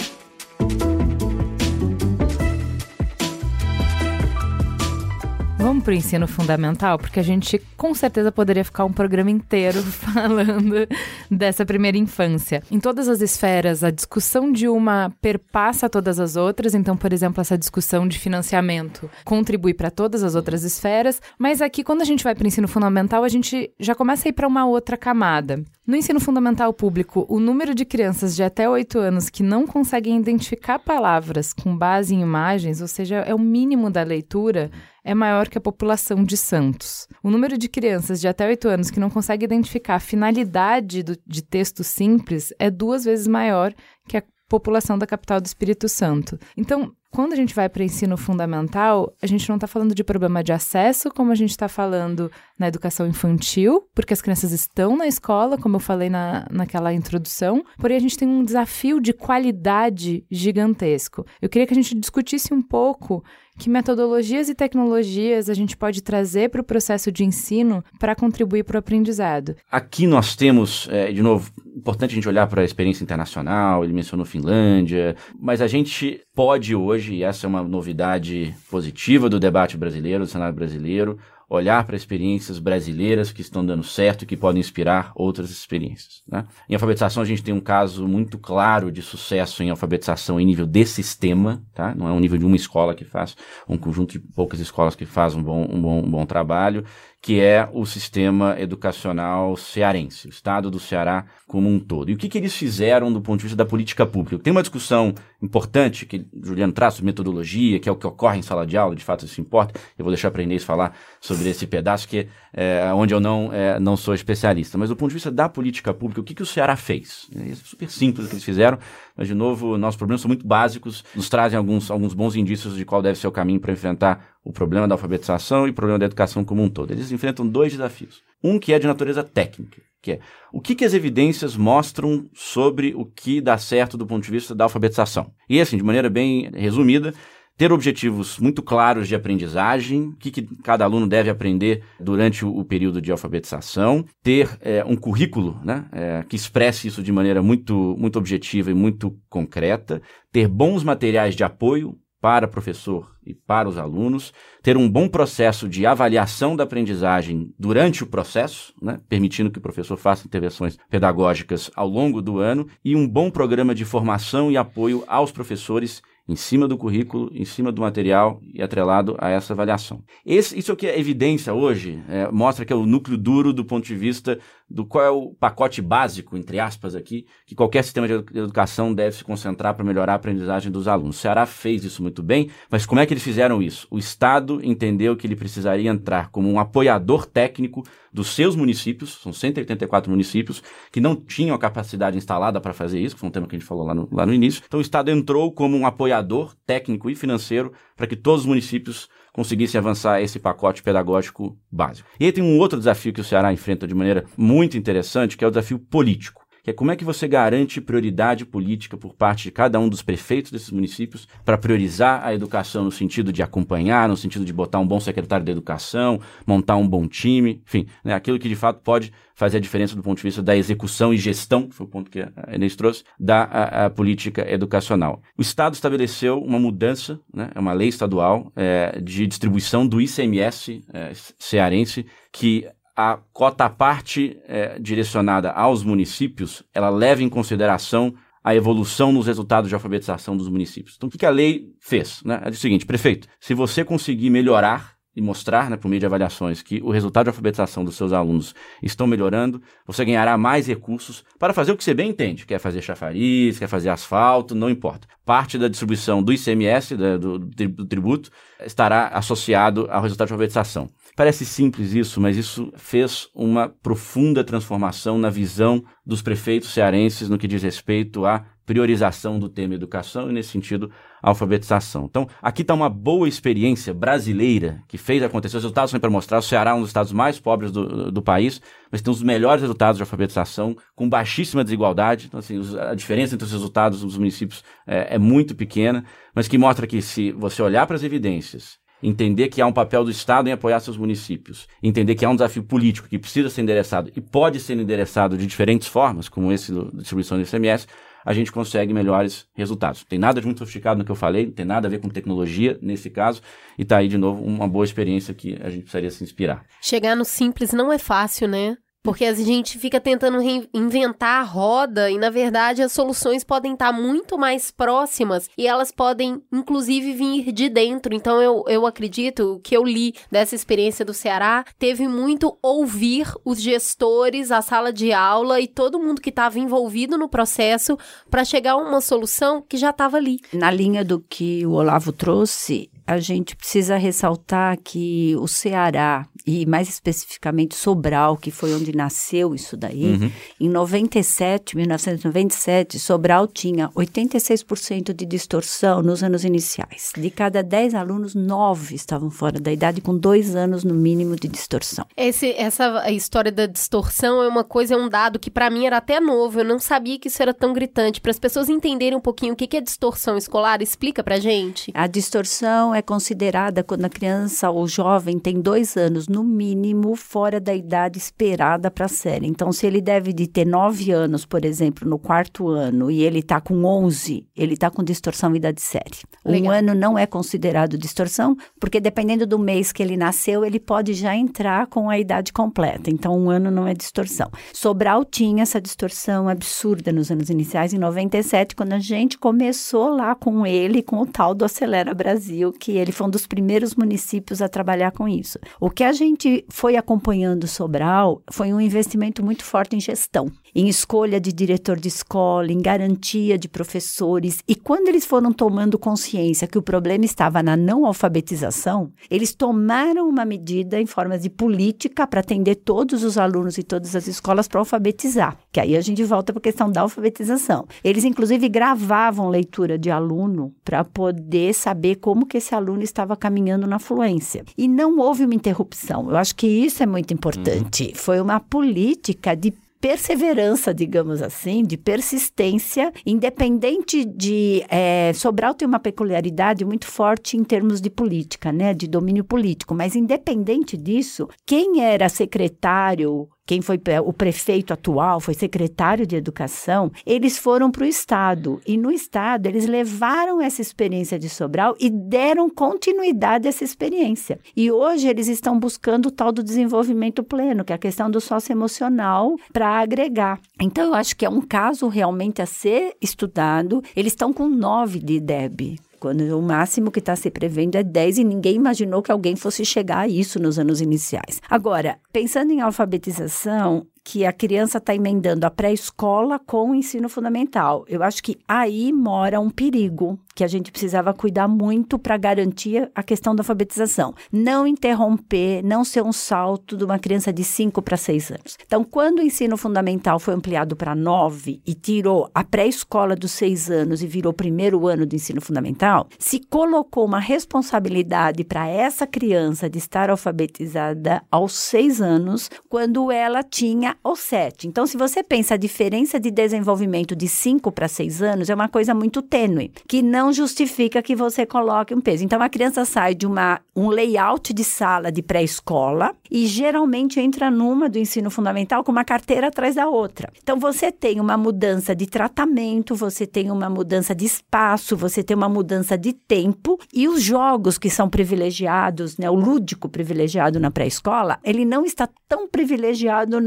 Vamos 5.67 5.83
para 5.83 5.91
o 5.91 5.95
ensino 5.95 6.25
fundamental, 6.29 6.97
porque 6.97 7.19
a 7.19 7.23
gente 7.23 7.61
com 7.75 7.93
certeza 7.93 8.31
poderia 8.31 8.63
ficar 8.63 8.85
um 8.85 8.93
programa 8.93 9.29
inteiro 9.29 9.83
falando 9.83 10.87
dessa 11.29 11.65
primeira 11.65 11.97
infância. 11.97 12.63
Em 12.71 12.79
todas 12.79 13.09
as 13.09 13.19
esferas, 13.19 13.83
a 13.83 13.91
discussão 13.91 14.49
de 14.49 14.69
uma 14.69 15.11
perpassa 15.21 15.89
todas 15.89 16.21
as 16.21 16.37
outras. 16.37 16.73
Então, 16.73 16.95
por 16.95 17.11
exemplo, 17.11 17.41
essa 17.41 17.57
discussão 17.57 18.07
de 18.07 18.17
financiamento 18.17 19.11
contribui 19.25 19.73
para 19.73 19.91
todas 19.91 20.23
as 20.23 20.35
outras 20.35 20.63
esferas. 20.63 21.21
Mas 21.37 21.61
aqui, 21.61 21.83
quando 21.83 22.01
a 22.01 22.05
gente 22.05 22.23
vai 22.23 22.33
para 22.33 22.45
o 22.45 22.47
ensino 22.47 22.69
fundamental, 22.69 23.25
a 23.25 23.29
gente 23.29 23.69
já 23.77 23.93
começa 23.93 24.25
a 24.25 24.29
ir 24.29 24.33
para 24.33 24.47
uma 24.47 24.65
outra 24.65 24.95
camada. 24.95 25.61
No 25.85 25.95
ensino 25.95 26.19
fundamental 26.19 26.73
público, 26.73 27.25
o 27.29 27.39
número 27.39 27.73
de 27.73 27.85
crianças 27.85 28.35
de 28.35 28.43
até 28.43 28.69
8 28.69 28.99
anos 28.99 29.29
que 29.29 29.41
não 29.41 29.65
conseguem 29.65 30.17
identificar 30.17 30.79
palavras 30.79 31.53
com 31.53 31.77
base 31.77 32.13
em 32.13 32.21
imagens, 32.21 32.81
ou 32.81 32.89
seja, 32.89 33.17
é 33.17 33.33
o 33.33 33.39
mínimo 33.39 33.89
da 33.89 34.03
leitura, 34.03 34.69
é 35.07 35.15
maior 35.15 35.47
que 35.47 35.57
a 35.57 35.61
população 35.61 36.21
de 36.21 36.35
Santos. 36.35 37.07
O 37.23 37.31
número 37.31 37.57
de 37.57 37.69
crianças 37.69 38.19
de 38.19 38.27
até 38.27 38.45
8 38.45 38.67
anos 38.67 38.91
que 38.91 38.99
não 38.99 39.09
consegue 39.09 39.45
identificar 39.45 39.95
a 39.95 39.99
finalidade 40.01 41.01
do, 41.01 41.17
de 41.25 41.41
texto 41.41 41.81
simples 41.81 42.53
é 42.59 42.69
duas 42.69 43.05
vezes 43.05 43.25
maior 43.25 43.73
que 44.05 44.17
a 44.17 44.23
população 44.49 44.97
da 44.97 45.07
capital 45.07 45.39
do 45.39 45.45
Espírito 45.45 45.87
Santo. 45.87 46.37
Então, 46.57 46.93
quando 47.09 47.31
a 47.31 47.35
gente 47.37 47.55
vai 47.55 47.69
para 47.69 47.85
ensino 47.85 48.17
fundamental, 48.17 49.13
a 49.21 49.25
gente 49.25 49.47
não 49.47 49.55
está 49.55 49.65
falando 49.65 49.95
de 49.95 50.03
problema 50.03 50.43
de 50.43 50.51
acesso, 50.51 51.09
como 51.09 51.31
a 51.31 51.35
gente 51.35 51.51
está 51.51 51.69
falando 51.69 52.29
na 52.57 52.67
educação 52.67 53.07
infantil, 53.07 53.87
porque 53.93 54.13
as 54.13 54.21
crianças 54.21 54.51
estão 54.51 54.95
na 54.97 55.07
escola, 55.07 55.57
como 55.57 55.75
eu 55.75 55.79
falei 55.79 56.09
na, 56.09 56.47
naquela 56.51 56.93
introdução, 56.93 57.63
porém 57.77 57.97
a 57.97 58.01
gente 58.01 58.17
tem 58.17 58.27
um 58.27 58.43
desafio 58.43 58.99
de 58.99 59.13
qualidade 59.13 60.25
gigantesco. 60.29 61.25
Eu 61.41 61.49
queria 61.49 61.67
que 61.67 61.73
a 61.73 61.75
gente 61.75 61.95
discutisse 61.95 62.53
um 62.53 62.61
pouco 62.61 63.23
que 63.57 63.69
metodologias 63.69 64.49
e 64.49 64.55
tecnologias 64.55 65.49
a 65.49 65.53
gente 65.53 65.75
pode 65.75 66.01
trazer 66.01 66.49
para 66.49 66.61
o 66.61 66.63
processo 66.63 67.11
de 67.11 67.23
ensino 67.23 67.83
para 67.99 68.15
contribuir 68.15 68.63
para 68.63 68.75
o 68.75 68.79
aprendizado? 68.79 69.55
Aqui 69.71 70.05
nós 70.05 70.35
temos, 70.35 70.87
é, 70.91 71.11
de 71.11 71.23
novo, 71.23 71.51
importante 71.75 72.11
a 72.11 72.15
gente 72.15 72.29
olhar 72.29 72.47
para 72.47 72.61
a 72.61 72.65
experiência 72.65 73.03
internacional, 73.03 73.83
ele 73.83 73.93
mencionou 73.93 74.25
Finlândia, 74.25 75.15
mas 75.39 75.61
a 75.61 75.67
gente 75.67 76.21
pode 76.35 76.75
hoje, 76.75 77.15
e 77.15 77.23
essa 77.23 77.45
é 77.45 77.47
uma 77.47 77.63
novidade 77.63 78.53
positiva 78.69 79.27
do 79.27 79.39
debate 79.39 79.75
brasileiro, 79.75 80.23
do 80.23 80.29
cenário 80.29 80.55
brasileiro, 80.55 81.17
olhar 81.49 81.85
para 81.85 81.95
experiências 81.95 82.59
brasileiras 82.59 83.31
que 83.31 83.41
estão 83.41 83.65
dando 83.65 83.83
certo 83.83 84.23
e 84.23 84.25
que 84.25 84.35
podem 84.35 84.59
inspirar 84.59 85.11
outras 85.15 85.49
experiências. 85.49 86.21
Né? 86.27 86.45
Em 86.69 86.73
alfabetização, 86.73 87.23
a 87.23 87.25
gente 87.25 87.43
tem 87.43 87.53
um 87.53 87.61
caso 87.61 88.07
muito 88.07 88.37
claro 88.37 88.91
de 88.91 89.01
sucesso 89.01 89.63
em 89.63 89.69
alfabetização 89.69 90.39
em 90.39 90.45
nível 90.45 90.65
de 90.65 90.85
sistema, 90.85 91.63
tá? 91.73 91.95
não 91.95 92.07
é 92.07 92.11
um 92.11 92.19
nível 92.19 92.37
de 92.37 92.45
uma 92.45 92.55
escola 92.55 92.93
que 92.93 93.05
faz, 93.05 93.35
um 93.67 93.77
conjunto 93.77 94.11
de 94.13 94.19
poucas 94.19 94.59
escolas 94.59 94.95
que 94.95 95.05
faz 95.05 95.35
um 95.35 95.41
bom, 95.41 95.65
um 95.69 95.81
bom, 95.81 95.99
um 95.99 96.11
bom 96.11 96.25
trabalho, 96.25 96.83
que 97.21 97.39
é 97.41 97.67
o 97.73 97.85
sistema 97.85 98.55
educacional 98.59 99.57
cearense, 99.57 100.27
o 100.27 100.29
estado 100.29 100.69
do 100.69 100.79
Ceará 100.79 101.25
como 101.47 101.69
um 101.69 101.79
todo. 101.79 102.09
E 102.09 102.13
o 102.13 102.17
que, 102.17 102.29
que 102.29 102.37
eles 102.37 102.55
fizeram 102.55 103.11
do 103.11 103.21
ponto 103.21 103.39
de 103.39 103.43
vista 103.43 103.57
da 103.57 103.65
política 103.65 104.05
pública? 104.05 104.39
Tem 104.39 104.51
uma 104.51 104.61
discussão 104.61 105.13
importante 105.41 106.05
que 106.05 106.25
Juliano 106.41 106.73
sobre 106.91 107.05
metodologia, 107.05 107.79
que 107.79 107.87
é 107.87 107.91
o 107.91 107.95
que 107.95 108.07
ocorre 108.07 108.39
em 108.39 108.41
sala 108.41 108.65
de 108.65 108.77
aula, 108.77 108.95
de 108.95 109.03
fato 109.03 109.25
isso 109.25 109.39
importa. 109.39 109.79
Eu 109.97 110.03
vou 110.03 110.11
deixar 110.11 110.31
para 110.31 110.41
Inês 110.41 110.63
falar 110.63 110.95
sobre 111.21 111.47
esse 111.49 111.67
pedaço, 111.67 112.07
que 112.07 112.27
é 112.53 112.91
onde 112.93 113.13
eu 113.13 113.19
não, 113.19 113.53
é, 113.53 113.79
não 113.79 113.95
sou 113.95 114.13
especialista. 114.13 114.77
Mas 114.77 114.89
do 114.89 114.95
ponto 114.95 115.09
de 115.09 115.15
vista 115.15 115.31
da 115.31 115.47
política 115.47 115.93
pública, 115.93 116.21
o 116.21 116.23
que, 116.23 116.33
que 116.33 116.41
o 116.41 116.45
Ceará 116.45 116.75
fez? 116.75 117.27
É 117.35 117.53
super 117.55 117.89
simples 117.89 118.25
o 118.25 118.29
que 118.29 118.35
eles 118.35 118.43
fizeram, 118.43 118.79
mas 119.15 119.27
de 119.27 119.35
novo, 119.35 119.77
nossos 119.77 119.97
problemas 119.97 120.21
são 120.21 120.29
muito 120.29 120.45
básicos, 120.45 121.03
nos 121.15 121.29
trazem 121.29 121.57
alguns, 121.57 121.91
alguns 121.91 122.13
bons 122.13 122.35
indícios 122.35 122.75
de 122.75 122.83
qual 122.83 123.01
deve 123.01 123.19
ser 123.19 123.27
o 123.27 123.31
caminho 123.31 123.59
para 123.59 123.71
enfrentar 123.71 124.37
o 124.43 124.51
problema 124.51 124.87
da 124.87 124.95
alfabetização 124.95 125.67
e 125.67 125.71
o 125.71 125.73
problema 125.73 125.99
da 125.99 126.05
educação 126.05 126.43
como 126.43 126.63
um 126.63 126.69
todo. 126.69 126.91
Eles 126.91 127.11
enfrentam 127.11 127.47
dois 127.47 127.73
desafios. 127.73 128.23
Um 128.43 128.57
que 128.57 128.71
é 128.71 128.79
de 128.79 128.87
natureza 128.87 129.23
técnica, 129.23 129.81
que 130.07 130.13
é 130.13 130.19
o 130.53 130.61
que, 130.61 130.73
que 130.73 130.85
as 130.85 130.93
evidências 130.93 131.57
mostram 131.57 132.29
sobre 132.33 132.93
o 132.95 133.05
que 133.05 133.41
dá 133.41 133.57
certo 133.57 133.97
do 133.97 134.07
ponto 134.07 134.23
de 134.23 134.31
vista 134.31 134.55
da 134.55 134.63
alfabetização. 134.63 135.31
E 135.49 135.59
assim, 135.59 135.75
de 135.75 135.83
maneira 135.83 136.09
bem 136.09 136.49
resumida, 136.53 137.13
ter 137.57 137.73
objetivos 137.73 138.39
muito 138.39 138.63
claros 138.63 139.07
de 139.07 139.15
aprendizagem, 139.15 140.09
o 140.09 140.15
que, 140.15 140.31
que 140.31 140.43
cada 140.63 140.85
aluno 140.85 141.07
deve 141.07 141.29
aprender 141.29 141.83
durante 141.99 142.45
o, 142.45 142.63
período 142.63 143.01
de 143.01 143.11
alfabetização, 143.11 144.05
ter 144.23 144.57
é, 144.61 144.85
um 144.85 144.95
currículo 144.95 145.59
né, 145.63 145.85
é, 145.91 146.23
que 146.23 146.35
expresse 146.35 146.87
isso 146.87 147.03
de 147.03 147.11
maneira 147.11 147.41
muito, 147.41 147.95
muito 147.97 148.17
objetiva 148.17 148.71
e 148.71 148.75
muito 148.75 149.13
concreta, 149.27 150.01
ter 150.31 150.47
bons 150.47 150.83
materiais 150.83 151.35
de 151.35 151.43
apoio 151.43 151.97
para 152.21 152.47
professor 152.47 153.16
e 153.27 153.33
para 153.33 153.67
os 153.67 153.77
alunos, 153.77 154.33
ter 154.63 154.77
um 154.77 154.89
bom 154.89 155.09
processo 155.09 155.67
de 155.67 155.85
avaliação 155.85 156.55
da 156.55 156.63
aprendizagem 156.63 157.53
durante 157.59 158.03
o 158.03 158.07
processo, 158.07 158.73
né, 158.81 158.99
permitindo 159.09 159.51
que 159.51 159.59
o 159.59 159.61
professor 159.61 159.97
faça 159.97 160.25
intervenções 160.25 160.77
pedagógicas 160.89 161.69
ao 161.75 161.87
longo 161.87 162.21
do 162.21 162.39
ano, 162.39 162.67
e 162.83 162.95
um 162.95 163.07
bom 163.07 163.29
programa 163.29 163.75
de 163.75 163.83
formação 163.83 164.51
e 164.51 164.57
apoio 164.57 165.03
aos 165.07 165.31
professores 165.31 166.01
em 166.27 166.35
cima 166.35 166.67
do 166.67 166.77
currículo, 166.77 167.31
em 167.33 167.45
cima 167.45 167.71
do 167.71 167.81
material 167.81 168.41
e 168.53 168.61
atrelado 168.61 169.15
a 169.17 169.29
essa 169.29 169.53
avaliação. 169.53 170.03
Esse, 170.25 170.57
isso 170.59 170.75
que 170.75 170.85
é 170.85 170.99
evidência 170.99 171.53
hoje, 171.53 172.03
é, 172.09 172.29
mostra 172.29 172.65
que 172.65 172.73
é 172.73 172.75
o 172.75 172.85
núcleo 172.85 173.17
duro 173.17 173.53
do 173.53 173.63
ponto 173.63 173.85
de 173.85 173.95
vista 173.95 174.37
do 174.69 174.85
qual 174.85 175.05
é 175.05 175.09
o 175.09 175.33
pacote 175.33 175.81
básico, 175.81 176.37
entre 176.37 176.59
aspas, 176.59 176.95
aqui, 176.95 177.25
que 177.45 177.55
qualquer 177.55 177.83
sistema 177.83 178.07
de 178.07 178.13
educação 178.13 178.93
deve 178.93 179.15
se 179.15 179.23
concentrar 179.23 179.73
para 179.73 179.85
melhorar 179.85 180.13
a 180.13 180.15
aprendizagem 180.15 180.71
dos 180.71 180.87
alunos. 180.87 181.17
O 181.17 181.19
Ceará 181.19 181.45
fez 181.45 181.85
isso 181.85 182.01
muito 182.01 182.21
bem, 182.21 182.49
mas 182.69 182.85
como 182.85 182.99
é 182.99 183.05
que 183.05 183.13
eles 183.13 183.23
fizeram 183.23 183.61
isso? 183.61 183.87
O 183.89 183.97
Estado 183.97 184.59
entendeu 184.63 185.15
que 185.15 185.25
ele 185.25 185.35
precisaria 185.35 185.89
entrar 185.89 186.29
como 186.29 186.49
um 186.49 186.59
apoiador 186.59 187.25
técnico 187.25 187.83
dos 188.11 188.29
seus 188.29 188.55
municípios, 188.55 189.19
são 189.21 189.31
184 189.31 190.09
municípios, 190.09 190.61
que 190.91 190.99
não 190.99 191.15
tinham 191.15 191.55
a 191.55 191.59
capacidade 191.59 192.17
instalada 192.17 192.59
para 192.59 192.73
fazer 192.73 192.99
isso, 192.99 193.15
que 193.15 193.21
foi 193.21 193.29
um 193.29 193.31
tema 193.31 193.47
que 193.47 193.55
a 193.55 193.59
gente 193.59 193.67
falou 193.67 193.85
lá 193.85 193.93
no, 193.93 194.09
lá 194.11 194.25
no 194.25 194.33
início. 194.33 194.63
Então 194.65 194.79
o 194.79 194.81
Estado 194.81 195.11
entrou 195.11 195.51
como 195.51 195.77
um 195.77 195.85
apoiador 195.85 196.55
técnico 196.65 197.09
e 197.09 197.15
financeiro 197.15 197.71
para 197.95 198.07
que 198.07 198.15
todos 198.15 198.41
os 198.41 198.47
municípios 198.47 199.07
conseguissem 199.37 199.77
avançar 199.77 200.19
esse 200.19 200.39
pacote 200.39 200.81
pedagógico 200.81 201.55
básico. 201.71 202.09
E 202.19 202.25
aí 202.25 202.31
tem 202.31 202.43
um 202.43 202.57
outro 202.57 202.79
desafio 202.79 203.13
que 203.13 203.21
o 203.21 203.23
Ceará 203.23 203.53
enfrenta 203.53 203.87
de 203.87 203.93
maneira 203.93 204.25
muito 204.35 204.56
interessante, 204.63 205.37
que 205.37 205.43
é 205.43 205.47
o 205.47 205.51
desafio 205.51 205.77
político 205.77 206.47
que 206.67 206.71
é 206.71 206.73
como 206.73 206.91
é 206.91 206.97
que 206.97 207.05
você 207.05 207.29
garante 207.29 207.79
prioridade 207.79 208.45
política 208.45 208.97
por 208.97 209.13
parte 209.13 209.43
de 209.43 209.51
cada 209.51 209.79
um 209.79 209.87
dos 209.87 210.01
prefeitos 210.01 210.51
desses 210.51 210.69
municípios 210.69 211.25
para 211.45 211.57
priorizar 211.57 212.25
a 212.25 212.33
educação 212.33 212.83
no 212.83 212.91
sentido 212.91 213.31
de 213.31 213.41
acompanhar, 213.41 214.09
no 214.09 214.17
sentido 214.17 214.43
de 214.43 214.51
botar 214.51 214.77
um 214.79 214.85
bom 214.85 214.99
secretário 214.99 215.45
de 215.45 215.51
educação, 215.53 216.19
montar 216.45 216.75
um 216.75 216.85
bom 216.85 217.07
time, 217.07 217.61
enfim, 217.65 217.87
né, 218.03 218.13
aquilo 218.13 218.37
que 218.37 218.49
de 218.49 218.55
fato 218.57 218.81
pode 218.81 219.13
fazer 219.33 219.57
a 219.57 219.61
diferença 219.61 219.95
do 219.95 220.03
ponto 220.03 220.17
de 220.17 220.23
vista 220.23 220.43
da 220.43 220.57
execução 220.57 221.13
e 221.13 221.17
gestão, 221.17 221.69
que 221.69 221.75
foi 221.75 221.85
o 221.85 221.89
ponto 221.89 222.11
que 222.11 222.19
a 222.19 222.53
Inês 222.53 222.75
trouxe, 222.75 223.05
da 223.17 223.43
a, 223.43 223.85
a 223.85 223.89
política 223.89 224.45
educacional. 224.51 225.21
O 225.37 225.41
Estado 225.41 225.73
estabeleceu 225.73 226.37
uma 226.37 226.59
mudança, 226.59 227.17
né, 227.33 227.49
é 227.55 227.59
uma 227.61 227.71
lei 227.71 227.87
estadual 227.87 228.51
é, 228.57 228.99
de 228.99 229.25
distribuição 229.25 229.87
do 229.87 230.01
ICMS 230.01 230.83
é, 230.93 231.11
cearense, 231.39 232.05
que 232.29 232.67
a 232.97 233.19
cota 233.31 233.69
parte 233.69 234.39
é, 234.47 234.79
direcionada 234.79 235.51
aos 235.51 235.83
municípios, 235.83 236.63
ela 236.73 236.89
leva 236.89 237.21
em 237.21 237.29
consideração 237.29 238.15
a 238.43 238.55
evolução 238.55 239.11
nos 239.11 239.27
resultados 239.27 239.69
de 239.69 239.75
alfabetização 239.75 240.35
dos 240.35 240.49
municípios. 240.49 240.95
Então, 240.97 241.07
o 241.07 241.11
que 241.11 241.25
a 241.25 241.29
lei 241.29 241.75
fez? 241.79 242.23
Né? 242.25 242.41
É 242.43 242.49
o 242.49 242.55
seguinte, 242.55 242.87
prefeito, 242.87 243.27
se 243.39 243.53
você 243.53 243.83
conseguir 243.83 244.31
melhorar 244.31 244.97
e 245.15 245.21
mostrar, 245.21 245.69
né, 245.69 245.77
por 245.77 245.89
meio 245.89 245.99
de 245.99 246.05
avaliações, 246.05 246.61
que 246.61 246.81
o 246.81 246.91
resultado 246.91 247.25
de 247.25 247.29
alfabetização 247.29 247.83
dos 247.83 247.95
seus 247.95 248.13
alunos 248.13 248.55
estão 248.81 249.05
melhorando, 249.05 249.61
você 249.85 250.05
ganhará 250.05 250.37
mais 250.37 250.67
recursos 250.67 251.23
para 251.37 251.53
fazer 251.53 251.71
o 251.71 251.77
que 251.77 251.83
você 251.83 251.93
bem 251.93 252.09
entende, 252.09 252.45
quer 252.45 252.59
fazer 252.59 252.81
chafariz, 252.81 253.59
quer 253.59 253.67
fazer 253.67 253.89
asfalto, 253.89 254.55
não 254.55 254.69
importa. 254.69 255.07
Parte 255.25 255.57
da 255.57 255.67
distribuição 255.67 256.23
do 256.23 256.31
ICMS, 256.31 256.95
do, 256.95 257.39
do 257.39 257.85
tributo, 257.85 258.31
estará 258.63 259.07
associado 259.07 259.87
ao 259.89 260.03
resultado 260.03 260.27
de 260.27 260.33
alfabetização. 260.33 260.87
Parece 261.17 261.47
simples 261.47 261.95
isso, 261.95 262.21
mas 262.21 262.37
isso 262.37 262.71
fez 262.75 263.27
uma 263.33 263.67
profunda 263.67 264.43
transformação 264.43 265.17
na 265.17 265.31
visão 265.31 265.83
dos 266.05 266.21
prefeitos 266.21 266.71
cearenses 266.71 267.27
no 267.27 267.39
que 267.39 267.47
diz 267.47 267.63
respeito 267.63 268.23
à 268.23 268.45
priorização 268.67 269.39
do 269.39 269.49
tema 269.49 269.73
educação 269.73 270.29
e, 270.29 270.33
nesse 270.33 270.49
sentido, 270.49 270.91
alfabetização. 271.19 272.05
Então, 272.05 272.29
aqui 272.39 272.61
está 272.61 272.75
uma 272.75 272.87
boa 272.87 273.27
experiência 273.27 273.95
brasileira 273.95 274.83
que 274.87 274.95
fez 274.95 275.23
acontecer. 275.23 275.57
Os 275.57 275.63
resultados 275.63 275.89
são 275.89 275.99
para 275.99 276.11
mostrar. 276.11 276.37
O 276.37 276.43
Ceará 276.43 276.69
é 276.69 276.73
um 276.75 276.81
dos 276.81 276.89
estados 276.89 277.11
mais 277.11 277.39
pobres 277.39 277.71
do, 277.71 278.11
do 278.11 278.21
país, 278.21 278.61
mas 278.91 279.01
tem 279.01 279.11
os 279.11 279.23
melhores 279.23 279.63
resultados 279.63 279.97
de 279.97 280.03
alfabetização, 280.03 280.77
com 280.95 281.09
baixíssima 281.09 281.63
desigualdade. 281.63 282.27
Então, 282.27 282.39
assim, 282.39 282.61
a 282.77 282.93
diferença 282.93 283.33
entre 283.33 283.45
os 283.45 283.51
resultados 283.51 284.01
dos 284.01 284.19
municípios 284.19 284.63
é, 284.85 285.15
é 285.15 285.17
muito 285.17 285.55
pequena, 285.55 286.05
mas 286.35 286.47
que 286.47 286.59
mostra 286.59 286.85
que, 286.85 287.01
se 287.01 287.31
você 287.31 287.63
olhar 287.63 287.87
para 287.87 287.95
as 287.95 288.03
evidências 288.03 288.77
entender 289.01 289.49
que 289.49 289.61
há 289.61 289.67
um 289.67 289.73
papel 289.73 290.03
do 290.03 290.11
Estado 290.11 290.49
em 290.49 290.51
apoiar 290.51 290.79
seus 290.79 290.97
municípios, 290.97 291.67
entender 291.81 292.15
que 292.15 292.25
há 292.25 292.29
um 292.29 292.35
desafio 292.35 292.63
político 292.63 293.07
que 293.07 293.19
precisa 293.19 293.49
ser 293.49 293.61
endereçado 293.61 294.11
e 294.15 294.21
pode 294.21 294.59
ser 294.59 294.77
endereçado 294.77 295.37
de 295.37 295.45
diferentes 295.45 295.87
formas, 295.87 296.27
como 296.27 296.51
esse 296.51 296.71
da 296.71 296.83
distribuição 296.99 297.37
do 297.37 297.43
ICMS, 297.43 297.87
a 298.25 298.33
gente 298.33 298.51
consegue 298.51 298.93
melhores 298.93 299.47
resultados. 299.53 300.03
Tem 300.03 300.19
nada 300.19 300.41
de 300.41 300.45
muito 300.45 300.59
sofisticado 300.59 300.99
no 300.99 301.05
que 301.05 301.11
eu 301.11 301.15
falei, 301.15 301.45
não 301.45 301.53
tem 301.53 301.65
nada 301.65 301.87
a 301.87 301.89
ver 301.89 301.99
com 301.99 302.09
tecnologia 302.09 302.77
nesse 302.81 303.09
caso, 303.09 303.41
e 303.77 303.83
está 303.83 303.97
aí 303.97 304.09
de 304.09 304.17
novo 304.17 304.43
uma 304.43 304.67
boa 304.67 304.83
experiência 304.83 305.33
que 305.33 305.57
a 305.61 305.69
gente 305.69 305.83
precisaria 305.83 306.11
se 306.11 306.23
inspirar. 306.23 306.65
Chegar 306.81 307.15
no 307.15 307.23
simples 307.23 307.71
não 307.71 307.91
é 307.91 307.97
fácil, 307.97 308.49
né? 308.49 308.75
Porque 309.07 309.23
a 309.23 309.33
gente 309.33 309.79
fica 309.79 310.01
tentando 310.01 310.37
reinventar 310.37 311.39
a 311.39 311.43
roda 311.43 312.11
e, 312.11 312.17
na 312.17 312.29
verdade, 312.29 312.81
as 312.81 312.91
soluções 312.91 313.41
podem 313.41 313.71
estar 313.71 313.93
muito 313.93 314.37
mais 314.37 314.69
próximas 314.69 315.49
e 315.57 315.65
elas 315.65 315.93
podem, 315.93 316.43
inclusive, 316.51 317.13
vir 317.13 317.53
de 317.53 317.69
dentro. 317.69 318.13
Então, 318.13 318.41
eu, 318.41 318.65
eu 318.67 318.85
acredito 318.85 319.61
que 319.63 319.77
eu 319.77 319.85
li 319.85 320.13
dessa 320.29 320.55
experiência 320.55 321.05
do 321.05 321.13
Ceará 321.13 321.63
teve 321.79 322.05
muito 322.05 322.57
ouvir 322.61 323.31
os 323.45 323.61
gestores, 323.61 324.51
a 324.51 324.61
sala 324.61 324.91
de 324.91 325.13
aula 325.13 325.61
e 325.61 325.69
todo 325.69 326.01
mundo 326.01 326.21
que 326.21 326.29
estava 326.29 326.59
envolvido 326.59 327.17
no 327.17 327.29
processo 327.29 327.97
para 328.29 328.43
chegar 328.43 328.73
a 328.73 328.75
uma 328.75 328.99
solução 328.99 329.61
que 329.61 329.77
já 329.77 329.91
estava 329.91 330.17
ali. 330.17 330.41
Na 330.51 330.69
linha 330.69 331.05
do 331.05 331.21
que 331.21 331.65
o 331.65 331.71
Olavo 331.71 332.11
trouxe, 332.11 332.91
a 333.07 333.19
gente 333.19 333.55
precisa 333.55 333.95
ressaltar 333.95 334.77
que 334.83 335.33
o 335.39 335.47
Ceará, 335.47 336.27
e 336.47 336.65
mais 336.65 336.87
especificamente 336.87 337.75
Sobral, 337.75 338.37
que 338.37 338.49
foi 338.49 338.73
onde 338.73 338.95
nasceu 338.95 339.53
isso 339.53 339.75
daí, 339.75 340.05
uhum. 340.05 340.31
em 340.61 340.69
97, 340.69 341.75
1997, 341.75 342.97
Sobral 342.97 343.45
tinha 343.47 343.89
86% 343.89 345.13
de 345.13 345.25
distorção 345.25 346.01
nos 346.01 346.23
anos 346.23 346.45
iniciais. 346.45 347.11
De 347.17 347.29
cada 347.29 347.61
10 347.61 347.93
alunos, 347.95 348.33
9 348.33 348.95
estavam 348.95 349.29
fora 349.29 349.59
da 349.59 349.71
idade, 349.71 349.99
com 349.99 350.17
dois 350.17 350.55
anos 350.55 350.85
no 350.85 350.93
mínimo 350.93 351.35
de 351.35 351.49
distorção. 351.49 352.05
Esse, 352.15 352.51
essa 352.53 353.11
história 353.11 353.51
da 353.51 353.65
distorção 353.65 354.41
é 354.41 354.47
uma 354.47 354.63
coisa, 354.63 354.93
é 354.93 354.97
um 354.97 355.09
dado 355.09 355.37
que 355.37 355.51
para 355.51 355.69
mim 355.69 355.85
era 355.85 355.97
até 355.97 356.21
novo, 356.21 356.61
eu 356.61 356.65
não 356.65 356.79
sabia 356.79 357.19
que 357.19 357.27
isso 357.27 357.41
era 357.41 357.53
tão 357.53 357.73
gritante. 357.73 358.21
Para 358.21 358.31
as 358.31 358.39
pessoas 358.39 358.69
entenderem 358.69 359.17
um 359.17 359.21
pouquinho 359.21 359.53
o 359.53 359.55
que 359.55 359.75
é 359.75 359.81
distorção 359.81 360.37
escolar, 360.37 360.81
explica 360.81 361.21
pra 361.21 361.39
gente. 361.39 361.91
A 361.93 362.07
distorção 362.07 362.95
é 362.95 363.01
considerada 363.01 363.83
quando 363.83 364.05
a 364.05 364.09
criança 364.09 364.69
ou 364.69 364.87
jovem 364.87 365.37
tem 365.37 365.59
dois 365.59 365.97
anos, 365.97 366.27
no 366.37 366.43
mínimo, 366.43 367.15
fora 367.15 367.59
da 367.59 367.73
idade 367.73 368.19
esperada 368.19 368.91
para 368.91 369.05
a 369.05 369.09
série. 369.09 369.47
Então, 369.47 369.71
se 369.71 369.87
ele 369.87 369.99
deve 369.99 370.31
de 370.31 370.45
ter 370.45 370.65
9 370.65 371.11
anos, 371.11 371.47
por 371.47 371.65
exemplo, 371.65 372.07
no 372.07 372.19
quarto 372.19 372.67
ano, 372.67 373.09
e 373.09 373.23
ele 373.23 373.39
está 373.39 373.59
com 373.59 373.83
11, 373.83 374.45
ele 374.55 374.75
está 374.75 374.91
com 374.91 375.03
distorção 375.03 375.55
idade 375.55 375.81
série. 375.81 376.19
Um 376.45 376.69
ano 376.69 376.93
não 376.93 377.17
é 377.17 377.25
considerado 377.25 377.97
distorção, 377.97 378.55
porque 378.79 378.99
dependendo 378.99 379.47
do 379.47 379.57
mês 379.57 379.91
que 379.91 380.03
ele 380.03 380.15
nasceu, 380.15 380.63
ele 380.63 380.79
pode 380.79 381.15
já 381.15 381.35
entrar 381.35 381.87
com 381.87 382.07
a 382.07 382.19
idade 382.19 382.53
completa. 382.53 383.09
Então, 383.09 383.35
um 383.35 383.49
ano 383.49 383.71
não 383.71 383.87
é 383.87 383.95
distorção. 383.95 384.51
Sobral 384.71 385.25
tinha 385.25 385.63
essa 385.63 385.81
distorção 385.81 386.47
absurda 386.47 387.11
nos 387.11 387.31
anos 387.31 387.49
iniciais, 387.49 387.93
em 387.93 387.97
97, 387.97 388.75
quando 388.75 388.93
a 388.93 388.99
gente 388.99 389.39
começou 389.39 390.09
lá 390.09 390.35
com 390.35 390.67
ele, 390.67 391.01
com 391.01 391.19
o 391.19 391.25
tal 391.25 391.55
do 391.55 391.65
Acelera 391.65 392.13
Brasil, 392.13 392.71
que 392.71 392.91
ele 392.91 393.11
foi 393.11 393.25
um 393.25 393.31
dos 393.31 393.47
primeiros 393.47 393.95
municípios 393.95 394.61
a 394.61 394.69
trabalhar 394.69 395.11
com 395.11 395.27
isso. 395.27 395.57
O 395.81 395.89
que 395.89 396.03
a 396.03 396.13
gente 396.13 396.26
foi 396.69 396.95
acompanhando 396.95 397.67
Sobral 397.67 398.41
foi 398.51 398.73
um 398.73 398.81
investimento 398.81 399.43
muito 399.43 399.63
forte 399.63 399.95
em 399.95 399.99
gestão, 399.99 400.51
em 400.73 400.87
escolha 400.87 401.39
de 401.39 401.51
diretor 401.51 401.99
de 401.99 402.07
escola, 402.07 402.71
em 402.71 402.81
garantia 402.81 403.57
de 403.57 403.67
professores. 403.67 404.59
E 404.67 404.75
quando 404.75 405.07
eles 405.07 405.25
foram 405.25 405.51
tomando 405.51 405.99
consciência 405.99 406.67
que 406.67 406.77
o 406.77 406.81
problema 406.81 407.25
estava 407.25 407.61
na 407.61 407.75
não 407.77 408.05
alfabetização, 408.05 409.11
eles 409.29 409.53
tomaram 409.53 410.27
uma 410.27 410.45
medida 410.45 410.99
em 410.99 411.05
forma 411.05 411.37
de 411.37 411.49
política 411.49 412.25
para 412.25 412.39
atender 412.39 412.75
todos 412.75 413.23
os 413.23 413.37
alunos 413.37 413.77
e 413.77 413.83
todas 413.83 414.15
as 414.15 414.27
escolas 414.27 414.67
para 414.67 414.79
alfabetizar. 414.79 415.57
Que 415.71 415.79
aí 415.79 415.95
a 415.95 416.01
gente 416.01 416.23
volta 416.23 416.53
para 416.53 416.59
a 416.59 416.63
questão 416.63 416.91
da 416.91 417.01
alfabetização. 417.01 417.85
Eles, 418.03 418.23
inclusive, 418.23 418.69
gravavam 418.69 419.49
leitura 419.49 419.97
de 419.97 420.09
aluno 420.09 420.73
para 420.83 421.03
poder 421.03 421.73
saber 421.73 422.15
como 422.15 422.45
que 422.45 422.57
esse 422.57 422.73
aluno 422.73 423.03
estava 423.03 423.35
caminhando 423.35 423.87
na 423.87 423.99
fluência. 423.99 424.63
E 424.77 424.87
não 424.87 425.19
houve 425.19 425.45
uma 425.45 425.55
interrupção. 425.55 426.16
Eu 426.29 426.37
acho 426.37 426.55
que 426.55 426.67
isso 426.67 427.03
é 427.03 427.05
muito 427.05 427.33
importante. 427.33 428.05
Uhum. 428.05 428.15
Foi 428.15 428.39
uma 428.39 428.59
política 428.59 429.55
de 429.55 429.73
perseverança, 429.99 430.93
digamos 430.93 431.41
assim, 431.41 431.83
de 431.83 431.97
persistência, 431.97 433.11
independente 433.25 434.23
de. 434.23 434.83
É, 434.89 435.31
Sobral 435.33 435.73
tem 435.73 435.87
uma 435.87 435.99
peculiaridade 435.99 436.85
muito 436.85 437.07
forte 437.07 437.57
em 437.57 437.63
termos 437.63 437.99
de 437.99 438.09
política, 438.09 438.71
né, 438.71 438.93
de 438.93 439.07
domínio 439.07 439.43
político, 439.43 439.93
mas 439.93 440.15
independente 440.15 440.95
disso, 440.95 441.47
quem 441.65 442.03
era 442.03 442.29
secretário 442.29 443.49
quem 443.67 443.81
foi 443.81 443.99
o 444.25 444.31
prefeito 444.31 444.93
atual, 444.93 445.41
foi 445.41 445.53
secretário 445.53 446.25
de 446.25 446.37
educação, 446.37 447.11
eles 447.25 447.57
foram 447.57 447.91
para 447.91 448.03
o 448.03 448.07
Estado. 448.07 448.81
E 448.87 448.97
no 448.97 449.11
Estado, 449.11 449.67
eles 449.67 449.85
levaram 449.85 450.61
essa 450.61 450.81
experiência 450.81 451.37
de 451.37 451.49
Sobral 451.49 451.93
e 451.99 452.09
deram 452.09 452.69
continuidade 452.69 453.67
a 453.67 453.69
essa 453.69 453.83
experiência. 453.83 454.57
E 454.75 454.89
hoje 454.89 455.27
eles 455.27 455.49
estão 455.49 455.77
buscando 455.77 456.27
o 456.27 456.31
tal 456.31 456.53
do 456.53 456.63
desenvolvimento 456.63 457.43
pleno, 457.43 457.83
que 457.83 457.91
é 457.91 457.95
a 457.97 457.99
questão 457.99 458.31
do 458.31 458.39
socioemocional, 458.39 459.57
para 459.73 459.99
agregar. 459.99 460.61
Então, 460.79 461.07
eu 461.07 461.13
acho 461.13 461.35
que 461.35 461.45
é 461.45 461.49
um 461.49 461.61
caso 461.61 462.07
realmente 462.07 462.61
a 462.61 462.65
ser 462.65 463.17
estudado. 463.21 464.01
Eles 464.15 464.31
estão 464.31 464.53
com 464.53 464.69
nove 464.69 465.19
de 465.19 465.41
DEB. 465.41 465.99
Quando 466.19 466.41
o 466.57 466.61
máximo 466.61 467.11
que 467.11 467.19
está 467.19 467.35
se 467.35 467.51
prevendo 467.51 467.95
é 467.95 468.03
10 468.03 468.39
e 468.39 468.43
ninguém 468.43 468.75
imaginou 468.75 469.21
que 469.21 469.31
alguém 469.31 469.55
fosse 469.55 469.85
chegar 469.85 470.19
a 470.19 470.27
isso 470.27 470.59
nos 470.59 470.79
anos 470.79 471.01
iniciais. 471.01 471.61
Agora, 471.69 472.17
pensando 472.31 472.71
em 472.71 472.81
alfabetização, 472.81 474.05
que 474.23 474.45
a 474.45 474.51
criança 474.51 474.97
está 474.97 475.15
emendando 475.15 475.65
a 475.65 475.71
pré-escola 475.71 476.59
com 476.59 476.91
o 476.91 476.95
ensino 476.95 477.29
fundamental. 477.29 478.03
Eu 478.09 478.21
acho 478.21 478.43
que 478.43 478.57
aí 478.67 479.13
mora 479.13 479.57
um 479.57 479.69
perigo 479.69 480.37
que 480.57 480.63
a 480.63 480.67
gente 480.67 480.91
precisava 480.91 481.35
cuidar 481.35 481.67
muito 481.67 482.17
para 482.17 482.35
garantir 482.35 483.11
a 483.13 483.21
questão 483.21 483.55
da 483.55 483.61
alfabetização. 483.61 484.33
Não 484.51 484.87
interromper, 484.87 485.83
não 485.83 486.03
ser 486.03 486.23
um 486.23 486.33
salto 486.33 486.97
de 486.97 487.03
uma 487.03 487.19
criança 487.19 487.53
de 487.53 487.63
5 487.63 488.01
para 488.01 488.17
6 488.17 488.49
anos. 488.49 488.75
Então, 488.83 489.03
quando 489.03 489.37
o 489.37 489.43
ensino 489.43 489.77
fundamental 489.77 490.39
foi 490.39 490.55
ampliado 490.55 490.95
para 490.95 491.13
9 491.13 491.79
e 491.85 491.93
tirou 491.93 492.49
a 492.55 492.63
pré-escola 492.63 493.35
dos 493.35 493.51
6 493.51 493.91
anos 493.91 494.23
e 494.23 494.25
virou 494.25 494.51
o 494.51 494.55
primeiro 494.55 495.05
ano 495.05 495.27
do 495.27 495.35
ensino 495.35 495.61
fundamental, 495.61 496.27
se 496.39 496.59
colocou 496.59 497.25
uma 497.25 497.39
responsabilidade 497.39 498.63
para 498.63 498.87
essa 498.87 499.27
criança 499.27 499.87
de 499.87 499.99
estar 499.99 500.31
alfabetizada 500.31 501.43
aos 501.51 501.73
6 501.73 502.19
anos, 502.19 502.71
quando 502.89 503.31
ela 503.31 503.61
tinha 503.61 504.17
aos 504.23 504.39
7. 504.39 504.87
Então, 504.87 505.05
se 505.05 505.17
você 505.17 505.43
pensa 505.43 505.75
a 505.75 505.77
diferença 505.77 506.39
de 506.39 506.49
desenvolvimento 506.49 507.35
de 507.35 507.47
5 507.47 507.91
para 507.91 508.07
6 508.07 508.41
anos, 508.41 508.71
é 508.71 508.73
uma 508.73 508.89
coisa 508.89 509.13
muito 509.13 509.43
tênue, 509.43 509.91
que 510.07 510.23
não 510.23 510.46
não 510.47 510.53
justifica 510.53 511.21
que 511.21 511.35
você 511.35 511.65
coloque 511.65 512.15
um 512.15 512.21
peso. 512.21 512.45
Então 512.45 512.61
a 512.61 512.69
criança 512.69 513.03
sai 513.03 513.35
de 513.35 513.45
uma, 513.45 513.81
um 513.93 514.07
layout 514.07 514.73
de 514.73 514.83
sala 514.83 515.29
de 515.29 515.41
pré-escola 515.41 516.33
e 516.49 516.65
geralmente 516.65 517.37
entra 517.37 517.69
numa 517.69 518.07
do 518.07 518.17
ensino 518.17 518.49
fundamental 518.49 519.03
com 519.03 519.11
uma 519.11 519.25
carteira 519.25 519.67
atrás 519.67 519.95
da 519.95 520.07
outra. 520.07 520.49
Então 520.63 520.79
você 520.79 521.11
tem 521.11 521.41
uma 521.41 521.57
mudança 521.57 522.15
de 522.15 522.25
tratamento, 522.25 523.13
você 523.13 523.45
tem 523.45 523.69
uma 523.69 523.89
mudança 523.89 524.33
de 524.33 524.45
espaço, 524.45 525.17
você 525.17 525.43
tem 525.43 525.55
uma 525.57 525.67
mudança 525.67 526.17
de 526.17 526.31
tempo 526.31 526.97
e 527.13 527.27
os 527.27 527.43
jogos 527.43 527.97
que 527.97 528.09
são 528.09 528.29
privilegiados, 528.29 529.37
né, 529.37 529.49
o 529.49 529.55
lúdico 529.55 530.07
privilegiado 530.07 530.79
na 530.79 530.89
pré-escola, 530.89 531.59
ele 531.61 531.83
não 531.83 532.05
está 532.05 532.29
tão 532.47 532.69
privilegiado 532.69 533.57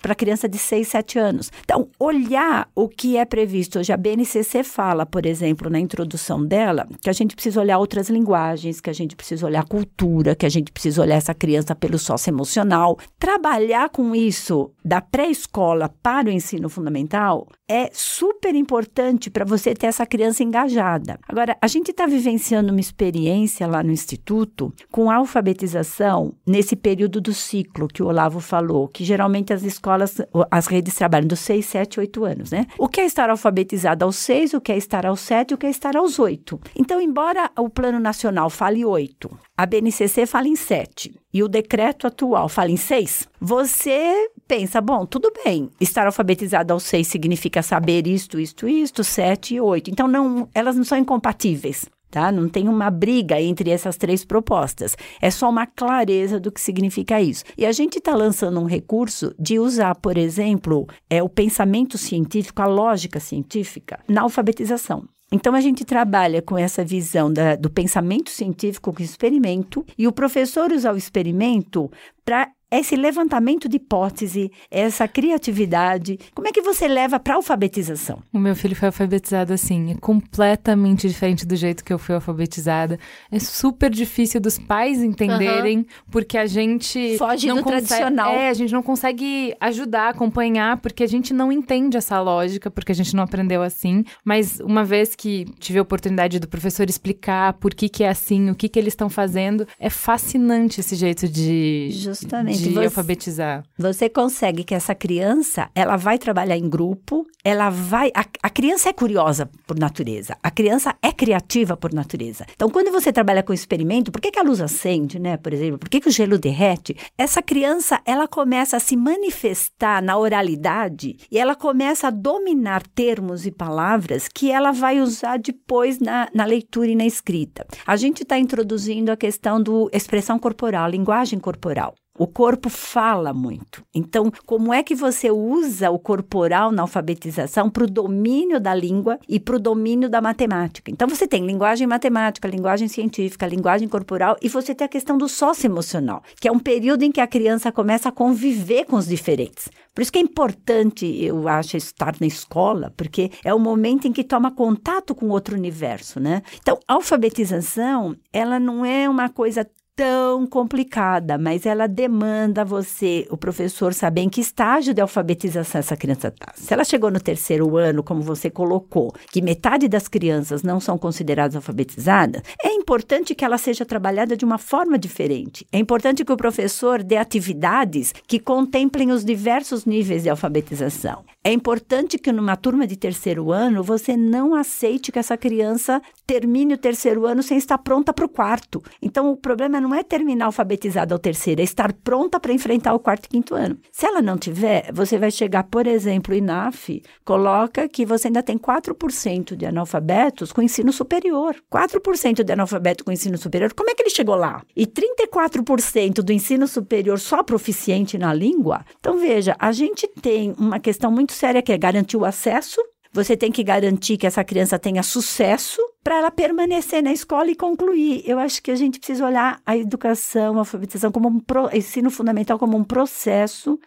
para 0.00 0.14
criança 0.14 0.48
de 0.48 0.58
6, 0.58 0.86
7 0.86 1.18
anos. 1.18 1.50
Então, 1.64 1.88
olhar 1.98 2.70
o 2.76 2.88
que 2.88 3.16
é 3.16 3.24
previsto 3.24 3.80
hoje, 3.80 3.92
a 3.92 3.96
BNCC 3.96 4.62
fala, 4.62 5.04
por 5.04 5.26
exemplo, 5.26 5.68
na 5.68 5.80
introdução 5.80 6.27
dela 6.44 6.88
que 7.00 7.08
a 7.08 7.12
gente 7.12 7.34
precisa 7.34 7.60
olhar 7.60 7.78
outras 7.78 8.08
linguagens, 8.08 8.80
que 8.80 8.90
a 8.90 8.92
gente 8.92 9.14
precisa 9.14 9.46
olhar 9.46 9.64
cultura, 9.64 10.34
que 10.34 10.46
a 10.46 10.48
gente 10.48 10.72
precisa 10.72 11.02
olhar 11.02 11.16
essa 11.16 11.34
criança 11.34 11.74
pelo 11.74 11.98
socioemocional. 11.98 12.98
Trabalhar 13.18 13.88
com 13.90 14.14
isso 14.14 14.70
da 14.84 15.00
pré-escola 15.00 15.90
para 16.02 16.28
o 16.28 16.32
ensino 16.32 16.68
fundamental 16.68 17.46
é 17.70 17.90
super 17.92 18.54
importante 18.54 19.30
para 19.30 19.44
você 19.44 19.74
ter 19.74 19.86
essa 19.86 20.06
criança 20.06 20.42
engajada. 20.42 21.18
Agora, 21.28 21.56
a 21.60 21.66
gente 21.66 21.90
está 21.90 22.06
vivenciando 22.06 22.72
uma 22.72 22.80
experiência 22.80 23.66
lá 23.66 23.82
no 23.82 23.92
Instituto 23.92 24.72
com 24.90 25.10
alfabetização 25.10 26.32
nesse 26.46 26.74
período 26.74 27.20
do 27.20 27.34
ciclo 27.34 27.86
que 27.86 28.02
o 28.02 28.06
Olavo 28.06 28.40
falou, 28.40 28.88
que 28.88 29.04
geralmente 29.04 29.52
as 29.52 29.62
escolas, 29.62 30.16
as 30.50 30.66
redes 30.66 30.94
trabalham 30.94 31.28
dos 31.28 31.40
6, 31.40 31.66
7, 31.66 32.00
8 32.00 32.24
anos, 32.24 32.50
né? 32.50 32.66
O 32.78 32.88
que 32.88 33.02
é 33.02 33.04
estar 33.04 33.28
alfabetizado 33.28 34.04
aos 34.04 34.16
6, 34.16 34.54
o 34.54 34.60
que 34.60 34.72
é 34.72 34.76
estar 34.78 35.04
aos 35.04 35.20
7, 35.20 35.52
o 35.52 35.58
que 35.58 35.66
é 35.66 35.70
estar 35.70 35.94
aos 35.94 36.17
8. 36.18 36.60
Então, 36.76 37.00
embora 37.00 37.50
o 37.56 37.68
Plano 37.68 38.00
Nacional 38.00 38.50
fale 38.50 38.84
8, 38.84 39.30
a 39.56 39.66
BNCC 39.66 40.26
fala 40.26 40.48
em 40.48 40.56
7 40.56 41.14
e 41.32 41.42
o 41.42 41.48
decreto 41.48 42.06
atual 42.06 42.48
fala 42.48 42.70
em 42.70 42.76
6, 42.76 43.28
você 43.40 44.30
pensa, 44.46 44.80
bom, 44.80 45.04
tudo 45.06 45.32
bem, 45.44 45.70
estar 45.80 46.06
alfabetizado 46.06 46.72
aos 46.72 46.84
6 46.84 47.06
significa 47.06 47.62
saber 47.62 48.06
isto, 48.06 48.40
isto, 48.40 48.68
isto, 48.68 49.04
7 49.04 49.54
e 49.54 49.60
8. 49.60 49.90
Então, 49.90 50.08
não, 50.08 50.48
elas 50.54 50.76
não 50.76 50.84
são 50.84 50.98
incompatíveis. 50.98 51.86
Tá? 52.10 52.32
Não 52.32 52.48
tem 52.48 52.68
uma 52.68 52.90
briga 52.90 53.38
entre 53.38 53.68
essas 53.68 53.98
três 53.98 54.24
propostas. 54.24 54.96
É 55.20 55.30
só 55.30 55.50
uma 55.50 55.66
clareza 55.66 56.40
do 56.40 56.50
que 56.50 56.60
significa 56.60 57.20
isso. 57.20 57.44
E 57.56 57.66
a 57.66 57.72
gente 57.72 57.98
está 57.98 58.14
lançando 58.14 58.58
um 58.58 58.64
recurso 58.64 59.34
de 59.38 59.58
usar, 59.58 59.94
por 59.94 60.16
exemplo, 60.16 60.86
é, 61.10 61.22
o 61.22 61.28
pensamento 61.28 61.98
científico, 61.98 62.62
a 62.62 62.66
lógica 62.66 63.20
científica, 63.20 64.00
na 64.08 64.22
alfabetização. 64.22 65.06
Então, 65.30 65.54
a 65.54 65.60
gente 65.60 65.84
trabalha 65.84 66.40
com 66.40 66.56
essa 66.56 66.84
visão 66.84 67.30
da, 67.32 67.54
do 67.54 67.68
pensamento 67.68 68.30
científico 68.30 68.92
com 68.92 69.00
o 69.00 69.04
experimento, 69.04 69.84
e 69.96 70.06
o 70.06 70.12
professor 70.12 70.72
usa 70.72 70.92
o 70.92 70.96
experimento 70.96 71.90
para 72.24 72.50
esse 72.70 72.96
levantamento 72.96 73.68
de 73.68 73.76
hipótese, 73.76 74.50
essa 74.70 75.08
criatividade, 75.08 76.18
como 76.34 76.48
é 76.48 76.52
que 76.52 76.60
você 76.60 76.86
leva 76.86 77.18
para 77.18 77.34
alfabetização? 77.34 78.22
O 78.32 78.38
meu 78.38 78.54
filho 78.54 78.76
foi 78.76 78.88
alfabetizado 78.88 79.52
assim, 79.52 79.92
é 79.92 79.94
completamente 79.94 81.08
diferente 81.08 81.46
do 81.46 81.56
jeito 81.56 81.82
que 81.82 81.92
eu 81.92 81.98
fui 81.98 82.14
alfabetizada. 82.14 82.98
É 83.30 83.38
super 83.38 83.90
difícil 83.90 84.40
dos 84.40 84.58
pais 84.58 85.02
entenderem, 85.02 85.78
uhum. 85.78 85.86
porque 86.10 86.36
a 86.36 86.46
gente 86.46 87.16
foge 87.16 87.46
não 87.46 87.56
do 87.56 87.62
consegue, 87.62 87.86
tradicional. 87.86 88.34
É, 88.34 88.48
a 88.50 88.54
gente 88.54 88.72
não 88.72 88.82
consegue 88.82 89.54
ajudar, 89.60 90.10
acompanhar, 90.10 90.76
porque 90.78 91.02
a 91.02 91.08
gente 91.08 91.32
não 91.32 91.50
entende 91.50 91.96
essa 91.96 92.20
lógica, 92.20 92.70
porque 92.70 92.92
a 92.92 92.94
gente 92.94 93.16
não 93.16 93.24
aprendeu 93.24 93.62
assim. 93.62 94.04
Mas 94.22 94.60
uma 94.60 94.84
vez 94.84 95.14
que 95.14 95.46
tive 95.58 95.78
a 95.78 95.82
oportunidade 95.82 96.38
do 96.38 96.48
professor 96.48 96.88
explicar 96.88 97.54
por 97.54 97.74
que 97.74 97.88
que 97.88 98.04
é 98.04 98.10
assim, 98.10 98.50
o 98.50 98.54
que 98.54 98.68
que 98.68 98.78
eles 98.78 98.92
estão 98.92 99.08
fazendo, 99.08 99.66
é 99.80 99.88
fascinante 99.88 100.80
esse 100.80 100.94
jeito 100.94 101.26
de 101.26 101.88
Justamente 101.92 102.57
de 102.62 102.70
você, 102.70 102.84
alfabetizar. 102.84 103.64
Você 103.78 104.08
consegue 104.08 104.64
que 104.64 104.74
essa 104.74 104.94
criança, 104.94 105.68
ela 105.74 105.96
vai 105.96 106.18
trabalhar 106.18 106.56
em 106.56 106.68
grupo, 106.68 107.26
ela 107.44 107.70
vai. 107.70 108.10
A, 108.14 108.24
a, 108.42 108.50
criança 108.50 108.88
é 108.88 108.92
curiosa 108.92 109.48
por 109.66 109.78
natureza, 109.78 110.36
a 110.42 110.50
criança 110.50 110.94
é 111.02 111.12
criativa 111.12 111.76
por 111.76 111.92
natureza. 111.92 112.46
Então, 112.54 112.68
quando 112.68 112.90
você 112.90 113.12
trabalha 113.12 113.42
com 113.42 113.52
experimento, 113.52 114.12
por 114.12 114.20
que, 114.20 114.30
que 114.30 114.38
a 114.38 114.42
luz 114.42 114.60
acende, 114.60 115.18
né? 115.18 115.36
Por 115.36 115.52
exemplo, 115.52 115.78
por 115.78 115.88
que, 115.88 116.00
que 116.00 116.08
o 116.08 116.12
gelo 116.12 116.38
derrete? 116.38 116.96
Essa 117.16 117.42
criança, 117.42 118.00
ela 118.04 118.26
começa 118.28 118.76
a 118.76 118.80
se 118.80 118.96
manifestar 118.96 120.02
na 120.02 120.16
oralidade 120.16 121.16
e 121.30 121.38
ela 121.38 121.54
começa 121.54 122.08
a 122.08 122.10
dominar 122.10 122.82
termos 122.94 123.46
e 123.46 123.50
palavras 123.50 124.28
que 124.28 124.50
ela 124.50 124.72
vai 124.72 125.00
usar 125.00 125.38
depois 125.38 125.98
na, 125.98 126.28
na 126.34 126.44
leitura 126.44 126.88
e 126.88 126.96
na 126.96 127.06
escrita. 127.06 127.66
A 127.86 127.96
gente 127.96 128.22
está 128.22 128.38
introduzindo 128.38 129.10
a 129.10 129.16
questão 129.16 129.60
do 129.62 129.90
expressão 129.92 130.38
corporal, 130.38 130.88
linguagem 130.90 131.38
corporal. 131.38 131.94
O 132.18 132.26
corpo 132.26 132.68
fala 132.68 133.32
muito. 133.32 133.84
Então, 133.94 134.32
como 134.44 134.74
é 134.74 134.82
que 134.82 134.92
você 134.92 135.30
usa 135.30 135.88
o 135.88 136.00
corporal 136.00 136.72
na 136.72 136.82
alfabetização 136.82 137.70
para 137.70 137.84
o 137.84 137.86
domínio 137.86 138.58
da 138.58 138.74
língua 138.74 139.20
e 139.28 139.38
para 139.38 139.54
o 139.54 139.60
domínio 139.60 140.10
da 140.10 140.20
matemática? 140.20 140.90
Então, 140.90 141.08
você 141.08 141.28
tem 141.28 141.46
linguagem 141.46 141.86
matemática, 141.86 142.48
linguagem 142.48 142.88
científica, 142.88 143.46
linguagem 143.46 143.86
corporal 143.86 144.36
e 144.42 144.48
você 144.48 144.74
tem 144.74 144.84
a 144.84 144.88
questão 144.88 145.16
do 145.16 145.28
socioemocional, 145.28 146.24
que 146.40 146.48
é 146.48 146.52
um 146.52 146.58
período 146.58 147.04
em 147.04 147.12
que 147.12 147.20
a 147.20 147.26
criança 147.26 147.70
começa 147.70 148.08
a 148.08 148.12
conviver 148.12 148.84
com 148.86 148.96
os 148.96 149.06
diferentes. 149.06 149.68
Por 149.94 150.02
isso 150.02 150.12
que 150.12 150.18
é 150.18 150.22
importante, 150.22 151.06
eu 151.24 151.46
acho, 151.46 151.76
estar 151.76 152.14
na 152.20 152.26
escola, 152.26 152.92
porque 152.96 153.30
é 153.44 153.54
o 153.54 153.58
momento 153.60 154.08
em 154.08 154.12
que 154.12 154.24
toma 154.24 154.50
contato 154.50 155.14
com 155.14 155.28
outro 155.28 155.56
universo, 155.56 156.18
né? 156.18 156.42
Então, 156.60 156.78
a 156.86 156.94
alfabetização, 156.94 158.16
ela 158.32 158.58
não 158.58 158.84
é 158.84 159.08
uma 159.08 159.28
coisa 159.28 159.68
tão 159.98 160.46
complicada, 160.46 161.36
mas 161.36 161.66
ela 161.66 161.88
demanda 161.88 162.64
você, 162.64 163.26
o 163.32 163.36
professor, 163.36 163.92
saber 163.92 164.20
em 164.20 164.28
que 164.28 164.40
estágio 164.40 164.94
de 164.94 165.00
alfabetização 165.00 165.80
essa 165.80 165.96
criança 165.96 166.28
está. 166.28 166.52
Se 166.54 166.72
ela 166.72 166.84
chegou 166.84 167.10
no 167.10 167.18
terceiro 167.18 167.76
ano, 167.76 168.04
como 168.04 168.22
você 168.22 168.48
colocou, 168.48 169.12
que 169.32 169.42
metade 169.42 169.88
das 169.88 170.06
crianças 170.06 170.62
não 170.62 170.78
são 170.78 170.96
consideradas 170.96 171.56
alfabetizadas, 171.56 172.42
é 172.62 172.72
importante 172.74 173.34
que 173.34 173.44
ela 173.44 173.58
seja 173.58 173.84
trabalhada 173.84 174.36
de 174.36 174.44
uma 174.44 174.56
forma 174.56 174.96
diferente. 174.96 175.66
É 175.72 175.80
importante 175.80 176.24
que 176.24 176.32
o 176.32 176.36
professor 176.36 177.02
dê 177.02 177.16
atividades 177.16 178.14
que 178.24 178.38
contemplem 178.38 179.10
os 179.10 179.24
diversos 179.24 179.84
níveis 179.84 180.22
de 180.22 180.30
alfabetização. 180.30 181.24
É 181.42 181.52
importante 181.52 182.18
que 182.18 182.30
numa 182.30 182.56
turma 182.56 182.86
de 182.86 182.94
terceiro 182.94 183.50
ano 183.50 183.82
você 183.82 184.16
não 184.16 184.54
aceite 184.54 185.10
que 185.10 185.18
essa 185.18 185.36
criança 185.36 186.00
termine 186.26 186.74
o 186.74 186.78
terceiro 186.78 187.26
ano 187.26 187.42
sem 187.42 187.56
estar 187.56 187.78
pronta 187.78 188.12
para 188.12 188.26
o 188.26 188.28
quarto. 188.28 188.82
Então 189.00 189.32
o 189.32 189.36
problema 189.36 189.87
não 189.88 189.96
é 189.96 190.02
terminar 190.02 190.46
alfabetizada 190.46 191.14
ao 191.14 191.18
terceiro, 191.18 191.60
é 191.60 191.64
estar 191.64 191.92
pronta 191.92 192.38
para 192.38 192.52
enfrentar 192.52 192.94
o 192.94 193.00
quarto 193.00 193.24
e 193.24 193.28
quinto 193.28 193.54
ano. 193.54 193.78
Se 193.90 194.06
ela 194.06 194.20
não 194.20 194.36
tiver, 194.36 194.92
você 194.92 195.18
vai 195.18 195.30
chegar, 195.30 195.64
por 195.64 195.86
exemplo, 195.86 196.34
o 196.34 196.36
INAF 196.36 197.02
coloca 197.24 197.88
que 197.88 198.04
você 198.04 198.28
ainda 198.28 198.42
tem 198.42 198.58
4% 198.58 199.56
de 199.56 199.66
analfabetos 199.66 200.52
com 200.52 200.60
ensino 200.60 200.92
superior. 200.92 201.56
4% 201.72 202.44
de 202.44 202.52
analfabeto 202.52 203.04
com 203.04 203.10
ensino 203.10 203.38
superior, 203.38 203.72
como 203.72 203.90
é 203.90 203.94
que 203.94 204.02
ele 204.02 204.10
chegou 204.10 204.34
lá? 204.34 204.62
E 204.76 204.86
34% 204.86 206.22
do 206.22 206.32
ensino 206.32 206.68
superior 206.68 207.18
só 207.18 207.42
proficiente 207.42 208.18
na 208.18 208.32
língua? 208.34 208.84
Então 209.00 209.18
veja, 209.18 209.56
a 209.58 209.72
gente 209.72 210.06
tem 210.20 210.54
uma 210.58 210.78
questão 210.78 211.10
muito 211.10 211.32
séria 211.32 211.62
que 211.62 211.72
é 211.72 211.78
garantir 211.78 212.16
o 212.16 212.24
acesso. 212.24 212.80
Você 213.12 213.36
tem 213.36 213.50
que 213.50 213.62
garantir 213.62 214.16
que 214.16 214.26
essa 214.26 214.44
criança 214.44 214.78
tenha 214.78 215.02
sucesso 215.02 215.80
para 216.04 216.18
ela 216.18 216.30
permanecer 216.30 217.02
na 217.02 217.12
escola 217.12 217.50
e 217.50 217.54
concluir. 217.54 218.22
Eu 218.26 218.38
acho 218.38 218.62
que 218.62 218.70
a 218.70 218.76
gente 218.76 218.98
precisa 218.98 219.26
olhar 219.26 219.60
a 219.64 219.76
educação, 219.76 220.56
a 220.56 220.58
alfabetização 220.60 221.10
como 221.10 221.28
um 221.28 221.40
pro, 221.40 221.68
ensino 221.74 222.10
fundamental 222.10 222.58
como 222.58 222.76
um 222.76 222.84
processo 222.84 223.78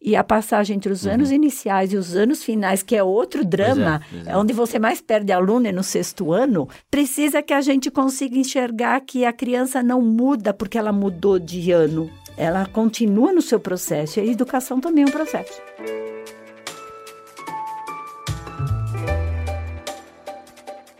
e 0.00 0.14
a 0.14 0.22
passagem 0.22 0.76
entre 0.76 0.92
os 0.92 1.04
uhum. 1.04 1.12
anos 1.12 1.30
iniciais 1.30 1.92
e 1.92 1.96
os 1.96 2.14
anos 2.14 2.42
finais, 2.42 2.82
que 2.82 2.94
é 2.94 3.02
outro 3.02 3.44
drama, 3.44 4.00
é, 4.26 4.30
é. 4.30 4.36
onde 4.36 4.52
você 4.52 4.78
mais 4.78 5.00
perde 5.00 5.32
aluno 5.32 5.66
é 5.66 5.72
no 5.72 5.82
sexto 5.82 6.32
ano, 6.32 6.68
precisa 6.90 7.42
que 7.42 7.52
a 7.52 7.60
gente 7.60 7.90
consiga 7.90 8.38
enxergar 8.38 9.00
que 9.00 9.24
a 9.24 9.32
criança 9.32 9.82
não 9.82 10.00
muda 10.00 10.54
porque 10.54 10.78
ela 10.78 10.92
mudou 10.92 11.38
de 11.38 11.72
ano. 11.72 12.08
Ela 12.36 12.66
continua 12.66 13.32
no 13.32 13.42
seu 13.42 13.58
processo 13.58 14.20
e 14.20 14.22
a 14.22 14.26
educação 14.26 14.80
também 14.80 15.02
é 15.02 15.06
um 15.08 15.10
processo. 15.10 15.60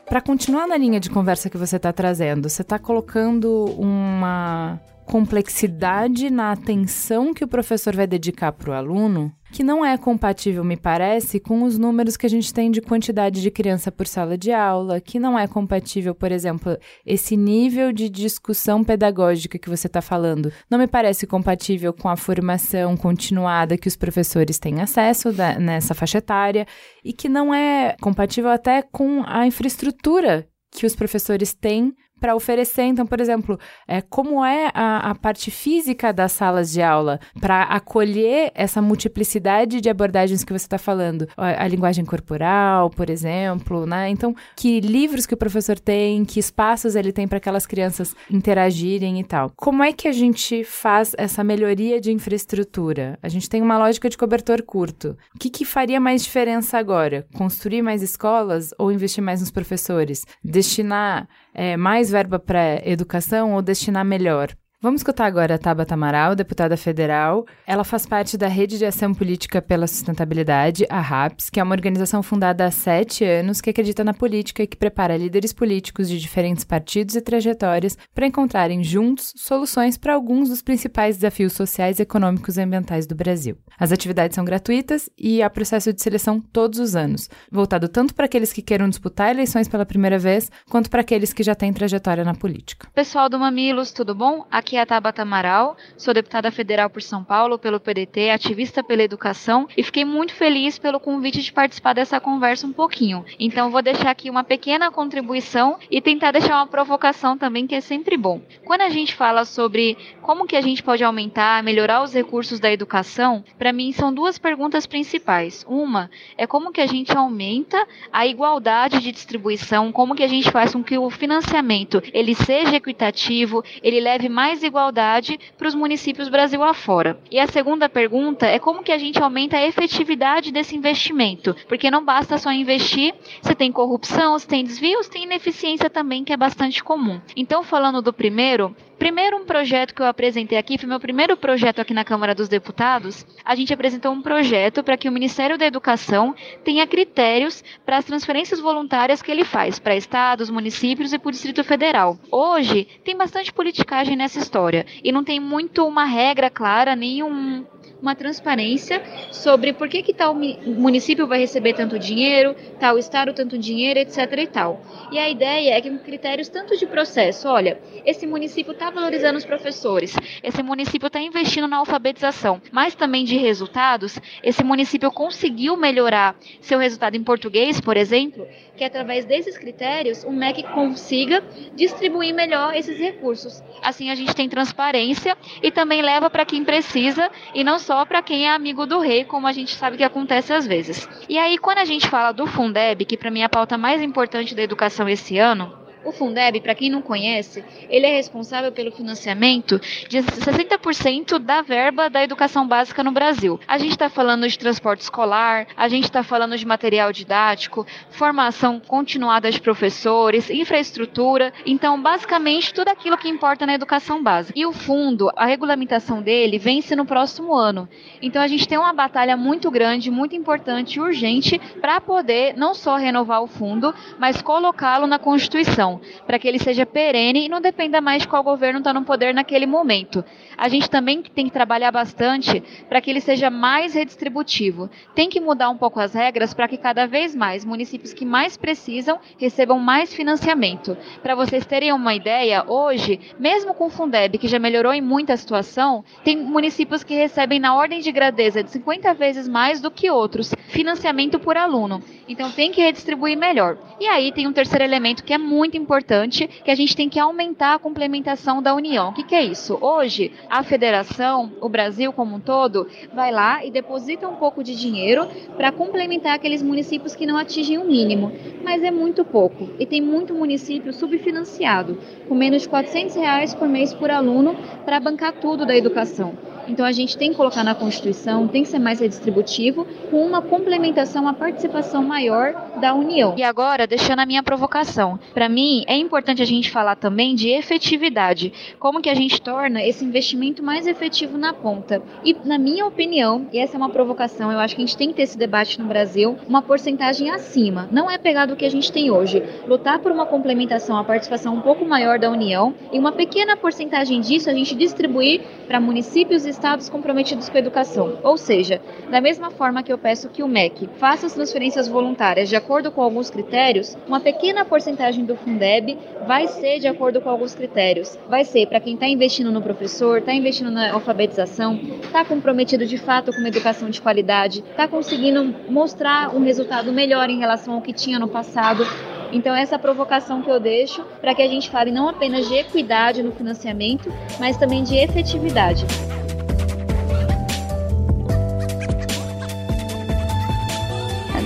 Para 0.09 0.23
continuar 0.23 0.67
na 0.67 0.77
linha 0.77 0.99
de 0.99 1.11
conversa 1.11 1.51
que 1.51 1.59
você 1.59 1.77
está 1.77 1.93
trazendo, 1.93 2.49
você 2.49 2.63
está 2.63 2.79
colocando 2.79 3.67
uma 3.79 4.81
complexidade 5.05 6.31
na 6.31 6.53
atenção 6.53 7.35
que 7.35 7.45
o 7.45 7.49
professor 7.49 7.95
vai 7.95 8.07
dedicar 8.07 8.53
para 8.53 8.71
o 8.71 8.73
aluno 8.73 9.31
que 9.53 9.65
não 9.65 9.85
é 9.85 9.97
compatível, 9.97 10.63
me 10.63 10.77
parece, 10.77 11.41
com 11.41 11.63
os 11.63 11.79
números 11.79 12.17
que 12.17 12.27
a 12.27 12.29
gente 12.29 12.53
tem 12.53 12.71
de 12.71 12.81
quantidade 12.81 13.41
de 13.41 13.51
criança 13.51 13.91
por 13.91 14.07
sala 14.07 14.37
de 14.37 14.53
aula, 14.53 15.01
que 15.01 15.19
não 15.19 15.39
é 15.39 15.47
compatível, 15.47 16.15
por 16.15 16.31
exemplo, 16.31 16.77
esse 17.05 17.37
nível 17.37 17.93
de 17.93 18.09
discussão 18.09 18.85
pedagógica 18.85 19.59
que 19.59 19.69
você 19.69 19.87
está 19.87 20.03
falando, 20.03 20.53
não 20.71 20.79
me 20.79 20.87
parece 20.87 21.27
compatível 21.27 21.93
com 21.93 22.09
a 22.09 22.17
formação 22.17 22.97
continuada 22.97 23.79
que 23.79 23.89
os 23.89 23.97
professores 23.97 24.59
têm 24.59 24.81
acesso 24.81 25.33
da, 25.33 25.59
nessa 25.59 25.95
faixa 25.95 26.19
etária 26.19 26.67
e 27.05 27.13
que 27.13 27.29
não 27.29 27.55
é 27.55 27.97
compatível 28.01 28.51
até 28.51 28.83
com 28.83 29.23
a 29.27 29.47
infraestrutura 29.47 30.47
que 30.71 30.87
os 30.87 30.95
professores 30.95 31.55
têm 31.55 31.95
para 32.19 32.35
oferecer. 32.35 32.83
Então, 32.83 33.07
por 33.07 33.21
exemplo, 33.21 33.59
é, 33.87 34.01
como 34.01 34.45
é 34.45 34.71
a, 34.75 35.11
a 35.11 35.15
parte 35.15 35.51
física 35.51 36.13
das 36.13 36.33
salas 36.33 36.71
de 36.71 36.83
aula 36.83 37.21
para 37.41 37.63
acolher 37.63 38.51
essa 38.55 38.83
multiplicidade 38.83 39.81
de 39.81 39.89
abordagens 39.89 40.45
que 40.45 40.53
você 40.53 40.67
está 40.67 40.79
falando? 40.79 41.29
A, 41.37 41.65
a, 41.65 41.69
linguagem 41.69 42.05
corporal, 42.05 42.91
por 42.91 43.11
exemplo, 43.11 43.87
né? 43.87 44.09
Então, 44.11 44.35
que 44.57 44.81
livros 44.81 45.27
que 45.27 45.35
o 45.35 45.37
professor 45.37 45.79
tem, 45.79 46.25
que 46.25 46.41
espaços 46.41 46.95
ele 46.95 47.13
tem 47.13 47.27
para 47.27 47.39
aquelas 47.39 47.67
crianças 47.67 48.15
interagirem 48.31 49.21
e 49.21 49.25
tal. 49.25 49.53
Como 49.57 49.83
é 49.83 49.93
que 49.93 50.09
a 50.09 50.13
gente 50.13 50.65
faz 50.65 51.15
essa 51.17 51.45
melhoria 51.45 52.01
de 52.01 52.13
infraestrutura? 52.13 53.19
A 53.23 53.29
gente 53.29 53.49
tem 53.49 53.63
uma 53.63 53.79
lógica 53.79 54.09
de 54.09 54.19
cobertor 54.19 54.63
curto. 54.63 55.17
O 55.35 55.39
que, 55.39 55.51
que 55.51 55.65
faria 55.65 56.01
mais 56.01 56.23
diferença 56.23 56.79
agora? 56.79 57.27
Construir 57.35 57.83
mais 57.83 58.03
escolas 58.03 58.75
ou 58.79 58.93
investir 58.93 59.23
mais 59.23 59.41
nos 59.41 59.51
professores? 59.51 60.25
Destinar 60.43 61.29
é, 61.59 61.77
mais 61.77 62.09
verba 62.09 62.39
para 62.39 62.81
educação 62.89 63.55
ou 63.55 63.61
destinar 63.61 64.05
melhor? 64.05 64.57
Vamos 64.81 65.01
escutar 65.01 65.27
agora 65.27 65.57
a 65.57 65.59
Tabata 65.59 65.95
Amaral, 65.95 66.37
deputada 66.37 66.77
federal. 66.77 67.45
Ela 67.67 67.83
faz 67.83 68.07
parte 68.07 68.39
da 68.39 68.47
Rede 68.47 68.79
de 68.79 68.87
Ação 68.87 69.13
Política 69.13 69.61
pela 69.61 69.89
Sustentabilidade, 69.89 70.87
a 70.89 71.01
RAPS, 71.01 71.51
que 71.51 71.59
é 71.59 71.63
uma 71.65 71.75
organização 71.75 72.23
fundada 72.23 72.65
há 72.65 72.71
sete 72.71 73.25
anos 73.25 73.61
que 73.61 73.71
acredita 73.71 74.05
na 74.05 74.15
política 74.15 74.63
e 74.63 74.69
que 74.69 74.77
prepara 74.77 75.17
líderes 75.17 75.53
políticos 75.53 76.09
de 76.09 76.21
diferentes 76.21 76.63
partidos 76.63 77.17
e 77.17 77.21
trajetórias 77.21 77.99
para 78.15 78.29
encontrarem 78.29 78.85
juntos 78.85 79.33
soluções 79.37 79.99
para 79.99 80.15
alguns 80.15 80.49
dos 80.49 80.63
principais 80.63 81.17
desafios 81.17 81.55
sociais, 81.55 81.99
econômicos 81.99 82.57
e 82.57 82.63
ambientais 82.63 83.05
do 83.05 83.17
Brasil. 83.17 83.59
As 83.81 83.91
atividades 83.91 84.37
são 84.37 84.45
gratuitas 84.45 85.11
e 85.19 85.43
há 85.43 85.51
processo 85.51 85.93
de 85.93 86.01
seleção 86.01 86.41
todos 86.41 86.79
os 86.79 86.95
anos, 86.95 87.29
voltado 87.51 87.89
tanto 87.89 88.15
para 88.15 88.27
aqueles 88.27 88.53
que 88.53 88.63
queiram 88.63 88.89
disputar 88.89 89.31
eleições 89.31 89.67
pela 89.67 89.85
primeira 89.85 90.21
vez, 90.21 90.53
quanto 90.71 90.89
para 90.89 91.01
aqueles 91.01 91.33
que 91.33 91.43
já 91.43 91.57
têm 91.57 91.73
trajetória 91.73 92.25
na 92.25 92.35
política. 92.37 92.89
Pessoal 92.95 93.29
do 93.29 93.41
Mamilos, 93.41 93.91
tudo 93.91 94.15
bom? 94.15 94.47
Aqui 94.69 94.77
é 94.77 94.83
a 94.83 94.85
Tabata 94.85 95.23
Amaral, 95.23 95.79
sou 95.97 96.13
deputada 96.13 96.51
federal 96.51 96.91
por 96.91 97.01
São 97.01 97.25
Paulo 97.25 97.59
pelo 97.59 97.81
PDT, 97.81 98.29
ativista 98.29 98.85
pela 98.85 99.03
educação 99.03 99.67
e 99.75 99.83
fiquei 99.83 100.05
muito 100.05 100.35
feliz 100.35 100.79
pelo 100.79 101.01
convite 101.01 101.41
de 101.41 101.51
participar 101.51 101.95
dessa 101.95 102.21
conversa 102.21 102.67
um 102.67 102.73
pouquinho. 102.75 103.25
Então 103.41 103.71
vou 103.71 103.81
deixar 103.81 104.11
aqui 104.11 104.29
uma 104.29 104.45
pequena 104.45 104.91
contribuição 104.91 105.79
e 105.91 106.03
tentar 106.03 106.33
deixar 106.33 106.57
uma 106.57 106.67
provocação 106.67 107.39
também 107.39 107.67
que 107.67 107.75
é 107.75 107.81
sempre 107.81 108.15
bom. 108.19 108.43
Quando 108.63 108.83
a 108.83 108.91
gente 108.91 109.15
fala 109.15 109.47
sobre 109.47 109.97
como 110.21 110.47
que 110.47 110.55
a 110.55 110.61
gente 110.61 110.83
pode 110.83 111.03
aumentar, 111.03 111.63
melhorar 111.63 112.03
os 112.03 112.13
recursos 112.13 112.61
da 112.61 112.71
educação, 112.71 113.43
para 113.57 113.73
mim 113.73 113.91
são 113.93 114.13
duas 114.13 114.37
perguntas 114.37 114.85
principais. 114.85 115.65
Uma 115.67 116.11
é 116.37 116.47
como 116.47 116.73
que 116.73 116.83
a 116.83 116.87
gente 116.87 117.17
aumenta 117.17 117.83
a 118.13 118.27
igualdade 118.27 119.01
de 119.01 119.13
distribuição, 119.13 119.91
como 119.91 120.15
que 120.15 120.23
a 120.23 120.29
gente 120.29 120.51
faz 120.51 120.75
com 120.75 120.85
que 120.85 120.99
o 120.99 121.09
financiamento 121.09 122.03
ele 122.13 122.35
seja 122.35 122.77
equitativo, 122.77 123.65
ele 123.83 123.99
leve 123.99 124.29
mais 124.29 124.58
mais 124.59 124.63
igualdade 124.65 125.39
para 125.57 125.69
os 125.69 125.75
municípios 125.75 126.29
Brasil 126.29 126.63
afora. 126.63 127.19
E 127.31 127.39
a 127.39 127.47
segunda 127.47 127.89
pergunta 127.89 128.47
é 128.47 128.59
como 128.59 128.83
que 128.83 128.91
a 128.91 128.99
gente 128.99 129.23
aumenta 129.23 129.57
a 129.57 129.65
efetividade 129.65 130.51
desse 130.51 130.77
investimento, 130.77 131.55
porque 131.69 131.91
não 131.91 132.05
basta 132.05 132.37
só 132.39 132.51
investir, 132.51 133.15
você 133.41 133.55
tem 133.55 133.71
corrupção, 133.71 134.37
você 134.37 134.47
tem 134.47 134.65
desvios, 134.65 135.09
tem 135.09 135.23
ineficiência 135.23 135.89
também 135.89 136.25
que 136.25 136.33
é 136.33 136.37
bastante 136.37 136.83
comum. 136.83 137.21
Então, 137.37 137.63
falando 137.63 138.03
do 138.03 138.13
primeiro, 138.13 138.75
Primeiro, 138.99 139.37
um 139.37 139.45
projeto 139.45 139.95
que 139.95 140.03
eu 140.03 140.07
apresentei 140.07 140.59
aqui, 140.59 140.77
foi 140.77 140.89
meu 140.89 140.99
primeiro 140.99 141.37
projeto 141.37 141.81
aqui 141.81 141.95
na 141.95 142.05
Câmara 142.05 142.35
dos 142.35 142.49
Deputados. 142.49 143.25
A 143.45 143.55
gente 143.55 143.73
apresentou 143.73 144.11
um 144.11 144.21
projeto 144.21 144.83
para 144.83 144.97
que 144.97 145.09
o 145.09 145.13
Ministério 145.13 145.57
da 145.57 145.65
Educação 145.65 146.35
tenha 146.65 146.85
critérios 146.85 147.63
para 147.87 147.99
as 147.99 148.05
transferências 148.05 148.59
voluntárias 148.59 149.23
que 149.23 149.31
ele 149.31 149.45
faz 149.45 149.79
para 149.79 149.95
estados, 149.95 150.51
municípios 150.51 151.13
e 151.13 151.19
para 151.19 151.29
o 151.29 151.33
Distrito 151.33 151.63
Federal. 151.63 152.19
Hoje, 152.31 152.89
tem 153.05 153.17
bastante 153.17 153.53
politicagem 153.53 154.17
nessa 154.17 154.41
história 154.41 154.85
e 155.05 155.13
não 155.13 155.23
tem 155.23 155.39
muito 155.39 155.87
uma 155.87 156.05
regra 156.05 156.51
clara, 156.51 156.97
nem 156.97 157.23
um, 157.23 157.65
uma 158.01 158.15
transparência 158.15 159.03
sobre 159.33 159.73
por 159.73 159.89
que, 159.89 160.03
que 160.03 160.13
tal 160.13 160.35
município 160.35 161.27
vai 161.27 161.39
receber 161.39 161.75
tanto 161.75 161.99
dinheiro, 161.99 162.55
tal 162.79 162.99
estado 162.99 163.33
tanto 163.33 163.59
dinheiro, 163.59 163.99
etc. 163.99 164.19
e 164.39 164.47
tal. 164.47 164.81
E 165.11 165.19
a 165.19 165.29
ideia 165.29 165.75
é 165.75 165.81
que 165.81 165.91
com 165.91 165.99
critérios 165.99 166.49
tanto 166.49 166.77
de 166.77 166.87
processo, 166.87 167.49
olha, 167.49 167.81
esse 168.05 168.27
município 168.27 168.73
está 168.73 168.91
valorizando 168.91 169.39
os 169.39 169.45
professores, 169.45 170.15
esse 170.43 170.63
município 170.63 171.07
está 171.07 171.21
investindo 171.21 171.67
na 171.67 171.79
alfabetização, 171.79 172.61
mas 172.71 172.95
também 172.95 173.25
de 173.25 173.37
resultados, 173.37 174.19
esse 174.43 174.63
município 174.63 175.11
conseguiu 175.11 175.77
melhorar 175.77 176.37
seu 176.61 176.79
resultado 176.79 177.17
em 177.17 177.25
português, 177.25 177.81
por 177.81 177.97
exemplo, 177.97 178.47
que 178.77 178.85
através 178.85 179.25
desses 179.25 179.59
critérios 179.59 180.25
o 180.25 180.31
MEC 180.31 180.63
consiga 180.75 181.43
distribuir 181.75 182.35
melhor 182.35 182.75
esses 182.75 182.99
recursos. 182.99 183.63
Assim 183.83 184.11
a 184.11 184.15
gente 184.15 184.35
tem 184.35 184.49
transparência 184.49 185.37
e 185.63 185.71
também 185.71 186.03
leva 186.03 186.31
para 186.31 186.45
quem 186.45 186.65
precisa 186.65 187.31
e 187.55 187.65
não 187.65 187.79
só 187.89 188.05
para 188.05 188.21
quem 188.21 188.47
é 188.47 188.51
amigo 188.51 188.85
do 188.85 189.01
rei, 189.01 189.25
como 189.25 189.47
a 189.47 189.53
gente 189.53 189.75
sabe 189.75 189.97
que 189.97 190.05
acontece 190.05 190.53
às 190.53 190.67
vezes. 190.67 191.09
E 191.27 191.39
aí 191.39 191.57
quando 191.57 191.79
a 191.79 191.87
gente 191.87 192.07
fala 192.07 192.33
do 192.33 192.47
Fundeb, 192.47 193.03
que 193.07 193.17
para 193.17 193.31
mim 193.31 193.41
é 193.41 193.45
a 193.45 193.49
pauta 193.49 193.79
mais 193.79 194.03
importante 194.03 194.55
da 194.55 194.63
educação 194.63 195.09
esse 195.09 195.39
ano, 195.39 195.73
o 196.09 196.13
Fundeb, 196.13 196.61
para 196.61 196.75
quem 196.75 196.91
não 196.91 197.03
conhece, 197.03 197.65
ele 197.89 198.07
é 198.07 198.17
responsável 198.17 198.73
pelo 198.73 198.91
financiamento 198.91 199.79
de 200.09 200.19
60% 200.19 201.39
da 201.39 201.63
verba 201.63 202.09
da 202.09 202.23
educação 202.23 202.67
básica 202.67 203.05
no 203.05 203.13
Brasil. 203.13 203.61
A 203.69 203.79
gente 203.79 203.93
está 203.93 204.09
falando 204.09 204.49
de 204.49 204.59
transporte 204.59 205.03
escolar, 205.03 205.67
a 205.77 205.89
gente 205.89 206.05
está 206.05 206.23
falando 206.23 206.57
de 206.57 206.67
material 206.67 207.13
didático, 207.13 207.87
formação 208.11 208.81
continuada 208.81 209.51
de 209.51 209.61
professores, 209.61 210.51
infraestrutura. 210.51 211.53
Então, 211.67 212.01
basicamente, 212.01 212.73
tudo 212.73 212.89
aquilo 212.89 213.19
que 213.19 213.29
importa 213.29 213.67
na 213.67 213.75
educação 213.75 214.23
básica. 214.23 214.59
E 214.59 214.65
o 214.65 214.73
fundo, 214.73 215.31
a 215.37 215.47
regulamentação 215.47 216.23
dele 216.23 216.59
vence 216.59 216.97
no 216.97 217.05
próximo 217.05 217.55
ano. 217.55 217.89
Então, 218.23 218.43
a 218.43 218.49
gente 218.49 218.67
tem 218.67 218.79
uma 218.79 218.93
batalha 218.93 219.37
muito 219.37 219.71
grande, 219.71 220.11
muito 220.11 220.35
importante 220.35 220.97
e 220.97 221.01
urgente 221.01 221.59
para 221.81 222.01
poder 222.01 222.57
não 222.57 222.75
só 222.75 222.97
renovar 222.97 223.43
o 223.43 223.47
fundo, 223.47 223.95
mas 224.19 224.41
colocá-lo 224.43 225.07
na 225.07 225.19
Constituição 225.19 225.98
para 226.27 226.39
que 226.39 226.47
ele 226.47 226.59
seja 226.59 226.85
perene 226.85 227.47
e 227.47 227.49
não 227.49 227.61
dependa 227.61 228.01
mais 228.01 228.23
de 228.23 228.29
qual 228.29 228.43
governo 228.43 228.79
está 228.79 228.93
no 228.93 229.05
poder 229.05 229.33
naquele 229.33 229.67
momento. 229.67 230.25
A 230.57 230.69
gente 230.69 230.91
também 230.91 231.23
tem 231.23 231.47
que 231.47 231.53
trabalhar 231.53 231.91
bastante 231.91 232.63
para 232.89 233.01
que 233.01 233.11
ele 233.11 233.21
seja 233.21 233.51
mais 233.51 233.95
redistributivo. 233.95 234.91
Tem 235.15 235.29
que 235.29 235.41
mudar 235.41 235.71
um 235.71 235.77
pouco 235.77 236.01
as 236.01 236.13
regras 236.13 236.53
para 236.53 236.69
que 236.69 236.77
cada 236.77 237.07
vez 237.07 237.35
mais 237.35 237.65
municípios 237.65 238.13
que 238.13 238.25
mais 238.25 238.57
precisam 238.57 239.19
recebam 239.39 239.79
mais 239.79 240.13
financiamento. 240.13 240.97
Para 241.23 241.35
vocês 241.35 241.65
terem 241.65 241.93
uma 241.93 242.15
ideia, 242.15 242.65
hoje, 242.67 243.21
mesmo 243.39 243.75
com 243.75 243.87
o 243.87 243.91
Fundeb, 243.91 244.39
que 244.39 244.49
já 244.49 244.59
melhorou 244.59 244.93
em 244.93 245.01
muita 245.01 245.37
situação, 245.37 246.05
tem 246.25 246.37
municípios 246.37 247.05
que 247.05 247.15
recebem 247.15 247.59
na 247.59 247.75
ordem 247.75 248.01
de 248.01 248.13
grandeza 248.13 248.63
de 248.63 248.71
50 248.71 249.15
vezes 249.15 249.49
mais 249.49 249.81
do 249.81 249.91
que 249.91 250.11
outros 250.11 250.53
financiamento 250.69 251.39
por 251.39 251.57
aluno. 251.57 252.03
Então 252.29 252.51
tem 252.51 252.71
que 252.71 252.81
redistribuir 252.81 253.39
melhor. 253.39 253.79
E 253.99 254.07
aí 254.07 254.31
tem 254.33 254.47
um 254.47 254.53
terceiro 254.53 254.85
elemento 254.85 255.25
que 255.25 255.33
é 255.33 255.39
muito 255.39 255.77
importante, 255.79 256.47
que 256.47 256.71
a 256.71 256.75
gente 256.75 256.95
tem 256.95 257.09
que 257.09 257.19
aumentar 257.19 257.75
a 257.75 257.79
complementação 257.79 258.63
da 258.63 258.75
União. 258.75 259.11
O 259.11 259.13
que, 259.15 259.25
que 259.25 259.35
é 259.35 259.45
isso? 259.45 259.79
Hoje, 259.81 260.33
a 260.51 260.63
federação, 260.63 261.53
o 261.61 261.69
Brasil 261.69 262.13
como 262.13 262.37
um 262.37 262.41
todo, 262.41 262.87
vai 263.15 263.33
lá 263.33 263.65
e 263.65 263.71
deposita 263.71 264.29
um 264.29 264.37
pouco 264.37 264.63
de 264.63 264.75
dinheiro 264.77 265.27
para 265.57 265.73
complementar 265.73 266.35
aqueles 266.35 266.63
municípios 266.63 267.15
que 267.15 267.27
não 267.27 267.37
atingem 267.37 267.79
o 267.79 267.85
mínimo. 267.85 268.33
Mas 268.63 268.83
é 268.83 268.91
muito 268.91 269.25
pouco. 269.25 269.71
E 269.79 269.87
tem 269.87 270.01
muito 270.01 270.35
município 270.35 270.93
subfinanciado, 270.93 271.99
com 272.29 272.35
menos 272.35 272.63
de 272.63 272.69
400 272.69 273.17
reais 273.17 273.55
por 273.55 273.69
mês 273.69 273.95
por 273.95 274.11
aluno 274.11 274.57
para 274.85 275.01
bancar 275.01 275.33
tudo 275.33 275.65
da 275.65 275.77
educação. 275.77 276.35
Então 276.69 276.85
a 276.85 276.93
gente 276.93 277.17
tem 277.17 277.31
que 277.31 277.37
colocar 277.37 277.65
na 277.65 277.75
Constituição, 277.75 278.47
tem 278.47 278.63
que 278.63 278.69
ser 278.69 278.79
mais 278.79 279.01
redistributivo, 279.01 279.87
com 280.11 280.25
uma 280.25 280.43
complementação, 280.43 281.23
uma 281.23 281.33
participação 281.33 282.03
maior 282.03 282.53
da 282.79 282.95
União. 282.95 283.35
E 283.39 283.43
agora, 283.43 283.87
deixando 283.87 284.21
a 284.21 284.27
minha 284.27 284.43
provocação, 284.43 285.19
para 285.33 285.49
mim 285.49 285.68
é 285.87 285.97
importante 285.97 286.43
a 286.43 286.47
gente 286.47 286.71
falar 286.71 286.97
também 286.97 287.35
de 287.35 287.49
efetividade, 287.49 288.53
como 288.79 289.01
que 289.01 289.11
a 289.11 289.15
gente 289.15 289.41
torna 289.41 289.85
esse 289.85 290.05
investimento 290.05 290.63
mais 290.63 290.87
efetivo 290.87 291.37
na 291.37 291.53
ponta. 291.53 292.03
E 292.25 292.37
na 292.45 292.59
minha 292.59 292.87
opinião, 292.87 293.47
e 293.53 293.59
essa 293.59 293.77
é 293.77 293.79
uma 293.79 293.91
provocação, 293.91 294.51
eu 294.51 294.59
acho 294.59 294.75
que 294.75 294.83
a 294.83 294.87
gente 294.87 294.97
tem 294.97 295.09
que 295.09 295.15
ter 295.15 295.23
esse 295.23 295.37
debate 295.37 295.79
no 295.81 295.87
Brasil, 295.87 296.37
uma 296.49 296.63
porcentagem 296.63 297.31
acima. 297.31 297.89
Não 297.93 298.11
é 298.11 298.17
pegar 298.19 298.47
do 298.47 298.57
que 298.57 298.65
a 298.65 298.71
gente 298.71 298.93
tem 298.93 299.11
hoje, 299.11 299.43
lutar 299.67 299.99
por 299.99 300.13
uma 300.13 300.27
complementação, 300.27 300.97
a 300.97 301.05
participação 301.05 301.55
um 301.55 301.61
pouco 301.61 301.85
maior 301.85 302.19
da 302.19 302.31
União 302.31 302.75
e 302.93 302.99
uma 302.99 303.13
pequena 303.13 303.57
porcentagem 303.57 304.21
disso 304.21 304.49
a 304.49 304.55
gente 304.55 304.75
distribuir 304.75 305.43
para 305.67 305.81
municípios 305.81 306.47
e 306.47 306.51
estados 306.51 306.89
comprometidos 306.89 307.49
com 307.49 307.57
a 307.57 307.61
educação. 307.61 308.19
Ou 308.23 308.37
seja, 308.37 308.81
da 309.11 309.21
mesma 309.21 309.51
forma 309.51 309.83
que 309.83 309.93
eu 309.93 309.99
peço 309.99 310.29
que 310.29 310.43
o 310.43 310.49
MEC 310.49 310.89
faça 310.99 311.27
as 311.27 311.35
transferências 311.35 311.89
voluntárias 311.89 312.49
de 312.49 312.57
acordo 312.57 312.91
com 312.91 313.03
alguns 313.03 313.31
critérios, 313.31 313.97
uma 314.07 314.21
pequena 314.21 314.65
porcentagem 314.65 315.25
do 315.25 315.37
Fundeb 315.59 315.99
vai 316.27 316.47
ser 316.47 316.79
de 316.79 316.87
acordo 316.87 317.21
com 317.21 317.29
alguns 317.29 317.55
critérios. 317.55 318.17
Vai 318.29 318.45
ser 318.45 318.67
para 318.67 318.81
quem 318.81 318.95
está 318.95 319.09
investindo 319.09 319.51
no 319.51 319.61
professor, 319.61 320.19
está 320.19 320.33
investindo 320.33 320.71
na 320.71 320.93
alfabetização, 320.93 321.75
está 322.03 322.25
comprometido 322.25 322.87
de 322.87 322.97
fato 322.97 323.33
com 323.33 323.39
uma 323.39 323.49
educação 323.49 323.91
de 323.91 324.01
qualidade, 324.01 324.61
está 324.61 324.87
conseguindo 324.87 325.55
mostrar 325.69 326.35
um 326.35 326.45
resultado 326.45 326.93
melhor 326.93 327.29
em 327.29 327.39
relação 327.39 327.75
ao 327.75 327.83
que 327.83 327.93
tinha 327.93 328.19
no 328.19 328.29
passado. 328.29 328.87
Então, 329.33 329.55
essa 329.55 329.79
provocação 329.79 330.41
que 330.41 330.51
eu 330.51 330.61
deixo 330.61 331.05
para 331.21 331.35
que 331.35 331.43
a 331.43 331.49
gente 331.49 331.69
fale 331.69 331.91
não 331.91 332.09
apenas 332.09 332.49
de 332.49 332.55
equidade 332.55 333.23
no 333.23 333.33
financiamento, 333.33 334.11
mas 334.39 334.57
também 334.57 334.83
de 334.83 334.97
efetividade. 334.97 335.85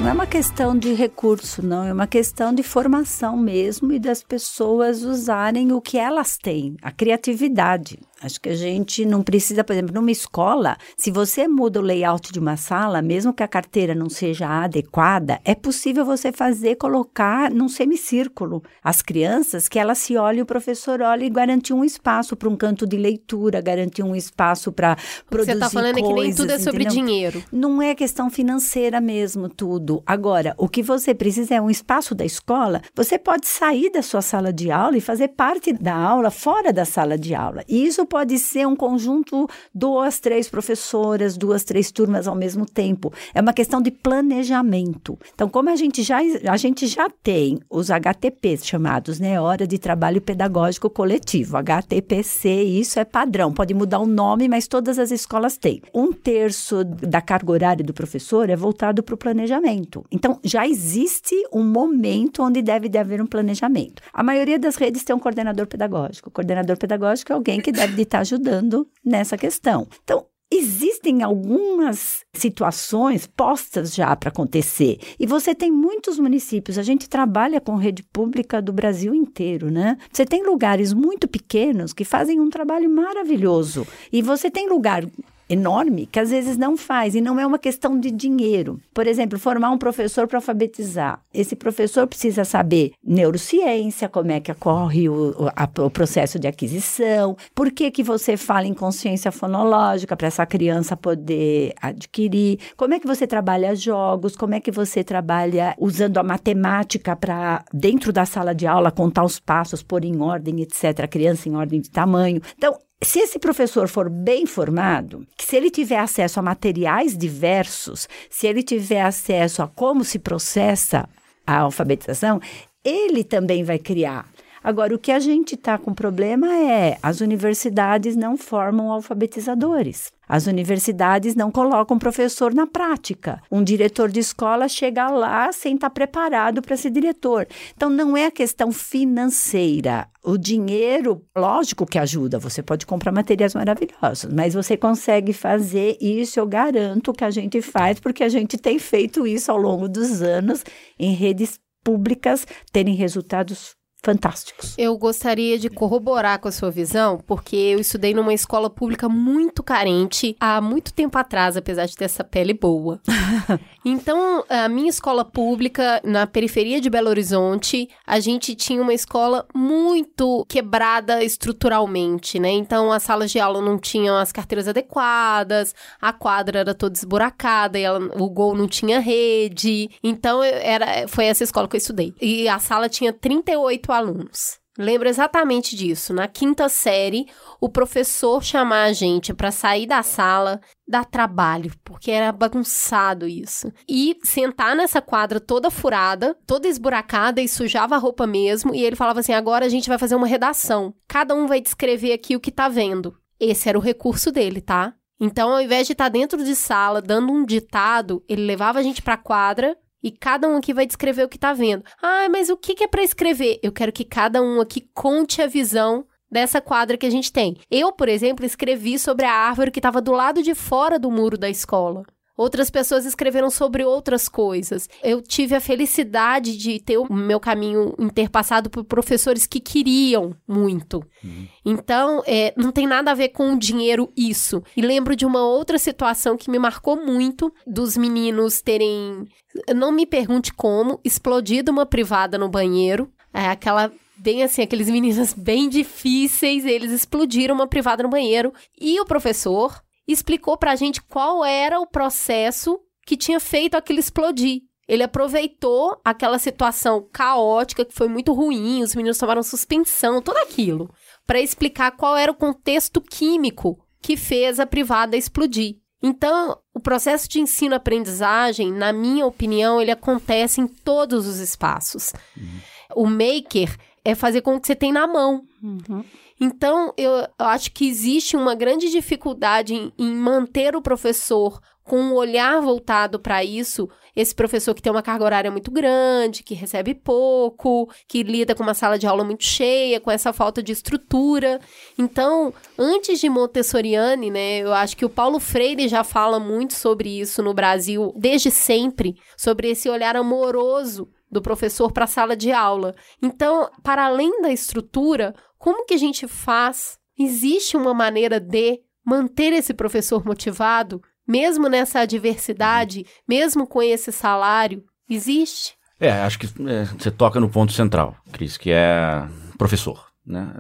Não 0.03 0.09
é 0.09 0.13
uma 0.15 0.27
questão 0.27 0.77
de 0.77 0.93
recurso, 0.95 1.65
não, 1.65 1.85
é 1.85 1.93
uma 1.93 2.09
questão 2.09 2.53
de 2.53 2.65
formação 2.65 3.37
mesmo 3.37 3.93
e 3.93 4.01
das 4.01 4.21
pessoas 4.21 5.05
usarem 5.05 5.71
o 5.71 5.81
que 5.81 5.97
elas 5.97 6.37
têm, 6.37 6.77
a 6.83 6.91
criatividade. 6.91 8.01
Acho 8.23 8.41
que 8.41 8.49
a 8.49 8.55
gente 8.55 9.05
não 9.05 9.23
precisa, 9.23 9.65
por 9.65 9.73
exemplo, 9.73 9.95
numa 9.95 10.11
escola, 10.11 10.77
se 10.97 11.11
você 11.11 11.49
muda 11.49 11.81
o 11.81 11.83
layout 11.83 12.33
de 12.33 12.39
uma 12.39 12.57
sala, 12.57 13.03
mesmo 13.03 13.33
que 13.33 13.43
a 13.43 13.49
carteira 13.49 13.95
não 13.95 14.09
seja 14.09 14.47
adequada, 14.49 15.41
é 15.45 15.55
possível 15.55 16.05
você 16.05 16.31
fazer, 16.31 16.77
colocar 16.77 17.51
num 17.51 17.69
semicírculo 17.69 18.63
as 18.83 19.03
crianças, 19.03 19.69
que 19.69 19.79
elas 19.79 19.99
se 19.99 20.17
olhem, 20.17 20.43
o 20.43 20.47
professor 20.47 21.01
olha 21.01 21.25
e 21.25 21.31
garantir 21.31 21.73
um 21.73 21.85
espaço 21.85 22.37
para 22.37 22.49
um 22.49 22.57
canto 22.57 22.87
de 22.87 22.97
leitura, 22.97 23.61
garantir 23.61 24.03
um 24.03 24.15
espaço 24.15 24.71
para 24.71 24.97
produzir 25.29 25.53
Você 25.53 25.59
está 25.59 25.71
falando 25.71 25.95
coisas, 25.95 26.11
é 26.11 26.15
que 26.15 26.21
nem 26.21 26.35
tudo 26.35 26.51
é 26.53 26.59
sobre 26.59 26.85
entendeu? 26.85 27.05
dinheiro. 27.05 27.45
Não 27.51 27.83
é 27.83 27.95
questão 27.95 28.31
financeira 28.31 29.01
mesmo, 29.01 29.49
tudo. 29.49 30.03
Agora, 30.07 30.55
o 30.57 30.69
que 30.69 30.83
você 30.83 31.15
precisa 31.15 31.55
é 31.55 31.61
um 31.61 31.71
espaço 31.71 32.15
da 32.15 32.25
escola. 32.25 32.81
Você 32.95 33.19
pode 33.19 33.47
sair 33.47 33.91
da 33.91 34.03
sua 34.03 34.23
sala 34.23 34.53
de 34.53 34.71
aula 34.71 34.97
e 34.97 35.01
fazer 35.01 35.29
parte 35.29 35.73
da 35.73 35.95
aula 35.95 36.31
fora 36.31 36.73
da 36.73 36.85
sala 36.85 37.19
de 37.19 37.35
aula. 37.35 37.65
E 37.69 37.85
isso 37.85 38.07
pode 38.13 38.39
ser 38.39 38.69
um 38.69 38.77
conjunto, 38.77 39.49
duas, 39.75 40.21
três 40.21 40.47
professoras, 40.47 41.35
duas, 41.35 41.65
três 41.65 41.91
turmas 41.91 42.29
ao 42.29 42.35
mesmo 42.35 42.67
tempo. 42.67 43.11
É 43.33 43.41
uma 43.41 43.55
questão 43.55 43.81
de 43.81 43.91
planejamento. 43.91 45.19
Então, 45.35 45.49
como 45.49 45.71
a 45.71 45.77
gente 45.77 46.03
já, 46.03 46.19
a 46.47 46.59
gente 46.59 46.87
já 46.87 47.09
tem 47.23 47.59
os 47.71 47.91
HTPs 47.91 48.67
chamados, 48.67 49.19
né? 49.19 49.41
Hora 49.41 49.67
de 49.67 49.79
Trabalho 49.79 50.21
Pedagógico 50.21 50.91
Coletivo, 50.91 51.57
HTPC, 51.57 52.51
isso 52.51 53.01
é 53.01 53.05
padrão. 53.07 53.51
Pode 53.51 53.73
mudar 53.73 54.01
o 54.01 54.07
nome, 54.07 54.47
mas 54.47 54.69
todas 54.69 54.99
as 54.99 55.11
escolas 55.11 55.57
têm. 55.57 55.81
Um 55.95 56.13
terço 56.13 56.85
da 56.85 57.23
carga 57.23 57.51
horária 57.51 57.83
do 57.83 57.95
professor 57.95 58.51
é 58.51 58.57
voltado 58.57 59.03
para 59.03 59.15
o 59.15 59.19
planejamento. 59.19 60.05
Então, 60.13 60.39
já 60.45 60.69
existe 60.69 61.35
um 61.51 61.65
momento 61.65 62.43
onde 62.43 62.61
deve 62.61 62.91
de 62.91 62.99
haver 62.99 63.23
um 63.23 63.27
planejamento. 63.27 64.03
A 64.13 64.23
maioria 64.23 64.59
das 64.59 64.77
redes 64.77 65.03
tem 65.03 65.17
um 65.17 65.19
coordenador 65.19 65.67
pedagógico. 65.67 66.29
O 66.29 66.33
coordenador 66.33 66.77
pedagógico 66.77 67.33
é 67.33 67.35
alguém 67.35 67.59
que 67.59 67.73
deve 67.73 68.02
estar 68.03 68.21
ajudando 68.21 68.89
nessa 69.05 69.37
questão. 69.37 69.87
Então, 70.03 70.27
Existem 70.55 71.23
algumas 71.23 72.27
situações 72.35 73.27
postas 73.27 73.95
já 73.95 74.15
para 74.15 74.29
acontecer. 74.29 74.99
E 75.19 75.27
você 75.27 75.55
tem 75.55 75.73
muitos 75.73 76.19
municípios, 76.19 76.77
a 76.77 76.83
gente 76.83 77.09
trabalha 77.09 77.59
com 77.59 77.75
rede 77.77 78.03
pública 78.03 78.61
do 78.61 78.71
Brasil 78.71 79.15
inteiro, 79.15 79.71
né? 79.71 79.97
Você 80.13 80.27
tem 80.27 80.45
lugares 80.45 80.93
muito 80.93 81.27
pequenos 81.27 81.95
que 81.95 82.05
fazem 82.05 82.39
um 82.39 82.51
trabalho 82.51 82.91
maravilhoso. 82.91 83.87
E 84.13 84.21
você 84.21 84.51
tem 84.51 84.69
lugar 84.69 85.07
enorme 85.53 86.07
que 86.07 86.19
às 86.19 86.31
vezes 86.31 86.57
não 86.57 86.77
faz 86.77 87.15
e 87.15 87.21
não 87.21 87.39
é 87.39 87.47
uma 87.47 87.59
questão 87.59 87.99
de 87.99 88.11
dinheiro. 88.11 88.81
Por 88.95 89.07
exemplo, 89.07 89.39
formar 89.39 89.71
um 89.71 89.79
professor 89.79 90.27
para 90.27 90.39
alfabetizar. 90.39 91.21
Esse 91.33 91.55
professor 91.55 92.07
precisa 92.07 92.45
saber 92.45 92.93
neurociência, 93.05 94.09
como 94.09 94.33
é 94.33 94.41
que 94.41 94.51
ocorre 94.51 95.09
o, 95.09 95.35
a, 95.55 95.69
o 95.83 95.91
processo 95.91 96.39
de 96.39 96.47
aquisição, 96.47 97.37
por 97.55 97.71
que 97.71 97.91
que 97.91 98.03
você 98.03 98.37
fala 98.37 98.67
em 98.67 98.75
consciência 98.75 99.31
fonológica 99.31 100.17
para 100.17 100.29
essa 100.29 100.47
criança 100.47 100.97
poder 100.97 101.75
adquirir, 101.81 102.59
como 102.77 102.95
é 102.95 103.01
que 103.01 103.07
você 103.07 103.27
trabalha 103.27 103.75
jogos, 103.75 104.37
como 104.37 104.55
é 104.55 104.61
que 104.61 104.71
você 104.71 105.05
trabalha 105.05 105.75
usando 105.79 106.19
a 106.19 106.23
matemática 106.23 107.15
para 107.15 107.65
dentro 107.73 108.13
da 108.13 108.25
sala 108.25 108.55
de 108.55 108.67
aula 108.67 108.91
contar 108.91 109.25
os 109.25 109.39
passos, 109.39 109.83
pôr 109.83 110.05
em 110.05 110.21
ordem, 110.21 110.61
etc, 110.63 111.01
a 111.01 111.09
criança 111.09 111.49
em 111.49 111.55
ordem 111.55 111.81
de 111.81 111.91
tamanho. 111.91 112.41
Então, 112.57 112.77
se 113.03 113.19
esse 113.19 113.39
professor 113.39 113.89
for 113.89 114.09
bem 114.09 114.47
formado, 114.47 115.27
se 115.39 115.57
ele 115.57 115.71
tiver 115.71 115.99
acesso 115.99 116.39
a 116.39 116.43
materiais 116.43 117.17
diversos, 117.17 118.09
se 118.31 118.47
ele 118.47 118.63
tiver 118.63 119.03
acesso 119.03 119.63
a 119.63 119.69
como 119.69 120.05
se 120.05 120.19
processa 120.19 121.09
a 121.47 121.59
alfabetização, 121.59 122.41
ele 122.85 123.25
também 123.25 123.65
vai 123.65 123.79
criar 123.79 124.32
Agora, 124.65 124.95
o 124.95 124.99
que 124.99 125.11
a 125.11 125.19
gente 125.19 125.57
está 125.57 125.77
com 125.77 125.93
problema 125.93 126.47
é 126.57 126.97
as 127.03 127.21
universidades 127.21 128.15
não 128.15 128.37
formam 128.37 128.93
alfabetizadores. 128.93 130.13
As 130.29 130.47
universidades 130.47 131.35
não 131.35 131.51
colocam 131.51 131.99
professor 131.99 132.55
na 132.55 132.67
prática. 132.67 133.43
Um 133.51 133.63
diretor 133.63 134.09
de 134.09 134.21
escola 134.21 134.69
chega 134.69 135.11
lá 135.11 135.53
sem 135.53 135.75
estar 135.75 135.91
preparado 135.91 136.63
para 136.63 136.77
ser 136.77 136.91
diretor. 136.91 137.47
Então, 137.77 137.91
não 137.91 138.17
é 138.17 138.27
a 138.27 138.31
questão 138.31 138.71
financeira. 138.71 140.09
O 140.25 140.39
dinheiro, 140.39 141.23
lógico 141.37 141.85
que 141.85 141.99
ajuda, 141.99 142.39
você 142.39 142.63
pode 142.63 142.87
comprar 142.87 143.11
materiais 143.11 143.55
maravilhosos, 143.55 144.33
mas 144.33 144.55
você 144.55 144.77
consegue 144.77 145.33
fazer 145.33 145.99
isso, 146.01 146.39
eu 146.39 146.47
garanto 146.47 147.13
que 147.13 147.25
a 147.25 147.31
gente 147.31 147.61
faz, 147.61 147.99
porque 147.99 148.23
a 148.23 148.29
gente 148.29 148.57
tem 148.57 148.79
feito 148.79 149.27
isso 149.27 149.51
ao 149.51 149.59
longo 149.59 149.89
dos 149.89 150.23
anos 150.23 150.65
em 150.97 151.13
redes 151.13 151.59
públicas 151.83 152.47
terem 152.73 152.95
resultados 152.95 153.75
fantásticos. 154.03 154.75
Eu 154.77 154.97
gostaria 154.99 155.59
de 155.59 155.71
corroborar 155.71 156.41
com 156.41 156.49
a 156.49 156.53
sua 156.53 156.71
visão, 156.71 157.23
porque 157.25 157.55
eu 157.55 157.79
estudei 157.79 158.13
numa 158.13 158.35
escola 158.35 158.69
pública 158.69 159.09
muito 159.09 159.63
carente 159.63 160.37
há 160.41 160.61
muito 160.61 160.93
tempo 160.93 161.17
atrás, 161.17 161.57
apesar 161.57 161.87
de 161.87 161.97
ter 161.97 162.07
essa 162.07 162.25
pele 162.25 162.53
boa. 162.53 163.01
então, 163.85 164.45
a 164.49 164.69
minha 164.69 164.91
escola 164.91 165.25
pública, 165.25 166.01
na 166.05 166.27
periferia 166.27 166.81
de 166.81 166.91
Belo 166.91 167.09
Horizonte, 167.09 167.89
a 168.05 168.19
gente 168.19 168.57
tinha 168.57 168.83
uma 168.83 168.93
escola 168.93 169.47
muito 169.55 170.45
quebrada 170.49 171.23
estruturalmente, 171.23 172.41
né? 172.41 172.51
Então, 172.51 172.91
as 172.91 173.05
salas 173.05 173.31
de 173.31 173.39
aula 173.39 173.63
não 173.63 173.79
tinham 173.79 174.17
as 174.17 174.33
carteiras 174.33 174.67
adequadas, 174.67 175.75
a 176.01 176.13
quadra 176.13 176.59
era 176.59 176.75
toda 176.75 176.97
esburacada, 176.97 177.79
e 177.79 177.83
ela, 177.83 178.01
o 178.21 178.29
gol 178.29 178.57
não 178.57 178.67
tinha 178.67 178.99
rede. 178.99 179.91
Então, 180.03 180.43
era, 180.43 181.07
foi 181.07 181.27
essa 181.27 181.45
escola 181.45 181.69
que 181.69 181.77
eu 181.77 181.79
estudei. 181.79 182.13
E 182.21 182.49
a 182.49 182.59
sala 182.59 182.89
tinha 182.89 183.13
38 183.13 183.92
alunos. 183.93 184.61
Lembro 184.79 185.07
exatamente 185.07 185.77
disso. 185.77 186.15
Na 186.15 186.27
quinta 186.27 186.67
série, 186.69 187.27
o 187.61 187.69
professor 187.69 188.43
chamar 188.43 188.85
a 188.85 188.93
gente 188.93 189.35
para 189.35 189.51
sair 189.51 189.87
da 189.87 190.03
sala, 190.03 190.61
dar 190.89 191.05
trabalho, 191.05 191.73
porque 191.85 192.11
era 192.11 192.33
bagunçado 192.33 193.29
isso. 193.29 193.71
E 193.87 194.17
sentar 194.25 194.75
nessa 194.75 195.03
quadra 195.03 195.39
toda 195.39 195.71
furada, 195.71 196.35
toda 196.47 196.69
esburacada 196.69 197.43
e 197.43 197.49
sujava 197.49 197.97
a 197.97 197.99
roupa 197.99 198.27
mesmo. 198.27 198.75
E 198.75 198.83
ele 198.83 198.97
falava 198.97 199.21
assim: 199.21 199.35
agora 199.35 199.67
a 199.67 199.69
gente 199.69 199.91
vai 199.91 199.99
fazer 199.99 200.15
uma 200.15 200.27
redação. 200.27 200.95
Cada 201.07 201.35
um 201.35 201.47
vai 201.47 201.61
descrever 201.61 202.13
aqui 202.15 202.35
o 202.35 202.41
que 202.41 202.51
tá 202.51 202.69
vendo. 202.69 203.15
Esse 203.39 203.69
era 203.69 203.79
o 203.79 203.83
recurso 203.83 204.33
dele, 204.33 204.63
tá? 204.63 204.95
Então, 205.21 205.53
ao 205.53 205.61
invés 205.61 205.87
de 205.87 205.93
estar 205.93 206.05
tá 206.05 206.09
dentro 206.09 206.43
de 206.43 206.57
sala 206.57 207.03
dando 207.03 207.31
um 207.31 207.45
ditado, 207.45 208.25
ele 208.27 208.47
levava 208.47 208.79
a 208.79 208.83
gente 208.83 209.03
para 209.03 209.15
a 209.15 209.19
quadra 209.19 209.77
e 210.03 210.11
cada 210.11 210.49
um 210.49 210.57
aqui 210.57 210.75
vai 210.75 210.87
descrever 210.87 211.25
o 211.25 211.29
que 211.29 211.39
tá 211.39 211.53
vendo. 211.53 211.85
Ah, 212.03 212.29
mas 212.31 212.49
o 212.49 212.57
que, 212.57 212.75
que 212.75 212.85
é 212.85 212.89
para 212.89 213.03
escrever? 213.03 213.59
Eu 213.63 213.73
quero 213.73 213.93
que 213.93 214.05
cada 214.05 214.43
um 214.43 214.61
aqui 214.61 214.81
conte 214.93 215.41
a 215.41 215.47
visão 215.47 216.07
dessa 216.31 216.61
quadra 216.61 216.97
que 216.97 217.07
a 217.07 217.11
gente 217.11 217.31
tem. 217.31 217.59
Eu, 217.71 217.93
por 217.93 218.09
exemplo, 218.09 218.45
escrevi 218.45 218.99
sobre 218.99 219.27
a 219.27 219.33
árvore 219.33 219.71
que 219.71 219.79
estava 219.79 220.01
do 220.01 220.13
lado 220.13 220.43
de 220.43 220.55
fora 220.55 220.99
do 220.99 221.11
muro 221.11 221.37
da 221.37 221.51
escola. 221.51 222.03
Outras 222.37 222.71
pessoas 222.71 223.05
escreveram 223.05 223.51
sobre 223.51 223.85
outras 223.85 224.29
coisas. 224.29 224.89
Eu 225.03 225.21
tive 225.21 225.55
a 225.55 225.61
felicidade 225.61 226.57
de 226.57 226.81
ter 226.81 226.97
o 226.97 227.13
meu 227.13 227.39
caminho 227.39 227.95
interpassado 227.99 228.71
por 228.71 228.85
professores 228.85 229.47
que 229.47 229.61
queriam 229.61 230.35
muito. 230.49 231.05
Uhum. 231.23 231.47
Então, 231.65 232.23
é, 232.27 232.55
não 232.57 232.73
tem 232.73 232.87
nada 232.87 233.11
a 233.11 233.15
ver 233.15 233.29
com 233.29 233.53
o 233.53 233.59
dinheiro 233.59 234.11
isso. 234.17 234.63
E 234.75 234.81
lembro 234.81 235.15
de 235.15 235.27
uma 235.27 235.45
outra 235.45 235.79
situação 235.79 236.37
que 236.37 236.51
me 236.51 236.59
marcou 236.59 236.97
muito, 236.97 237.53
dos 237.67 237.97
meninos 237.99 238.63
terem, 238.63 239.29
não 239.75 239.93
me 239.93 240.07
pergunte 240.07 240.55
como, 240.55 241.01
explodido 241.05 241.71
uma 241.71 241.85
privada 241.85 242.39
no 242.39 242.49
banheiro. 242.49 243.11
É 243.35 243.47
aquela 243.47 243.93
bem 244.17 244.43
assim, 244.43 244.63
aqueles 244.63 244.89
meninos 244.89 245.35
bem 245.37 245.69
difíceis, 245.69 246.65
eles 246.65 246.93
explodiram 246.93 247.55
uma 247.55 247.67
privada 247.67 248.03
no 248.03 248.09
banheiro 248.09 248.53
e 248.81 249.01
o 249.01 249.05
professor 249.05 249.83
explicou 250.07 250.57
pra 250.57 250.77
gente 250.77 251.03
qual 251.03 251.45
era 251.45 251.81
o 251.81 251.87
processo 251.87 252.79
que 253.07 253.17
tinha 253.17 253.41
feito 253.41 253.77
aquilo 253.77 253.99
explodir. 253.99 254.63
Ele 254.89 255.03
aproveitou 255.03 256.01
aquela 256.05 256.39
situação 256.39 257.09
caótica 257.13 257.85
que 257.85 257.95
foi 257.95 258.09
muito 258.09 258.33
ruim, 258.33 258.83
os 258.83 258.95
meninos 258.95 259.19
tomaram 259.19 259.43
suspensão, 259.43 260.21
tudo 260.21 260.39
aquilo, 260.39 260.93
para 261.27 261.41
explicar 261.41 261.93
qual 261.93 262.17
era 262.17 262.33
o 262.33 262.37
contexto 262.37 263.01
químico 263.01 263.79
que 264.01 264.17
fez 264.17 264.59
a 264.59 264.67
privada 264.67 265.17
explodir. 265.17 265.77
Então, 266.03 266.59
o 266.75 266.81
processo 266.81 267.29
de 267.29 267.41
ensino-aprendizagem, 267.41 268.73
na 268.73 268.93
minha 268.93 269.25
opinião, 269.25 269.81
ele 269.81 269.93
acontece 269.93 270.61
em 270.61 270.67
todos 270.67 271.29
os 271.29 271.39
espaços. 271.39 272.13
Uhum. 272.37 272.61
O 272.97 273.07
maker 273.07 273.77
é 274.05 274.15
fazer 274.17 274.43
com 274.43 274.57
o 274.57 274.61
que 274.61 274.67
você 274.67 274.75
tem 274.75 274.91
na 274.91 275.07
mão. 275.07 275.45
Uhum. 275.63 276.05
Então, 276.41 276.93
eu, 276.97 277.27
acho 277.39 277.73
que 277.73 277.89
existe 277.89 278.37
uma 278.37 278.55
grande 278.55 278.91
dificuldade 278.91 279.75
em, 279.75 279.93
em 279.99 280.15
manter 280.15 280.75
o 280.75 280.83
professor 280.83 281.61
com 281.85 282.01
um 282.01 282.15
olhar 282.15 282.61
voltado 282.61 283.19
para 283.19 283.43
isso, 283.43 283.89
esse 284.15 284.35
professor 284.35 284.75
que 284.75 284.83
tem 284.83 284.93
uma 284.93 285.03
carga 285.03 285.25
horária 285.25 285.51
muito 285.51 285.71
grande, 285.71 286.43
que 286.43 286.55
recebe 286.55 286.95
pouco, 286.95 287.91
que 288.07 288.23
lida 288.23 288.55
com 288.55 288.63
uma 288.63 288.75
sala 288.75 288.99
de 288.99 289.07
aula 289.07 289.25
muito 289.25 289.45
cheia, 289.45 290.01
com 290.01 290.11
essa 290.11 290.33
falta 290.33 290.63
de 290.63 290.71
estrutura. 290.71 291.61
Então, 291.99 292.55
antes 292.79 293.19
de 293.19 293.29
Montessoriane, 293.29 294.31
né, 294.31 294.59
eu 294.59 294.73
acho 294.73 294.97
que 294.97 295.05
o 295.05 295.11
Paulo 295.11 295.41
Freire 295.41 295.89
já 295.89 296.05
fala 296.05 296.39
muito 296.39 296.75
sobre 296.75 297.21
isso 297.21 297.43
no 297.43 297.53
Brasil 297.53 298.13
desde 298.17 298.51
sempre, 298.51 299.17
sobre 299.37 299.71
esse 299.71 299.89
olhar 299.89 300.15
amoroso 300.15 301.09
do 301.31 301.41
professor 301.41 301.91
para 301.91 302.05
a 302.05 302.09
sala 302.09 302.37
de 302.37 302.53
aula. 302.53 302.95
Então, 303.21 303.71
para 303.83 304.05
além 304.05 304.43
da 304.43 304.53
estrutura, 304.53 305.35
como 305.63 305.87
que 305.87 305.95
a 305.95 305.99
gente 305.99 306.27
faz? 306.27 306.99
Existe 307.17 307.77
uma 307.77 307.95
maneira 307.95 308.41
de 308.41 308.81
manter 309.07 309.53
esse 309.53 309.73
professor 309.73 310.27
motivado, 310.27 311.01
mesmo 311.27 311.69
nessa 311.69 312.01
adversidade, 312.01 313.07
mesmo 313.29 313.65
com 313.65 313.81
esse 313.81 314.11
salário? 314.11 314.83
Existe? 315.09 315.75
É, 316.01 316.11
acho 316.11 316.41
que 316.41 316.47
é, 316.47 316.85
você 316.99 317.13
toca 317.13 317.39
no 317.39 317.49
ponto 317.49 317.73
central, 317.73 318.17
Cris, 318.33 318.57
que 318.57 318.73
é 318.73 319.25
professor. 319.57 320.05
Né? 320.27 320.53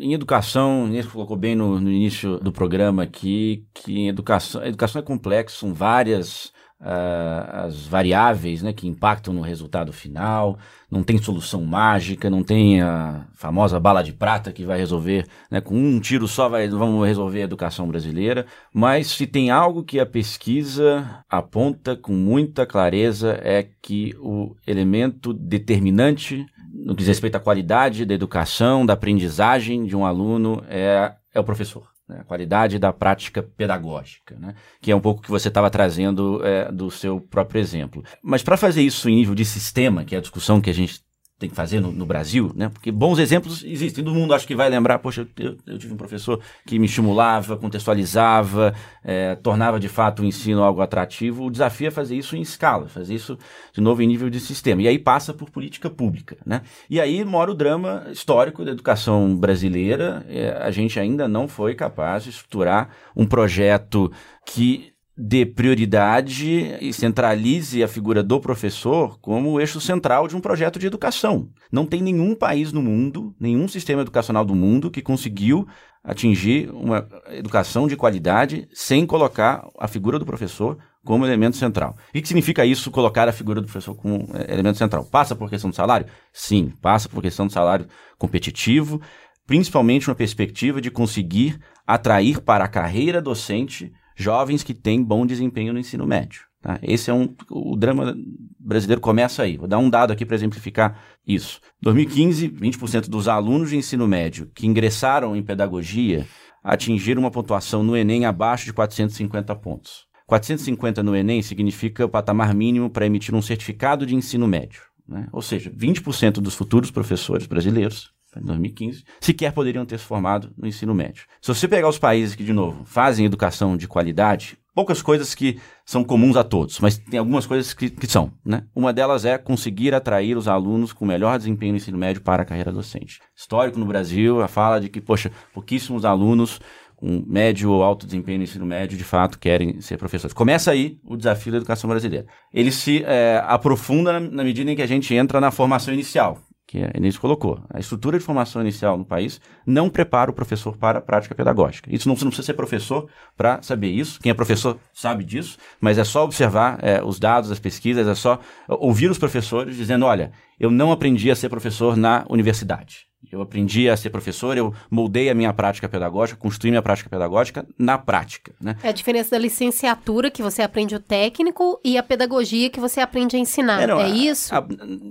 Em 0.00 0.14
educação, 0.14 0.88
você 0.90 1.08
colocou 1.08 1.36
bem 1.36 1.54
no, 1.54 1.78
no, 1.78 1.90
início 1.90 2.38
do 2.38 2.50
programa 2.50 3.02
aqui, 3.02 3.66
que 3.74 3.92
em 3.92 4.08
educação, 4.08 4.64
educação 4.64 5.02
é 5.02 5.04
complexa, 5.04 5.58
são 5.58 5.74
várias 5.74 6.50
uh, 6.80 7.66
as 7.66 7.86
variáveis 7.86 8.62
né, 8.62 8.72
que 8.72 8.88
impactam 8.88 9.34
no 9.34 9.42
resultado 9.42 9.92
final, 9.92 10.58
não 10.90 11.02
tem 11.02 11.18
solução 11.18 11.64
mágica, 11.64 12.30
não 12.30 12.42
tem 12.42 12.80
a 12.80 13.26
famosa 13.34 13.78
bala 13.78 14.02
de 14.02 14.12
prata 14.12 14.52
que 14.52 14.64
vai 14.64 14.78
resolver, 14.78 15.26
né, 15.50 15.60
com 15.60 15.74
um 15.74 16.00
tiro 16.00 16.26
só 16.26 16.48
vai, 16.48 16.68
vamos 16.68 17.06
resolver 17.06 17.42
a 17.42 17.44
educação 17.44 17.86
brasileira, 17.86 18.46
mas 18.72 19.08
se 19.08 19.26
tem 19.26 19.50
algo 19.50 19.84
que 19.84 20.00
a 20.00 20.06
pesquisa 20.06 21.24
aponta 21.28 21.94
com 21.94 22.12
muita 22.12 22.66
clareza 22.66 23.38
é 23.42 23.66
que 23.82 24.14
o 24.18 24.56
elemento 24.66 25.32
determinante 25.32 26.46
no 26.72 26.94
que 26.94 27.00
diz 27.00 27.08
respeito 27.08 27.36
à 27.36 27.40
qualidade 27.40 28.06
da 28.06 28.14
educação, 28.14 28.86
da 28.86 28.94
aprendizagem 28.94 29.84
de 29.84 29.96
um 29.96 30.06
aluno 30.06 30.62
é, 30.68 31.12
é 31.34 31.40
o 31.40 31.44
professor 31.44 31.89
a 32.18 32.24
qualidade 32.24 32.78
da 32.78 32.92
prática 32.92 33.42
pedagógica, 33.42 34.36
né, 34.38 34.54
que 34.80 34.90
é 34.90 34.96
um 34.96 35.00
pouco 35.00 35.22
que 35.22 35.30
você 35.30 35.48
estava 35.48 35.70
trazendo 35.70 36.44
é, 36.44 36.70
do 36.70 36.90
seu 36.90 37.20
próprio 37.20 37.60
exemplo. 37.60 38.02
Mas 38.22 38.42
para 38.42 38.56
fazer 38.56 38.82
isso 38.82 39.08
em 39.08 39.16
nível 39.16 39.34
de 39.34 39.44
sistema, 39.44 40.04
que 40.04 40.14
é 40.14 40.18
a 40.18 40.22
discussão 40.22 40.60
que 40.60 40.70
a 40.70 40.74
gente 40.74 41.00
tem 41.40 41.48
que 41.48 41.56
fazer 41.56 41.80
no, 41.80 41.90
no, 41.90 42.04
Brasil, 42.04 42.52
né? 42.54 42.68
Porque 42.68 42.92
bons 42.92 43.18
exemplos 43.18 43.64
existem. 43.64 44.04
Todo 44.04 44.14
mundo 44.14 44.34
acho 44.34 44.46
que 44.46 44.54
vai 44.54 44.68
lembrar, 44.68 44.98
poxa, 44.98 45.26
eu, 45.38 45.56
eu 45.66 45.78
tive 45.78 45.94
um 45.94 45.96
professor 45.96 46.38
que 46.66 46.78
me 46.78 46.84
estimulava, 46.84 47.56
contextualizava, 47.56 48.74
é, 49.02 49.34
tornava 49.36 49.80
de 49.80 49.88
fato 49.88 50.20
o 50.20 50.24
ensino 50.26 50.62
algo 50.62 50.82
atrativo. 50.82 51.46
O 51.46 51.50
desafio 51.50 51.88
é 51.88 51.90
fazer 51.90 52.14
isso 52.14 52.36
em 52.36 52.42
escala, 52.42 52.90
fazer 52.90 53.14
isso 53.14 53.38
de 53.72 53.80
novo 53.80 54.02
em 54.02 54.06
nível 54.06 54.28
de 54.28 54.38
sistema. 54.38 54.82
E 54.82 54.88
aí 54.88 54.98
passa 54.98 55.32
por 55.32 55.48
política 55.48 55.88
pública, 55.88 56.36
né? 56.44 56.60
E 56.90 57.00
aí 57.00 57.24
mora 57.24 57.50
o 57.50 57.54
drama 57.54 58.04
histórico 58.12 58.62
da 58.62 58.72
educação 58.72 59.34
brasileira. 59.34 60.22
É, 60.28 60.50
a 60.60 60.70
gente 60.70 61.00
ainda 61.00 61.26
não 61.26 61.48
foi 61.48 61.74
capaz 61.74 62.24
de 62.24 62.30
estruturar 62.30 62.90
um 63.16 63.24
projeto 63.24 64.12
que 64.44 64.89
dê 65.22 65.44
prioridade 65.44 66.78
e 66.80 66.92
centralize 66.94 67.82
a 67.82 67.88
figura 67.88 68.22
do 68.22 68.40
professor 68.40 69.18
como 69.20 69.50
o 69.50 69.60
eixo 69.60 69.78
central 69.78 70.26
de 70.26 70.34
um 70.34 70.40
projeto 70.40 70.78
de 70.78 70.86
educação. 70.86 71.50
Não 71.70 71.84
tem 71.84 72.00
nenhum 72.00 72.34
país 72.34 72.72
no 72.72 72.80
mundo, 72.80 73.34
nenhum 73.38 73.68
sistema 73.68 74.00
educacional 74.00 74.46
do 74.46 74.54
mundo 74.54 74.90
que 74.90 75.02
conseguiu 75.02 75.68
atingir 76.02 76.70
uma 76.70 77.06
educação 77.28 77.86
de 77.86 77.96
qualidade 77.96 78.66
sem 78.72 79.04
colocar 79.04 79.68
a 79.78 79.86
figura 79.86 80.18
do 80.18 80.24
professor 80.24 80.78
como 81.04 81.26
elemento 81.26 81.58
central. 81.58 81.94
O 82.08 82.12
que 82.12 82.26
significa 82.26 82.64
isso, 82.64 82.90
colocar 82.90 83.28
a 83.28 83.32
figura 83.32 83.60
do 83.60 83.66
professor 83.66 83.94
como 83.94 84.26
é, 84.32 84.50
elemento 84.50 84.78
central? 84.78 85.04
Passa 85.04 85.36
por 85.36 85.50
questão 85.50 85.68
do 85.68 85.76
salário? 85.76 86.06
Sim, 86.32 86.72
passa 86.80 87.10
por 87.10 87.20
questão 87.20 87.46
do 87.46 87.52
salário 87.52 87.86
competitivo, 88.16 89.00
principalmente 89.46 90.08
uma 90.08 90.14
perspectiva 90.14 90.80
de 90.80 90.90
conseguir 90.90 91.58
atrair 91.86 92.40
para 92.40 92.64
a 92.64 92.68
carreira 92.68 93.20
docente 93.20 93.92
jovens 94.20 94.62
que 94.62 94.74
têm 94.74 95.02
bom 95.02 95.24
desempenho 95.26 95.72
no 95.72 95.78
ensino 95.78 96.06
médio. 96.06 96.42
Tá? 96.60 96.78
Esse 96.82 97.10
é 97.10 97.14
um. 97.14 97.34
O 97.50 97.74
drama 97.76 98.14
brasileiro 98.58 99.00
começa 99.00 99.42
aí. 99.42 99.56
Vou 99.56 99.66
dar 99.66 99.78
um 99.78 99.88
dado 99.88 100.12
aqui 100.12 100.26
para 100.26 100.36
exemplificar 100.36 101.00
isso. 101.26 101.60
2015, 101.80 102.48
20% 102.50 103.08
dos 103.08 103.28
alunos 103.28 103.70
de 103.70 103.76
ensino 103.76 104.06
médio 104.06 104.50
que 104.54 104.66
ingressaram 104.66 105.34
em 105.34 105.42
pedagogia 105.42 106.26
atingiram 106.62 107.22
uma 107.22 107.30
pontuação 107.30 107.82
no 107.82 107.96
Enem 107.96 108.26
abaixo 108.26 108.66
de 108.66 108.72
450 108.74 109.54
pontos. 109.56 110.06
450 110.26 111.02
no 111.02 111.16
Enem 111.16 111.40
significa 111.42 112.04
o 112.04 112.08
patamar 112.08 112.54
mínimo 112.54 112.90
para 112.90 113.06
emitir 113.06 113.34
um 113.34 113.42
certificado 113.42 114.04
de 114.04 114.14
ensino 114.14 114.46
médio. 114.46 114.82
Né? 115.08 115.26
Ou 115.32 115.42
seja, 115.42 115.70
20% 115.70 116.34
dos 116.34 116.54
futuros 116.54 116.90
professores 116.90 117.46
brasileiros 117.46 118.12
em 118.38 118.44
2015, 118.44 119.04
sequer 119.20 119.52
poderiam 119.52 119.84
ter 119.84 119.98
se 119.98 120.04
formado 120.04 120.52
no 120.56 120.68
ensino 120.68 120.94
médio. 120.94 121.24
Se 121.40 121.48
você 121.48 121.66
pegar 121.66 121.88
os 121.88 121.98
países 121.98 122.34
que, 122.34 122.44
de 122.44 122.52
novo, 122.52 122.84
fazem 122.84 123.26
educação 123.26 123.76
de 123.76 123.88
qualidade, 123.88 124.56
poucas 124.74 125.02
coisas 125.02 125.34
que 125.34 125.58
são 125.84 126.04
comuns 126.04 126.36
a 126.36 126.44
todos, 126.44 126.78
mas 126.80 126.96
tem 126.96 127.18
algumas 127.18 127.46
coisas 127.46 127.74
que, 127.74 127.90
que 127.90 128.06
são. 128.06 128.32
Né? 128.44 128.62
Uma 128.74 128.92
delas 128.92 129.24
é 129.24 129.36
conseguir 129.36 129.94
atrair 129.94 130.36
os 130.36 130.46
alunos 130.46 130.92
com 130.92 131.04
melhor 131.04 131.36
desempenho 131.38 131.72
no 131.72 131.78
ensino 131.78 131.98
médio 131.98 132.22
para 132.22 132.42
a 132.42 132.46
carreira 132.46 132.72
docente. 132.72 133.20
Histórico 133.34 133.78
no 133.78 133.86
Brasil, 133.86 134.40
a 134.40 134.48
fala 134.48 134.80
de 134.80 134.88
que, 134.88 135.00
poxa, 135.00 135.32
pouquíssimos 135.52 136.04
alunos 136.04 136.60
com 136.94 137.24
médio 137.26 137.70
ou 137.70 137.82
alto 137.82 138.04
desempenho 138.04 138.38
no 138.38 138.44
ensino 138.44 138.66
médio, 138.66 138.96
de 138.96 139.04
fato, 139.04 139.38
querem 139.38 139.80
ser 139.80 139.96
professores. 139.96 140.34
Começa 140.34 140.70
aí 140.70 140.98
o 141.02 141.16
desafio 141.16 141.50
da 141.50 141.58
educação 141.58 141.88
brasileira. 141.88 142.26
Ele 142.52 142.70
se 142.70 143.02
é, 143.04 143.42
aprofunda 143.46 144.12
na, 144.12 144.20
na 144.20 144.44
medida 144.44 144.70
em 144.70 144.76
que 144.76 144.82
a 144.82 144.86
gente 144.86 145.14
entra 145.14 145.40
na 145.40 145.50
formação 145.50 145.94
inicial 145.94 146.38
que 146.70 146.78
a 146.84 146.92
Inês 146.96 147.18
colocou. 147.18 147.60
A 147.68 147.80
estrutura 147.80 148.16
de 148.16 148.24
formação 148.24 148.62
inicial 148.62 148.96
no 148.96 149.04
país 149.04 149.40
não 149.66 149.90
prepara 149.90 150.30
o 150.30 150.32
professor 150.32 150.76
para 150.76 151.00
a 151.00 151.02
prática 151.02 151.34
pedagógica. 151.34 151.92
Isso 151.92 152.08
não, 152.08 152.14
você 152.14 152.24
não 152.24 152.30
precisa 152.30 152.46
ser 152.46 152.54
professor 152.54 153.08
para 153.36 153.60
saber 153.60 153.88
isso. 153.88 154.20
Quem 154.20 154.30
é 154.30 154.34
professor 154.34 154.78
sabe 154.94 155.24
disso, 155.24 155.58
mas 155.80 155.98
é 155.98 156.04
só 156.04 156.22
observar 156.22 156.78
é, 156.80 157.02
os 157.02 157.18
dados, 157.18 157.50
as 157.50 157.58
pesquisas, 157.58 158.06
é 158.06 158.14
só 158.14 158.38
ouvir 158.68 159.10
os 159.10 159.18
professores 159.18 159.74
dizendo: 159.74 160.04
olha, 160.04 160.30
eu 160.60 160.70
não 160.70 160.92
aprendi 160.92 161.28
a 161.28 161.34
ser 161.34 161.48
professor 161.48 161.96
na 161.96 162.24
universidade. 162.30 163.09
Eu 163.30 163.42
aprendi 163.42 163.88
a 163.88 163.96
ser 163.96 164.10
professor, 164.10 164.56
eu 164.56 164.74
moldei 164.90 165.28
a 165.28 165.34
minha 165.34 165.52
prática 165.52 165.88
pedagógica, 165.88 166.40
construí 166.40 166.70
minha 166.70 166.82
prática 166.82 167.08
pedagógica 167.08 167.66
na 167.78 167.98
prática. 167.98 168.52
Né? 168.60 168.76
É 168.82 168.88
a 168.88 168.92
diferença 168.92 169.32
da 169.32 169.38
licenciatura, 169.38 170.30
que 170.30 170.42
você 170.42 170.62
aprende 170.62 170.94
o 170.94 171.00
técnico, 171.00 171.78
e 171.84 171.98
a 171.98 172.02
pedagogia, 172.02 172.70
que 172.70 172.80
você 172.80 173.00
aprende 173.00 173.36
a 173.36 173.38
ensinar. 173.38 173.82
É, 173.82 173.86
não, 173.86 174.00
é 174.00 174.08
isso? 174.08 174.54
A, 174.54 174.66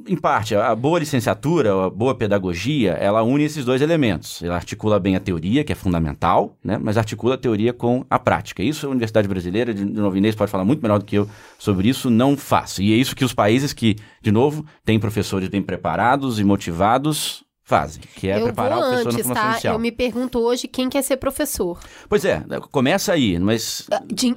em 0.08 0.18
parte, 0.18 0.56
a 0.56 0.76
boa 0.76 1.00
licenciatura, 1.00 1.86
a 1.86 1.90
boa 1.90 2.16
pedagogia, 2.16 2.92
ela 2.94 3.22
une 3.22 3.44
esses 3.44 3.64
dois 3.64 3.82
elementos. 3.82 4.42
Ela 4.42 4.56
articula 4.56 5.00
bem 5.00 5.16
a 5.16 5.20
teoria, 5.20 5.64
que 5.64 5.72
é 5.72 5.76
fundamental, 5.76 6.58
né? 6.64 6.78
mas 6.82 6.98
articula 6.98 7.36
a 7.36 7.38
teoria 7.38 7.72
com 7.72 8.04
a 8.10 8.18
prática. 8.18 8.64
Isso 8.64 8.88
a 8.88 8.90
Universidade 8.90 9.28
Brasileira, 9.28 9.74
de 9.74 9.86
novo, 9.86 10.18
Inês 10.18 10.36
pode 10.36 10.52
falar 10.52 10.66
muito 10.66 10.82
melhor 10.82 11.00
do 11.00 11.06
que 11.06 11.18
eu 11.18 11.30
sobre 11.58 11.88
isso, 11.88 12.10
não 12.10 12.36
faz. 12.36 12.80
E 12.80 12.92
é 12.92 12.96
isso 12.96 13.16
que 13.16 13.24
os 13.24 13.34
países 13.34 13.72
que, 13.72 13.96
de 14.22 14.32
novo, 14.32 14.66
têm 14.84 15.00
professores 15.00 15.48
bem 15.48 15.62
preparados 15.62 16.40
e 16.40 16.44
motivados 16.44 17.48
fazem, 17.70 18.02
que 18.16 18.28
é 18.28 18.40
eu 18.40 18.46
preparar 18.46 18.80
o 18.80 18.82
professor 18.82 19.08
antes, 19.08 19.18
na 19.18 19.24
formação 19.24 19.44
tá? 19.44 19.52
inicial. 19.52 19.76
Eu 19.76 19.80
me 19.80 19.92
pergunto 19.92 20.40
hoje 20.40 20.68
quem 20.68 20.90
quer 20.90 21.04
ser 21.04 21.18
professor. 21.18 21.80
Pois 22.10 22.26
é, 22.26 22.44
começa 22.72 23.14
aí, 23.14 23.38
mas... 23.38 23.88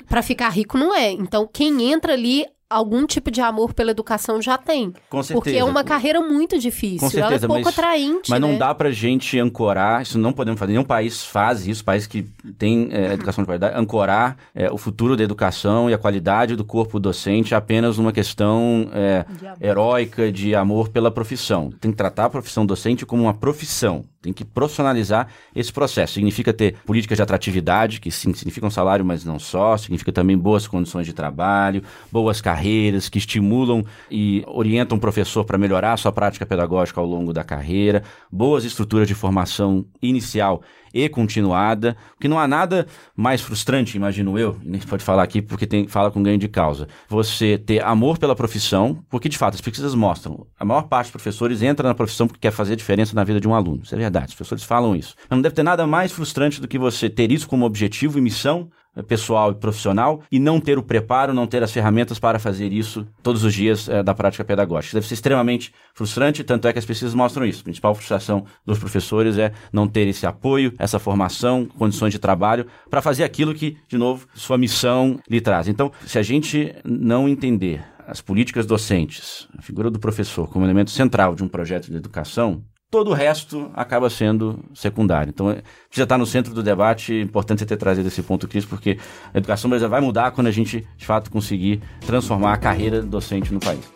Para 0.06 0.22
ficar 0.22 0.50
rico 0.50 0.76
não 0.76 0.94
é. 0.94 1.10
Então, 1.10 1.48
quem 1.50 1.90
entra 1.90 2.12
ali 2.12 2.44
algum 2.72 3.06
tipo 3.06 3.30
de 3.30 3.40
amor 3.40 3.74
pela 3.74 3.90
educação 3.90 4.40
já 4.40 4.56
tem. 4.56 4.92
Com 5.08 5.22
certeza. 5.22 5.34
Porque 5.34 5.56
é 5.56 5.64
uma 5.64 5.84
carreira 5.84 6.20
muito 6.20 6.58
difícil. 6.58 7.00
Com 7.00 7.10
certeza, 7.10 7.34
Ela 7.34 7.44
é 7.44 7.46
pouco 7.46 7.64
mas, 7.64 7.78
atraente. 7.78 8.30
Mas 8.30 8.40
não 8.40 8.52
né? 8.52 8.58
dá 8.58 8.74
pra 8.74 8.90
gente 8.90 9.38
ancorar, 9.38 10.02
isso 10.02 10.18
não 10.18 10.32
podemos 10.32 10.58
fazer, 10.58 10.72
nenhum 10.72 10.84
país 10.84 11.24
faz 11.24 11.66
isso, 11.66 11.84
país 11.84 12.06
que 12.06 12.22
tem 12.58 12.88
é, 12.90 13.12
educação 13.12 13.42
de 13.42 13.46
qualidade, 13.46 13.78
ancorar 13.78 14.36
é, 14.54 14.70
o 14.70 14.78
futuro 14.78 15.16
da 15.16 15.22
educação 15.22 15.90
e 15.90 15.94
a 15.94 15.98
qualidade 15.98 16.56
do 16.56 16.64
corpo 16.64 16.98
docente 16.98 17.54
apenas 17.54 17.98
numa 17.98 18.12
questão 18.12 18.88
é, 18.92 19.24
de 19.58 19.66
heróica 19.66 20.32
de 20.32 20.54
amor 20.54 20.88
pela 20.88 21.10
profissão. 21.10 21.70
Tem 21.80 21.90
que 21.90 21.96
tratar 21.96 22.26
a 22.26 22.30
profissão 22.30 22.64
docente 22.64 23.04
como 23.04 23.22
uma 23.22 23.34
profissão. 23.34 24.04
Tem 24.22 24.32
que 24.32 24.44
profissionalizar 24.44 25.26
esse 25.54 25.72
processo. 25.72 26.14
Significa 26.14 26.52
ter 26.52 26.76
políticas 26.86 27.16
de 27.16 27.22
atratividade, 27.22 28.00
que 28.00 28.08
sim, 28.08 28.32
significa 28.32 28.64
um 28.64 28.70
salário, 28.70 29.04
mas 29.04 29.24
não 29.24 29.36
só. 29.36 29.76
Significa 29.76 30.12
também 30.12 30.38
boas 30.38 30.68
condições 30.68 31.06
de 31.06 31.12
trabalho, 31.12 31.82
boas 32.10 32.40
carreiras 32.40 32.61
que 33.10 33.18
estimulam 33.18 33.84
e 34.10 34.44
orientam 34.46 34.96
o 34.98 35.00
professor 35.00 35.44
para 35.44 35.58
melhorar 35.58 35.92
a 35.92 35.96
sua 35.96 36.12
prática 36.12 36.46
pedagógica 36.46 37.00
ao 37.00 37.06
longo 37.06 37.32
da 37.32 37.44
carreira, 37.44 38.02
boas 38.30 38.64
estruturas 38.64 39.08
de 39.08 39.14
formação 39.14 39.84
inicial 40.00 40.62
e 40.94 41.08
continuada, 41.08 41.96
porque 42.14 42.28
não 42.28 42.38
há 42.38 42.46
nada 42.46 42.86
mais 43.16 43.40
frustrante, 43.40 43.96
imagino 43.96 44.38
eu, 44.38 44.56
nem 44.62 44.80
pode 44.80 45.02
falar 45.02 45.22
aqui 45.22 45.40
porque 45.40 45.66
tem, 45.66 45.88
fala 45.88 46.10
com 46.10 46.22
ganho 46.22 46.38
de 46.38 46.48
causa, 46.48 46.86
você 47.08 47.56
ter 47.56 47.82
amor 47.82 48.18
pela 48.18 48.36
profissão, 48.36 49.02
porque 49.08 49.28
de 49.28 49.38
fato 49.38 49.54
as 49.54 49.60
pesquisas 49.60 49.94
mostram, 49.94 50.46
a 50.58 50.64
maior 50.64 50.82
parte 50.82 51.06
dos 51.06 51.12
professores 51.12 51.62
entra 51.62 51.88
na 51.88 51.94
profissão 51.94 52.26
porque 52.26 52.40
quer 52.40 52.50
fazer 52.50 52.76
diferença 52.76 53.14
na 53.14 53.24
vida 53.24 53.40
de 53.40 53.48
um 53.48 53.54
aluno, 53.54 53.82
isso 53.82 53.94
é 53.94 53.98
verdade, 53.98 54.28
os 54.28 54.34
professores 54.34 54.64
falam 54.64 54.94
isso. 54.94 55.14
Não 55.30 55.40
deve 55.40 55.54
ter 55.54 55.62
nada 55.62 55.86
mais 55.86 56.12
frustrante 56.12 56.60
do 56.60 56.68
que 56.68 56.78
você 56.78 57.08
ter 57.08 57.32
isso 57.32 57.48
como 57.48 57.64
objetivo 57.64 58.18
e 58.18 58.20
missão 58.20 58.70
pessoal 59.06 59.52
e 59.52 59.54
profissional 59.54 60.22
e 60.30 60.38
não 60.38 60.60
ter 60.60 60.76
o 60.76 60.82
preparo, 60.82 61.32
não 61.32 61.46
ter 61.46 61.62
as 61.62 61.72
ferramentas 61.72 62.18
para 62.18 62.38
fazer 62.38 62.72
isso 62.72 63.06
todos 63.22 63.44
os 63.44 63.54
dias 63.54 63.88
é, 63.88 64.02
da 64.02 64.14
prática 64.14 64.44
pedagógica. 64.44 64.94
Deve 64.94 65.06
ser 65.06 65.14
extremamente 65.14 65.72
frustrante, 65.94 66.44
tanto 66.44 66.68
é 66.68 66.72
que 66.72 66.78
as 66.78 66.84
pesquisas 66.84 67.14
mostram 67.14 67.46
isso. 67.46 67.60
A 67.60 67.64
principal 67.64 67.94
frustração 67.94 68.44
dos 68.66 68.78
professores 68.78 69.38
é 69.38 69.52
não 69.72 69.86
ter 69.86 70.06
esse 70.08 70.26
apoio, 70.26 70.74
essa 70.78 70.98
formação, 70.98 71.66
condições 71.78 72.12
de 72.12 72.18
trabalho 72.18 72.66
para 72.90 73.00
fazer 73.00 73.24
aquilo 73.24 73.54
que, 73.54 73.76
de 73.88 73.96
novo, 73.96 74.26
sua 74.34 74.58
missão 74.58 75.18
lhe 75.28 75.40
traz. 75.40 75.68
Então, 75.68 75.90
se 76.04 76.18
a 76.18 76.22
gente 76.22 76.74
não 76.84 77.28
entender 77.28 77.82
as 78.06 78.20
políticas 78.20 78.66
docentes, 78.66 79.48
a 79.56 79.62
figura 79.62 79.90
do 79.90 79.98
professor 79.98 80.48
como 80.48 80.64
elemento 80.64 80.90
central 80.90 81.34
de 81.34 81.42
um 81.42 81.48
projeto 81.48 81.86
de 81.86 81.96
educação, 81.96 82.62
todo 82.92 83.10
o 83.10 83.14
resto 83.14 83.70
acaba 83.72 84.10
sendo 84.10 84.62
secundário. 84.74 85.30
Então, 85.30 85.46
precisa 85.88 86.02
estar 86.02 86.18
no 86.18 86.26
centro 86.26 86.52
do 86.52 86.62
debate. 86.62 87.14
É 87.14 87.22
importante 87.22 87.60
você 87.60 87.66
ter 87.66 87.78
trazido 87.78 88.06
esse 88.06 88.22
ponto, 88.22 88.46
Cris, 88.46 88.66
porque 88.66 88.98
a 89.32 89.38
educação 89.38 89.70
brasileira 89.70 89.88
vai 89.88 90.02
mudar 90.02 90.30
quando 90.32 90.48
a 90.48 90.50
gente, 90.50 90.86
de 90.94 91.06
fato, 91.06 91.30
conseguir 91.30 91.80
transformar 92.06 92.52
a 92.52 92.58
carreira 92.58 93.00
docente 93.00 93.50
no 93.50 93.58
país. 93.58 93.90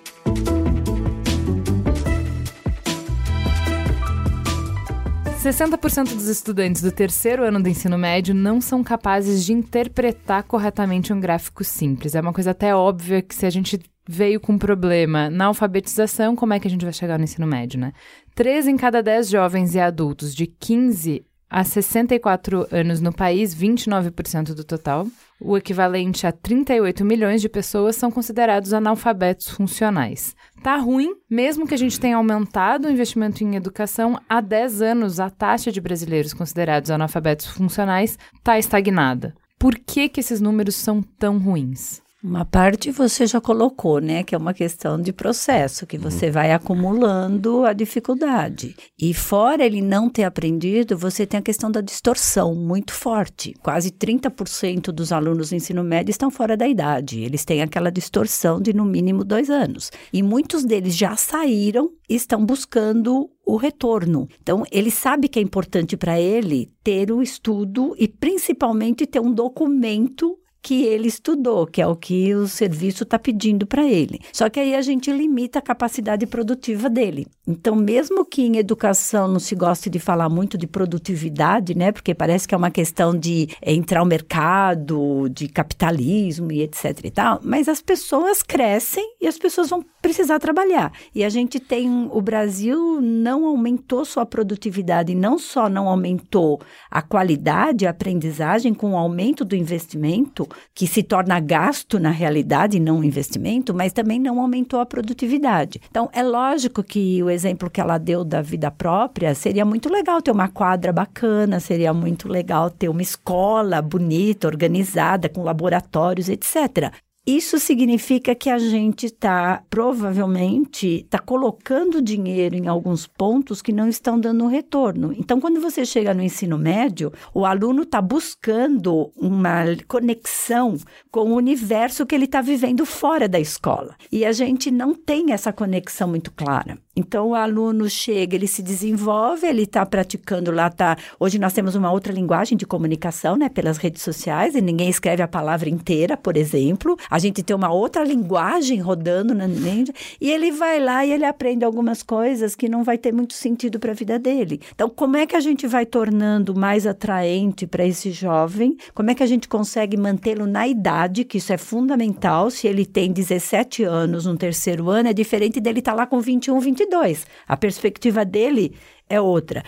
cento 5.90 6.14
dos 6.14 6.26
estudantes 6.26 6.82
do 6.82 6.90
terceiro 6.90 7.44
ano 7.44 7.62
do 7.62 7.68
ensino 7.68 7.96
médio 7.96 8.34
não 8.34 8.60
são 8.60 8.82
capazes 8.82 9.44
de 9.44 9.52
interpretar 9.52 10.42
corretamente 10.42 11.12
um 11.12 11.20
gráfico 11.20 11.62
simples. 11.62 12.14
É 12.14 12.20
uma 12.20 12.32
coisa 12.32 12.50
até 12.50 12.74
óbvia 12.74 13.22
que 13.22 13.34
se 13.34 13.46
a 13.46 13.50
gente 13.50 13.78
veio 14.08 14.40
com 14.40 14.56
problema 14.56 15.28
na 15.28 15.46
alfabetização, 15.46 16.34
como 16.34 16.54
é 16.54 16.60
que 16.60 16.66
a 16.66 16.70
gente 16.70 16.84
vai 16.84 16.92
chegar 16.92 17.18
no 17.18 17.24
ensino 17.24 17.46
médio, 17.46 17.78
né? 17.78 17.92
Três 18.36 18.68
em 18.68 18.76
cada 18.76 19.02
dez 19.02 19.30
jovens 19.30 19.74
e 19.74 19.80
adultos 19.80 20.34
de 20.34 20.46
15 20.46 21.24
a 21.48 21.64
64 21.64 22.66
anos 22.70 23.00
no 23.00 23.10
país, 23.10 23.54
29% 23.54 24.52
do 24.52 24.62
total, 24.62 25.06
o 25.40 25.56
equivalente 25.56 26.26
a 26.26 26.32
38 26.32 27.02
milhões 27.02 27.40
de 27.40 27.48
pessoas 27.48 27.96
são 27.96 28.10
considerados 28.10 28.74
analfabetos 28.74 29.48
funcionais. 29.48 30.36
Tá 30.62 30.76
ruim, 30.76 31.14
mesmo 31.30 31.66
que 31.66 31.72
a 31.72 31.78
gente 31.78 31.98
tenha 31.98 32.18
aumentado 32.18 32.88
o 32.88 32.90
investimento 32.90 33.42
em 33.42 33.56
educação, 33.56 34.20
há 34.28 34.42
10 34.42 34.82
anos 34.82 35.18
a 35.18 35.30
taxa 35.30 35.72
de 35.72 35.80
brasileiros 35.80 36.34
considerados 36.34 36.90
analfabetos 36.90 37.46
funcionais 37.46 38.18
está 38.34 38.58
estagnada. 38.58 39.34
Por 39.58 39.76
que, 39.78 40.10
que 40.10 40.20
esses 40.20 40.42
números 40.42 40.74
são 40.74 41.00
tão 41.00 41.38
ruins? 41.38 42.02
Uma 42.28 42.44
parte 42.44 42.90
você 42.90 43.24
já 43.24 43.40
colocou, 43.40 44.00
né? 44.00 44.24
Que 44.24 44.34
é 44.34 44.38
uma 44.38 44.52
questão 44.52 45.00
de 45.00 45.12
processo, 45.12 45.86
que 45.86 45.96
você 45.96 46.28
vai 46.28 46.50
acumulando 46.50 47.64
a 47.64 47.72
dificuldade. 47.72 48.74
E 49.00 49.14
fora 49.14 49.64
ele 49.64 49.80
não 49.80 50.10
ter 50.10 50.24
aprendido, 50.24 50.98
você 50.98 51.24
tem 51.24 51.38
a 51.38 51.42
questão 51.42 51.70
da 51.70 51.80
distorção 51.80 52.52
muito 52.52 52.92
forte. 52.92 53.54
Quase 53.62 53.92
30% 53.92 54.86
dos 54.86 55.12
alunos 55.12 55.50
do 55.50 55.54
ensino 55.54 55.84
médio 55.84 56.10
estão 56.10 56.28
fora 56.28 56.56
da 56.56 56.66
idade. 56.66 57.20
Eles 57.20 57.44
têm 57.44 57.62
aquela 57.62 57.92
distorção 57.92 58.60
de 58.60 58.72
no 58.72 58.84
mínimo 58.84 59.22
dois 59.22 59.48
anos. 59.48 59.92
E 60.12 60.20
muitos 60.20 60.64
deles 60.64 60.96
já 60.96 61.14
saíram 61.14 61.92
e 62.08 62.16
estão 62.16 62.44
buscando 62.44 63.30
o 63.46 63.56
retorno. 63.56 64.28
Então, 64.42 64.64
ele 64.72 64.90
sabe 64.90 65.28
que 65.28 65.38
é 65.38 65.42
importante 65.42 65.96
para 65.96 66.20
ele 66.20 66.72
ter 66.82 67.12
o 67.12 67.22
estudo 67.22 67.94
e 67.96 68.08
principalmente 68.08 69.06
ter 69.06 69.20
um 69.20 69.32
documento 69.32 70.36
que 70.66 70.82
ele 70.82 71.06
estudou, 71.06 71.64
que 71.64 71.80
é 71.80 71.86
o 71.86 71.94
que 71.94 72.34
o 72.34 72.48
serviço 72.48 73.04
está 73.04 73.16
pedindo 73.16 73.64
para 73.68 73.86
ele. 73.86 74.18
Só 74.32 74.50
que 74.50 74.58
aí 74.58 74.74
a 74.74 74.82
gente 74.82 75.12
limita 75.12 75.60
a 75.60 75.62
capacidade 75.62 76.26
produtiva 76.26 76.90
dele. 76.90 77.28
Então, 77.46 77.76
mesmo 77.76 78.24
que 78.24 78.42
em 78.42 78.56
educação 78.56 79.28
não 79.28 79.38
se 79.38 79.54
goste 79.54 79.88
de 79.88 80.00
falar 80.00 80.28
muito 80.28 80.58
de 80.58 80.66
produtividade, 80.66 81.72
né? 81.76 81.92
Porque 81.92 82.12
parece 82.12 82.48
que 82.48 82.54
é 82.54 82.58
uma 82.58 82.72
questão 82.72 83.16
de 83.16 83.48
entrar 83.64 84.00
ao 84.00 84.06
mercado, 84.06 85.28
de 85.28 85.46
capitalismo 85.46 86.50
e 86.50 86.62
etc 86.62 86.98
e 87.04 87.10
tal, 87.12 87.38
mas 87.44 87.68
as 87.68 87.80
pessoas 87.80 88.42
crescem 88.42 89.04
e 89.20 89.28
as 89.28 89.38
pessoas 89.38 89.70
vão 89.70 89.84
precisar 90.06 90.38
trabalhar. 90.38 90.92
E 91.12 91.24
a 91.24 91.28
gente 91.28 91.58
tem 91.58 92.08
o 92.12 92.20
Brasil 92.20 93.00
não 93.00 93.44
aumentou 93.44 94.04
sua 94.04 94.24
produtividade, 94.24 95.16
não 95.16 95.36
só 95.36 95.68
não 95.68 95.88
aumentou 95.88 96.60
a 96.88 97.02
qualidade, 97.02 97.86
a 97.86 97.90
aprendizagem 97.90 98.72
com 98.72 98.92
o 98.92 98.96
aumento 98.96 99.44
do 99.44 99.56
investimento, 99.56 100.48
que 100.72 100.86
se 100.86 101.02
torna 101.02 101.40
gasto 101.40 101.98
na 101.98 102.10
realidade, 102.10 102.78
não 102.78 103.02
investimento, 103.02 103.74
mas 103.74 103.92
também 103.92 104.20
não 104.20 104.40
aumentou 104.40 104.78
a 104.78 104.86
produtividade. 104.86 105.80
Então, 105.90 106.08
é 106.12 106.22
lógico 106.22 106.84
que 106.84 107.20
o 107.20 107.28
exemplo 107.28 107.68
que 107.68 107.80
ela 107.80 107.98
deu 107.98 108.24
da 108.24 108.40
vida 108.40 108.70
própria 108.70 109.34
seria 109.34 109.64
muito 109.64 109.90
legal 109.90 110.22
ter 110.22 110.30
uma 110.30 110.48
quadra 110.48 110.92
bacana, 110.92 111.58
seria 111.58 111.92
muito 111.92 112.28
legal 112.28 112.70
ter 112.70 112.88
uma 112.88 113.02
escola 113.02 113.82
bonita, 113.82 114.46
organizada, 114.46 115.28
com 115.28 115.42
laboratórios, 115.42 116.28
etc. 116.28 116.92
Isso 117.26 117.58
significa 117.58 118.36
que 118.36 118.48
a 118.48 118.56
gente 118.56 119.06
está, 119.06 119.60
provavelmente, 119.68 121.00
está 121.00 121.18
colocando 121.18 122.00
dinheiro 122.00 122.54
em 122.54 122.68
alguns 122.68 123.04
pontos 123.04 123.60
que 123.60 123.72
não 123.72 123.88
estão 123.88 124.16
dando 124.16 124.46
retorno. 124.46 125.12
Então, 125.12 125.40
quando 125.40 125.60
você 125.60 125.84
chega 125.84 126.14
no 126.14 126.22
ensino 126.22 126.56
médio, 126.56 127.12
o 127.34 127.44
aluno 127.44 127.82
está 127.82 128.00
buscando 128.00 129.10
uma 129.16 129.64
conexão 129.88 130.76
com 131.10 131.32
o 131.32 131.34
universo 131.34 132.06
que 132.06 132.14
ele 132.14 132.26
está 132.26 132.40
vivendo 132.40 132.86
fora 132.86 133.28
da 133.28 133.40
escola. 133.40 133.96
E 134.12 134.24
a 134.24 134.30
gente 134.30 134.70
não 134.70 134.94
tem 134.94 135.32
essa 135.32 135.52
conexão 135.52 136.06
muito 136.06 136.30
clara. 136.32 136.78
Então, 136.98 137.28
o 137.28 137.34
aluno 137.34 137.90
chega, 137.90 138.34
ele 138.34 138.46
se 138.46 138.62
desenvolve, 138.62 139.46
ele 139.46 139.64
está 139.64 139.84
praticando 139.84 140.50
lá, 140.50 140.70
tá. 140.70 140.96
Hoje 141.20 141.38
nós 141.38 141.52
temos 141.52 141.74
uma 141.74 141.92
outra 141.92 142.10
linguagem 142.10 142.56
de 142.56 142.64
comunicação, 142.64 143.36
né, 143.36 143.50
pelas 143.50 143.76
redes 143.76 144.00
sociais, 144.00 144.54
e 144.54 144.62
ninguém 144.62 144.88
escreve 144.88 145.22
a 145.22 145.28
palavra 145.28 145.68
inteira, 145.68 146.16
por 146.16 146.38
exemplo. 146.38 146.96
A 147.10 147.18
gente 147.18 147.42
tem 147.42 147.54
uma 147.54 147.70
outra 147.70 148.02
linguagem 148.02 148.80
rodando 148.80 149.34
na 149.34 149.46
mente, 149.46 149.92
e 150.18 150.30
ele 150.30 150.50
vai 150.50 150.80
lá 150.80 151.04
e 151.04 151.12
ele 151.12 151.26
aprende 151.26 151.66
algumas 151.66 152.02
coisas 152.02 152.56
que 152.56 152.66
não 152.66 152.82
vai 152.82 152.96
ter 152.96 153.12
muito 153.12 153.34
sentido 153.34 153.78
para 153.78 153.92
a 153.92 153.94
vida 153.94 154.18
dele. 154.18 154.58
Então, 154.74 154.88
como 154.88 155.18
é 155.18 155.26
que 155.26 155.36
a 155.36 155.40
gente 155.40 155.66
vai 155.66 155.84
tornando 155.84 156.58
mais 156.58 156.86
atraente 156.86 157.66
para 157.66 157.84
esse 157.84 158.10
jovem? 158.10 158.74
Como 158.94 159.10
é 159.10 159.14
que 159.14 159.22
a 159.22 159.26
gente 159.26 159.48
consegue 159.48 159.98
mantê-lo 159.98 160.46
na 160.46 160.66
idade, 160.66 161.24
que 161.24 161.36
isso 161.36 161.52
é 161.52 161.58
fundamental, 161.58 162.50
se 162.50 162.66
ele 162.66 162.86
tem 162.86 163.12
17 163.12 163.84
anos 163.84 164.24
no 164.24 164.34
terceiro 164.34 164.88
ano, 164.88 165.10
é 165.10 165.12
diferente 165.12 165.60
dele 165.60 165.80
estar 165.80 165.92
tá 165.92 165.98
lá 165.98 166.06
com 166.06 166.18
21, 166.20 166.58
22 166.58 166.85
2022. 166.88 167.26
A 167.46 167.56
perspectiva 167.56 168.24
dele 168.24 168.76
é 169.08 169.20
outra. 169.20 169.62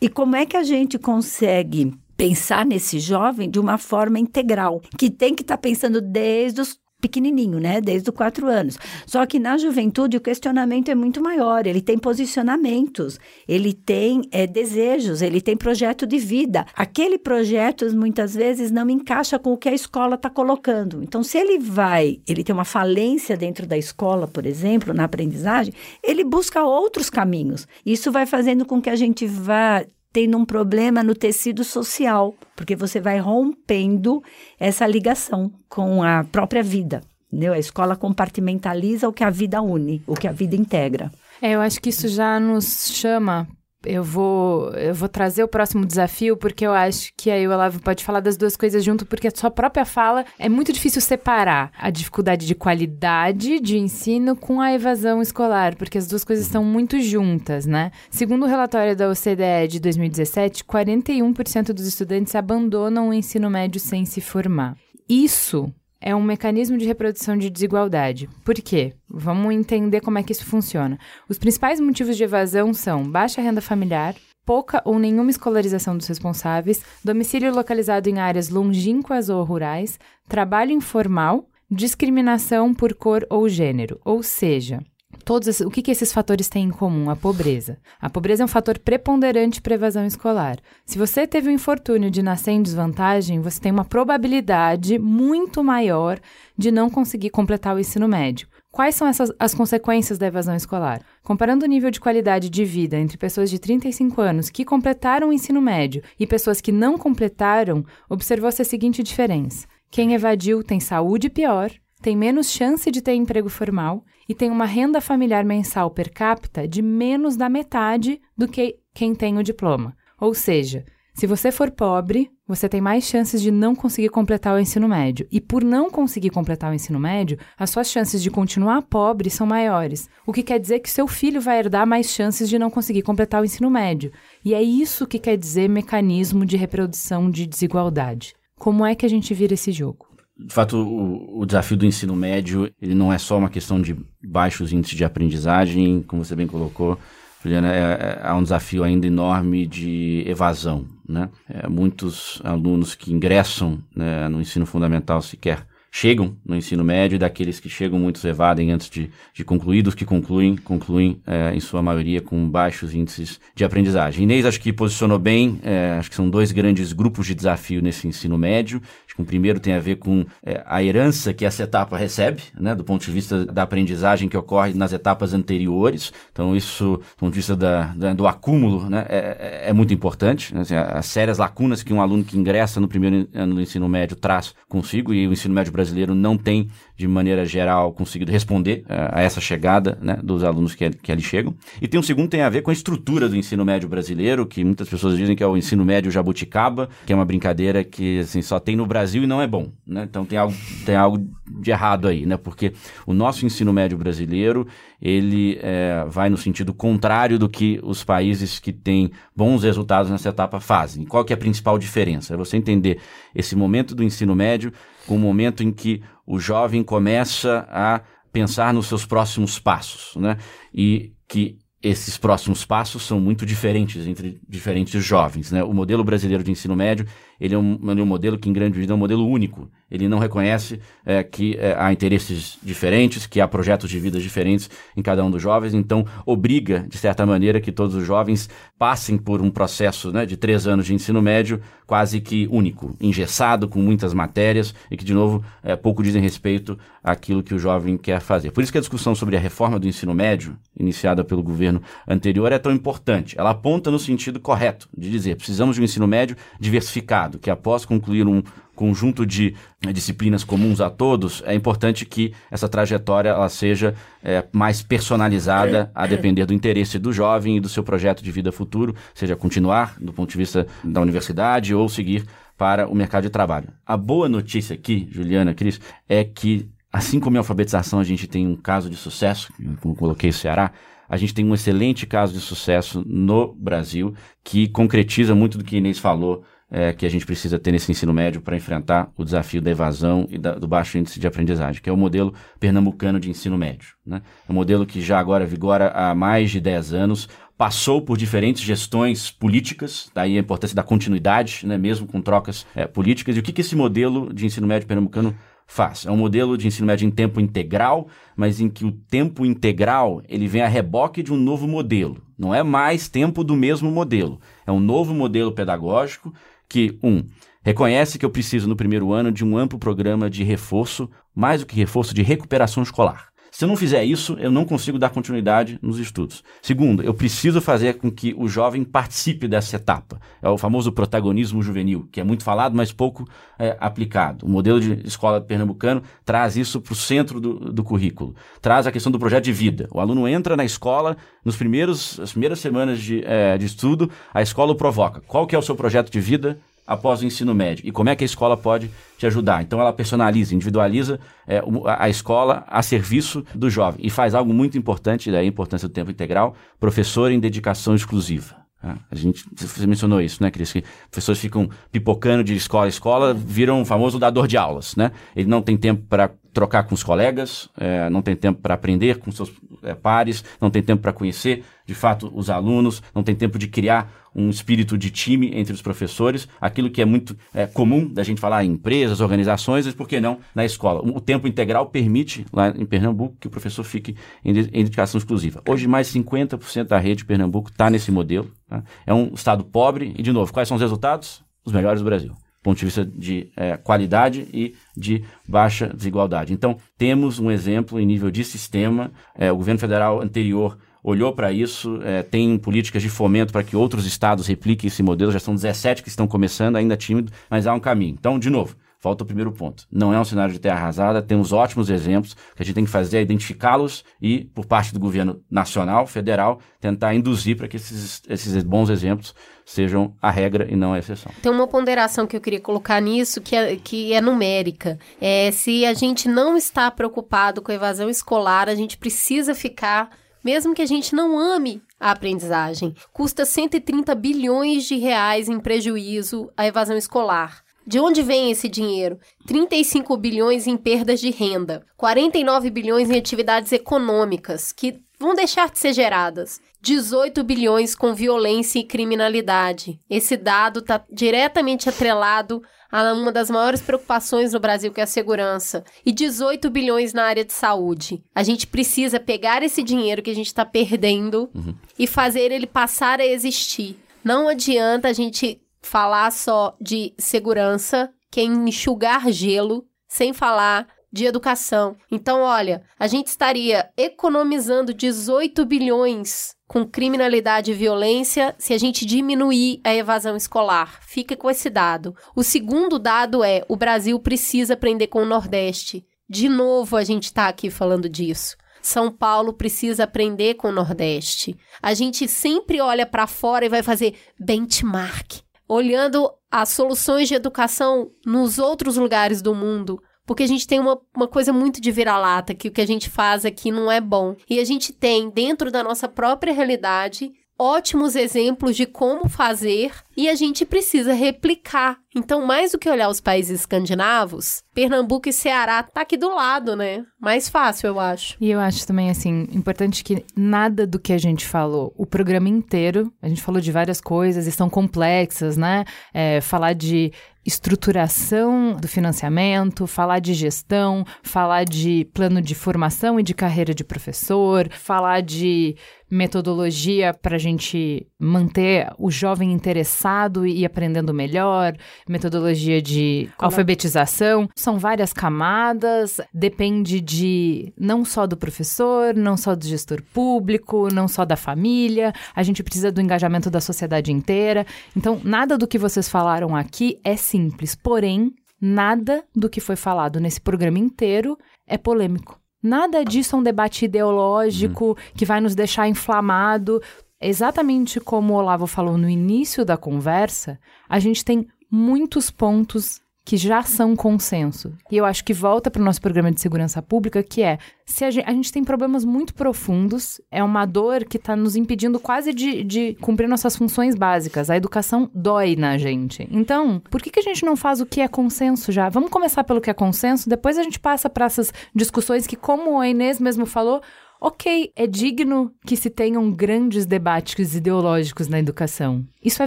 E 0.00 0.08
como 0.08 0.36
é 0.36 0.46
que 0.46 0.56
a 0.56 0.62
gente 0.62 0.98
consegue 0.98 1.92
pensar 2.16 2.66
nesse 2.66 2.98
jovem 2.98 3.48
de 3.48 3.60
uma 3.60 3.78
forma 3.78 4.18
integral, 4.18 4.82
que 4.98 5.08
tem 5.08 5.34
que 5.34 5.42
estar 5.42 5.56
tá 5.56 5.62
pensando 5.62 6.00
desde 6.00 6.60
os 6.60 6.78
pequenininho, 7.00 7.60
né? 7.60 7.80
Desde 7.80 8.10
os 8.10 8.16
quatro 8.16 8.46
anos. 8.46 8.76
Só 9.06 9.24
que 9.24 9.38
na 9.38 9.56
juventude 9.56 10.16
o 10.16 10.20
questionamento 10.20 10.90
é 10.90 10.94
muito 10.94 11.22
maior. 11.22 11.66
Ele 11.66 11.80
tem 11.80 11.96
posicionamentos, 11.96 13.20
ele 13.46 13.72
tem 13.72 14.22
é, 14.32 14.46
desejos, 14.46 15.22
ele 15.22 15.40
tem 15.40 15.56
projeto 15.56 16.06
de 16.06 16.18
vida. 16.18 16.66
Aquele 16.74 17.16
projeto 17.16 17.88
muitas 17.94 18.34
vezes 18.34 18.70
não 18.70 18.90
encaixa 18.90 19.38
com 19.38 19.52
o 19.52 19.56
que 19.56 19.68
a 19.68 19.74
escola 19.74 20.16
está 20.16 20.28
colocando. 20.28 21.02
Então, 21.02 21.22
se 21.22 21.38
ele 21.38 21.58
vai, 21.58 22.20
ele 22.26 22.42
tem 22.42 22.52
uma 22.52 22.64
falência 22.64 23.36
dentro 23.36 23.66
da 23.66 23.78
escola, 23.78 24.26
por 24.26 24.44
exemplo, 24.44 24.92
na 24.92 25.04
aprendizagem, 25.04 25.72
ele 26.02 26.24
busca 26.24 26.64
outros 26.64 27.08
caminhos. 27.08 27.68
Isso 27.86 28.10
vai 28.10 28.26
fazendo 28.26 28.66
com 28.66 28.82
que 28.82 28.90
a 28.90 28.96
gente 28.96 29.24
vá 29.24 29.84
tendo 30.12 30.36
um 30.36 30.44
problema 30.44 31.02
no 31.02 31.14
tecido 31.14 31.64
social, 31.64 32.34
porque 32.56 32.74
você 32.74 33.00
vai 33.00 33.18
rompendo 33.18 34.22
essa 34.58 34.86
ligação 34.86 35.52
com 35.68 36.02
a 36.02 36.24
própria 36.24 36.62
vida. 36.62 37.02
Entendeu? 37.30 37.52
A 37.52 37.58
escola 37.58 37.94
compartimentaliza 37.94 39.08
o 39.08 39.12
que 39.12 39.22
a 39.22 39.30
vida 39.30 39.60
une, 39.60 40.02
o 40.06 40.14
que 40.14 40.26
a 40.26 40.32
vida 40.32 40.56
integra. 40.56 41.10
É, 41.42 41.52
eu 41.52 41.60
acho 41.60 41.80
que 41.80 41.90
isso 41.90 42.08
já 42.08 42.40
nos 42.40 42.90
chama 42.94 43.46
eu 43.84 44.02
vou, 44.02 44.70
eu 44.72 44.94
vou 44.94 45.08
trazer 45.08 45.44
o 45.44 45.48
próximo 45.48 45.86
desafio, 45.86 46.36
porque 46.36 46.66
eu 46.66 46.72
acho 46.72 47.12
que 47.16 47.30
aí 47.30 47.46
o 47.46 47.52
Olavo 47.52 47.80
pode 47.80 48.04
falar 48.04 48.20
das 48.20 48.36
duas 48.36 48.56
coisas 48.56 48.82
junto, 48.82 49.06
porque 49.06 49.28
a 49.28 49.32
sua 49.34 49.50
própria 49.50 49.84
fala 49.84 50.24
é 50.38 50.48
muito 50.48 50.72
difícil 50.72 51.00
separar 51.00 51.70
a 51.78 51.90
dificuldade 51.90 52.46
de 52.46 52.54
qualidade 52.54 53.60
de 53.60 53.78
ensino 53.78 54.34
com 54.34 54.60
a 54.60 54.72
evasão 54.72 55.22
escolar, 55.22 55.76
porque 55.76 55.98
as 55.98 56.08
duas 56.08 56.24
coisas 56.24 56.46
estão 56.46 56.64
muito 56.64 57.00
juntas, 57.00 57.66
né? 57.66 57.92
Segundo 58.10 58.44
o 58.44 58.48
relatório 58.48 58.96
da 58.96 59.08
OCDE 59.08 59.68
de 59.68 59.80
2017, 59.80 60.64
41% 60.64 61.72
dos 61.72 61.86
estudantes 61.86 62.34
abandonam 62.34 63.08
o 63.08 63.14
ensino 63.14 63.48
médio 63.48 63.80
sem 63.80 64.04
se 64.04 64.20
formar. 64.20 64.76
Isso 65.08 65.72
é 66.00 66.14
um 66.14 66.22
mecanismo 66.22 66.78
de 66.78 66.86
reprodução 66.86 67.36
de 67.36 67.50
desigualdade. 67.50 68.28
Por 68.44 68.54
quê? 68.54 68.94
Vamos 69.08 69.52
entender 69.52 70.00
como 70.00 70.18
é 70.18 70.22
que 70.22 70.32
isso 70.32 70.44
funciona. 70.44 70.98
Os 71.28 71.38
principais 71.38 71.80
motivos 71.80 72.16
de 72.16 72.24
evasão 72.24 72.72
são 72.72 73.02
baixa 73.02 73.40
renda 73.40 73.60
familiar, 73.60 74.14
pouca 74.44 74.80
ou 74.84 74.98
nenhuma 74.98 75.30
escolarização 75.30 75.96
dos 75.96 76.06
responsáveis, 76.06 76.82
domicílio 77.04 77.54
localizado 77.54 78.08
em 78.08 78.18
áreas 78.18 78.48
longínquas 78.48 79.28
ou 79.28 79.42
rurais, 79.44 79.98
trabalho 80.28 80.72
informal, 80.72 81.46
discriminação 81.70 82.72
por 82.72 82.94
cor 82.94 83.26
ou 83.28 83.48
gênero. 83.48 84.00
Ou 84.04 84.22
seja, 84.22 84.80
todos 85.28 85.60
o 85.60 85.68
que, 85.68 85.82
que 85.82 85.90
esses 85.90 86.10
fatores 86.10 86.48
têm 86.48 86.64
em 86.64 86.70
comum? 86.70 87.10
A 87.10 87.14
pobreza. 87.14 87.76
A 88.00 88.08
pobreza 88.08 88.42
é 88.42 88.46
um 88.46 88.48
fator 88.48 88.78
preponderante 88.78 89.60
para 89.60 89.74
evasão 89.74 90.06
escolar. 90.06 90.56
Se 90.86 90.96
você 90.96 91.26
teve 91.26 91.50
o 91.50 91.52
infortúnio 91.52 92.10
de 92.10 92.22
nascer 92.22 92.52
em 92.52 92.62
desvantagem, 92.62 93.38
você 93.38 93.60
tem 93.60 93.70
uma 93.70 93.84
probabilidade 93.84 94.98
muito 94.98 95.62
maior 95.62 96.18
de 96.56 96.70
não 96.70 96.88
conseguir 96.88 97.28
completar 97.28 97.76
o 97.76 97.78
ensino 97.78 98.08
médio. 98.08 98.48
Quais 98.72 98.94
são 98.94 99.06
essas, 99.06 99.30
as 99.38 99.54
consequências 99.54 100.16
da 100.16 100.28
evasão 100.28 100.56
escolar? 100.56 101.02
Comparando 101.22 101.66
o 101.66 101.68
nível 101.68 101.90
de 101.90 102.00
qualidade 102.00 102.48
de 102.48 102.64
vida 102.64 102.96
entre 102.96 103.18
pessoas 103.18 103.50
de 103.50 103.58
35 103.58 104.22
anos 104.22 104.48
que 104.48 104.64
completaram 104.64 105.28
o 105.28 105.32
ensino 105.34 105.60
médio 105.60 106.02
e 106.18 106.26
pessoas 106.26 106.62
que 106.62 106.72
não 106.72 106.96
completaram, 106.96 107.84
observou-se 108.08 108.62
a 108.62 108.64
seguinte 108.64 109.02
diferença: 109.02 109.66
quem 109.90 110.14
evadiu 110.14 110.64
tem 110.64 110.80
saúde 110.80 111.28
pior, 111.28 111.70
tem 112.00 112.16
menos 112.16 112.50
chance 112.50 112.90
de 112.90 113.02
ter 113.02 113.14
emprego 113.14 113.48
formal 113.48 114.04
e 114.28 114.34
tem 114.34 114.50
uma 114.50 114.64
renda 114.64 115.00
familiar 115.00 115.44
mensal 115.44 115.90
per 115.90 116.12
capita 116.12 116.66
de 116.66 116.80
menos 116.80 117.36
da 117.36 117.48
metade 117.48 118.20
do 118.36 118.46
que 118.46 118.76
quem 118.94 119.14
tem 119.14 119.38
o 119.38 119.42
diploma. 119.42 119.96
Ou 120.20 120.34
seja, 120.34 120.84
se 121.18 121.26
você 121.26 121.50
for 121.50 121.70
pobre, 121.72 122.30
você 122.46 122.68
tem 122.68 122.80
mais 122.80 123.02
chances 123.02 123.42
de 123.42 123.50
não 123.50 123.74
conseguir 123.74 124.08
completar 124.08 124.54
o 124.54 124.58
ensino 124.60 124.88
médio. 124.88 125.26
E 125.32 125.40
por 125.40 125.64
não 125.64 125.90
conseguir 125.90 126.30
completar 126.30 126.70
o 126.70 126.74
ensino 126.74 127.00
médio, 127.00 127.36
as 127.58 127.70
suas 127.70 127.90
chances 127.90 128.22
de 128.22 128.30
continuar 128.30 128.82
pobre 128.82 129.28
são 129.28 129.44
maiores. 129.44 130.08
O 130.24 130.32
que 130.32 130.44
quer 130.44 130.60
dizer 130.60 130.78
que 130.78 130.88
seu 130.88 131.08
filho 131.08 131.40
vai 131.40 131.58
herdar 131.58 131.84
mais 131.84 132.06
chances 132.10 132.48
de 132.48 132.56
não 132.56 132.70
conseguir 132.70 133.02
completar 133.02 133.42
o 133.42 133.44
ensino 133.44 133.68
médio. 133.68 134.12
E 134.44 134.54
é 134.54 134.62
isso 134.62 135.08
que 135.08 135.18
quer 135.18 135.36
dizer 135.36 135.68
mecanismo 135.68 136.46
de 136.46 136.56
reprodução 136.56 137.28
de 137.28 137.46
desigualdade. 137.46 138.34
Como 138.56 138.86
é 138.86 138.94
que 138.94 139.04
a 139.04 139.10
gente 139.10 139.34
vira 139.34 139.54
esse 139.54 139.72
jogo? 139.72 140.06
De 140.38 140.54
fato, 140.54 140.76
o, 140.76 141.40
o, 141.40 141.46
desafio 141.46 141.76
do 141.76 141.86
ensino 141.86 142.14
médio, 142.14 142.70
ele 142.80 142.94
não 142.94 143.12
é 143.12 143.18
só 143.18 143.36
uma 143.36 143.50
questão 143.50 143.80
de 143.80 143.96
baixos 144.22 144.72
índices 144.72 144.96
de 144.96 145.04
aprendizagem, 145.04 146.02
como 146.02 146.24
você 146.24 146.36
bem 146.36 146.46
colocou, 146.46 146.98
Juliana, 147.42 147.72
é, 147.72 147.78
é, 147.78 148.20
é 148.28 148.32
um 148.32 148.42
desafio 148.42 148.82
ainda 148.82 149.06
enorme 149.06 149.66
de 149.66 150.24
evasão, 150.26 150.86
né? 151.08 151.28
É, 151.48 151.68
muitos 151.68 152.40
alunos 152.44 152.94
que 152.94 153.12
ingressam 153.12 153.78
né, 153.94 154.28
no 154.28 154.40
ensino 154.40 154.66
fundamental 154.66 155.22
sequer 155.22 155.66
chegam 155.90 156.36
no 156.44 156.56
ensino 156.56 156.84
médio 156.84 157.18
daqueles 157.18 157.60
que 157.60 157.68
chegam, 157.68 157.98
muitos 157.98 158.24
evadem 158.24 158.70
antes 158.70 158.88
de, 158.90 159.10
de 159.32 159.44
concluir, 159.44 159.82
dos 159.82 159.94
que 159.94 160.04
concluem, 160.04 160.56
concluem 160.56 161.20
é, 161.26 161.54
em 161.54 161.60
sua 161.60 161.82
maioria 161.82 162.20
com 162.20 162.48
baixos 162.48 162.94
índices 162.94 163.40
de 163.54 163.64
aprendizagem. 163.64 164.24
Inês 164.24 164.46
acho 164.46 164.60
que 164.60 164.72
posicionou 164.72 165.18
bem, 165.18 165.58
é, 165.62 165.96
acho 165.98 166.10
que 166.10 166.16
são 166.16 166.28
dois 166.28 166.52
grandes 166.52 166.92
grupos 166.92 167.26
de 167.26 167.34
desafio 167.34 167.82
nesse 167.82 168.06
ensino 168.06 168.36
médio. 168.36 168.80
Acho 169.06 169.16
que 169.16 169.22
o 169.22 169.24
primeiro 169.24 169.58
tem 169.58 169.74
a 169.74 169.80
ver 169.80 169.96
com 169.96 170.24
é, 170.44 170.62
a 170.66 170.82
herança 170.82 171.32
que 171.32 171.44
essa 171.44 171.62
etapa 171.62 171.96
recebe, 171.96 172.42
né, 172.58 172.74
do 172.74 172.84
ponto 172.84 173.04
de 173.04 173.10
vista 173.10 173.44
da 173.46 173.62
aprendizagem 173.62 174.28
que 174.28 174.36
ocorre 174.36 174.74
nas 174.74 174.92
etapas 174.92 175.34
anteriores. 175.34 176.12
Então 176.32 176.54
isso, 176.54 176.98
do 176.98 177.16
ponto 177.16 177.32
de 177.32 177.38
vista 177.38 177.56
da, 177.56 177.86
da, 177.94 178.12
do 178.12 178.26
acúmulo, 178.26 178.88
né, 178.88 179.06
é, 179.08 179.16
é, 179.16 179.70
é 179.70 179.72
muito 179.72 179.92
importante. 179.92 180.54
Né, 180.54 180.60
assim, 180.60 180.74
as 180.74 181.06
sérias 181.06 181.38
lacunas 181.38 181.82
que 181.82 181.92
um 181.92 182.00
aluno 182.00 182.24
que 182.24 182.38
ingressa 182.38 182.80
no 182.80 182.88
primeiro 182.88 183.28
ano 183.34 183.54
do 183.54 183.60
ensino 183.60 183.88
médio 183.88 184.16
traz 184.16 184.54
consigo 184.68 185.14
e 185.14 185.26
o 185.26 185.32
ensino 185.32 185.54
médio 185.54 185.72
brasileiro 185.78 186.12
não 186.12 186.36
tem, 186.36 186.68
de 186.96 187.06
maneira 187.06 187.46
geral, 187.46 187.92
conseguido 187.92 188.32
responder 188.32 188.82
uh, 188.86 189.12
a 189.12 189.22
essa 189.22 189.40
chegada 189.40 189.96
né, 190.02 190.18
dos 190.22 190.42
alunos 190.42 190.74
que, 190.74 190.90
que 190.90 191.12
ali 191.12 191.22
chegam. 191.22 191.54
E 191.80 191.86
tem 191.86 192.00
um 192.00 192.02
segundo 192.02 192.28
tem 192.28 192.42
a 192.42 192.50
ver 192.50 192.62
com 192.62 192.70
a 192.70 192.72
estrutura 192.72 193.28
do 193.28 193.36
ensino 193.36 193.64
médio 193.64 193.88
brasileiro, 193.88 194.44
que 194.44 194.64
muitas 194.64 194.88
pessoas 194.88 195.16
dizem 195.16 195.36
que 195.36 195.42
é 195.42 195.46
o 195.46 195.56
ensino 195.56 195.84
médio 195.84 196.10
jabuticaba, 196.10 196.88
que 197.06 197.12
é 197.12 197.16
uma 197.16 197.24
brincadeira 197.24 197.84
que 197.84 198.20
assim, 198.20 198.42
só 198.42 198.58
tem 198.58 198.74
no 198.74 198.86
Brasil 198.86 199.22
e 199.22 199.26
não 199.26 199.40
é 199.40 199.46
bom. 199.46 199.70
Né? 199.86 200.02
Então 200.02 200.24
tem 200.24 200.36
algo, 200.36 200.54
tem 200.84 200.96
algo 200.96 201.24
de 201.60 201.70
errado 201.70 202.08
aí, 202.08 202.26
né? 202.26 202.36
porque 202.36 202.72
o 203.06 203.14
nosso 203.14 203.46
ensino 203.46 203.72
médio 203.72 203.96
brasileiro 203.96 204.66
ele 205.00 205.58
é, 205.62 206.04
vai 206.08 206.28
no 206.28 206.36
sentido 206.36 206.74
contrário 206.74 207.38
do 207.38 207.48
que 207.48 207.78
os 207.84 208.02
países 208.02 208.58
que 208.58 208.72
têm 208.72 209.12
bons 209.34 209.62
resultados 209.62 210.10
nessa 210.10 210.28
etapa 210.30 210.58
fazem. 210.58 211.04
Qual 211.04 211.24
que 211.24 211.32
é 211.32 211.36
a 211.36 211.38
principal 211.38 211.78
diferença? 211.78 212.34
É 212.34 212.36
você 212.36 212.56
entender 212.56 212.98
esse 213.32 213.54
momento 213.54 213.94
do 213.94 214.02
ensino 214.02 214.34
médio 214.34 214.72
com 215.08 215.16
o 215.16 215.18
momento 215.18 215.62
em 215.62 215.72
que 215.72 216.02
o 216.26 216.38
jovem 216.38 216.84
começa 216.84 217.66
a 217.70 218.02
pensar 218.30 218.74
nos 218.74 218.86
seus 218.86 219.06
próximos 219.06 219.58
passos, 219.58 220.14
né? 220.16 220.36
E 220.72 221.14
que 221.26 221.56
esses 221.82 222.18
próximos 222.18 222.66
passos 222.66 223.04
são 223.04 223.18
muito 223.18 223.46
diferentes 223.46 224.06
entre 224.06 224.38
diferentes 224.46 225.02
jovens, 225.02 225.50
né? 225.50 225.64
O 225.64 225.72
modelo 225.72 226.04
brasileiro 226.04 226.44
de 226.44 226.50
ensino 226.50 226.76
médio, 226.76 227.06
ele 227.40 227.54
é 227.54 227.58
um, 227.58 227.78
é 227.90 228.02
um 228.02 228.06
modelo 228.06 228.38
que 228.38 228.50
em 228.50 228.52
grande 228.52 228.76
medida 228.76 228.92
é 228.92 228.96
um 228.96 228.98
modelo 228.98 229.26
único 229.26 229.70
ele 229.90 230.08
não 230.08 230.18
reconhece 230.18 230.80
é, 231.04 231.22
que 231.22 231.56
é, 231.56 231.74
há 231.78 231.92
interesses 231.92 232.58
diferentes, 232.62 233.26
que 233.26 233.40
há 233.40 233.48
projetos 233.48 233.88
de 233.90 233.98
vida 233.98 234.20
diferentes 234.20 234.68
em 234.96 235.02
cada 235.02 235.24
um 235.24 235.30
dos 235.30 235.40
jovens, 235.40 235.74
então 235.74 236.04
obriga, 236.26 236.84
de 236.88 236.98
certa 236.98 237.24
maneira, 237.24 237.60
que 237.60 237.72
todos 237.72 237.94
os 237.94 238.06
jovens 238.06 238.48
passem 238.78 239.16
por 239.16 239.40
um 239.40 239.50
processo 239.50 240.12
né, 240.12 240.24
de 240.26 240.36
três 240.36 240.66
anos 240.66 240.86
de 240.86 240.94
ensino 240.94 241.20
médio 241.20 241.60
quase 241.86 242.20
que 242.20 242.46
único, 242.50 242.94
engessado, 243.00 243.66
com 243.66 243.80
muitas 243.80 244.12
matérias 244.12 244.74
e 244.90 244.96
que, 244.96 245.04
de 245.04 245.14
novo, 245.14 245.42
é, 245.62 245.74
pouco 245.74 246.02
dizem 246.02 246.20
respeito 246.20 246.78
àquilo 247.02 247.42
que 247.42 247.54
o 247.54 247.58
jovem 247.58 247.96
quer 247.96 248.20
fazer. 248.20 248.50
Por 248.50 248.62
isso 248.62 248.70
que 248.70 248.76
a 248.76 248.80
discussão 248.80 249.14
sobre 249.14 249.36
a 249.36 249.40
reforma 249.40 249.78
do 249.78 249.88
ensino 249.88 250.14
médio, 250.14 250.54
iniciada 250.78 251.24
pelo 251.24 251.42
governo 251.42 251.80
anterior, 252.06 252.52
é 252.52 252.58
tão 252.58 252.72
importante. 252.72 253.34
Ela 253.38 253.50
aponta 253.50 253.90
no 253.90 253.98
sentido 253.98 254.38
correto 254.38 254.86
de 254.96 255.10
dizer 255.10 255.36
precisamos 255.36 255.76
de 255.76 255.80
um 255.80 255.84
ensino 255.84 256.06
médio 256.06 256.36
diversificado, 256.60 257.38
que 257.38 257.50
após 257.50 257.86
concluir 257.86 258.26
um 258.26 258.42
conjunto 258.78 259.26
de 259.26 259.56
né, 259.84 259.92
disciplinas 259.92 260.44
comuns 260.44 260.80
a 260.80 260.88
todos, 260.88 261.42
é 261.44 261.52
importante 261.52 262.06
que 262.06 262.32
essa 262.48 262.68
trajetória 262.68 263.30
ela 263.30 263.48
seja 263.48 263.92
é, 264.22 264.44
mais 264.52 264.82
personalizada 264.82 265.90
a 265.92 266.06
depender 266.06 266.46
do 266.46 266.54
interesse 266.54 266.96
do 266.96 267.12
jovem 267.12 267.56
e 267.56 267.60
do 267.60 267.68
seu 267.68 267.82
projeto 267.82 268.22
de 268.22 268.30
vida 268.30 268.52
futuro, 268.52 268.94
seja 269.12 269.34
continuar 269.34 269.96
do 270.00 270.12
ponto 270.12 270.30
de 270.30 270.38
vista 270.38 270.64
da 270.84 271.00
universidade 271.00 271.74
ou 271.74 271.88
seguir 271.88 272.24
para 272.56 272.88
o 272.88 272.94
mercado 272.94 273.24
de 273.24 273.30
trabalho. 273.30 273.66
A 273.84 273.96
boa 273.96 274.28
notícia 274.28 274.74
aqui, 274.74 275.08
Juliana, 275.10 275.52
Cris, 275.54 275.80
é 276.08 276.22
que 276.22 276.70
assim 276.92 277.18
como 277.18 277.34
em 277.34 277.38
alfabetização 277.38 277.98
a 277.98 278.04
gente 278.04 278.28
tem 278.28 278.46
um 278.46 278.54
caso 278.54 278.88
de 278.88 278.96
sucesso, 278.96 279.52
como 279.80 279.96
coloquei 279.96 280.30
o 280.30 280.32
Ceará, 280.32 280.70
a 281.08 281.16
gente 281.16 281.34
tem 281.34 281.44
um 281.44 281.54
excelente 281.54 282.06
caso 282.06 282.32
de 282.32 282.38
sucesso 282.38 283.02
no 283.04 283.52
Brasil 283.54 284.14
que 284.44 284.68
concretiza 284.68 285.34
muito 285.34 285.58
do 285.58 285.64
que 285.64 285.78
Inês 285.78 285.98
falou 285.98 286.44
é, 286.70 286.92
que 286.92 287.06
a 287.06 287.08
gente 287.08 287.24
precisa 287.24 287.58
ter 287.58 287.72
nesse 287.72 287.90
ensino 287.90 288.12
médio 288.12 288.40
para 288.40 288.56
enfrentar 288.56 289.10
o 289.16 289.24
desafio 289.24 289.60
da 289.60 289.70
evasão 289.70 290.26
e 290.30 290.38
da, 290.38 290.54
do 290.54 290.68
baixo 290.68 290.98
índice 290.98 291.18
de 291.18 291.26
aprendizagem, 291.26 291.80
que 291.80 291.88
é 291.88 291.92
o 291.92 291.96
modelo 291.96 292.34
pernambucano 292.60 293.18
de 293.18 293.30
ensino 293.30 293.56
médio. 293.56 293.94
Né? 294.04 294.22
É 294.48 294.52
um 294.52 294.54
modelo 294.54 294.84
que 294.84 295.00
já 295.00 295.18
agora 295.18 295.46
vigora 295.46 295.90
há 295.90 296.14
mais 296.14 296.50
de 296.50 296.60
10 296.60 296.92
anos, 296.92 297.28
passou 297.58 298.00
por 298.00 298.16
diferentes 298.16 298.62
gestões 298.62 299.32
políticas, 299.32 300.08
daí 300.14 300.36
a 300.36 300.40
importância 300.40 300.76
da 300.76 300.82
continuidade, 300.82 301.66
né, 301.66 301.76
mesmo 301.76 302.06
com 302.06 302.22
trocas 302.22 302.64
é, 302.74 302.86
políticas. 302.86 303.36
E 303.36 303.40
o 303.40 303.42
que, 303.42 303.52
que 303.52 303.62
esse 303.62 303.74
modelo 303.74 304.32
de 304.32 304.46
ensino 304.46 304.66
médio 304.66 304.86
pernambucano 304.86 305.34
faz? 305.66 306.06
É 306.06 306.10
um 306.10 306.16
modelo 306.16 306.56
de 306.56 306.68
ensino 306.68 306.86
médio 306.86 307.04
em 307.04 307.10
tempo 307.10 307.40
integral, 307.40 308.06
mas 308.36 308.60
em 308.60 308.68
que 308.68 308.84
o 308.84 308.92
tempo 308.92 309.44
integral 309.44 310.22
ele 310.28 310.46
vem 310.46 310.62
a 310.62 310.68
reboque 310.68 311.20
de 311.20 311.32
um 311.32 311.36
novo 311.36 311.66
modelo. 311.66 312.22
Não 312.38 312.54
é 312.54 312.62
mais 312.62 313.08
tempo 313.08 313.42
do 313.42 313.56
mesmo 313.56 313.90
modelo. 313.90 314.40
É 314.64 314.70
um 314.70 314.78
novo 314.78 315.12
modelo 315.12 315.50
pedagógico 315.50 316.32
que, 316.68 316.98
um, 317.02 317.24
reconhece 317.62 318.18
que 318.18 318.24
eu 318.24 318.30
preciso 318.30 318.68
no 318.68 318.76
primeiro 318.76 319.12
ano 319.12 319.32
de 319.32 319.44
um 319.44 319.56
amplo 319.56 319.78
programa 319.78 320.28
de 320.28 320.44
reforço, 320.44 321.10
mais 321.34 321.60
do 321.60 321.66
que 321.66 321.76
reforço, 321.76 322.14
de 322.14 322.22
recuperação 322.22 322.82
escolar. 322.82 323.28
Se 323.50 323.64
eu 323.64 323.68
não 323.68 323.76
fizer 323.76 324.04
isso, 324.04 324.36
eu 324.38 324.50
não 324.50 324.64
consigo 324.64 324.98
dar 324.98 325.10
continuidade 325.10 325.78
nos 325.82 325.98
estudos. 325.98 326.44
Segundo, 326.62 327.02
eu 327.02 327.14
preciso 327.14 327.60
fazer 327.60 327.94
com 327.94 328.10
que 328.10 328.34
o 328.36 328.48
jovem 328.48 328.84
participe 328.84 329.48
dessa 329.48 329.76
etapa. 329.76 330.20
É 330.42 330.48
o 330.48 330.58
famoso 330.58 330.92
protagonismo 330.92 331.62
juvenil, 331.62 332.08
que 332.12 332.20
é 332.20 332.24
muito 332.24 332.44
falado, 332.44 332.76
mas 332.76 332.92
pouco 332.92 333.26
é, 333.58 333.76
aplicado. 333.80 334.46
O 334.46 334.48
modelo 334.48 334.80
de 334.80 335.06
escola 335.06 335.40
pernambucano 335.40 336.02
traz 336.24 336.56
isso 336.56 336.80
para 336.80 336.92
o 336.92 336.96
centro 336.96 337.40
do, 337.40 337.72
do, 337.72 337.82
currículo. 337.82 338.34
Traz 338.60 338.86
a 338.86 338.92
questão 338.92 339.10
do 339.10 339.18
projeto 339.18 339.44
de 339.44 339.52
vida. 339.52 339.88
O 339.92 340.00
aluno 340.00 340.28
entra 340.28 340.56
na 340.56 340.64
escola, 340.64 341.16
nos 341.44 341.56
primeiros, 341.56 342.20
as 342.20 342.32
primeiras 342.32 342.60
semanas 342.60 343.00
de, 343.00 343.24
é, 343.24 343.56
de 343.56 343.66
estudo, 343.66 344.10
a 344.32 344.42
escola 344.42 344.72
o 344.72 344.76
provoca. 344.76 345.20
Qual 345.26 345.46
que 345.46 345.54
é 345.54 345.58
o 345.58 345.62
seu 345.62 345.74
projeto 345.74 346.10
de 346.10 346.20
vida? 346.20 346.58
Após 346.88 347.20
o 347.20 347.26
ensino 347.26 347.54
médio 347.54 347.86
e 347.86 347.92
como 347.92 348.08
é 348.08 348.16
que 348.16 348.24
a 348.24 348.26
escola 348.26 348.56
pode 348.56 348.90
te 349.18 349.26
ajudar. 349.26 349.62
Então 349.62 349.78
ela 349.78 349.92
personaliza, 349.92 350.54
individualiza 350.54 351.20
é, 351.46 351.62
a 351.98 352.08
escola 352.08 352.64
a 352.66 352.82
serviço 352.82 353.44
do 353.54 353.68
jovem 353.68 354.00
e 354.02 354.08
faz 354.08 354.34
algo 354.34 354.54
muito 354.54 354.78
importante, 354.78 355.30
daí 355.30 355.44
a 355.44 355.48
importância 355.48 355.86
do 355.86 355.92
tempo 355.92 356.10
integral, 356.10 356.56
professor 356.80 357.30
em 357.30 357.38
dedicação 357.38 357.94
exclusiva. 357.94 358.56
Né? 358.82 358.96
A 359.10 359.14
gente, 359.14 359.44
você 359.54 359.86
mencionou 359.86 360.20
isso, 360.20 360.42
né, 360.42 360.50
Cris? 360.50 360.72
Que 360.72 360.82
professores 361.10 361.40
ficam 361.40 361.68
pipocando 361.92 362.42
de 362.42 362.54
escola 362.54 362.86
a 362.86 362.88
escola, 362.88 363.34
viram 363.34 363.82
o 363.82 363.84
famoso 363.84 364.18
dador 364.18 364.46
de 364.46 364.56
aulas, 364.56 364.96
né? 364.96 365.10
Ele 365.34 365.48
não 365.48 365.60
tem 365.60 365.76
tempo 365.76 366.04
para 366.08 366.30
trocar 366.58 366.82
com 366.82 366.92
os 366.92 367.04
colegas, 367.04 367.68
é, 367.78 368.10
não 368.10 368.20
tem 368.20 368.34
tempo 368.34 368.60
para 368.60 368.74
aprender 368.74 369.18
com 369.18 369.30
seus 369.30 369.52
é, 369.80 369.94
pares, 369.94 370.44
não 370.60 370.68
tem 370.70 370.82
tempo 370.82 371.00
para 371.00 371.12
conhecer, 371.12 371.62
de 371.86 371.94
fato, 371.94 372.32
os 372.34 372.50
alunos, 372.50 373.00
não 373.14 373.22
tem 373.22 373.32
tempo 373.32 373.56
de 373.60 373.68
criar 373.68 374.12
um 374.34 374.50
espírito 374.50 374.98
de 374.98 375.08
time 375.08 375.52
entre 375.54 375.72
os 375.72 375.80
professores, 375.80 376.48
aquilo 376.60 376.90
que 376.90 377.00
é 377.00 377.04
muito 377.04 377.36
é, 377.54 377.64
comum 377.64 378.12
da 378.12 378.24
gente 378.24 378.40
falar 378.40 378.64
em 378.64 378.72
empresas, 378.72 379.20
organizações, 379.20 379.86
mas 379.86 379.94
por 379.94 380.08
que 380.08 380.20
não 380.20 380.40
na 380.52 380.64
escola? 380.64 381.00
O 381.00 381.20
tempo 381.20 381.46
integral 381.46 381.86
permite, 381.86 382.44
lá 382.52 382.70
em 382.76 382.84
Pernambuco, 382.84 383.36
que 383.38 383.46
o 383.46 383.50
professor 383.50 383.84
fique 383.84 384.16
em, 384.44 384.50
em 384.50 384.82
dedicação 384.82 385.16
exclusiva. 385.16 385.62
Hoje, 385.68 385.86
mais 385.86 386.08
50% 386.08 386.88
da 386.88 386.98
rede 386.98 387.18
de 387.18 387.24
Pernambuco 387.24 387.70
está 387.70 387.88
nesse 387.88 388.10
modelo. 388.10 388.50
Tá? 388.68 388.82
É 389.06 389.14
um 389.14 389.32
estado 389.32 389.62
pobre, 389.62 390.12
e, 390.18 390.22
de 390.22 390.32
novo, 390.32 390.52
quais 390.52 390.66
são 390.66 390.74
os 390.74 390.82
resultados? 390.82 391.40
Os 391.64 391.72
melhores 391.72 392.00
do 392.00 392.04
Brasil 392.04 392.34
ponto 392.62 392.78
de 392.78 392.84
vista 392.84 393.04
de 393.04 393.50
é, 393.56 393.76
qualidade 393.76 394.48
e 394.52 394.74
de 394.96 395.24
baixa 395.48 395.88
desigualdade. 395.88 396.52
Então, 396.52 396.76
temos 396.96 397.38
um 397.38 397.50
exemplo 397.50 397.98
em 398.00 398.06
nível 398.06 398.30
de 398.30 398.44
sistema. 398.44 399.10
É, 399.34 399.50
o 399.52 399.56
governo 399.56 399.80
federal 399.80 400.20
anterior 400.20 400.76
olhou 401.02 401.32
para 401.32 401.52
isso, 401.52 402.00
é, 402.02 402.22
tem 402.22 402.58
políticas 402.58 403.02
de 403.02 403.08
fomento 403.08 403.52
para 403.52 403.62
que 403.62 403.76
outros 403.76 404.04
estados 404.04 404.46
repliquem 404.46 404.88
esse 404.88 405.02
modelo. 405.02 405.32
Já 405.32 405.38
são 405.38 405.54
17 405.54 406.02
que 406.02 406.08
estão 406.08 406.26
começando, 406.26 406.76
ainda 406.76 406.96
tímido, 406.96 407.32
mas 407.48 407.66
há 407.66 407.72
um 407.72 407.80
caminho. 407.80 408.16
Então, 408.18 408.38
de 408.38 408.50
novo, 408.50 408.76
Volta 409.00 409.22
ao 409.22 409.26
primeiro 409.26 409.52
ponto. 409.52 409.86
Não 409.92 410.12
é 410.12 410.18
um 410.18 410.24
cenário 410.24 410.52
de 410.52 410.58
terra 410.58 410.80
arrasada, 410.80 411.22
temos 411.22 411.52
ótimos 411.52 411.88
exemplos. 411.88 412.32
O 412.32 412.56
que 412.56 412.62
a 412.62 412.64
gente 412.64 412.74
tem 412.74 412.84
que 412.84 412.90
fazer 412.90 413.18
é 413.18 413.22
identificá-los 413.22 414.04
e, 414.20 414.44
por 414.46 414.66
parte 414.66 414.92
do 414.92 414.98
governo 414.98 415.40
nacional, 415.48 416.06
federal, 416.06 416.60
tentar 416.80 417.14
induzir 417.14 417.56
para 417.56 417.68
que 417.68 417.76
esses, 417.76 418.22
esses 418.28 418.62
bons 418.64 418.90
exemplos 418.90 419.34
sejam 419.64 420.16
a 420.20 420.30
regra 420.30 420.66
e 420.68 420.74
não 420.74 420.94
a 420.94 420.98
exceção. 420.98 421.30
Tem 421.40 421.52
uma 421.52 421.68
ponderação 421.68 422.26
que 422.26 422.36
eu 422.36 422.40
queria 422.40 422.60
colocar 422.60 423.00
nisso, 423.00 423.40
que 423.40 423.54
é, 423.54 423.76
que 423.76 424.12
é 424.12 424.20
numérica. 424.20 424.98
É, 425.20 425.52
se 425.52 425.86
a 425.86 425.94
gente 425.94 426.28
não 426.28 426.56
está 426.56 426.90
preocupado 426.90 427.62
com 427.62 427.70
a 427.70 427.74
evasão 427.74 428.10
escolar, 428.10 428.68
a 428.68 428.74
gente 428.74 428.98
precisa 428.98 429.54
ficar 429.54 430.10
mesmo 430.42 430.74
que 430.74 430.82
a 430.82 430.86
gente 430.86 431.14
não 431.14 431.38
ame 431.38 431.82
a 432.00 432.10
aprendizagem. 432.10 432.94
Custa 433.12 433.44
130 433.44 434.14
bilhões 434.14 434.84
de 434.84 434.96
reais 434.96 435.48
em 435.48 435.60
prejuízo 435.60 436.50
a 436.56 436.66
evasão 436.66 436.96
escolar. 436.96 437.62
De 437.88 437.98
onde 437.98 438.20
vem 438.20 438.50
esse 438.50 438.68
dinheiro? 438.68 439.18
35 439.46 440.14
bilhões 440.18 440.66
em 440.66 440.76
perdas 440.76 441.20
de 441.20 441.30
renda, 441.30 441.86
49 441.96 442.68
bilhões 442.68 443.08
em 443.08 443.16
atividades 443.16 443.72
econômicas 443.72 444.72
que 444.72 445.00
vão 445.18 445.34
deixar 445.34 445.70
de 445.70 445.78
ser 445.78 445.94
geradas. 445.94 446.60
18 446.82 447.42
bilhões 447.42 447.94
com 447.94 448.14
violência 448.14 448.78
e 448.78 448.84
criminalidade. 448.84 449.98
Esse 450.08 450.36
dado 450.36 450.80
está 450.80 451.02
diretamente 451.10 451.88
atrelado 451.88 452.62
a 452.92 453.10
uma 453.14 453.32
das 453.32 453.48
maiores 453.48 453.80
preocupações 453.80 454.52
no 454.52 454.60
Brasil, 454.60 454.92
que 454.92 455.00
é 455.00 455.04
a 455.04 455.06
segurança, 455.06 455.82
e 456.04 456.12
18 456.12 456.68
bilhões 456.68 457.14
na 457.14 457.24
área 457.24 457.44
de 457.44 457.54
saúde. 457.54 458.22
A 458.34 458.42
gente 458.42 458.66
precisa 458.66 459.18
pegar 459.18 459.62
esse 459.62 459.82
dinheiro 459.82 460.20
que 460.20 460.30
a 460.30 460.34
gente 460.34 460.48
está 460.48 460.66
perdendo 460.66 461.48
uhum. 461.54 461.74
e 461.98 462.06
fazer 462.06 462.52
ele 462.52 462.66
passar 462.66 463.18
a 463.18 463.26
existir. 463.26 463.96
Não 464.22 464.46
adianta 464.46 465.08
a 465.08 465.12
gente 465.14 465.58
falar 465.88 466.30
só 466.30 466.76
de 466.78 467.14
segurança, 467.18 468.12
que 468.30 468.40
é 468.40 468.44
enxugar 468.44 469.32
gelo, 469.32 469.86
sem 470.06 470.32
falar 470.32 470.86
de 471.10 471.24
educação. 471.24 471.96
Então, 472.10 472.42
olha, 472.42 472.82
a 472.98 473.06
gente 473.06 473.28
estaria 473.28 473.88
economizando 473.96 474.92
18 474.92 475.64
bilhões 475.64 476.54
com 476.66 476.86
criminalidade 476.86 477.70
e 477.70 477.74
violência 477.74 478.54
se 478.58 478.74
a 478.74 478.78
gente 478.78 479.06
diminuir 479.06 479.80
a 479.82 479.94
evasão 479.94 480.36
escolar. 480.36 481.00
Fica 481.00 481.34
com 481.34 481.50
esse 481.50 481.70
dado. 481.70 482.14
O 482.36 482.42
segundo 482.42 482.98
dado 482.98 483.42
é: 483.42 483.64
o 483.66 483.74
Brasil 483.74 484.20
precisa 484.20 484.74
aprender 484.74 485.06
com 485.06 485.22
o 485.22 485.26
Nordeste. 485.26 486.04
De 486.28 486.50
novo, 486.50 486.94
a 486.98 487.04
gente 487.04 487.24
está 487.24 487.48
aqui 487.48 487.70
falando 487.70 488.06
disso. 488.06 488.54
São 488.82 489.10
Paulo 489.10 489.54
precisa 489.54 490.04
aprender 490.04 490.54
com 490.54 490.68
o 490.68 490.72
Nordeste. 490.72 491.56
A 491.82 491.94
gente 491.94 492.28
sempre 492.28 492.80
olha 492.80 493.06
para 493.06 493.26
fora 493.26 493.64
e 493.64 493.68
vai 493.70 493.82
fazer 493.82 494.14
benchmark 494.38 495.47
olhando 495.68 496.30
as 496.50 496.70
soluções 496.70 497.28
de 497.28 497.34
educação 497.34 498.10
nos 498.24 498.58
outros 498.58 498.96
lugares 498.96 499.42
do 499.42 499.54
mundo. 499.54 500.02
Porque 500.26 500.42
a 500.42 500.46
gente 500.46 500.66
tem 500.66 500.78
uma, 500.78 501.00
uma 501.16 501.28
coisa 501.28 501.52
muito 501.52 501.80
de 501.80 501.90
vira-lata, 501.90 502.54
que 502.54 502.68
o 502.68 502.70
que 502.70 502.80
a 502.80 502.86
gente 502.86 503.08
faz 503.08 503.44
aqui 503.44 503.70
não 503.70 503.90
é 503.90 504.00
bom. 504.00 504.36
E 504.48 504.58
a 504.58 504.64
gente 504.64 504.92
tem, 504.92 505.30
dentro 505.30 505.70
da 505.70 505.82
nossa 505.82 506.06
própria 506.08 506.52
realidade, 506.52 507.32
ótimos 507.58 508.14
exemplos 508.14 508.76
de 508.76 508.86
como 508.86 509.28
fazer 509.28 509.92
e 510.16 510.28
a 510.28 510.34
gente 510.34 510.64
precisa 510.64 511.12
replicar. 511.12 511.98
Então, 512.14 512.44
mais 512.46 512.72
do 512.72 512.78
que 512.78 512.88
olhar 512.88 513.08
os 513.08 513.20
países 513.20 513.60
escandinavos, 513.60 514.62
Pernambuco 514.74 515.28
e 515.28 515.32
Ceará 515.32 515.82
tá 515.82 516.00
aqui 516.00 516.16
do 516.16 516.34
lado, 516.34 516.74
né? 516.74 517.04
Mais 517.20 517.48
fácil, 517.48 517.88
eu 517.88 518.00
acho. 518.00 518.36
E 518.40 518.50
eu 518.50 518.58
acho 518.58 518.86
também, 518.86 519.10
assim, 519.10 519.46
importante 519.52 520.02
que 520.02 520.24
nada 520.36 520.86
do 520.86 520.98
que 520.98 521.12
a 521.12 521.18
gente 521.18 521.46
falou, 521.46 521.92
o 521.96 522.06
programa 522.06 522.48
inteiro, 522.48 523.12
a 523.20 523.28
gente 523.28 523.42
falou 523.42 523.60
de 523.60 523.70
várias 523.70 524.00
coisas 524.00 524.46
e 524.46 524.52
são 524.52 524.70
complexas, 524.70 525.56
né? 525.56 525.84
É, 526.12 526.40
falar 526.40 526.72
de 526.72 527.12
estruturação 527.48 528.76
do 528.76 528.86
financiamento, 528.86 529.86
falar 529.86 530.18
de 530.18 530.34
gestão, 530.34 531.04
falar 531.22 531.64
de 531.64 532.06
plano 532.12 532.42
de 532.42 532.54
formação 532.54 533.18
e 533.18 533.22
de 533.22 533.32
carreira 533.32 533.72
de 533.72 533.82
professor, 533.82 534.68
falar 534.70 535.22
de 535.22 535.74
metodologia 536.10 537.12
para 537.12 537.36
a 537.36 537.38
gente 537.38 538.06
manter 538.18 538.90
o 538.98 539.10
jovem 539.10 539.52
interessado 539.52 540.46
e 540.46 540.64
aprendendo 540.64 541.12
melhor, 541.14 541.76
metodologia 542.08 542.80
de 542.80 543.28
Como... 543.36 543.46
alfabetização. 543.46 544.48
São 544.54 544.78
várias 544.78 545.12
camadas, 545.12 546.20
depende 546.32 547.00
de 547.00 547.72
não 547.78 548.04
só 548.04 548.26
do 548.26 548.36
professor, 548.36 549.14
não 549.14 549.36
só 549.36 549.54
do 549.54 549.66
gestor 549.66 550.02
público, 550.12 550.88
não 550.92 551.08
só 551.08 551.24
da 551.24 551.36
família, 551.36 552.12
a 552.34 552.42
gente 552.42 552.62
precisa 552.62 552.90
do 552.90 553.00
engajamento 553.00 553.50
da 553.50 553.60
sociedade 553.60 554.12
inteira. 554.12 554.66
Então, 554.96 555.20
nada 555.22 555.56
do 555.56 555.68
que 555.68 555.78
vocês 555.78 556.08
falaram 556.08 556.56
aqui 556.56 556.98
é 557.04 557.16
simples, 557.16 557.74
porém, 557.74 558.32
nada 558.60 559.24
do 559.34 559.48
que 559.48 559.60
foi 559.60 559.76
falado 559.76 560.20
nesse 560.20 560.40
programa 560.40 560.78
inteiro 560.78 561.36
é 561.66 561.76
polêmico. 561.76 562.40
Nada 562.62 563.04
disso 563.04 563.36
é 563.36 563.38
um 563.38 563.42
debate 563.42 563.84
ideológico 563.84 564.88
uhum. 564.88 564.94
que 565.16 565.24
vai 565.24 565.40
nos 565.40 565.54
deixar 565.54 565.88
inflamado. 565.88 566.82
Exatamente 567.20 568.00
como 568.00 568.34
o 568.34 568.36
Olavo 568.36 568.66
falou 568.66 568.96
no 568.96 569.08
início 569.08 569.64
da 569.64 569.76
conversa, 569.76 570.58
a 570.88 570.98
gente 570.98 571.24
tem 571.24 571.46
muitos 571.70 572.30
pontos 572.30 573.00
que 573.28 573.36
já 573.36 573.62
são 573.62 573.94
consenso. 573.94 574.72
E 574.90 574.96
eu 574.96 575.04
acho 575.04 575.22
que 575.22 575.34
volta 575.34 575.70
para 575.70 575.82
o 575.82 575.84
nosso 575.84 576.00
programa 576.00 576.32
de 576.32 576.40
segurança 576.40 576.80
pública, 576.80 577.22
que 577.22 577.42
é, 577.42 577.58
se 577.84 578.02
a 578.02 578.10
gente, 578.10 578.26
a 578.26 578.32
gente 578.32 578.50
tem 578.50 578.64
problemas 578.64 579.04
muito 579.04 579.34
profundos, 579.34 580.18
é 580.30 580.42
uma 580.42 580.64
dor 580.64 581.04
que 581.04 581.18
está 581.18 581.36
nos 581.36 581.54
impedindo 581.54 582.00
quase 582.00 582.32
de, 582.32 582.64
de, 582.64 582.94
cumprir 583.02 583.28
nossas 583.28 583.54
funções 583.54 583.94
básicas. 583.94 584.48
A 584.48 584.56
educação 584.56 585.10
dói 585.14 585.56
na 585.56 585.76
gente. 585.76 586.26
Então, 586.32 586.80
por 586.90 587.02
que, 587.02 587.10
que 587.10 587.20
a 587.20 587.22
gente 587.22 587.44
não 587.44 587.54
faz 587.54 587.82
o 587.82 587.86
que 587.86 588.00
é 588.00 588.08
consenso 588.08 588.72
já? 588.72 588.88
Vamos 588.88 589.10
começar 589.10 589.44
pelo 589.44 589.60
que 589.60 589.68
é 589.68 589.74
consenso, 589.74 590.26
depois 590.26 590.56
a 590.56 590.62
gente 590.62 590.80
passa 590.80 591.10
para 591.10 591.26
essas 591.26 591.52
discussões 591.74 592.26
que, 592.26 592.34
como 592.34 592.80
a 592.80 592.88
Inês 592.88 593.20
mesmo 593.20 593.44
falou, 593.44 593.82
Ok, 594.20 594.72
é 594.74 594.86
digno 594.86 595.52
que 595.64 595.76
se 595.76 595.88
tenham 595.90 596.32
grandes 596.32 596.86
debates 596.86 597.54
ideológicos 597.54 598.26
na 598.26 598.40
educação. 598.40 599.06
Isso 599.22 599.40
é 599.44 599.46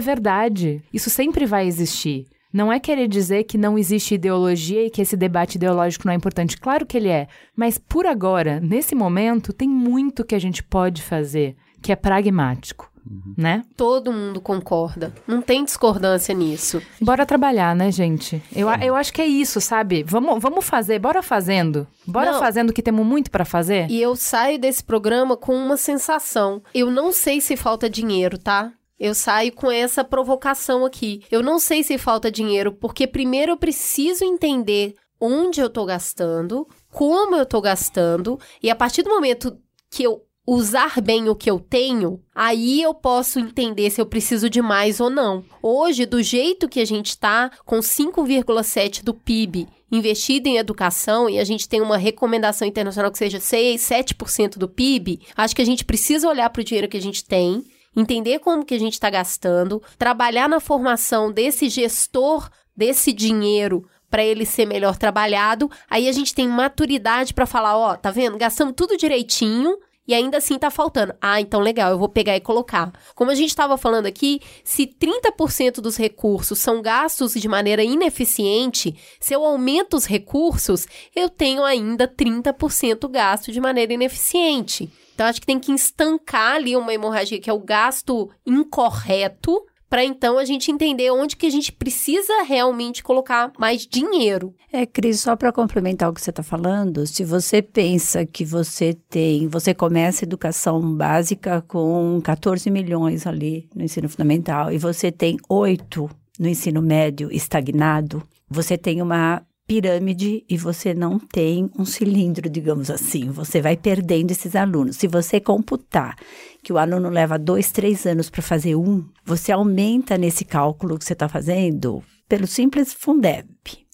verdade. 0.00 0.82
Isso 0.90 1.10
sempre 1.10 1.44
vai 1.44 1.66
existir. 1.66 2.26
Não 2.52 2.72
é 2.72 2.78
querer 2.78 3.08
dizer 3.08 3.44
que 3.44 3.56
não 3.56 3.78
existe 3.78 4.14
ideologia 4.14 4.86
e 4.86 4.90
que 4.90 5.00
esse 5.00 5.16
debate 5.16 5.54
ideológico 5.56 6.06
não 6.06 6.12
é 6.12 6.16
importante. 6.16 6.58
Claro 6.58 6.84
que 6.84 6.96
ele 6.96 7.08
é. 7.08 7.26
Mas 7.56 7.78
por 7.78 8.06
agora, 8.06 8.60
nesse 8.60 8.94
momento, 8.94 9.52
tem 9.52 9.68
muito 9.68 10.24
que 10.24 10.34
a 10.34 10.38
gente 10.38 10.62
pode 10.62 11.02
fazer 11.02 11.56
que 11.80 11.90
é 11.90 11.96
pragmático. 11.96 12.92
Uhum. 13.04 13.34
Né? 13.36 13.64
Todo 13.76 14.12
mundo 14.12 14.40
concorda. 14.40 15.12
Não 15.26 15.42
tem 15.42 15.64
discordância 15.64 16.32
nisso. 16.32 16.80
Bora 17.00 17.26
trabalhar, 17.26 17.74
né, 17.74 17.90
gente? 17.90 18.40
Eu, 18.54 18.68
eu 18.80 18.94
acho 18.94 19.12
que 19.12 19.20
é 19.20 19.26
isso, 19.26 19.60
sabe? 19.60 20.04
Vamos, 20.04 20.40
vamos 20.40 20.64
fazer, 20.64 21.00
bora 21.00 21.20
fazendo. 21.20 21.86
Bora 22.06 22.32
não. 22.32 22.38
fazendo 22.38 22.72
que 22.72 22.82
temos 22.82 23.04
muito 23.04 23.30
para 23.30 23.44
fazer. 23.44 23.90
E 23.90 24.00
eu 24.00 24.14
saio 24.14 24.58
desse 24.58 24.84
programa 24.84 25.36
com 25.36 25.54
uma 25.54 25.76
sensação. 25.76 26.62
Eu 26.72 26.90
não 26.90 27.12
sei 27.12 27.40
se 27.40 27.56
falta 27.56 27.90
dinheiro, 27.90 28.38
tá? 28.38 28.72
Eu 29.02 29.16
saio 29.16 29.52
com 29.52 29.68
essa 29.68 30.04
provocação 30.04 30.84
aqui. 30.84 31.24
Eu 31.28 31.42
não 31.42 31.58
sei 31.58 31.82
se 31.82 31.98
falta 31.98 32.30
dinheiro, 32.30 32.70
porque 32.70 33.04
primeiro 33.04 33.50
eu 33.50 33.56
preciso 33.56 34.24
entender 34.24 34.94
onde 35.20 35.60
eu 35.60 35.68
tô 35.68 35.84
gastando, 35.84 36.68
como 36.88 37.34
eu 37.34 37.44
tô 37.44 37.60
gastando, 37.60 38.38
e 38.62 38.70
a 38.70 38.76
partir 38.76 39.02
do 39.02 39.10
momento 39.10 39.58
que 39.90 40.04
eu 40.04 40.22
usar 40.46 41.00
bem 41.00 41.28
o 41.28 41.34
que 41.34 41.50
eu 41.50 41.58
tenho, 41.58 42.20
aí 42.32 42.80
eu 42.80 42.94
posso 42.94 43.40
entender 43.40 43.90
se 43.90 44.00
eu 44.00 44.06
preciso 44.06 44.48
de 44.48 44.62
mais 44.62 45.00
ou 45.00 45.10
não. 45.10 45.44
Hoje, 45.60 46.06
do 46.06 46.22
jeito 46.22 46.68
que 46.68 46.78
a 46.78 46.84
gente 46.84 47.18
tá, 47.18 47.50
com 47.64 47.80
5,7 47.80 49.02
do 49.02 49.12
PIB 49.12 49.66
investido 49.90 50.48
em 50.48 50.58
educação 50.58 51.28
e 51.28 51.40
a 51.40 51.44
gente 51.44 51.68
tem 51.68 51.80
uma 51.80 51.98
recomendação 51.98 52.66
internacional 52.66 53.10
que 53.10 53.18
seja 53.18 53.40
6, 53.40 53.80
7% 53.80 54.58
do 54.58 54.68
PIB, 54.68 55.20
acho 55.36 55.56
que 55.56 55.60
a 55.60 55.66
gente 55.66 55.84
precisa 55.84 56.28
olhar 56.28 56.48
para 56.50 56.60
o 56.60 56.64
dinheiro 56.64 56.88
que 56.88 56.96
a 56.96 57.02
gente 57.02 57.24
tem 57.24 57.64
entender 57.94 58.38
como 58.38 58.64
que 58.64 58.74
a 58.74 58.78
gente 58.78 58.94
está 58.94 59.10
gastando, 59.10 59.82
trabalhar 59.98 60.48
na 60.48 60.60
formação 60.60 61.30
desse 61.30 61.68
gestor 61.68 62.48
desse 62.76 63.12
dinheiro 63.12 63.86
para 64.10 64.24
ele 64.24 64.44
ser 64.44 64.66
melhor 64.66 64.96
trabalhado. 64.96 65.70
Aí 65.88 66.08
a 66.08 66.12
gente 66.12 66.34
tem 66.34 66.48
maturidade 66.48 67.32
para 67.32 67.46
falar, 67.46 67.76
ó, 67.76 67.96
tá 67.96 68.10
vendo? 68.10 68.36
Gastamos 68.36 68.74
tudo 68.76 68.96
direitinho 68.96 69.78
e 70.06 70.12
ainda 70.12 70.38
assim 70.38 70.58
tá 70.58 70.70
faltando. 70.70 71.14
Ah, 71.20 71.40
então 71.40 71.60
legal, 71.60 71.90
eu 71.90 71.98
vou 71.98 72.08
pegar 72.08 72.36
e 72.36 72.40
colocar. 72.40 72.92
Como 73.14 73.30
a 73.30 73.34
gente 73.34 73.50
estava 73.50 73.78
falando 73.78 74.06
aqui, 74.06 74.40
se 74.64 74.86
30% 74.86 75.80
dos 75.80 75.96
recursos 75.96 76.58
são 76.58 76.82
gastos 76.82 77.34
de 77.34 77.48
maneira 77.48 77.84
ineficiente, 77.84 78.94
se 79.20 79.32
eu 79.32 79.44
aumento 79.44 79.96
os 79.96 80.04
recursos, 80.04 80.86
eu 81.14 81.30
tenho 81.30 81.64
ainda 81.64 82.08
30% 82.08 83.08
gasto 83.08 83.52
de 83.52 83.60
maneira 83.60 83.94
ineficiente. 83.94 84.90
Então, 85.14 85.26
acho 85.26 85.40
que 85.40 85.46
tem 85.46 85.58
que 85.58 85.72
estancar 85.72 86.56
ali 86.56 86.76
uma 86.76 86.92
hemorragia, 86.92 87.40
que 87.40 87.50
é 87.50 87.52
o 87.52 87.58
gasto 87.58 88.30
incorreto, 88.46 89.64
para 89.92 90.02
então 90.02 90.38
a 90.38 90.44
gente 90.46 90.70
entender 90.70 91.10
onde 91.10 91.36
que 91.36 91.44
a 91.44 91.50
gente 91.50 91.70
precisa 91.70 92.44
realmente 92.44 93.02
colocar 93.02 93.52
mais 93.58 93.86
dinheiro. 93.86 94.54
É, 94.72 94.86
Cris, 94.86 95.20
só 95.20 95.36
para 95.36 95.52
complementar 95.52 96.08
o 96.08 96.14
que 96.14 96.20
você 96.22 96.30
está 96.30 96.42
falando, 96.42 97.06
se 97.06 97.22
você 97.24 97.60
pensa 97.60 98.24
que 98.24 98.42
você 98.42 98.94
tem, 99.10 99.46
você 99.48 99.74
começa 99.74 100.24
a 100.24 100.26
educação 100.26 100.80
básica 100.96 101.60
com 101.68 102.18
14 102.24 102.70
milhões 102.70 103.26
ali 103.26 103.68
no 103.74 103.84
ensino 103.84 104.08
fundamental 104.08 104.72
e 104.72 104.78
você 104.78 105.12
tem 105.12 105.36
8 105.46 106.08
no 106.40 106.48
ensino 106.48 106.80
médio 106.80 107.30
estagnado, 107.30 108.26
você 108.48 108.78
tem 108.78 109.02
uma 109.02 109.42
pirâmide 109.72 110.44
e 110.50 110.58
você 110.58 110.92
não 110.92 111.18
tem 111.18 111.70
um 111.78 111.86
cilindro, 111.86 112.50
digamos 112.50 112.90
assim. 112.90 113.30
Você 113.30 113.58
vai 113.58 113.74
perdendo 113.74 114.30
esses 114.30 114.54
alunos. 114.54 114.96
Se 114.96 115.08
você 115.08 115.40
computar 115.40 116.14
que 116.62 116.74
o 116.74 116.76
aluno 116.76 117.08
leva 117.08 117.38
dois, 117.38 117.72
três 117.72 118.04
anos 118.04 118.28
para 118.28 118.42
fazer 118.42 118.76
um, 118.76 119.02
você 119.24 119.50
aumenta 119.50 120.18
nesse 120.18 120.44
cálculo 120.44 120.98
que 120.98 121.06
você 121.06 121.14
está 121.14 121.26
fazendo 121.26 122.04
pelo 122.28 122.46
simples 122.46 122.92
Fundeb 122.92 123.46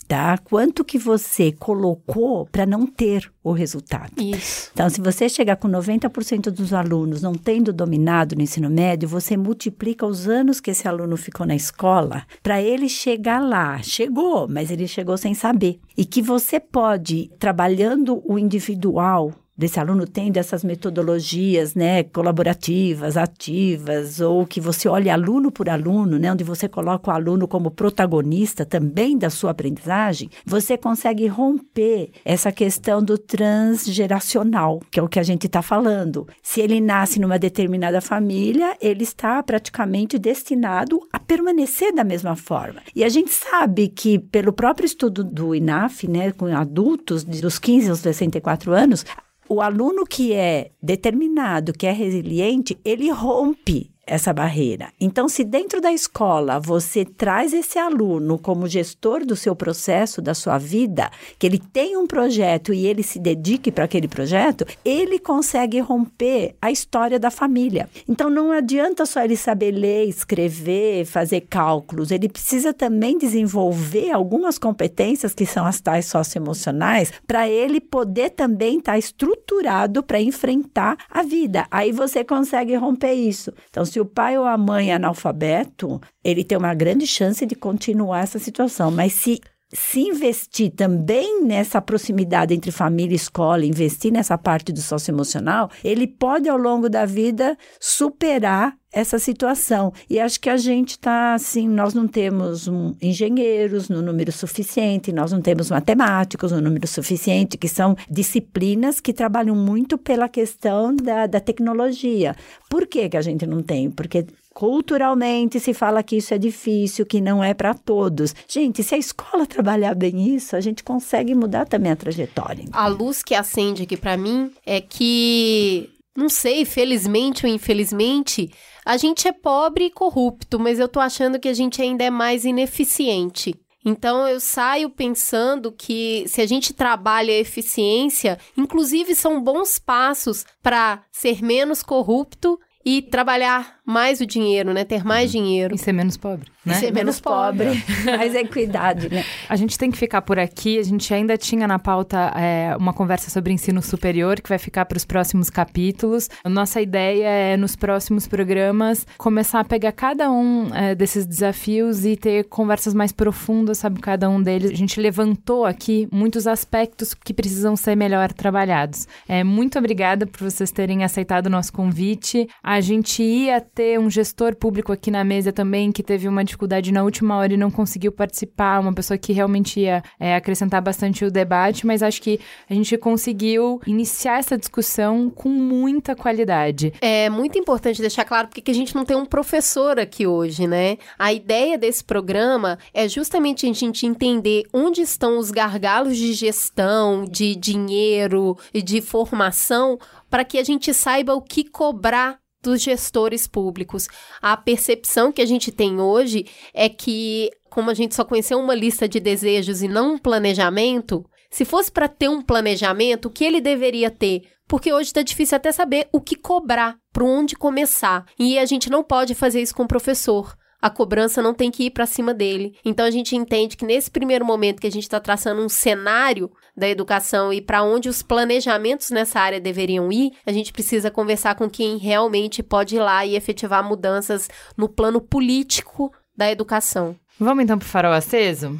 tá? 0.09 0.39
Quanto 0.39 0.83
que 0.83 0.99
você 0.99 1.53
colocou 1.53 2.47
para 2.47 2.65
não 2.65 2.87
ter 2.87 3.31
o 3.45 3.53
resultado. 3.53 4.13
Isso. 4.19 4.71
Então, 4.73 4.89
se 4.91 5.01
você 5.01 5.29
chegar 5.29 5.57
com 5.57 5.69
90% 5.69 6.51
dos 6.51 6.73
alunos 6.75 7.23
não 7.23 7.35
tendo 7.35 7.73
dominado 7.73 8.37
no 8.37 8.43
ensino 8.43 8.69
médio, 8.69 9.09
você 9.09 9.37
multiplica 9.37 10.07
os 10.07 10.29
anos 10.29 10.61
que 10.61 10.71
esse 10.71 10.87
aluno 10.87 11.17
ficou 11.17 11.47
na 11.47 11.57
escola 11.57 12.25
para 12.43 12.61
ele 12.61 12.89
chegar 12.89 13.41
lá. 13.41 13.81
Chegou, 13.83 14.47
mas 14.49 14.71
ele 14.71 14.87
chegou 14.87 15.17
sem 15.17 15.35
saber. 15.35 15.79
E 15.97 16.05
que 16.05 16.21
você 16.21 16.61
pode, 16.61 17.31
trabalhando 17.39 18.23
o 18.25 18.39
individual, 18.39 19.33
desse 19.59 19.81
aluno 19.81 20.07
tendo 20.07 20.37
essas 20.37 20.63
metodologias, 20.63 21.75
né, 21.75 22.05
colaborativas, 22.05 23.17
ativas, 23.17 24.21
ou 24.21 24.47
que 24.47 24.61
você 24.61 24.89
olhe 24.89 25.11
aluno 25.11 25.51
por 25.51 25.69
aluno, 25.69 26.17
né, 26.17 26.33
onde 26.33 26.45
você 26.45 26.69
coloca 26.69 27.11
o 27.11 27.15
aluno 27.15 27.49
como 27.49 27.69
protagonista 27.69 28.65
também 28.65 29.19
da 29.19 29.29
sua 29.29 29.51
aprendizagem, 29.51 30.31
você 30.47 30.79
consegue 30.79 31.27
romper 31.27 32.13
essa 32.25 32.53
questão 32.53 33.03
do 33.03 33.19
transgeracional, 33.19 34.81
que 34.93 35.01
é 35.01 35.03
o 35.03 35.09
que 35.09 35.19
a 35.19 35.25
gente 35.25 35.47
está 35.47 35.61
falando. 35.61 36.29
Se 36.41 36.61
ele 36.61 36.81
nasce 36.81 37.19
numa 37.19 37.39
determinada 37.39 38.01
família, 38.01 38.77
ele 38.81 39.03
está 39.03 39.43
praticamente 39.43 40.19
destinado 40.19 41.01
a 41.13 41.19
permanecer 41.19 41.93
da 41.93 42.05
mesma 42.05 42.37
forma. 42.37 42.81
E 42.95 43.03
a 43.03 43.09
gente 43.09 43.31
sabe 43.33 43.89
que, 43.89 44.19
pelo 44.21 44.53
próprio 44.53 44.87
estudo 44.87 45.25
do 45.25 45.53
INAF, 45.53 46.07
né, 46.07 46.31
com 46.31 46.47
adultos 46.47 47.25
dos 47.25 47.59
15 47.59 47.91
aos 47.91 47.99
64 47.99 48.73
anos, 48.73 49.05
o 49.49 49.61
aluno 49.61 50.05
que 50.05 50.33
é 50.33 50.71
determinado, 50.83 51.73
que 51.73 51.87
é 51.87 51.93
resiliente, 51.93 52.79
ele 52.85 53.11
rompe 53.11 53.91
essa 54.09 54.33
barreira. 54.33 54.89
Então, 55.01 55.29
se 55.29 55.45
dentro 55.45 55.81
da 55.81 55.93
escola 55.93 56.59
você 56.59 57.05
traz 57.05 57.53
esse 57.53 57.79
aluno 57.79 58.39
como 58.39 58.67
gestor 58.67 59.25
do 59.25 59.37
seu 59.37 59.55
processo, 59.55 60.23
da 60.23 60.35
sua 60.35 60.59
vida, 60.59 61.11
que 61.39 61.47
ele 61.47 61.59
tem 61.59 61.97
um 61.97 62.07
projeto 62.07 62.73
e 62.73 62.87
ele 62.87 63.03
se 63.03 63.19
dedique 63.19 63.71
para 63.71 63.85
aquele 63.85 64.09
projeto, 64.09 64.67
ele 64.85 65.19
consegue 65.19 65.79
romper 65.81 66.57
a 66.61 66.71
história 66.71 67.19
da 67.19 67.31
família. 67.31 67.89
Então, 68.09 68.31
não 68.31 68.51
adianta 68.51 69.05
só 69.05 69.23
ele 69.23 69.37
saber 69.37 69.71
ler, 69.71 70.09
escrever, 70.09 71.05
fazer 71.05 71.43
cálculos, 71.43 72.11
ele 72.11 72.29
precisa 72.29 72.73
também 72.73 73.19
desenvolver 73.19 74.11
algumas 74.11 74.59
competências 74.59 75.35
que 75.35 75.45
são 75.45 75.67
as 75.67 75.81
tais 75.81 76.07
socioemocionais 76.07 77.13
para 77.27 77.49
ele 77.49 77.81
poder 77.81 78.31
também 78.31 78.79
estar 78.79 78.93
tá 78.93 78.99
estruturado 78.99 80.03
para 80.03 80.21
enfrentar 80.21 80.97
a 81.11 81.23
vida. 81.23 81.67
Aí 81.71 81.93
você 81.93 82.25
consegue 82.25 82.75
romper 82.75 83.13
isso. 83.13 83.53
Então, 83.71 83.85
se 83.85 83.98
se 83.99 84.01
o 84.01 84.05
pai 84.05 84.39
ou 84.39 84.45
a 84.45 84.57
mãe 84.57 84.93
é 84.93 84.95
analfabeto, 84.95 86.01
ele 86.23 86.45
tem 86.45 86.57
uma 86.57 86.73
grande 86.73 87.05
chance 87.05 87.45
de 87.45 87.57
continuar 87.57 88.21
essa 88.21 88.39
situação. 88.39 88.93
Mas 88.93 89.13
se 89.13 89.41
se 89.71 90.01
investir 90.01 90.71
também 90.71 91.45
nessa 91.45 91.83
proximidade 91.83 92.55
entre 92.55 92.71
família 92.71 93.13
e 93.13 93.17
escola, 93.17 93.67
investir 93.67 94.11
nessa 94.11 94.39
parte 94.39 94.73
do 94.73 94.81
socioemocional, 94.81 95.71
ele 95.85 96.07
pode 96.07 96.49
ao 96.49 96.57
longo 96.57 96.89
da 96.89 97.05
vida 97.05 97.55
superar 97.79 98.75
essa 98.93 99.19
situação. 99.19 99.93
E 100.09 100.19
acho 100.19 100.41
que 100.41 100.51
a 100.51 100.57
gente 100.57 100.91
está 100.91 101.35
assim, 101.35 101.69
nós 101.69 101.95
não 101.95 102.07
temos 102.07 102.67
um, 102.69 102.95
engenheiros 103.01 103.89
no 103.89 104.01
número 104.01 104.33
suficiente, 104.33 105.13
nós 105.13 105.33
não 105.33 105.41
temos 105.41 105.71
matemáticos 105.71 106.53
no 106.53 106.61
número 106.61 106.87
suficiente, 106.87 107.59
que 107.59 107.69
são 107.69 107.97
disciplinas 108.11 109.01
que 109.01 109.13
trabalham 109.13 109.55
muito 109.55 109.99
pela 109.99 110.29
questão 110.29 110.95
da, 110.95 111.27
da 111.27 111.41
tecnologia. 111.41 112.35
Por 112.69 112.87
que, 112.87 113.09
que 113.09 113.17
a 113.17 113.23
gente 113.23 113.47
não 113.47 113.63
tem? 113.63 113.91
Porque 113.91 114.27
culturalmente 114.59 115.61
se 115.61 115.73
fala 115.73 116.03
que 116.03 116.17
isso 116.17 116.35
é 116.35 116.39
difícil, 116.39 117.07
que 117.07 117.21
não 117.21 117.45
é 117.45 117.55
para 117.55 117.75
todos. 117.75 118.35
Gente, 118.49 118.83
se 118.83 118.95
a 118.95 118.99
escola 118.99 119.47
trabalhar 119.47 119.95
bem 119.95 120.35
isso, 120.35 120.57
a 120.57 120.61
gente 120.61 120.83
consegue 120.83 121.33
mudar 121.33 121.65
também 121.65 121.93
a 121.93 121.97
trajetória. 121.97 122.65
A 122.73 122.89
luz 122.89 123.23
que 123.23 123.37
acende 123.37 123.85
aqui 123.85 123.97
para 123.97 124.17
mim 124.17 124.51
é 124.67 124.81
que 124.81 125.91
não 126.19 126.29
sei, 126.29 126.65
felizmente 126.65 127.47
ou 127.47 127.53
infelizmente, 127.53 128.51
a 128.85 128.97
gente 128.97 129.29
é 129.29 129.33
pobre 129.33 129.85
e 129.85 129.91
corrupto, 129.91 130.59
mas 130.59 130.81
eu 130.81 130.89
tô 130.89 130.99
achando 130.99 131.39
que 131.39 131.49
a 131.49 131.55
gente 131.55 131.81
ainda 131.81 132.03
é 132.03 132.11
mais 132.11 132.45
ineficiente. 132.45 133.55
Então 133.85 134.27
eu 134.27 134.41
saio 134.41 134.91
pensando 134.91 135.71
que 135.71 136.25
se 136.27 136.41
a 136.41 136.47
gente 136.47 136.75
trabalha 136.75 137.33
a 137.33 137.39
eficiência, 137.39 138.37
inclusive 138.57 139.15
são 139.15 139.41
bons 139.41 139.79
passos 139.79 140.45
para 140.61 141.05
ser 141.13 141.41
menos 141.41 141.85
corrupto 141.85 142.59
e 142.89 143.03
trabalhar 143.03 143.77
mais 143.85 144.19
o 144.21 144.27
dinheiro, 144.27 144.73
né? 144.73 144.83
Ter 144.83 145.05
mais 145.05 145.35
uhum. 145.35 145.43
dinheiro. 145.43 145.75
E 145.75 145.79
ser 145.79 145.93
menos 145.93 146.17
pobre. 146.17 146.51
Né? 146.65 146.75
E 146.75 146.77
ser 146.77 146.93
menos, 146.93 147.21
pobre. 147.21 147.83
mais 148.05 148.35
equidade, 148.35 149.11
né? 149.11 149.25
A 149.47 149.57
gente 149.57 149.79
tem 149.79 149.91
que 149.91 149.97
ficar 149.97 150.23
por 150.23 150.39
aqui. 150.39 150.79
A 150.79 150.83
gente 150.83 151.13
ainda 151.13 151.37
tinha 151.37 151.67
na 151.67 151.79
pauta 151.79 152.33
é, 152.35 152.75
uma 152.79 152.95
conversa 152.95 153.31
sobre 153.31 153.53
ensino 153.53 153.83
superior, 153.83 154.41
que 154.41 154.49
vai 154.49 154.59
ficar 154.59 154.87
para 154.87 154.97
os 154.97 155.05
próximos 155.05 155.51
capítulos. 155.51 156.31
A 156.43 156.49
nossa 156.49 156.81
ideia 156.81 157.27
é, 157.27 157.57
nos 157.59 157.77
próximos 157.77 158.27
programas, 158.27 159.07
começar 159.19 159.61
a 159.61 159.65
pegar 159.65 159.93
cada 159.93 160.31
um 160.31 160.75
é, 160.75 160.95
desses 160.95 161.27
desafios 161.27 162.07
e 162.07 162.17
ter 162.17 162.45
conversas 162.45 162.95
mais 162.95 163.13
profundas 163.13 163.79
sobre 163.79 164.01
cada 164.01 164.31
um 164.31 164.43
deles. 164.43 164.71
A 164.71 164.75
gente 164.75 164.99
levantou 164.99 165.67
aqui 165.67 166.09
muitos 166.11 166.47
aspectos 166.47 167.13
que 167.13 167.35
precisam 167.35 167.77
ser 167.77 167.97
melhor 167.97 168.33
trabalhados. 168.33 169.07
É, 169.27 169.45
muito 169.45 169.79
obrigada 169.79 170.27
por 170.27 170.51
vocês 170.51 170.71
terem 170.71 171.05
aceitado 171.05 171.47
o 171.47 171.51
nosso 171.51 171.73
convite. 171.73 172.49
A 172.63 172.78
gente 172.81 173.23
ia 173.23 173.61
ter 173.61 173.99
um 173.99 174.11
gestor 174.11 174.57
público 174.57 174.93
aqui 174.93 175.11
na 175.11 175.25
mesa 175.25 175.53
também 175.53 175.93
que 175.93 176.03
teve 176.03 176.29
uma 176.29 176.45
dificuldade 176.45 176.93
na 176.93 177.03
última 177.03 177.37
hora 177.37 177.53
e 177.53 177.57
não 177.57 177.71
conseguiu 177.71 178.13
participar, 178.13 178.81
uma 178.81 178.93
pessoa 178.93 179.17
que 179.19 179.33
realmente 179.33 179.81
ia 179.81 180.03
é, 180.19 180.35
acrescentar 180.35 180.83
bastante 180.83 181.25
o 181.25 181.31
debate, 181.31 181.87
mas 181.87 182.03
acho 182.03 182.21
que 182.21 182.41
a 182.69 182.75
gente 182.75 182.97
conseguiu 182.99 183.81
iniciar 183.87 184.39
essa 184.39 184.57
discussão 184.57 185.31
com 185.31 185.49
muita 185.49 186.15
qualidade. 186.15 186.93
É 187.01 187.31
muito 187.31 187.59
importante 187.59 188.01
deixar 188.01 188.25
claro 188.25 188.49
porque 188.49 188.71
a 188.71 188.75
gente 188.75 188.95
não 188.95 189.05
tem 189.05 189.17
um 189.17 189.27
professor 189.27 189.99
aqui 189.99 190.27
hoje, 190.27 190.67
né? 190.67 190.99
A 191.19 191.33
ideia 191.33 191.79
desse 191.79 192.05
programa 192.05 192.79
é 192.93 193.09
justamente 193.09 193.67
a 193.67 193.73
gente 193.73 194.07
entender 194.07 194.65
onde 194.73 195.01
estão 195.01 195.39
os 195.39 195.51
gargalos 195.51 196.17
de 196.17 196.33
gestão, 196.33 197.25
de 197.25 197.55
dinheiro 197.55 198.57
e 198.73 198.83
de 198.83 199.01
formação 199.01 199.99
para 200.31 200.45
que 200.45 200.59
a 200.59 200.65
gente 200.65 200.93
saiba 200.93 201.35
o 201.35 201.41
que 201.41 201.65
cobrar 201.65 202.39
dos 202.63 202.83
gestores 202.83 203.47
públicos. 203.47 204.09
A 204.41 204.57
percepção 204.57 205.33
que 205.33 205.43
a 205.43 205.47
gente 205.47 205.71
tem 205.71 206.01
hoje 206.01 206.47
é 206.75 206.89
que, 206.89 207.51
como 207.71 207.91
a 207.91 207.95
gente 207.95 208.15
só 208.15 208.25
conheceu 208.25 208.59
uma 208.59 208.75
lista 208.75 209.09
de 209.09 209.21
desejos 209.21 209.83
e 209.83 209.89
não 209.89 210.15
um 210.15 210.19
planejamento, 210.19 211.25
se 211.51 211.65
fosse 211.65 211.91
para 211.91 212.09
ter 212.09 212.29
um 212.29 212.43
planejamento, 212.43 213.27
o 213.27 213.31
que 213.31 213.45
ele 213.45 213.61
deveria 213.61 214.11
ter? 214.11 214.43
Porque 214.67 214.93
hoje 214.93 215.09
está 215.09 215.23
difícil 215.23 215.57
até 215.57 215.73
saber 215.73 216.09
o 216.13 216.21
que 216.21 216.37
cobrar, 216.37 216.97
por 217.13 217.23
onde 217.23 217.57
começar. 217.57 218.27
E 218.39 218.59
a 218.59 218.67
gente 218.67 218.91
não 218.91 219.03
pode 219.03 219.35
fazer 219.35 219.63
isso 219.63 219.75
com 219.75 219.85
o 219.85 219.89
professor 219.89 220.55
a 220.81 220.89
cobrança 220.89 221.43
não 221.43 221.53
tem 221.53 221.71
que 221.71 221.85
ir 221.85 221.91
para 221.91 222.07
cima 222.07 222.33
dele. 222.33 222.77
Então 222.85 223.05
a 223.05 223.11
gente 223.11 223.37
entende 223.37 223.77
que 223.77 223.85
nesse 223.85 224.11
primeiro 224.11 224.45
momento 224.45 224.81
que 224.81 224.87
a 224.87 224.93
gente 224.93 225.03
está 225.03 225.19
traçando 225.21 225.63
um 225.63 225.69
cenário 225.69 226.51
da 226.77 226.89
educação 226.89 227.53
e 227.53 227.61
para 227.61 227.83
onde 227.83 228.09
os 228.09 228.23
planejamentos 228.23 229.11
nessa 229.11 229.41
área 229.41 229.61
deveriam 229.61 230.11
ir, 230.13 230.33
a 230.47 230.53
gente 230.53 230.73
precisa 230.73 231.11
conversar 231.11 231.57
com 231.57 231.69
quem 231.69 231.97
realmente 231.97 232.63
pode 232.63 232.97
ir 232.97 233.01
lá 233.01 233.27
e 233.27 233.35
efetivar 233.35 233.83
mudanças 233.83 234.49
no 234.77 234.89
plano 234.89 235.21
político 235.21 236.13
da 236.37 236.51
educação. 236.51 237.17
Vamos 237.39 237.65
então 237.65 237.79
para 237.79 237.87
o 237.87 237.89
farol 237.89 238.13
aceso? 238.13 238.79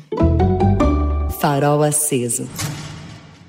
Farol 1.41 1.83
aceso. 1.83 2.49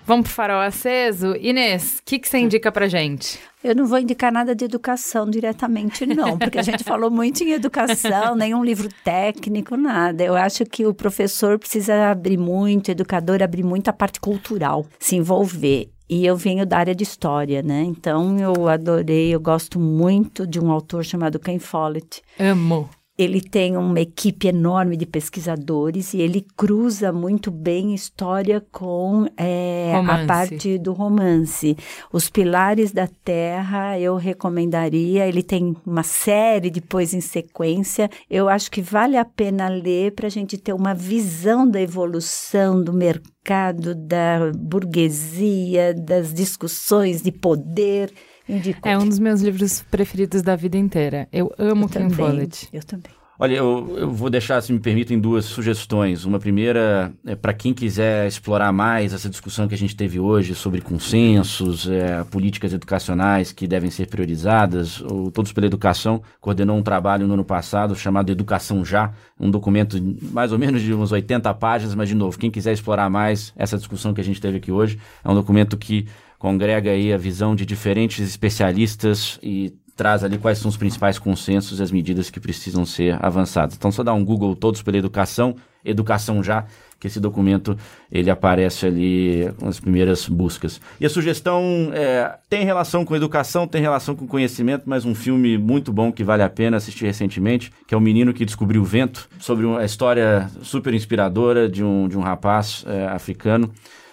Vamos 0.10 0.24
pro 0.24 0.34
farol 0.34 0.62
aceso? 0.62 1.36
Inês, 1.36 2.00
o 2.00 2.02
que, 2.04 2.18
que 2.18 2.28
você 2.28 2.40
indica 2.40 2.72
pra 2.72 2.88
gente? 2.88 3.40
Eu 3.64 3.76
não 3.76 3.86
vou 3.86 4.00
indicar 4.00 4.32
nada 4.32 4.56
de 4.56 4.66
educação 4.66 5.30
diretamente, 5.30 6.04
não, 6.04 6.36
porque 6.36 6.58
a 6.58 6.64
gente 6.64 6.84
falou 6.84 7.12
muito 7.12 7.44
em 7.44 7.52
educação, 7.52 8.34
nenhum 8.34 8.64
livro 8.64 8.90
técnico, 9.04 9.78
nada. 9.78 10.24
Eu 10.24 10.36
acho 10.36 10.66
que 10.66 10.84
o 10.84 10.96
professor 10.96 11.60
precisa 11.60 12.10
abrir 12.10 12.40
muito, 12.40 12.88
o 12.88 12.92
educador 12.92 13.44
abrir 13.44 13.62
muito 13.62 13.88
a 13.90 13.94
parte 13.94 14.20
cultural, 14.20 14.84
se 14.98 15.16
envolver. 15.16 15.92
E 16.10 16.26
eu 16.26 16.36
venho 16.36 16.66
da 16.66 16.80
área 16.80 16.96
de 16.96 17.04
história, 17.04 17.62
né? 17.62 17.84
Então 17.84 18.36
eu 18.40 18.68
adorei, 18.68 19.30
eu 19.36 19.40
gosto 19.40 19.80
muito 19.80 20.48
de 20.48 20.60
um 20.60 20.72
autor 20.72 21.06
chamado 21.06 21.38
Ken 21.38 21.60
Follett. 21.60 22.24
Amo. 22.40 22.90
Ele 23.20 23.42
tem 23.42 23.76
uma 23.76 24.00
equipe 24.00 24.48
enorme 24.48 24.96
de 24.96 25.06
pesquisadores 25.06 26.14
e 26.14 26.22
ele 26.22 26.48
cruza 26.56 27.12
muito 27.12 27.52
bem 27.52 27.94
história 27.94 28.66
com 28.72 29.28
é, 29.36 29.92
a 29.94 30.26
parte 30.26 30.78
do 30.78 30.94
romance. 30.94 31.76
Os 32.14 32.30
Pilares 32.30 32.94
da 32.94 33.10
Terra 33.26 34.00
eu 34.00 34.16
recomendaria. 34.16 35.28
Ele 35.28 35.44
tem 35.44 35.76
uma 35.86 36.02
série 36.02 36.70
depois 36.70 37.14
em 37.14 37.20
sequência. 37.20 38.10
Eu 38.30 38.48
acho 38.48 38.72
que 38.72 38.82
vale 38.82 39.18
a 39.18 39.26
pena 39.26 39.68
ler 39.68 40.14
para 40.14 40.28
a 40.28 40.32
gente 40.32 40.58
ter 40.58 40.72
uma 40.72 40.94
visão 40.94 41.70
da 41.70 41.82
evolução 41.82 42.82
do 42.82 42.94
mercado, 42.94 43.96
da 43.96 44.50
burguesia, 44.56 45.94
das 45.94 46.34
discussões 46.34 47.22
de 47.22 47.34
poder. 47.34 48.14
Indico. 48.50 48.88
É 48.88 48.98
um 48.98 49.08
dos 49.08 49.20
meus 49.20 49.42
livros 49.42 49.84
preferidos 49.84 50.42
da 50.42 50.56
vida 50.56 50.78
inteira. 50.78 51.28
Eu 51.32 51.54
amo 51.58 51.86
eu 51.86 51.90
Ken 51.90 52.10
Follett. 52.10 52.68
Eu 52.74 52.84
também. 52.84 53.20
Olha, 53.42 53.56
eu, 53.56 53.96
eu, 53.98 54.12
vou 54.12 54.30
deixar, 54.30 54.60
se 54.60 54.74
me 54.74 54.80
permitem, 54.80 55.18
duas 55.18 55.46
sugestões. 55.46 56.26
Uma 56.26 56.40
primeira 56.40 57.14
é 57.26 57.36
para 57.38 57.54
quem 57.54 57.74
quiser 57.74 58.28
explorar 58.28 58.74
mais 58.74 59.14
essa 59.14 59.30
discussão 59.30 59.66
que 59.66 59.74
a 59.74 59.78
gente 59.78 59.96
teve 59.96 60.20
hoje 60.20 60.54
sobre 60.54 60.82
consensos, 60.82 61.88
é, 61.88 62.22
políticas 62.26 62.74
educacionais 62.74 63.54
que 63.54 63.66
devem 63.66 63.90
ser 63.90 64.08
priorizadas. 64.08 65.00
O 65.00 65.32
Todos 65.32 65.54
pela 65.54 65.68
Educação 65.68 66.22
coordenou 66.42 66.78
um 66.78 66.84
trabalho 66.84 67.26
no 67.28 67.36
ano 67.36 67.46
passado 67.46 67.96
chamado 67.96 68.30
Educação 68.30 68.84
Já, 68.84 69.14
um 69.40 69.50
documento 69.50 69.98
mais 70.34 70.52
ou 70.52 70.60
menos 70.60 70.82
de 70.82 70.94
uns 70.94 71.14
80 71.14 71.54
páginas, 71.54 71.96
mas, 71.96 72.10
de 72.10 72.16
novo, 72.16 72.38
quem 72.38 72.52
quiser 72.52 72.74
explorar 72.74 73.10
mais 73.10 73.54
essa 73.56 73.78
discussão 73.78 74.14
que 74.14 74.20
a 74.20 74.24
gente 74.24 74.42
teve 74.42 74.58
aqui 74.58 74.70
hoje, 74.70 75.00
é 75.24 75.30
um 75.30 75.36
documento 75.36 75.78
que 75.78 76.08
congrega 76.40 76.92
aí 76.92 77.14
a 77.14 77.18
visão 77.18 77.54
de 77.54 77.66
diferentes 77.66 78.28
especialistas 78.28 79.38
e 79.44 79.74
traz 79.96 80.24
ali 80.24 80.38
quais 80.38 80.58
são 80.58 80.70
os 80.70 80.78
principais 80.78 81.20
consensos 81.20 81.82
e 81.82 81.84
as 81.84 81.92
medidas 81.92 82.30
que 82.30 82.40
precisam 82.40 82.86
ser 82.86 83.18
avançadas. 83.24 83.76
Então, 83.76 83.92
só 83.92 84.02
dá 84.02 84.14
um 84.14 84.24
Google 84.24 84.56
Todos 84.56 84.82
pela 84.82 84.98
Educação, 84.98 85.58
Educação 85.84 86.42
Já, 86.42 86.66
que 86.98 87.08
esse 87.08 87.20
documento 87.20 87.78
ele 88.10 88.30
aparece 88.30 88.86
ali 88.86 89.52
com 89.58 89.68
as 89.68 89.78
primeiras 89.78 90.28
buscas. 90.30 90.80
E 91.02 91.06
a 91.06 91.10
sugestão 91.10 91.92
é, 91.94 92.38
tem 92.50 92.64
relação 92.64 93.04
com 93.04 93.14
educação, 93.14 93.68
tem 93.68 93.82
relação 93.82 94.16
com 94.16 94.26
conhecimento, 94.26 94.84
mas 94.86 95.04
um 95.04 95.14
filme 95.14 95.58
muito 95.58 95.92
bom 95.92 96.14
que 96.14 96.24
vale 96.24 96.44
a 96.44 96.50
pena 96.50 96.78
assistir 96.78 97.06
recentemente, 97.06 97.70
que 97.86 97.94
é 97.94 97.98
O 97.98 98.02
Menino 98.02 98.34
que 98.34 98.46
Descobriu 98.46 98.82
o 98.82 98.86
Vento, 98.86 99.30
sobre 99.38 99.66
uma 99.66 99.84
história 99.84 100.50
super 100.62 100.94
inspiradora 100.94 101.68
de 101.68 101.84
um, 101.84 102.08
de 102.08 102.18
um 102.18 102.22
rapaz 102.22 102.86
é, 102.88 103.08
africano. 103.08 103.70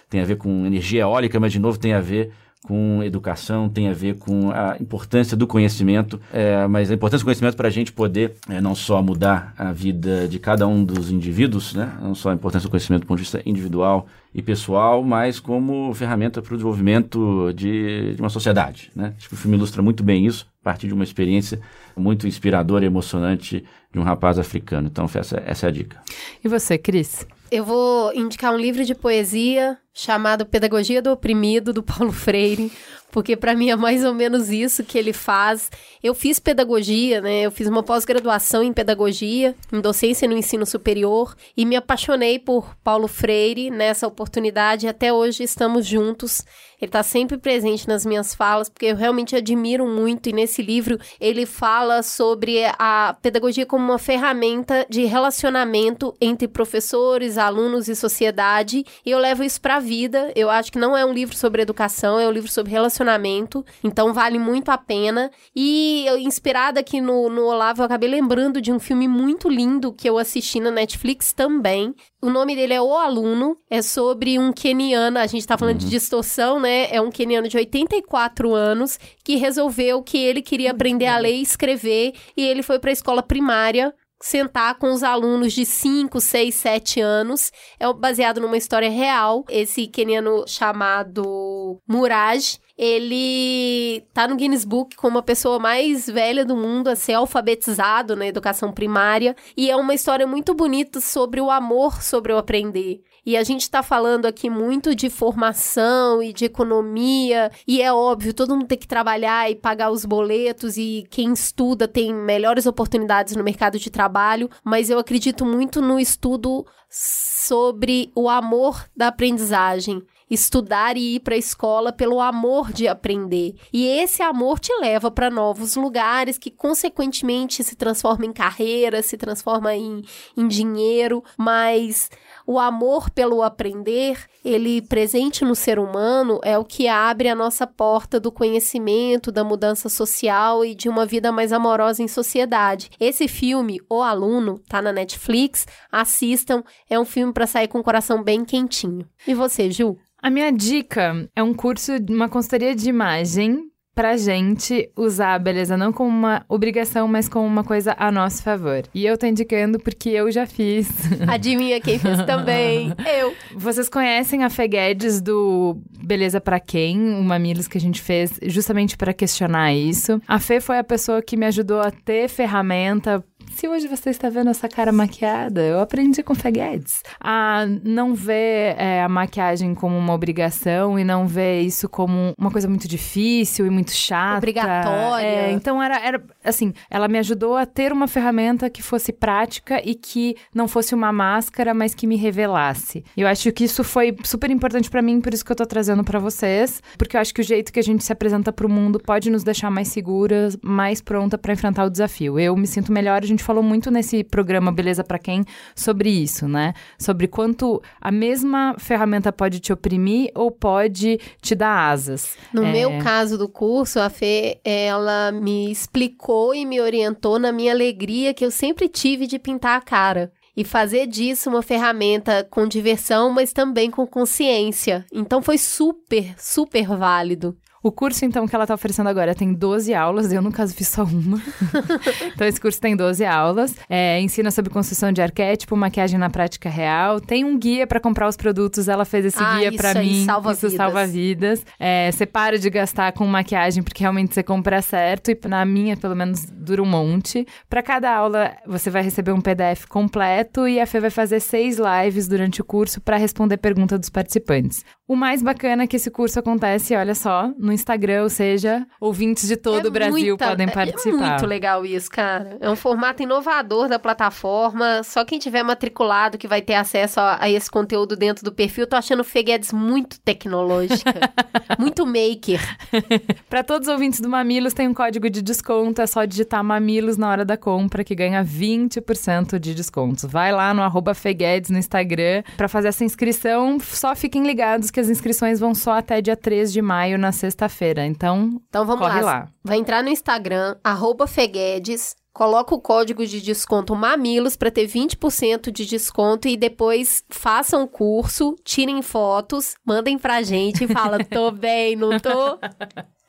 Tem 0.09 0.20
a 0.20 0.24
ver 0.24 0.37
com 0.37 0.65
energia 0.66 1.03
eólica, 1.03 1.39
mas 1.41 1.53
de 1.53 1.59
novo 1.59 1.78
tem 1.78 1.93
a 1.93 2.01
ver 2.01 2.33
com 2.66 3.01
educação, 3.03 3.69
tem 3.69 3.89
a 3.89 3.93
ver 3.93 4.19
com 4.19 4.51
a 4.51 4.77
importância 4.81 5.37
do 5.37 5.47
conhecimento, 5.47 6.20
é, 6.33 6.66
mas 6.66 6.91
a 6.91 6.95
importância 6.95 7.23
do 7.23 7.27
conhecimento 7.27 7.57
para 7.57 7.69
a 7.69 7.70
gente 7.70 7.93
poder 7.93 8.35
é, 8.49 8.61
não 8.61 8.74
só 8.74 9.01
mudar 9.01 9.55
a 9.57 9.73
vida 9.73 10.27
de 10.27 10.41
cada 10.41 10.66
um 10.66 10.85
dos 10.85 11.12
indivíduos, 11.12 11.74
né? 11.74 11.97
não 12.03 12.12
só 12.12 12.31
a 12.31 12.35
importância 12.35 12.69
do 12.69 12.70
conhecimento 12.70 13.03
do 13.03 13.07
ponto 13.07 13.19
de 13.19 13.23
vista 13.23 13.41
individual 13.47 14.09
e 14.35 14.43
pessoal, 14.43 15.05
mas 15.05 15.39
como 15.39 15.95
ferramenta 15.95 16.43
para 16.43 16.55
o 16.55 16.57
desenvolvimento 16.57 17.53
de, 17.55 18.15
de, 18.15 18.20
uma 18.20 18.31
sociedade. 18.31 18.91
Né? 18.97 19.15
Acho 19.16 19.28
que 19.28 19.35
o 19.35 19.39
filme 19.39 19.57
ilustra 19.57 19.81
muito 19.81 20.03
bem 20.03 20.27
isso, 20.27 20.49
a 20.61 20.65
partir 20.65 20.89
de 20.89 20.95
uma 20.95 21.05
experiência 21.05 21.61
muito 21.97 22.27
inspiradora 22.27 22.85
e 22.85 22.89
emocionante 22.89 23.65
de 23.93 23.99
um 23.99 24.03
rapaz 24.03 24.41
africano. 24.41 24.89
Então, 24.89 25.09
essa, 25.15 25.41
essa 25.47 25.66
é 25.66 25.69
a 25.69 25.73
dica. 25.73 26.01
E 26.45 26.49
você, 26.49 26.77
Cris? 26.77 27.24
Eu 27.51 27.64
vou 27.64 28.12
indicar 28.12 28.52
um 28.52 28.59
livro 28.59 28.85
de 28.85 28.94
poesia 28.94 29.78
chamado 29.94 30.44
Pedagogia 30.44 31.01
do 31.01 31.12
Oprimido, 31.12 31.73
do 31.73 31.82
Paulo 31.82 32.12
Freire, 32.12 32.73
porque 33.10 33.36
para 33.36 33.55
mim 33.55 33.70
é 33.70 33.77
mais 33.77 34.05
ou 34.05 34.12
menos 34.12 34.51
isso 34.51 34.82
que 34.82 34.98
ele 34.98 35.12
faz. 35.12 35.70
Eu 36.07 36.15
fiz 36.15 36.39
pedagogia, 36.39 37.20
né? 37.20 37.43
Eu 37.43 37.51
fiz 37.51 37.66
uma 37.66 37.83
pós-graduação 37.83 38.62
em 38.62 38.73
pedagogia, 38.73 39.57
em 39.73 39.81
docência 39.81 40.28
no 40.28 40.37
ensino 40.37 40.65
superior, 40.65 41.35
e 41.57 41.66
me 41.66 41.74
apaixonei 41.74 42.39
por 42.39 42.77
Paulo 42.77 43.09
Freire 43.09 43.70
nessa 43.70 44.07
oportunidade. 44.07 44.87
Até 44.87 45.12
hoje 45.12 45.43
estamos 45.43 45.85
juntos. 45.85 46.45
Ele 46.81 46.91
está 46.91 47.03
sempre 47.03 47.39
presente 47.39 47.89
nas 47.89 48.05
minhas 48.05 48.35
falas, 48.35 48.69
porque 48.69 48.87
eu 48.87 48.97
realmente 48.97 49.35
admiro 49.35 49.87
muito. 49.87 50.28
E 50.28 50.33
nesse 50.33 50.62
livro 50.62 50.99
ele 51.19 51.47
fala 51.47 52.03
sobre 52.03 52.66
a 52.78 53.16
pedagogia 53.20 53.65
como 53.65 53.83
uma 53.83 53.99
ferramenta 53.99 54.87
de 54.89 55.05
relacionamento 55.07 56.15
entre 56.20 56.47
professores, 56.47 57.39
alunos 57.39 57.89
e 57.89 57.97
sociedade. 57.97 58.85
E 59.05 59.11
eu 59.11 59.19
levo 59.19 59.43
isso 59.43 59.61
para 59.61 59.77
a 59.77 59.81
vida. 59.81 60.31
Eu 60.37 60.51
acho 60.51 60.70
que 60.70 60.78
não 60.78 60.97
é 60.97 61.05
um 61.05 61.15
livro 61.15 61.35
sobre 61.35 61.62
educação, 61.62 62.20
é 62.20 62.28
um 62.28 62.33
livro 62.33 62.51
sobre 62.51 62.73
relacionamento. 62.73 63.65
Então 63.83 64.12
vale 64.12 64.39
muito 64.39 64.69
a 64.69 64.77
pena. 64.77 65.31
E 65.55 65.95
eu, 66.05 66.18
inspirada 66.18 66.81
aqui 66.81 67.01
no, 67.01 67.28
no 67.28 67.44
Olavo, 67.44 67.81
eu 67.81 67.86
acabei 67.86 68.09
lembrando 68.09 68.60
de 68.60 68.73
um 68.73 68.78
filme 68.81 69.06
muito 69.06 69.48
lindo 69.48 69.93
que 69.93 70.09
eu 70.09 70.18
assisti 70.18 70.59
na 70.59 70.70
Netflix 70.70 71.32
também. 71.32 71.94
O 72.20 72.28
nome 72.28 72.56
dele 72.56 72.74
é 72.74 72.82
O 72.82 72.97
Aluno. 72.97 73.56
É 73.70 73.81
sobre 73.81 74.39
um 74.39 74.52
keniano. 74.52 75.18
A 75.18 75.27
gente 75.27 75.43
está 75.43 75.56
falando 75.56 75.78
de 75.78 75.89
distorção, 75.89 76.59
né? 76.59 76.89
É 76.90 77.01
um 77.01 77.10
keniano 77.10 77.48
de 77.48 77.56
84 77.56 78.52
anos 78.52 78.98
que 79.23 79.36
resolveu 79.36 80.02
que 80.02 80.18
ele 80.18 80.43
queria 80.43 80.73
aprender 80.73 81.06
a 81.06 81.18
ler 81.18 81.36
e 81.36 81.43
escrever. 81.43 82.14
E 82.36 82.44
ele 82.44 82.62
foi 82.62 82.78
para 82.78 82.90
a 82.90 82.93
escola 82.93 83.23
primária 83.23 83.94
sentar 84.20 84.77
com 84.78 84.93
os 84.93 85.02
alunos 85.02 85.52
de 85.52 85.64
5, 85.64 86.20
6, 86.20 86.55
7 86.55 87.01
anos. 87.01 87.52
É 87.78 87.93
baseado 87.93 88.40
numa 88.40 88.56
história 88.56 88.90
real. 88.90 89.44
Esse 89.48 89.86
keniano 89.86 90.44
chamado 90.47 91.81
Muraj, 91.86 92.59
ele 92.77 94.03
tá 94.12 94.28
no 94.28 94.36
Guinness 94.36 94.65
Book 94.65 94.97
como 94.97 95.19
a 95.19 95.23
pessoa 95.23 95.59
mais 95.59 96.07
velha 96.07 96.44
do 96.44 96.57
mundo 96.57 96.89
a 96.89 96.97
ser 96.97 97.15
alfabetizado 97.15 98.15
na 98.15 98.27
educação 98.27 98.73
primária. 98.73 99.35
E 99.57 99.70
é 99.70 99.77
uma 99.77 99.94
história 99.94 100.27
muito 100.27 100.55
bonita 100.55 101.01
sobre 101.01 101.40
o 101.40 101.51
amor 101.51 102.03
sobre 102.03 102.32
o 102.32 102.39
aprender. 102.39 103.01
E 103.24 103.36
a 103.36 103.43
gente 103.43 103.62
está 103.62 103.82
falando 103.82 104.27
aqui 104.27 104.48
muito 104.48 104.94
de 104.94 105.11
formação 105.11 106.23
e 106.23 106.32
de 106.32 106.44
economia, 106.44 107.51
e 107.66 107.82
é 107.82 107.93
óbvio, 107.93 108.32
todo 108.32 108.55
mundo 108.55 108.69
tem 108.69 108.78
que 108.78 108.86
trabalhar 108.86 109.51
e 109.51 109.57
pagar 109.57 109.90
os 109.90 110.05
boletos, 110.05 110.77
e 110.77 111.05
quem 111.11 111.32
estuda 111.32 111.89
tem 111.89 112.15
melhores 112.15 112.66
oportunidades 112.66 113.35
no 113.35 113.43
mercado 113.43 113.81
de 113.81 113.90
trabalho, 113.90 114.48
mas 114.62 114.90
eu 114.90 114.98
acredito 115.01 115.44
muito 115.44 115.82
no 115.82 115.98
estudo 115.98 116.65
sobre 116.89 118.12
o 118.15 118.28
amor 118.28 118.89
da 118.97 119.09
aprendizagem 119.09 120.05
estudar 120.31 120.97
e 120.97 121.16
ir 121.16 121.20
para 121.20 121.35
a 121.35 121.39
escola 121.39 121.93
pelo 121.93 122.20
amor 122.20 122.73
de 122.73 122.89
aprender. 122.89 123.55
E 123.73 123.86
esse 123.86 124.23
amor 124.23 124.59
te 124.59 124.73
leva 124.81 125.11
para 125.11 125.31
novos 125.31 125.77
lugares 125.77 126.39
que, 126.39 126.51
consequentemente, 126.51 127.62
se 127.62 127.77
transforma 127.77 128.27
em 128.27 128.32
carreira, 128.32 129.03
se 129.03 129.16
transforma 129.16 129.74
em, 129.74 130.03
em 130.36 130.48
dinheiro, 130.48 131.23
mas 131.36 132.11
o 132.47 132.59
amor 132.59 133.11
pelo 133.11 133.43
aprender, 133.43 134.24
ele 134.44 134.81
presente 134.82 135.44
no 135.44 135.55
ser 135.55 135.78
humano, 135.78 136.40
é 136.44 136.57
o 136.57 136.65
que 136.65 136.86
abre 136.86 137.28
a 137.28 137.35
nossa 137.35 137.66
porta 137.66 138.20
do 138.20 138.31
conhecimento, 138.31 139.32
da 139.32 139.43
mudança 139.43 139.89
social 139.89 140.65
e 140.65 140.74
de 140.74 140.89
uma 140.89 141.05
vida 141.05 141.32
mais 141.32 141.53
amorosa 141.53 142.03
em 142.03 142.09
sociedade. 142.09 142.90
Esse 143.01 143.27
filme, 143.27 143.81
O 143.89 144.03
Aluno, 144.03 144.61
tá 144.69 144.81
na 144.81 144.93
Netflix, 144.93 145.66
assistam, 145.90 146.62
é 146.89 146.98
um 146.98 147.05
filme 147.05 147.32
para 147.32 147.47
sair 147.47 147.69
com 147.69 147.78
o 147.78 147.85
coração 147.85 148.23
bem 148.23 148.44
quentinho. 148.44 149.09
E 149.27 149.35
você, 149.35 149.70
Ju? 149.70 149.97
A 150.27 150.31
minha 150.31 150.51
dica 150.51 151.31
é 151.36 151.40
um 151.40 151.55
curso, 151.55 151.93
uma 152.11 152.28
consultoria 152.28 152.74
de 152.74 152.89
imagem 152.89 153.70
pra 153.94 154.16
gente 154.16 154.90
usar 154.97 155.35
a 155.35 155.39
beleza 155.39 155.77
não 155.77 155.93
como 155.93 156.11
uma 156.11 156.44
obrigação, 156.48 157.07
mas 157.07 157.28
como 157.28 157.47
uma 157.47 157.62
coisa 157.62 157.94
a 157.97 158.11
nosso 158.11 158.43
favor. 158.43 158.82
E 158.93 159.07
eu 159.07 159.16
tô 159.16 159.24
indicando 159.24 159.78
porque 159.78 160.09
eu 160.09 160.28
já 160.32 160.44
fiz. 160.44 160.89
Adivinha 161.28 161.81
quem 161.81 162.01
fez 162.01 162.20
também? 162.27 162.93
eu. 163.20 163.32
Vocês 163.55 163.89
conhecem 163.89 164.43
a 164.43 164.51
Fê 164.51 164.66
Guedes 164.66 165.20
do 165.20 165.81
Beleza 166.03 166.40
para 166.40 166.59
Quem, 166.59 166.98
o 167.15 167.23
Mamilos 167.23 167.69
que 167.69 167.78
a 167.78 167.81
gente 167.81 168.03
fez 168.03 168.36
justamente 168.47 168.97
para 168.97 169.15
questionar 169.15 169.73
isso. 169.74 170.20
A 170.27 170.40
Fê 170.40 170.61
foi 170.61 170.78
a 170.78 170.85
pessoa 170.85 171.23
que 171.23 171.36
me 171.36 171.47
ajudou 171.47 171.81
a 171.81 171.93
ter 171.93 172.28
ferramenta 172.28 173.24
se 173.57 173.66
hoje 173.66 173.89
você 173.89 174.11
está 174.11 174.28
vendo 174.28 174.51
essa 174.51 174.69
cara 174.69 174.93
maquiada, 174.93 175.62
eu 175.62 175.81
aprendi 175.81 176.23
com 176.23 176.35
Feguedes. 176.35 177.03
A 177.19 177.65
não 177.83 178.15
ver 178.15 178.77
é, 178.77 179.03
a 179.03 179.09
maquiagem 179.09 179.74
como 179.74 179.97
uma 179.97 180.12
obrigação 180.12 180.99
e 180.99 181.05
não 181.05 181.27
ver 181.27 181.62
isso 181.62 181.89
como 181.89 182.35
uma 182.39 182.51
coisa 182.51 182.69
muito 182.69 182.87
difícil 182.87 183.65
e 183.65 183.70
muito 183.70 183.93
chata. 183.93 184.37
Obrigatória. 184.37 185.27
É, 185.27 185.53
então 185.53 185.83
era, 185.83 185.99
era, 185.99 186.23
assim, 186.45 186.74
ela 186.91 187.09
me 187.09 187.19
ajudou 187.19 187.57
a 187.57 187.65
ter 187.65 187.95
uma 187.95 188.07
ferramenta 188.07 188.69
que 188.69 188.83
fosse 188.83 189.11
prática 189.11 189.81
e 189.83 189.95
que 189.95 190.37
não 190.55 190.69
fosse 190.69 190.95
uma 190.95 191.11
máscara, 191.11 191.73
mas 191.73 191.95
que 191.95 192.07
me 192.07 192.16
revelasse. 192.16 193.03
Eu 193.16 193.27
acho 193.27 193.51
que 193.53 193.65
isso 193.65 193.83
foi 193.83 194.15
super 194.23 194.51
importante 194.51 194.91
para 194.91 195.01
mim, 195.01 195.19
por 195.19 195.33
isso 195.33 195.45
que 195.45 195.53
eu 195.53 195.57
tô 195.57 195.65
trazendo 195.65 196.05
para 196.05 196.19
vocês, 196.19 196.83
porque 196.99 197.16
eu 197.16 197.20
acho 197.23 197.33
que 197.33 197.41
o 197.41 197.45
jeito 197.45 197.73
que 197.73 197.81
a 197.81 197.83
gente 197.83 198.05
se 198.05 198.12
apresenta 198.12 198.53
para 198.53 198.66
o 198.66 198.70
mundo 198.70 199.01
pode 199.01 199.31
nos 199.31 199.43
deixar 199.43 199.70
mais 199.70 199.89
seguras, 199.89 200.59
mais 200.62 201.01
pronta 201.01 201.39
para 201.39 201.55
enfrentar 201.55 201.87
o 201.87 201.91
desafio. 201.91 202.39
Eu 202.39 202.55
me 202.55 202.66
sinto 202.66 202.93
melhor, 202.93 203.23
a 203.23 203.27
gente 203.27 203.45
falou 203.47 203.62
muito 203.62 203.90
nesse 203.90 204.24
programa 204.24 204.73
Beleza 204.73 205.05
para 205.05 205.20
Quem 205.20 205.44
sobre 205.74 206.10
isso, 206.10 206.48
né? 206.48 206.74
Sobre 206.98 207.28
quanto 207.28 207.81
a 208.01 208.10
mesma 208.10 208.74
ferramenta 208.77 209.32
pode 209.32 209.60
te 209.60 209.73
oprimir 209.73 210.31
ou 210.35 210.51
pode 210.51 211.20
te 211.40 211.55
dar 211.55 211.90
asas. 211.90 212.36
No 212.52 212.64
É, 212.64 212.73
meu 212.73 212.98
caso 212.98 213.39
do 213.39 213.48
curso, 213.48 214.01
a 214.01 214.10
Fê, 214.10 214.59
ela 214.64 215.31
me 215.31 215.70
explicou 215.70 216.55
e 216.55 216.66
me 216.66 216.81
orientou 216.81 217.39
na 217.39 217.52
minha 217.52 217.73
alegria 217.73 218.35
que 218.35 218.44
eu 218.44 218.51
sempre 218.51 218.89
tive 218.89 219.27
de 219.28 219.39
pintar 219.39 219.78
a 219.78 219.81
cara. 219.81 220.32
E 220.56 220.64
fazer 220.64 221.06
disso 221.06 221.51
uma 221.51 221.62
ferramenta 221.62 222.43
com 222.51 222.66
diversão, 222.66 223.31
mas 223.31 223.52
também 223.52 223.90
com 223.90 224.06
consciência. 224.06 225.05
Então 225.12 225.43
foi 225.43 225.59
super, 225.59 226.35
super 226.39 226.86
válido. 226.86 227.55
O 227.86 227.92
curso, 227.92 228.24
então, 228.24 228.48
que 228.48 228.54
ela 228.56 228.66
tá 228.66 228.74
oferecendo 228.74 229.08
agora 229.08 229.32
tem 229.32 229.52
12 229.52 229.94
aulas, 229.94 230.32
eu, 230.32 230.42
no 230.42 230.50
caso, 230.50 230.74
fiz 230.74 230.88
só 230.88 231.04
uma. 231.04 231.40
então, 232.34 232.44
esse 232.44 232.60
curso 232.60 232.80
tem 232.80 232.96
12 232.96 233.24
aulas. 233.24 233.76
É, 233.88 234.20
ensina 234.20 234.50
sobre 234.50 234.72
construção 234.72 235.12
de 235.12 235.22
arquétipo, 235.22 235.76
maquiagem 235.76 236.18
na 236.18 236.28
prática 236.28 236.68
real. 236.68 237.20
Tem 237.20 237.44
um 237.44 237.56
guia 237.56 237.86
para 237.86 238.00
comprar 238.00 238.26
os 238.26 238.36
produtos, 238.36 238.88
ela 238.88 239.04
fez 239.04 239.26
esse 239.26 239.38
Ah, 239.40 239.58
guia 239.60 239.72
para 239.72 239.94
mim. 240.02 240.24
salva 240.24 240.50
isso 240.50 240.62
vidas. 240.68 240.76
salva 240.76 241.06
vidas. 241.06 241.64
É, 241.78 242.10
você 242.10 242.26
para 242.26 242.58
de 242.58 242.68
gastar 242.70 243.12
com 243.12 243.24
maquiagem, 243.24 243.84
porque 243.84 244.02
realmente 244.02 244.34
você 244.34 244.42
compra 244.42 244.82
certo. 244.82 245.30
E 245.30 245.38
na 245.46 245.64
minha, 245.64 245.96
pelo 245.96 246.16
menos, 246.16 246.44
dura 246.44 246.82
um 246.82 246.86
monte. 246.86 247.46
Para 247.70 247.84
cada 247.84 248.12
aula, 248.12 248.50
você 248.66 248.90
vai 248.90 249.04
receber 249.04 249.30
um 249.30 249.40
PDF 249.40 249.84
completo 249.88 250.66
e 250.66 250.80
a 250.80 250.86
Fê 250.86 250.98
vai 250.98 251.10
fazer 251.10 251.38
seis 251.38 251.78
lives 251.78 252.26
durante 252.26 252.60
o 252.60 252.64
curso 252.64 253.00
para 253.00 253.16
responder 253.16 253.58
pergunta 253.58 253.96
dos 253.96 254.10
participantes. 254.10 254.84
O 255.06 255.14
mais 255.14 255.40
bacana 255.40 255.84
é 255.84 255.86
que 255.86 255.94
esse 255.94 256.10
curso 256.10 256.40
acontece, 256.40 256.96
olha 256.96 257.14
só, 257.14 257.48
no 257.56 257.76
Instagram, 257.77 258.23
ou 258.24 258.28
seja, 258.31 258.86
ouvintes 259.01 259.47
de 259.48 259.57
todo 259.57 259.86
É 259.86 259.89
o 259.89 259.93
Brasil 259.93 260.28
muita- 260.36 260.48
podem 260.48 260.66
É 260.66 260.70
participar. 260.70 261.16
muito 261.31 261.47
legal 261.47 261.86
isso, 261.86 262.11
cara. 262.11 262.57
É 262.61 262.69
um 262.69 262.77
formato 262.77 263.23
inovador 263.23 263.89
da 263.89 263.98
plataforma. 263.98 265.03
Só 265.05 265.24
quem 265.24 265.39
tiver 265.39 265.62
matriculado 265.62 266.36
que 266.39 266.48
vai 266.48 266.61
ter 266.61 266.74
acesso 266.74 267.20
a, 267.20 267.39
a 267.40 267.51
esse 267.51 267.70
conteúdo 267.70 268.16
dentro 268.16 268.44
do 268.44 268.53
perfil. 268.53 268.86
Tô 268.86 268.97
achando 268.97 269.20
o 269.20 269.24
Feguedes 269.24 269.73
muito 269.73 270.19
tecnológica. 270.20 271.12
muito 271.78 272.05
maker. 272.07 272.61
Para 273.48 273.62
todos 273.62 273.86
os 273.89 273.93
ouvintes 273.93 274.20
do 274.20 274.28
Mamilos, 274.28 274.73
tem 274.74 274.89
um 274.89 274.94
código 274.94 275.28
de 275.31 275.43
desconto. 275.43 276.01
É 276.01 276.07
só 276.07 276.24
digitar 276.24 276.62
Mamilos 276.65 277.16
na 277.16 277.28
hora 277.31 277.44
da 277.44 277.57
compra 277.57 278.03
que 278.03 278.15
ganha 278.15 278.43
20% 278.44 279.59
de 279.59 279.74
desconto. 279.74 280.27
Vai 280.28 280.53
lá 280.53 280.73
no 280.73 280.82
arroba 280.82 281.15
Feguedes 281.15 281.70
no 281.70 281.78
Instagram 281.78 282.43
para 282.57 282.69
fazer 282.69 282.89
essa 282.89 283.05
inscrição. 283.05 283.78
Só 283.81 284.15
fiquem 284.15 284.44
ligados 284.47 284.90
que 284.90 285.01
as 285.01 285.09
inscrições 285.09 285.61
vão 285.61 285.74
só 285.74 285.93
até 285.98 286.20
dia 286.20 286.36
3 286.36 286.73
de 286.73 286.81
maio, 286.82 287.19
na 287.19 287.32
sexta-feira. 287.68 288.06
Então, 288.06 288.60
Então 288.68 288.84
vamos 288.86 289.06
lá. 289.06 289.20
lá. 289.20 289.48
Vai 289.62 289.78
entrar 289.78 290.02
no 290.02 290.09
Instagram, 290.09 290.76
arroba 290.82 291.26
Feguedes. 291.26 292.14
Coloca 292.32 292.74
o 292.74 292.80
código 292.80 293.26
de 293.26 293.40
desconto 293.40 293.97
Mamilos 293.97 294.56
para 294.56 294.70
ter 294.70 294.86
20% 294.86 295.70
de 295.72 295.86
desconto 295.86 296.47
e 296.47 296.55
depois 296.55 297.24
façam 297.30 297.82
o 297.84 297.88
curso, 297.88 298.55
tirem 298.62 299.01
fotos, 299.01 299.74
mandem 299.82 300.18
pra 300.18 300.43
gente 300.43 300.84
e 300.84 300.86
fala, 300.88 301.24
tô 301.24 301.51
bem, 301.56 301.97
não 301.97 302.20
tô? 302.20 302.59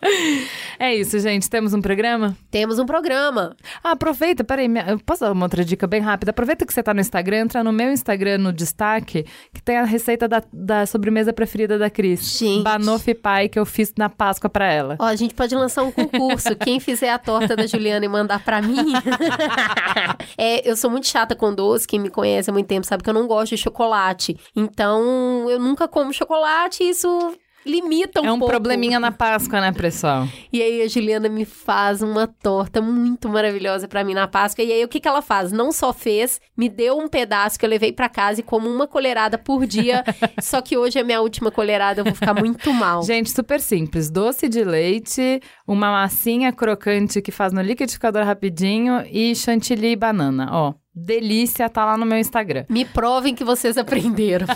É 0.79 0.93
isso, 0.93 1.17
gente. 1.19 1.49
Temos 1.49 1.73
um 1.73 1.81
programa? 1.81 2.37
Temos 2.51 2.77
um 2.77 2.85
programa. 2.85 3.55
Ah, 3.83 3.91
aproveita, 3.91 4.43
peraí, 4.43 4.67
minha- 4.67 4.85
eu 4.91 4.99
posso 4.99 5.21
dar 5.21 5.31
uma 5.31 5.45
outra 5.45 5.65
dica 5.65 5.87
bem 5.87 6.01
rápida? 6.01 6.29
Aproveita 6.29 6.67
que 6.67 6.73
você 6.73 6.83
tá 6.83 6.93
no 6.93 6.99
Instagram, 7.01 7.37
entra 7.39 7.63
no 7.63 7.71
meu 7.73 7.91
Instagram 7.91 8.37
no 8.37 8.53
destaque, 8.53 9.25
que 9.51 9.59
tem 9.61 9.77
a 9.77 9.83
receita 9.85 10.27
da, 10.27 10.43
da 10.53 10.85
sobremesa 10.85 11.33
preferida 11.33 11.79
da 11.79 11.89
Cris. 11.89 12.37
Gente. 12.37 12.63
Banoffee 12.63 13.15
Pie, 13.15 13.49
que 13.49 13.57
eu 13.57 13.65
fiz 13.65 13.91
na 13.97 14.07
Páscoa 14.07 14.49
pra 14.49 14.71
ela. 14.71 14.95
Ó, 14.99 15.05
a 15.05 15.15
gente 15.15 15.33
pode 15.33 15.55
lançar 15.55 15.81
um 15.83 15.91
concurso. 15.91 16.55
Quem 16.63 16.79
fizer 16.79 17.09
a 17.09 17.17
torta 17.17 17.55
da 17.55 17.65
Juliana 17.65 18.05
e 18.05 18.09
mandar 18.09 18.43
pra 18.43 18.61
mim. 18.61 18.93
é, 20.37 20.69
eu 20.69 20.75
sou 20.75 20.89
muito 20.91 21.07
chata 21.07 21.35
com 21.35 21.53
doce. 21.53 21.87
Quem 21.87 21.99
me 21.99 22.09
conhece 22.09 22.49
há 22.49 22.53
muito 22.53 22.67
tempo 22.67 22.85
sabe 22.85 23.03
que 23.03 23.09
eu 23.09 23.13
não 23.13 23.27
gosto 23.27 23.55
de 23.55 23.57
chocolate. 23.61 24.37
Então, 24.55 25.49
eu 25.49 25.59
nunca 25.59 25.87
como 25.87 26.13
chocolate 26.13 26.83
isso 26.83 27.35
limita 27.67 28.21
um 28.21 28.25
é 28.25 28.31
um 28.31 28.39
pouco. 28.39 28.51
probleminha 28.51 28.99
na 28.99 29.11
Páscoa, 29.11 29.61
né, 29.61 29.71
pessoal? 29.71 30.27
E 30.51 30.61
aí 30.61 30.81
a 30.81 30.87
Juliana 30.87 31.29
me 31.29 31.45
faz 31.45 32.01
uma 32.01 32.25
torta 32.25 32.81
muito 32.81 33.29
maravilhosa 33.29 33.87
pra 33.87 34.03
mim 34.03 34.13
na 34.13 34.27
Páscoa. 34.27 34.63
E 34.63 34.71
aí 34.71 34.83
o 34.83 34.87
que 34.87 34.99
que 34.99 35.07
ela 35.07 35.21
faz? 35.21 35.51
Não 35.51 35.71
só 35.71 35.93
fez, 35.93 36.39
me 36.55 36.69
deu 36.69 36.97
um 36.97 37.07
pedaço 37.07 37.59
que 37.59 37.65
eu 37.65 37.69
levei 37.69 37.91
pra 37.91 38.09
casa 38.09 38.39
e 38.39 38.43
como 38.43 38.69
uma 38.69 38.87
colherada 38.87 39.37
por 39.37 39.65
dia. 39.65 40.03
só 40.41 40.61
que 40.61 40.77
hoje 40.77 40.97
é 40.97 41.03
minha 41.03 41.21
última 41.21 41.51
colherada, 41.51 42.01
eu 42.01 42.05
vou 42.05 42.15
ficar 42.15 42.33
muito 42.33 42.73
mal. 42.73 43.03
Gente, 43.05 43.29
super 43.29 43.59
simples. 43.59 44.09
Doce 44.09 44.47
de 44.47 44.63
leite, 44.63 45.41
uma 45.67 45.91
massinha 45.91 46.51
crocante 46.51 47.21
que 47.21 47.31
faz 47.31 47.51
no 47.51 47.61
liquidificador 47.61 48.23
rapidinho 48.23 49.03
e 49.11 49.35
chantilly 49.35 49.91
e 49.91 49.95
banana. 49.95 50.49
Ó, 50.51 50.73
delícia, 50.97 51.69
tá 51.69 51.85
lá 51.85 51.97
no 51.97 52.05
meu 52.05 52.17
Instagram. 52.17 52.65
Me 52.69 52.83
provem 52.83 53.35
que 53.35 53.43
vocês 53.43 53.77
aprenderam. 53.77 54.47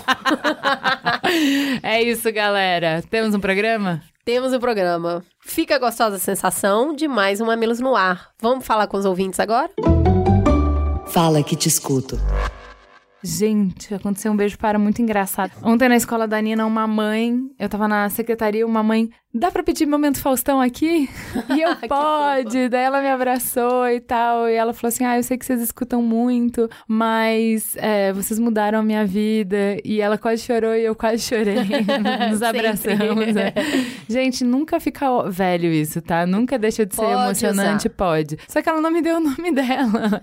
é 1.84 2.01
isso, 2.01 2.31
galera. 2.31 3.03
Temos 3.09 3.35
um 3.35 3.39
programa? 3.39 4.01
Temos 4.26 4.53
o 4.53 4.59
programa. 4.59 5.23
Fica 5.39 5.77
gostosa 5.77 6.15
a 6.15 6.19
sensação 6.19 6.95
de 6.95 7.07
mais 7.07 7.41
um 7.41 7.45
Mamilos 7.45 7.80
no 7.80 7.95
ar. 7.95 8.30
Vamos 8.41 8.65
falar 8.65 8.88
com 8.88 8.97
os 8.97 9.05
ouvintes 9.05 9.39
agora? 9.39 9.69
Fala 11.07 11.43
que 11.43 11.55
te 11.55 11.68
escuto. 11.68 12.18
Gente, 13.23 13.93
aconteceu 13.93 14.31
um 14.31 14.35
beijo 14.35 14.57
para 14.57 14.80
muito 14.80 14.99
engraçado. 14.99 15.51
Ontem 15.61 15.88
na 15.88 15.95
escola 15.95 16.27
da 16.27 16.41
Nina, 16.41 16.65
uma 16.65 16.88
mãe, 16.88 17.38
eu 17.59 17.69
tava 17.69 17.88
na 17.88 18.09
secretaria, 18.09 18.65
uma 18.65 18.81
mãe, 18.81 19.11
dá 19.33 19.51
pra 19.51 19.63
pedir 19.63 19.85
momento 19.85 20.19
Faustão 20.19 20.59
aqui? 20.61 21.09
E 21.55 21.61
eu, 21.61 21.75
pode. 21.87 22.69
Daí 22.69 22.83
ela 22.83 23.01
me 23.01 23.09
abraçou 23.09 23.87
e 23.89 23.99
tal, 23.99 24.47
e 24.47 24.53
ela 24.53 24.73
falou 24.73 24.89
assim, 24.89 25.03
ah, 25.03 25.17
eu 25.17 25.23
sei 25.23 25.37
que 25.37 25.45
vocês 25.45 25.61
escutam 25.61 26.01
muito, 26.01 26.69
mas 26.87 27.75
é, 27.77 28.13
vocês 28.13 28.39
mudaram 28.39 28.79
a 28.79 28.83
minha 28.83 29.05
vida. 29.05 29.77
E 29.83 29.99
ela 29.99 30.17
quase 30.17 30.43
chorou 30.43 30.73
e 30.75 30.83
eu 30.83 30.95
quase 30.95 31.23
chorei. 31.23 31.55
Nos 32.29 32.41
abraçamos. 32.41 33.33
né? 33.33 33.53
Gente, 34.07 34.43
nunca 34.43 34.79
fica 34.79 35.23
velho 35.29 35.71
isso, 35.71 36.01
tá? 36.01 36.25
Nunca 36.25 36.57
deixa 36.57 36.85
de 36.85 36.95
ser 36.95 37.01
Pode 37.01 37.21
emocionante, 37.23 37.89
pode. 37.89 38.37
Só 38.47 38.61
que 38.61 38.69
ela 38.69 38.79
não 38.81 38.91
me 38.91 39.01
deu 39.01 39.17
o 39.17 39.19
nome 39.19 39.51
dela. 39.53 40.21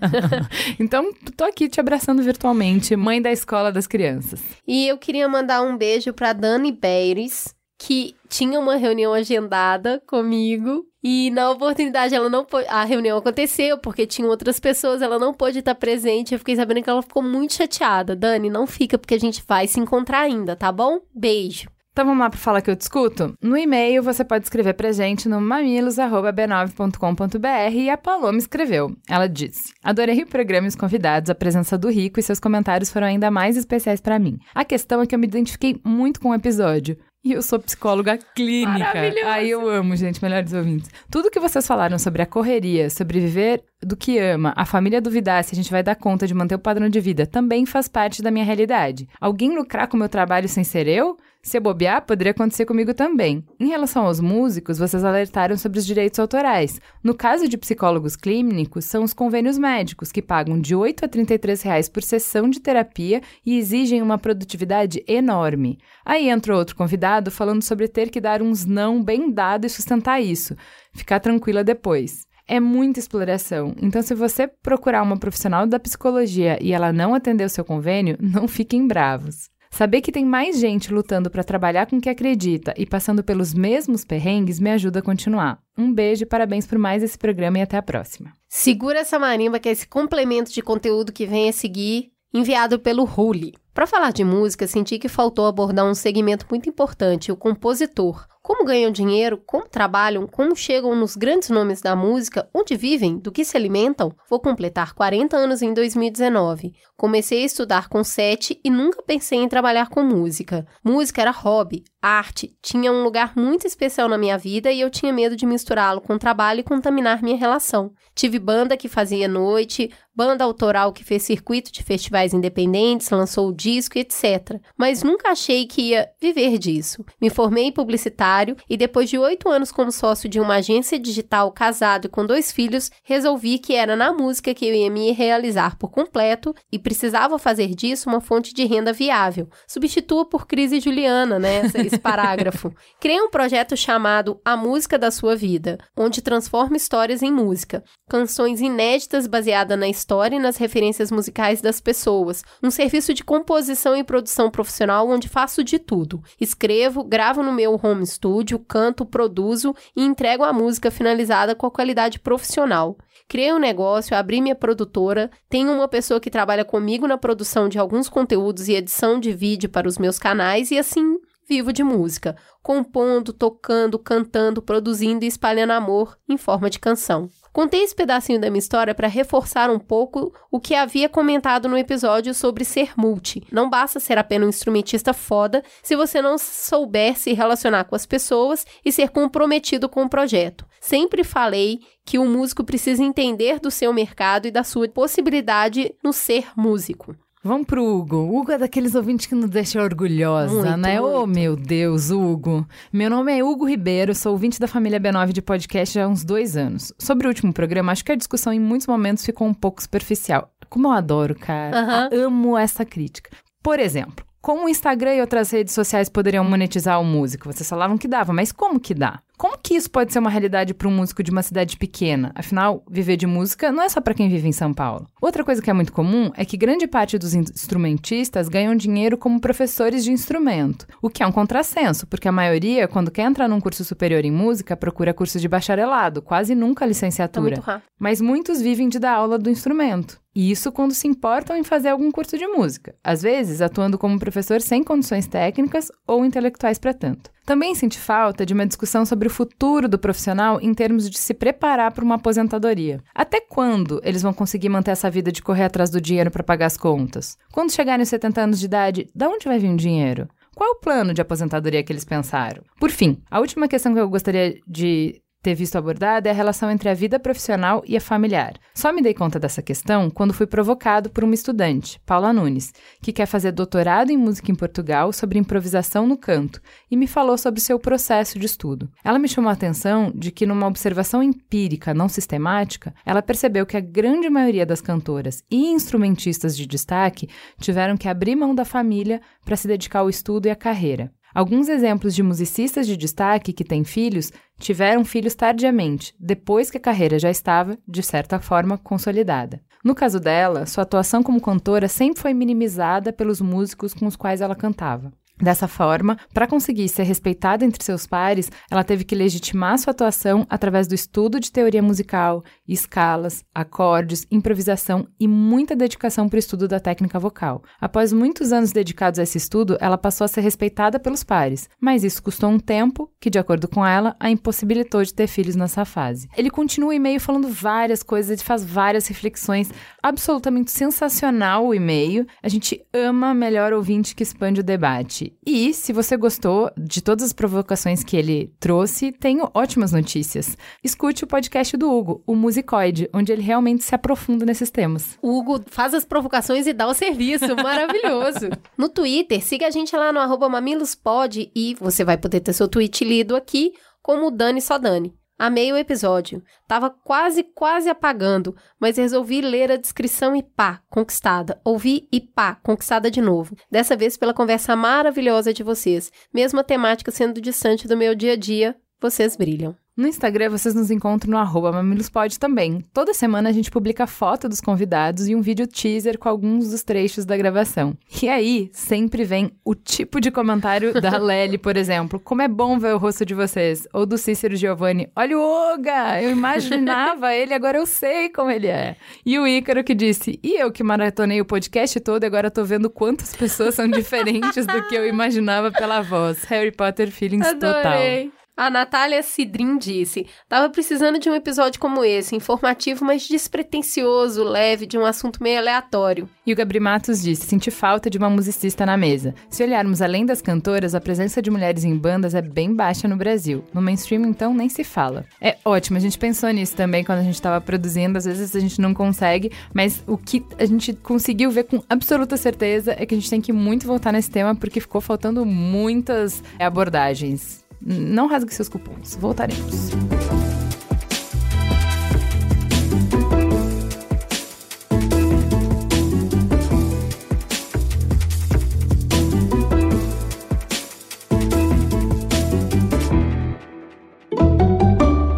então, 0.79 1.11
tô 1.35 1.43
aqui 1.43 1.67
te 1.69 1.79
abraçando 1.79 2.23
virtualmente, 2.23 2.95
mãe 2.95 3.21
da 3.21 3.31
escola 3.31 3.71
das 3.71 3.85
crianças. 3.87 4.41
E 4.67 4.87
eu 4.87 4.97
queria 4.97 5.27
mandar 5.27 5.61
um 5.61 5.77
beijo 5.77 6.13
pra 6.13 6.33
Dani 6.33 6.71
Beires, 6.71 7.53
que 7.79 8.13
tinha 8.27 8.59
uma 8.59 8.75
reunião 8.75 9.13
agendada 9.13 10.03
comigo. 10.05 10.85
E 11.01 11.31
na 11.31 11.49
oportunidade 11.49 12.13
ela 12.13 12.29
não 12.29 12.43
pôde. 12.43 12.67
A 12.67 12.83
reunião 12.83 13.17
aconteceu 13.17 13.77
porque 13.77 14.05
tinham 14.05 14.29
outras 14.29 14.59
pessoas, 14.59 15.01
ela 15.01 15.17
não 15.17 15.33
pôde 15.33 15.59
estar 15.59 15.73
presente. 15.73 16.33
Eu 16.33 16.39
fiquei 16.39 16.57
sabendo 16.57 16.83
que 16.83 16.89
ela 16.89 17.01
ficou 17.01 17.23
muito 17.23 17.53
chateada. 17.53 18.17
Dani, 18.17 18.49
não 18.49 18.67
fica 18.67 18.97
porque 18.97 19.13
a 19.13 19.19
gente 19.19 19.41
vai 19.47 19.65
se 19.65 19.79
encontrar 19.79 20.19
ainda, 20.19 20.57
tá 20.57 20.73
bom? 20.73 20.99
Beijo. 21.15 21.69
Então 21.91 22.05
vamos 22.05 22.21
lá 22.21 22.29
para 22.29 22.39
falar 22.39 22.61
que 22.61 22.69
eu 22.69 22.75
discuto? 22.75 23.33
No 23.41 23.57
e-mail 23.57 24.03
você 24.03 24.23
pode 24.23 24.45
escrever 24.45 24.73
pra 24.73 24.91
gente 24.91 25.27
no 25.27 25.41
mamilos@b9.com.br 25.41 27.75
e 27.75 27.89
a 27.89 27.97
Paloma 27.97 28.37
escreveu. 28.37 28.95
Ela 29.09 29.27
disse: 29.27 29.73
"Adorei 29.83 30.23
o 30.23 30.27
programa 30.27 30.67
e 30.67 30.69
os 30.69 30.75
convidados, 30.75 31.29
a 31.29 31.35
presença 31.35 31.77
do 31.77 31.89
Rico 31.89 32.19
e 32.19 32.23
seus 32.23 32.39
comentários 32.39 32.91
foram 32.91 33.07
ainda 33.07 33.31
mais 33.31 33.57
especiais 33.57 33.99
pra 33.99 34.19
mim. 34.19 34.37
A 34.53 34.63
questão 34.63 35.01
é 35.01 35.05
que 35.05 35.15
eu 35.15 35.19
me 35.19 35.27
identifiquei 35.27 35.81
muito 35.83 36.21
com 36.21 36.29
o 36.29 36.35
episódio. 36.35 36.97
E 37.29 37.33
eu 37.33 37.43
sou 37.43 37.59
psicóloga 37.59 38.17
clínica. 38.17 38.79
Maravilhoso. 38.79 39.27
Aí 39.27 39.51
eu 39.51 39.69
amo, 39.69 39.95
gente, 39.95 40.19
melhores 40.19 40.51
ouvintes. 40.51 40.89
Tudo 41.11 41.29
que 41.29 41.39
vocês 41.39 41.67
falaram 41.67 41.99
sobre 41.99 42.23
a 42.23 42.25
correria, 42.25 42.89
sobre 42.89 43.19
viver 43.19 43.63
do 43.83 43.95
que 43.95 44.17
ama, 44.17 44.51
a 44.55 44.65
família 44.65 44.99
duvidar 44.99 45.43
se 45.43 45.53
a 45.53 45.55
gente 45.55 45.69
vai 45.69 45.83
dar 45.83 45.95
conta 45.95 46.25
de 46.25 46.33
manter 46.33 46.55
o 46.55 46.59
padrão 46.59 46.89
de 46.89 46.99
vida, 46.99 47.27
também 47.27 47.67
faz 47.67 47.87
parte 47.87 48.23
da 48.23 48.31
minha 48.31 48.43
realidade. 48.43 49.07
Alguém 49.21 49.55
lucrar 49.55 49.87
com 49.87 49.95
o 49.95 49.99
meu 49.99 50.09
trabalho 50.09 50.49
sem 50.49 50.63
ser 50.63 50.87
eu? 50.87 51.17
Se 51.41 51.57
bobear, 51.57 52.05
poderia 52.05 52.31
acontecer 52.31 52.65
comigo 52.65 52.93
também. 52.93 53.45
Em 53.57 53.69
relação 53.69 54.05
aos 54.05 54.19
músicos, 54.19 54.77
vocês 54.77 55.05
alertaram 55.05 55.55
sobre 55.55 55.79
os 55.79 55.85
direitos 55.85 56.19
autorais. 56.19 56.81
No 57.01 57.15
caso 57.15 57.47
de 57.47 57.57
psicólogos 57.57 58.17
clínicos, 58.17 58.83
são 58.83 59.05
os 59.05 59.13
convênios 59.13 59.57
médicos, 59.57 60.11
que 60.11 60.21
pagam 60.21 60.59
de 60.59 60.75
8 60.75 61.05
a 61.05 61.07
33 61.07 61.61
reais 61.61 61.87
por 61.87 62.03
sessão 62.03 62.49
de 62.49 62.59
terapia 62.59 63.21
e 63.45 63.57
exigem 63.57 64.01
uma 64.01 64.17
produtividade 64.17 65.01
enorme. 65.07 65.79
Aí 66.05 66.29
entra 66.29 66.55
outro 66.55 66.75
convidado 66.75 67.31
falando 67.31 67.63
sobre 67.63 67.87
ter 67.87 68.09
que 68.09 68.19
dar 68.19 68.41
uns 68.41 68.65
não 68.65 69.01
bem 69.01 69.31
dado 69.31 69.65
e 69.65 69.69
sustentar 69.69 70.21
isso. 70.21 70.55
Ficar 70.93 71.21
tranquila 71.21 71.63
depois. 71.63 72.27
É 72.45 72.59
muita 72.59 72.99
exploração. 72.99 73.73
Então, 73.81 74.01
se 74.01 74.13
você 74.13 74.45
procurar 74.47 75.03
uma 75.03 75.17
profissional 75.17 75.65
da 75.65 75.79
psicologia 75.79 76.57
e 76.61 76.73
ela 76.73 76.91
não 76.91 77.13
atender 77.13 77.45
o 77.45 77.49
seu 77.49 77.63
convênio, 77.63 78.17
não 78.19 78.47
fiquem 78.47 78.85
bravos. 78.85 79.49
Saber 79.71 80.01
que 80.01 80.11
tem 80.11 80.25
mais 80.25 80.59
gente 80.59 80.93
lutando 80.93 81.29
para 81.29 81.43
trabalhar 81.43 81.85
com 81.85 81.97
o 81.97 82.01
que 82.01 82.09
acredita 82.09 82.73
e 82.77 82.85
passando 82.85 83.23
pelos 83.23 83.53
mesmos 83.53 84.03
perrengues 84.03 84.59
me 84.59 84.71
ajuda 84.71 84.99
a 84.99 85.03
continuar. 85.03 85.59
Um 85.77 85.93
beijo 85.93 86.23
e 86.23 86.25
parabéns 86.25 86.67
por 86.67 86.77
mais 86.77 87.01
esse 87.01 87.17
programa 87.17 87.59
e 87.59 87.61
até 87.61 87.77
a 87.77 87.81
próxima. 87.81 88.33
Segura 88.47 88.99
essa 88.99 89.19
marimba 89.19 89.59
que 89.59 89.69
é 89.69 89.71
esse 89.71 89.87
complemento 89.87 90.51
de 90.51 90.61
conteúdo 90.61 91.13
que 91.13 91.25
vem 91.25 91.47
a 91.47 91.53
seguir, 91.53 92.11
enviado 92.33 92.79
pelo 92.79 93.05
Ruli. 93.05 93.53
Para 93.73 93.87
falar 93.87 94.11
de 94.11 94.25
música, 94.25 94.67
senti 94.67 94.99
que 94.99 95.07
faltou 95.07 95.45
abordar 95.45 95.85
um 95.85 95.95
segmento 95.95 96.45
muito 96.49 96.67
importante, 96.67 97.31
o 97.31 97.37
compositor. 97.37 98.27
Como 98.49 98.65
ganham 98.65 98.91
dinheiro, 98.91 99.37
como 99.45 99.69
trabalham, 99.69 100.25
como 100.25 100.55
chegam 100.55 100.95
nos 100.95 101.15
grandes 101.15 101.51
nomes 101.51 101.81
da 101.81 101.95
música, 101.95 102.49
onde 102.51 102.75
vivem, 102.75 103.19
do 103.19 103.31
que 103.31 103.45
se 103.45 103.55
alimentam? 103.55 104.11
Vou 104.27 104.39
completar 104.39 104.95
40 104.95 105.37
anos 105.37 105.61
em 105.61 105.71
2019. 105.71 106.73
Comecei 106.97 107.43
a 107.43 107.45
estudar 107.45 107.87
com 107.87 108.03
7 108.03 108.59
e 108.63 108.71
nunca 108.71 109.03
pensei 109.03 109.37
em 109.37 109.47
trabalhar 109.47 109.89
com 109.89 110.01
música. 110.01 110.65
Música 110.83 111.21
era 111.21 111.29
hobby, 111.29 111.83
arte, 112.01 112.55
tinha 112.61 112.91
um 112.91 113.03
lugar 113.03 113.33
muito 113.35 113.67
especial 113.67 114.07
na 114.07 114.17
minha 114.17 114.37
vida 114.37 114.71
e 114.71 114.79
eu 114.79 114.89
tinha 114.89 115.11
medo 115.11 115.35
de 115.35 115.45
misturá-lo 115.45 116.01
com 116.01 116.17
trabalho 116.17 116.61
e 116.61 116.63
contaminar 116.63 117.21
minha 117.21 117.37
relação. 117.37 117.91
Tive 118.15 118.39
banda 118.39 118.77
que 118.77 118.87
fazia 118.87 119.27
noite, 119.27 119.91
banda 120.15 120.43
autoral 120.43 120.91
que 120.91 121.03
fez 121.03 121.23
circuito 121.23 121.71
de 121.71 121.83
festivais 121.83 122.33
independentes, 122.33 123.09
lançou 123.09 123.49
o 123.49 123.55
disco 123.55 123.97
etc. 123.97 124.59
Mas 124.77 125.03
nunca 125.03 125.29
achei 125.29 125.65
que 125.65 125.81
ia 125.89 126.09
viver 126.21 126.57
disso. 126.57 127.05
Me 127.21 127.29
formei 127.29 127.71
publicitário 127.71 128.55
e 128.69 128.75
depois 128.75 129.09
de 129.09 129.17
oito 129.17 129.49
anos 129.49 129.71
como 129.71 129.91
sócio 129.91 130.27
de 130.27 130.39
uma 130.39 130.55
agência 130.55 130.99
digital, 130.99 131.51
casado 131.51 132.05
e 132.05 132.09
com 132.09 132.25
dois 132.25 132.51
filhos, 132.51 132.91
resolvi 133.03 133.59
que 133.59 133.73
era 133.73 133.95
na 133.95 134.11
música 134.11 134.53
que 134.53 134.65
eu 134.65 134.73
ia 134.73 134.89
me 134.89 135.11
realizar 135.11 135.77
por 135.77 135.89
completo 135.89 136.53
e 136.71 136.77
precisava 136.77 137.39
fazer 137.39 137.73
disso 137.73 138.09
uma 138.09 138.21
fonte 138.21 138.53
de 138.53 138.65
renda 138.65 138.91
viável. 138.91 139.49
Substitua 139.67 140.25
por 140.25 140.47
Crise 140.47 140.79
Juliana, 140.79 141.39
né? 141.39 141.61
Esse 141.89 141.99
parágrafo. 141.99 142.71
Criei 142.99 143.19
um 143.19 143.29
projeto 143.29 143.75
chamado 143.75 144.39
A 144.45 144.55
Música 144.55 144.97
da 144.97 145.09
Sua 145.09 145.35
Vida, 145.35 145.77
onde 145.97 146.21
transforma 146.21 146.77
histórias 146.77 147.23
em 147.23 147.31
música. 147.31 147.83
Canções 148.07 148.61
inéditas 148.61 149.25
baseadas 149.25 149.77
na 149.77 149.87
história 149.87 150.35
e 150.35 150.39
nas 150.39 150.57
referências 150.57 151.11
musicais 151.11 151.61
das 151.61 151.81
pessoas. 151.81 152.43
Um 152.63 152.69
serviço 152.69 153.13
de 153.13 153.23
composição 153.23 153.97
e 153.97 154.03
produção 154.03 154.51
profissional 154.51 155.09
onde 155.09 155.27
faço 155.27 155.63
de 155.63 155.79
tudo. 155.79 156.21
Escrevo, 156.39 157.03
gravo 157.03 157.41
no 157.41 157.51
meu 157.51 157.79
home 157.81 158.05
studio, 158.05 158.59
canto, 158.59 159.05
produzo 159.05 159.75
e 159.95 160.03
entrego 160.03 160.43
a 160.43 160.53
música 160.53 160.91
finalizada 160.91 161.55
com 161.55 161.65
a 161.65 161.71
qualidade 161.71 162.19
profissional. 162.19 162.97
Criei 163.27 163.53
um 163.53 163.59
negócio, 163.59 164.15
abri 164.15 164.41
minha 164.41 164.55
produtora, 164.55 165.29
tenho 165.49 165.71
uma 165.71 165.87
pessoa 165.87 166.19
que 166.19 166.31
trabalha 166.31 166.65
comigo 166.65 167.07
na 167.07 167.17
produção 167.17 167.69
de 167.69 167.77
alguns 167.77 168.09
conteúdos 168.09 168.67
e 168.67 168.73
edição 168.73 169.19
de 169.19 169.31
vídeo 169.31 169.69
para 169.69 169.87
os 169.87 169.97
meus 169.97 170.17
canais 170.17 170.71
e 170.71 170.77
assim 170.77 171.19
vivo 171.49 171.73
de 171.73 171.83
música, 171.83 172.37
compondo, 172.61 173.33
tocando, 173.33 173.97
cantando, 173.97 174.61
produzindo 174.61 175.25
e 175.25 175.27
espalhando 175.27 175.71
amor 175.71 176.15
em 176.29 176.37
forma 176.37 176.69
de 176.69 176.77
canção. 176.77 177.27
Contei 177.51 177.83
esse 177.83 177.95
pedacinho 177.95 178.39
da 178.39 178.51
minha 178.51 178.59
história 178.59 178.93
para 178.93 179.07
reforçar 179.07 179.71
um 179.71 179.79
pouco 179.79 180.31
o 180.51 180.59
que 180.59 180.75
havia 180.75 181.09
comentado 181.09 181.67
no 181.67 181.75
episódio 181.75 182.35
sobre 182.35 182.63
ser 182.63 182.93
multi. 182.95 183.41
Não 183.51 183.67
basta 183.67 183.99
ser 183.99 184.19
apenas 184.19 184.45
um 184.45 184.49
instrumentista 184.49 185.11
foda 185.11 185.63
se 185.81 185.95
você 185.95 186.21
não 186.21 186.37
souber 186.37 187.17
se 187.17 187.33
relacionar 187.33 187.85
com 187.85 187.95
as 187.95 188.05
pessoas 188.05 188.65
e 188.85 188.91
ser 188.91 189.09
comprometido 189.09 189.89
com 189.89 190.03
o 190.03 190.09
projeto. 190.09 190.63
Sempre 190.79 191.23
falei 191.23 191.79
que 192.05 192.19
o 192.19 192.25
músico 192.25 192.63
precisa 192.63 193.03
entender 193.03 193.59
do 193.59 193.71
seu 193.71 193.91
mercado 193.91 194.47
e 194.47 194.51
da 194.51 194.63
sua 194.63 194.87
possibilidade 194.87 195.95
no 196.03 196.13
ser 196.13 196.47
músico. 196.55 197.15
Vamos 197.41 197.67
pro 197.67 197.81
Hugo. 197.85 198.17
O 198.17 198.37
Hugo 198.37 198.51
é 198.51 198.57
daqueles 198.57 198.95
ouvintes 198.95 199.25
que 199.25 199.33
nos 199.33 199.49
deixa 199.49 199.81
orgulhosa, 199.81 200.53
Muito, 200.53 200.77
né? 200.77 200.99
Oh, 200.99 201.25
muito. 201.25 201.39
meu 201.39 201.55
Deus, 201.55 202.11
Hugo. 202.11 202.67
Meu 202.91 203.09
nome 203.09 203.31
é 203.37 203.41
Hugo 203.41 203.65
Ribeiro, 203.65 204.13
sou 204.13 204.33
ouvinte 204.33 204.59
da 204.59 204.67
família 204.67 204.99
B9 204.99 205.31
de 205.31 205.41
podcast 205.41 205.97
há 205.97 206.05
uns 206.05 206.25
dois 206.25 206.57
anos. 206.57 206.91
Sobre 206.99 207.27
o 207.27 207.29
último 207.29 207.53
programa, 207.53 207.93
acho 207.93 208.03
que 208.03 208.11
a 208.11 208.15
discussão 208.15 208.51
em 208.51 208.59
muitos 208.59 208.87
momentos 208.87 209.25
ficou 209.25 209.47
um 209.47 209.53
pouco 209.53 209.81
superficial. 209.81 210.51
Como 210.69 210.87
eu 210.87 210.91
adoro, 210.91 211.33
cara. 211.33 211.79
Aham. 211.79 212.09
Amo 212.25 212.57
essa 212.57 212.83
crítica. 212.83 213.31
Por 213.63 213.79
exemplo, 213.79 214.25
como 214.41 214.65
o 214.65 214.69
Instagram 214.69 215.15
e 215.15 215.21
outras 215.21 215.49
redes 215.49 215.73
sociais 215.73 216.09
poderiam 216.09 216.43
monetizar 216.43 216.99
o 216.99 217.05
músico? 217.05 217.51
Vocês 217.51 217.67
falavam 217.69 217.97
que 217.97 218.07
dava, 218.07 218.33
mas 218.33 218.51
como 218.51 218.81
que 218.81 218.93
dá? 218.93 219.21
Como 219.39 219.57
que 219.57 219.73
isso 219.73 219.89
pode 219.89 220.11
ser 220.11 220.19
uma 220.19 220.29
realidade 220.29 220.73
para 220.73 220.85
um 220.85 220.91
músico 220.91 221.23
de 221.23 221.31
uma 221.31 221.41
cidade 221.41 221.77
pequena? 221.77 222.33
Afinal, 222.35 222.83
viver 222.91 223.15
de 223.15 223.25
música 223.25 223.71
não 223.71 223.81
é 223.81 223.87
só 223.87 224.01
para 224.01 224.13
quem 224.13 224.27
vive 224.27 224.49
em 224.49 224.51
São 224.51 224.73
Paulo. 224.73 225.07
Outra 225.21 225.45
coisa 225.45 225.61
que 225.61 225.69
é 225.69 225.73
muito 225.73 225.93
comum 225.93 226.29
é 226.35 226.43
que 226.43 226.57
grande 226.57 226.85
parte 226.85 227.17
dos 227.17 227.33
instrumentistas 227.33 228.49
ganham 228.49 228.75
dinheiro 228.75 229.17
como 229.17 229.39
professores 229.39 230.03
de 230.03 230.11
instrumento, 230.11 230.85
o 231.01 231.09
que 231.09 231.23
é 231.23 231.25
um 231.25 231.31
contrassenso, 231.31 232.05
porque 232.05 232.27
a 232.27 232.33
maioria, 232.33 232.85
quando 232.85 233.09
quer 233.09 233.21
entrar 233.23 233.47
num 233.47 233.61
curso 233.61 233.85
superior 233.85 234.25
em 234.25 234.31
música, 234.31 234.75
procura 234.75 235.13
curso 235.13 235.39
de 235.39 235.47
bacharelado, 235.47 236.21
quase 236.21 236.53
nunca 236.53 236.81
Tá 236.81 236.87
licenciatura. 236.87 237.55
muito 237.55 237.61
rápido. 237.61 237.87
Mas 237.97 238.19
muitos 238.19 238.61
vivem 238.61 238.89
de 238.89 238.99
dar 238.99 239.13
aula 239.13 239.39
do 239.39 239.49
instrumento. 239.49 240.19
E 240.39 240.51
isso 240.51 240.71
quando 240.71 240.93
se 240.93 241.05
importam 241.05 241.57
em 241.57 241.65
fazer 241.65 241.89
algum 241.89 242.09
curso 242.09 242.37
de 242.37 242.47
música, 242.47 242.95
às 243.03 243.21
vezes 243.21 243.61
atuando 243.61 243.97
como 243.97 244.17
professor 244.17 244.61
sem 244.61 244.81
condições 244.81 245.27
técnicas 245.27 245.91
ou 246.07 246.23
intelectuais 246.23 246.79
para 246.79 246.93
tanto. 246.93 247.29
Também 247.45 247.75
senti 247.75 247.99
falta 247.99 248.45
de 248.45 248.53
uma 248.53 248.65
discussão 248.65 249.05
sobre 249.05 249.27
o 249.27 249.29
futuro 249.29 249.89
do 249.89 249.99
profissional 249.99 250.57
em 250.61 250.73
termos 250.73 251.09
de 251.09 251.19
se 251.19 251.33
preparar 251.33 251.91
para 251.91 252.05
uma 252.05 252.15
aposentadoria. 252.15 253.03
Até 253.13 253.41
quando 253.41 253.99
eles 254.01 254.21
vão 254.21 254.31
conseguir 254.31 254.69
manter 254.69 254.91
essa 254.91 255.11
vida 255.11 255.29
de 255.29 255.41
correr 255.41 255.65
atrás 255.65 255.89
do 255.89 255.99
dinheiro 255.99 256.31
para 256.31 256.41
pagar 256.41 256.67
as 256.67 256.77
contas? 256.77 257.37
Quando 257.51 257.73
chegarem 257.73 258.03
aos 258.03 258.07
70 258.07 258.41
anos 258.41 258.59
de 258.61 258.65
idade, 258.65 259.09
da 259.13 259.27
onde 259.27 259.45
vai 259.45 259.59
vir 259.59 259.73
o 259.73 259.75
dinheiro? 259.75 260.29
Qual 260.55 260.69
é 260.69 260.71
o 260.71 260.79
plano 260.79 261.13
de 261.13 261.21
aposentadoria 261.21 261.83
que 261.83 261.91
eles 261.91 262.05
pensaram? 262.05 262.63
Por 262.79 262.91
fim, 262.91 263.21
a 263.29 263.41
última 263.41 263.67
questão 263.67 263.93
que 263.93 263.99
eu 263.99 264.07
gostaria 264.07 264.57
de 264.65 265.21
ter 265.41 265.55
visto 265.55 265.77
abordada 265.77 266.27
é 266.27 266.31
a 266.31 266.35
relação 266.35 266.69
entre 266.69 266.89
a 266.89 266.93
vida 266.93 267.19
profissional 267.19 267.81
e 267.85 267.95
a 267.95 268.01
familiar. 268.01 268.53
Só 268.73 268.91
me 268.91 269.01
dei 269.01 269.13
conta 269.13 269.39
dessa 269.39 269.61
questão 269.61 270.09
quando 270.09 270.33
fui 270.33 270.45
provocado 270.45 271.09
por 271.09 271.23
uma 271.23 271.33
estudante, 271.33 271.99
Paula 272.05 272.33
Nunes, 272.33 272.73
que 273.01 273.13
quer 273.13 273.25
fazer 273.25 273.51
doutorado 273.51 274.11
em 274.11 274.17
música 274.17 274.51
em 274.51 274.55
Portugal 274.55 275.13
sobre 275.13 275.39
improvisação 275.39 276.05
no 276.05 276.17
canto 276.17 276.61
e 276.91 276.97
me 276.97 277.07
falou 277.07 277.37
sobre 277.37 277.61
seu 277.61 277.79
processo 277.79 278.37
de 278.37 278.45
estudo. 278.45 278.89
Ela 279.03 279.19
me 279.19 279.27
chamou 279.27 279.49
a 279.49 279.53
atenção 279.53 280.11
de 280.13 280.31
que, 280.31 280.45
numa 280.45 280.67
observação 280.67 281.23
empírica 281.23 281.93
não 281.93 282.09
sistemática, 282.09 282.93
ela 283.05 283.21
percebeu 283.21 283.65
que 283.65 283.77
a 283.77 283.81
grande 283.81 284.29
maioria 284.29 284.65
das 284.65 284.81
cantoras 284.81 285.43
e 285.49 285.67
instrumentistas 285.67 286.55
de 286.55 286.67
destaque 286.67 287.29
tiveram 287.59 287.95
que 287.95 288.07
abrir 288.07 288.35
mão 288.35 288.53
da 288.53 288.65
família 288.65 289.21
para 289.45 289.55
se 289.55 289.67
dedicar 289.67 289.99
ao 289.99 290.09
estudo 290.09 290.47
e 290.47 290.49
à 290.49 290.55
carreira. 290.55 291.11
Alguns 291.33 291.69
exemplos 291.69 292.15
de 292.15 292.23
musicistas 292.23 292.87
de 292.87 292.97
destaque 292.97 293.53
que 293.53 293.63
têm 293.63 293.83
filhos 293.83 294.31
tiveram 294.59 295.05
filhos 295.05 295.35
tardiamente, 295.35 296.13
depois 296.19 296.71
que 296.71 296.77
a 296.77 296.81
carreira 296.81 297.19
já 297.19 297.29
estava, 297.29 297.77
de 297.87 298.01
certa 298.01 298.39
forma, 298.39 298.77
consolidada. 298.77 299.61
No 299.83 299.95
caso 299.95 300.19
dela, 300.19 300.65
sua 300.65 300.83
atuação 300.83 301.23
como 301.23 301.39
cantora 301.39 301.87
sempre 301.87 302.21
foi 302.21 302.33
minimizada 302.33 303.13
pelos 303.13 303.39
músicos 303.39 303.93
com 303.93 304.05
os 304.07 304.15
quais 304.15 304.41
ela 304.41 304.55
cantava. 304.55 305.13
Dessa 305.41 305.69
forma, 305.69 306.17
para 306.33 306.47
conseguir 306.47 306.89
ser 306.89 307.03
respeitada 307.03 307.63
entre 307.63 307.81
seus 307.81 308.05
pares, 308.05 308.51
ela 308.69 308.83
teve 308.83 309.05
que 309.05 309.15
legitimar 309.15 309.77
sua 309.77 309.91
atuação 309.91 310.45
através 310.49 310.85
do 310.85 310.93
estudo 310.93 311.39
de 311.39 311.49
teoria 311.49 311.81
musical, 311.81 312.43
escalas, 312.67 313.45
acordes, 313.55 314.27
improvisação 314.29 315.07
e 315.17 315.29
muita 315.29 315.77
dedicação 315.77 316.27
para 316.27 316.35
o 316.35 316.39
estudo 316.39 316.67
da 316.67 316.79
técnica 316.79 317.17
vocal. 317.17 317.63
Após 317.79 318.11
muitos 318.11 318.51
anos 318.51 318.73
dedicados 318.73 319.17
a 319.17 319.23
esse 319.23 319.37
estudo, 319.37 319.77
ela 319.79 319.97
passou 319.97 320.25
a 320.25 320.27
ser 320.27 320.41
respeitada 320.41 320.99
pelos 320.99 321.23
pares, 321.23 321.69
mas 321.79 322.03
isso 322.03 322.21
custou 322.21 322.49
um 322.49 322.59
tempo 322.59 323.09
que, 323.17 323.29
de 323.29 323.39
acordo 323.39 323.67
com 323.69 323.85
ela, 323.85 324.17
a 324.19 324.29
impossibilitou 324.29 325.03
de 325.03 325.13
ter 325.13 325.27
filhos 325.27 325.55
nessa 325.55 325.85
fase. 325.85 326.27
Ele 326.35 326.49
continua 326.49 326.89
o 326.89 326.93
e-mail 326.93 327.19
falando 327.19 327.47
várias 327.47 328.03
coisas, 328.03 328.31
ele 328.31 328.43
faz 328.43 328.65
várias 328.65 329.07
reflexões, 329.07 329.71
absolutamente 330.03 330.71
sensacional 330.71 331.65
o 331.65 331.73
e-mail. 331.73 332.27
A 332.43 332.49
gente 332.49 332.81
ama 332.93 333.33
melhor 333.33 333.71
ouvinte 333.71 334.13
que 334.13 334.23
expande 334.23 334.59
o 334.59 334.63
debate. 334.63 335.28
E 335.45 335.73
se 335.73 335.93
você 335.93 336.15
gostou 336.15 336.71
de 336.77 337.01
todas 337.01 337.25
as 337.25 337.33
provocações 337.33 338.03
que 338.03 338.15
ele 338.15 338.53
trouxe, 338.59 339.11
tenho 339.11 339.49
ótimas 339.53 339.91
notícias. 339.91 340.57
Escute 340.83 341.23
o 341.23 341.27
podcast 341.27 341.75
do 341.75 341.91
Hugo, 341.91 342.23
o 342.25 342.35
Musicoide, 342.35 343.09
onde 343.13 343.31
ele 343.31 343.41
realmente 343.41 343.83
se 343.83 343.93
aprofunda 343.93 344.45
nesses 344.45 344.69
temas. 344.69 345.17
O 345.21 345.37
Hugo 345.37 345.61
faz 345.67 345.93
as 345.93 346.05
provocações 346.05 346.67
e 346.67 346.73
dá 346.73 346.87
o 346.87 346.93
serviço. 346.93 347.55
Maravilhoso. 347.61 348.49
no 348.77 348.89
Twitter, 348.89 349.43
siga 349.43 349.67
a 349.67 349.71
gente 349.71 349.95
lá 349.95 350.11
no 350.11 350.49
mamilospod 350.49 351.51
e 351.55 351.75
você 351.75 352.03
vai 352.03 352.17
poder 352.17 352.39
ter 352.39 352.53
seu 352.53 352.67
tweet 352.67 353.03
lido 353.03 353.35
aqui 353.35 353.73
como 354.01 354.27
o 354.27 354.31
Dani 354.31 354.61
Só 354.61 354.77
Dani. 354.77 355.18
Amei 355.39 355.71
o 355.71 355.77
episódio. 355.77 356.43
Tava 356.67 356.89
quase, 356.89 357.43
quase 357.43 357.89
apagando, 357.89 358.57
mas 358.77 358.97
resolvi 358.97 359.39
ler 359.39 359.71
a 359.71 359.77
descrição 359.77 360.35
e 360.35 360.43
pá, 360.43 360.81
conquistada. 360.89 361.61
Ouvi 361.63 362.09
e 362.11 362.19
pá, 362.19 362.55
conquistada 362.55 363.09
de 363.09 363.21
novo. 363.21 363.55
Dessa 363.71 363.95
vez 363.95 364.17
pela 364.17 364.33
conversa 364.33 364.75
maravilhosa 364.75 365.53
de 365.53 365.63
vocês. 365.63 366.11
Mesmo 366.33 366.59
a 366.59 366.63
temática 366.63 367.09
sendo 367.09 367.39
distante 367.39 367.87
do 367.87 367.95
meu 367.95 368.13
dia 368.13 368.33
a 368.33 368.35
dia, 368.35 368.75
vocês 368.99 369.37
brilham. 369.37 369.77
No 369.99 370.07
Instagram, 370.07 370.49
vocês 370.49 370.73
nos 370.73 370.89
encontram 370.89 371.31
no 371.31 371.37
arroba 371.37 371.73
mamilospod 371.73 372.39
também. 372.39 372.81
Toda 372.93 373.13
semana 373.13 373.49
a 373.49 373.51
gente 373.51 373.69
publica 373.69 374.07
foto 374.07 374.47
dos 374.47 374.61
convidados 374.61 375.27
e 375.27 375.35
um 375.35 375.41
vídeo 375.41 375.67
teaser 375.67 376.17
com 376.17 376.29
alguns 376.29 376.69
dos 376.69 376.83
trechos 376.83 377.25
da 377.25 377.35
gravação. 377.35 377.97
E 378.23 378.29
aí, 378.29 378.69
sempre 378.71 379.25
vem 379.25 379.51
o 379.61 379.75
tipo 379.75 380.21
de 380.21 380.31
comentário 380.31 380.93
da 381.01 381.17
Lely, 381.19 381.57
por 381.57 381.75
exemplo. 381.75 382.17
Como 382.17 382.41
é 382.41 382.47
bom 382.47 382.79
ver 382.79 382.95
o 382.95 382.97
rosto 382.97 383.25
de 383.25 383.33
vocês. 383.33 383.89
Ou 383.91 384.05
do 384.05 384.17
Cícero 384.17 384.55
Giovanni. 384.55 385.09
Olha 385.13 385.37
o 385.37 385.73
Oga! 385.73 386.21
Eu 386.21 386.31
imaginava 386.31 387.35
ele, 387.35 387.53
agora 387.53 387.77
eu 387.77 387.85
sei 387.85 388.29
como 388.29 388.49
ele 388.49 388.67
é. 388.67 388.95
E 389.25 389.37
o 389.37 389.45
Ícaro 389.45 389.83
que 389.83 389.93
disse, 389.93 390.39
e 390.41 390.53
eu 390.61 390.71
que 390.71 390.81
maratonei 390.81 391.41
o 391.41 391.45
podcast 391.45 391.99
todo 391.99 392.23
e 392.23 392.25
agora 392.25 392.49
tô 392.49 392.63
vendo 392.63 392.89
quantas 392.89 393.35
pessoas 393.35 393.75
são 393.75 393.85
diferentes 393.91 394.65
do 394.65 394.81
que 394.87 394.95
eu 394.95 395.05
imaginava 395.05 395.73
pela 395.73 395.99
voz. 396.01 396.45
Harry 396.45 396.71
Potter 396.71 397.11
feelings 397.11 397.51
total. 397.51 398.38
A 398.59 398.69
Natália 398.69 399.23
Cidrin 399.23 399.77
disse: 399.77 400.27
Tava 400.49 400.69
precisando 400.69 401.17
de 401.17 401.29
um 401.29 401.33
episódio 401.33 401.79
como 401.79 402.03
esse, 402.03 402.35
informativo, 402.35 403.05
mas 403.05 403.25
despretensioso, 403.25 404.43
leve, 404.43 404.85
de 404.85 404.97
um 404.97 405.05
assunto 405.05 405.41
meio 405.41 405.59
aleatório. 405.59 406.29
E 406.45 406.51
o 406.51 406.55
Gabri 406.57 406.77
Matos 406.77 407.21
disse: 407.21 407.47
senti 407.47 407.71
falta 407.71 408.09
de 408.09 408.17
uma 408.17 408.29
musicista 408.29 408.85
na 408.85 408.97
mesa. 408.97 409.33
Se 409.49 409.63
olharmos 409.63 410.01
além 410.01 410.25
das 410.25 410.41
cantoras, 410.41 410.93
a 410.93 410.99
presença 410.99 411.41
de 411.41 411.49
mulheres 411.49 411.85
em 411.85 411.97
bandas 411.97 412.35
é 412.35 412.41
bem 412.41 412.75
baixa 412.75 413.07
no 413.07 413.15
Brasil. 413.15 413.63
No 413.73 413.81
mainstream, 413.81 414.25
então, 414.25 414.53
nem 414.53 414.67
se 414.67 414.83
fala. 414.83 415.23
É 415.39 415.55
ótimo, 415.63 415.95
a 415.95 416.01
gente 416.01 416.17
pensou 416.17 416.49
nisso 416.49 416.75
também 416.75 417.01
quando 417.01 417.19
a 417.19 417.23
gente 417.23 417.35
estava 417.35 417.61
produzindo. 417.61 418.17
Às 418.17 418.25
vezes 418.25 418.53
a 418.53 418.59
gente 418.59 418.81
não 418.81 418.93
consegue, 418.93 419.53
mas 419.73 420.03
o 420.05 420.17
que 420.17 420.43
a 420.57 420.65
gente 420.65 420.91
conseguiu 420.95 421.49
ver 421.49 421.63
com 421.63 421.81
absoluta 421.89 422.35
certeza 422.35 422.93
é 422.99 423.05
que 423.05 423.15
a 423.15 423.17
gente 423.17 423.29
tem 423.29 423.39
que 423.39 423.53
muito 423.53 423.87
voltar 423.87 424.11
nesse 424.11 424.29
tema 424.29 424.53
porque 424.53 424.81
ficou 424.81 424.99
faltando 424.99 425.45
muitas 425.45 426.43
abordagens. 426.59 427.58
Não 427.81 428.27
rasgue 428.27 428.53
seus 428.53 428.67
cupons, 428.67 429.15
voltaremos. 429.15 429.91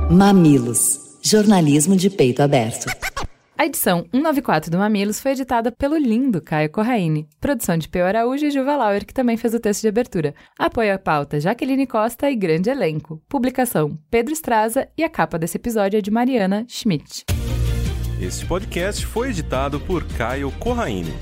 Mamilos. 0.10 1.00
Jornalismo 1.24 1.96
de 1.96 2.10
peito 2.10 2.42
aberto. 2.42 2.86
A 3.62 3.68
edição 3.68 4.08
194 4.12 4.72
do 4.72 4.80
Mamilos 4.80 5.20
foi 5.20 5.34
editada 5.34 5.72
pelo 5.72 5.96
lindo 5.96 6.42
Caio 6.42 6.68
Corraine. 6.68 7.30
Produção 7.40 7.78
de 7.78 7.88
Peu 7.88 8.04
Araújo 8.04 8.44
e 8.44 8.50
Juva 8.50 8.76
Lauer, 8.76 9.06
que 9.06 9.14
também 9.14 9.38
fez 9.38 9.54
o 9.54 9.60
texto 9.60 9.82
de 9.82 9.88
abertura. 9.88 10.34
Apoio 10.58 10.92
à 10.96 10.98
pauta 10.98 11.40
Jaqueline 11.40 11.86
Costa 11.86 12.28
e 12.32 12.36
grande 12.36 12.72
elenco. 12.72 13.22
Publicação 13.30 13.96
Pedro 14.10 14.34
Estraza 14.34 14.88
e 14.98 15.04
a 15.04 15.10
capa 15.10 15.38
desse 15.38 15.58
episódio 15.58 16.00
é 16.00 16.02
de 16.02 16.10
Mariana 16.10 16.66
Schmidt. 16.68 17.24
Este 18.20 18.48
podcast 18.48 19.06
foi 19.06 19.30
editado 19.30 19.80
por 19.80 20.08
Caio 20.18 20.52
Corraine. 20.54 21.14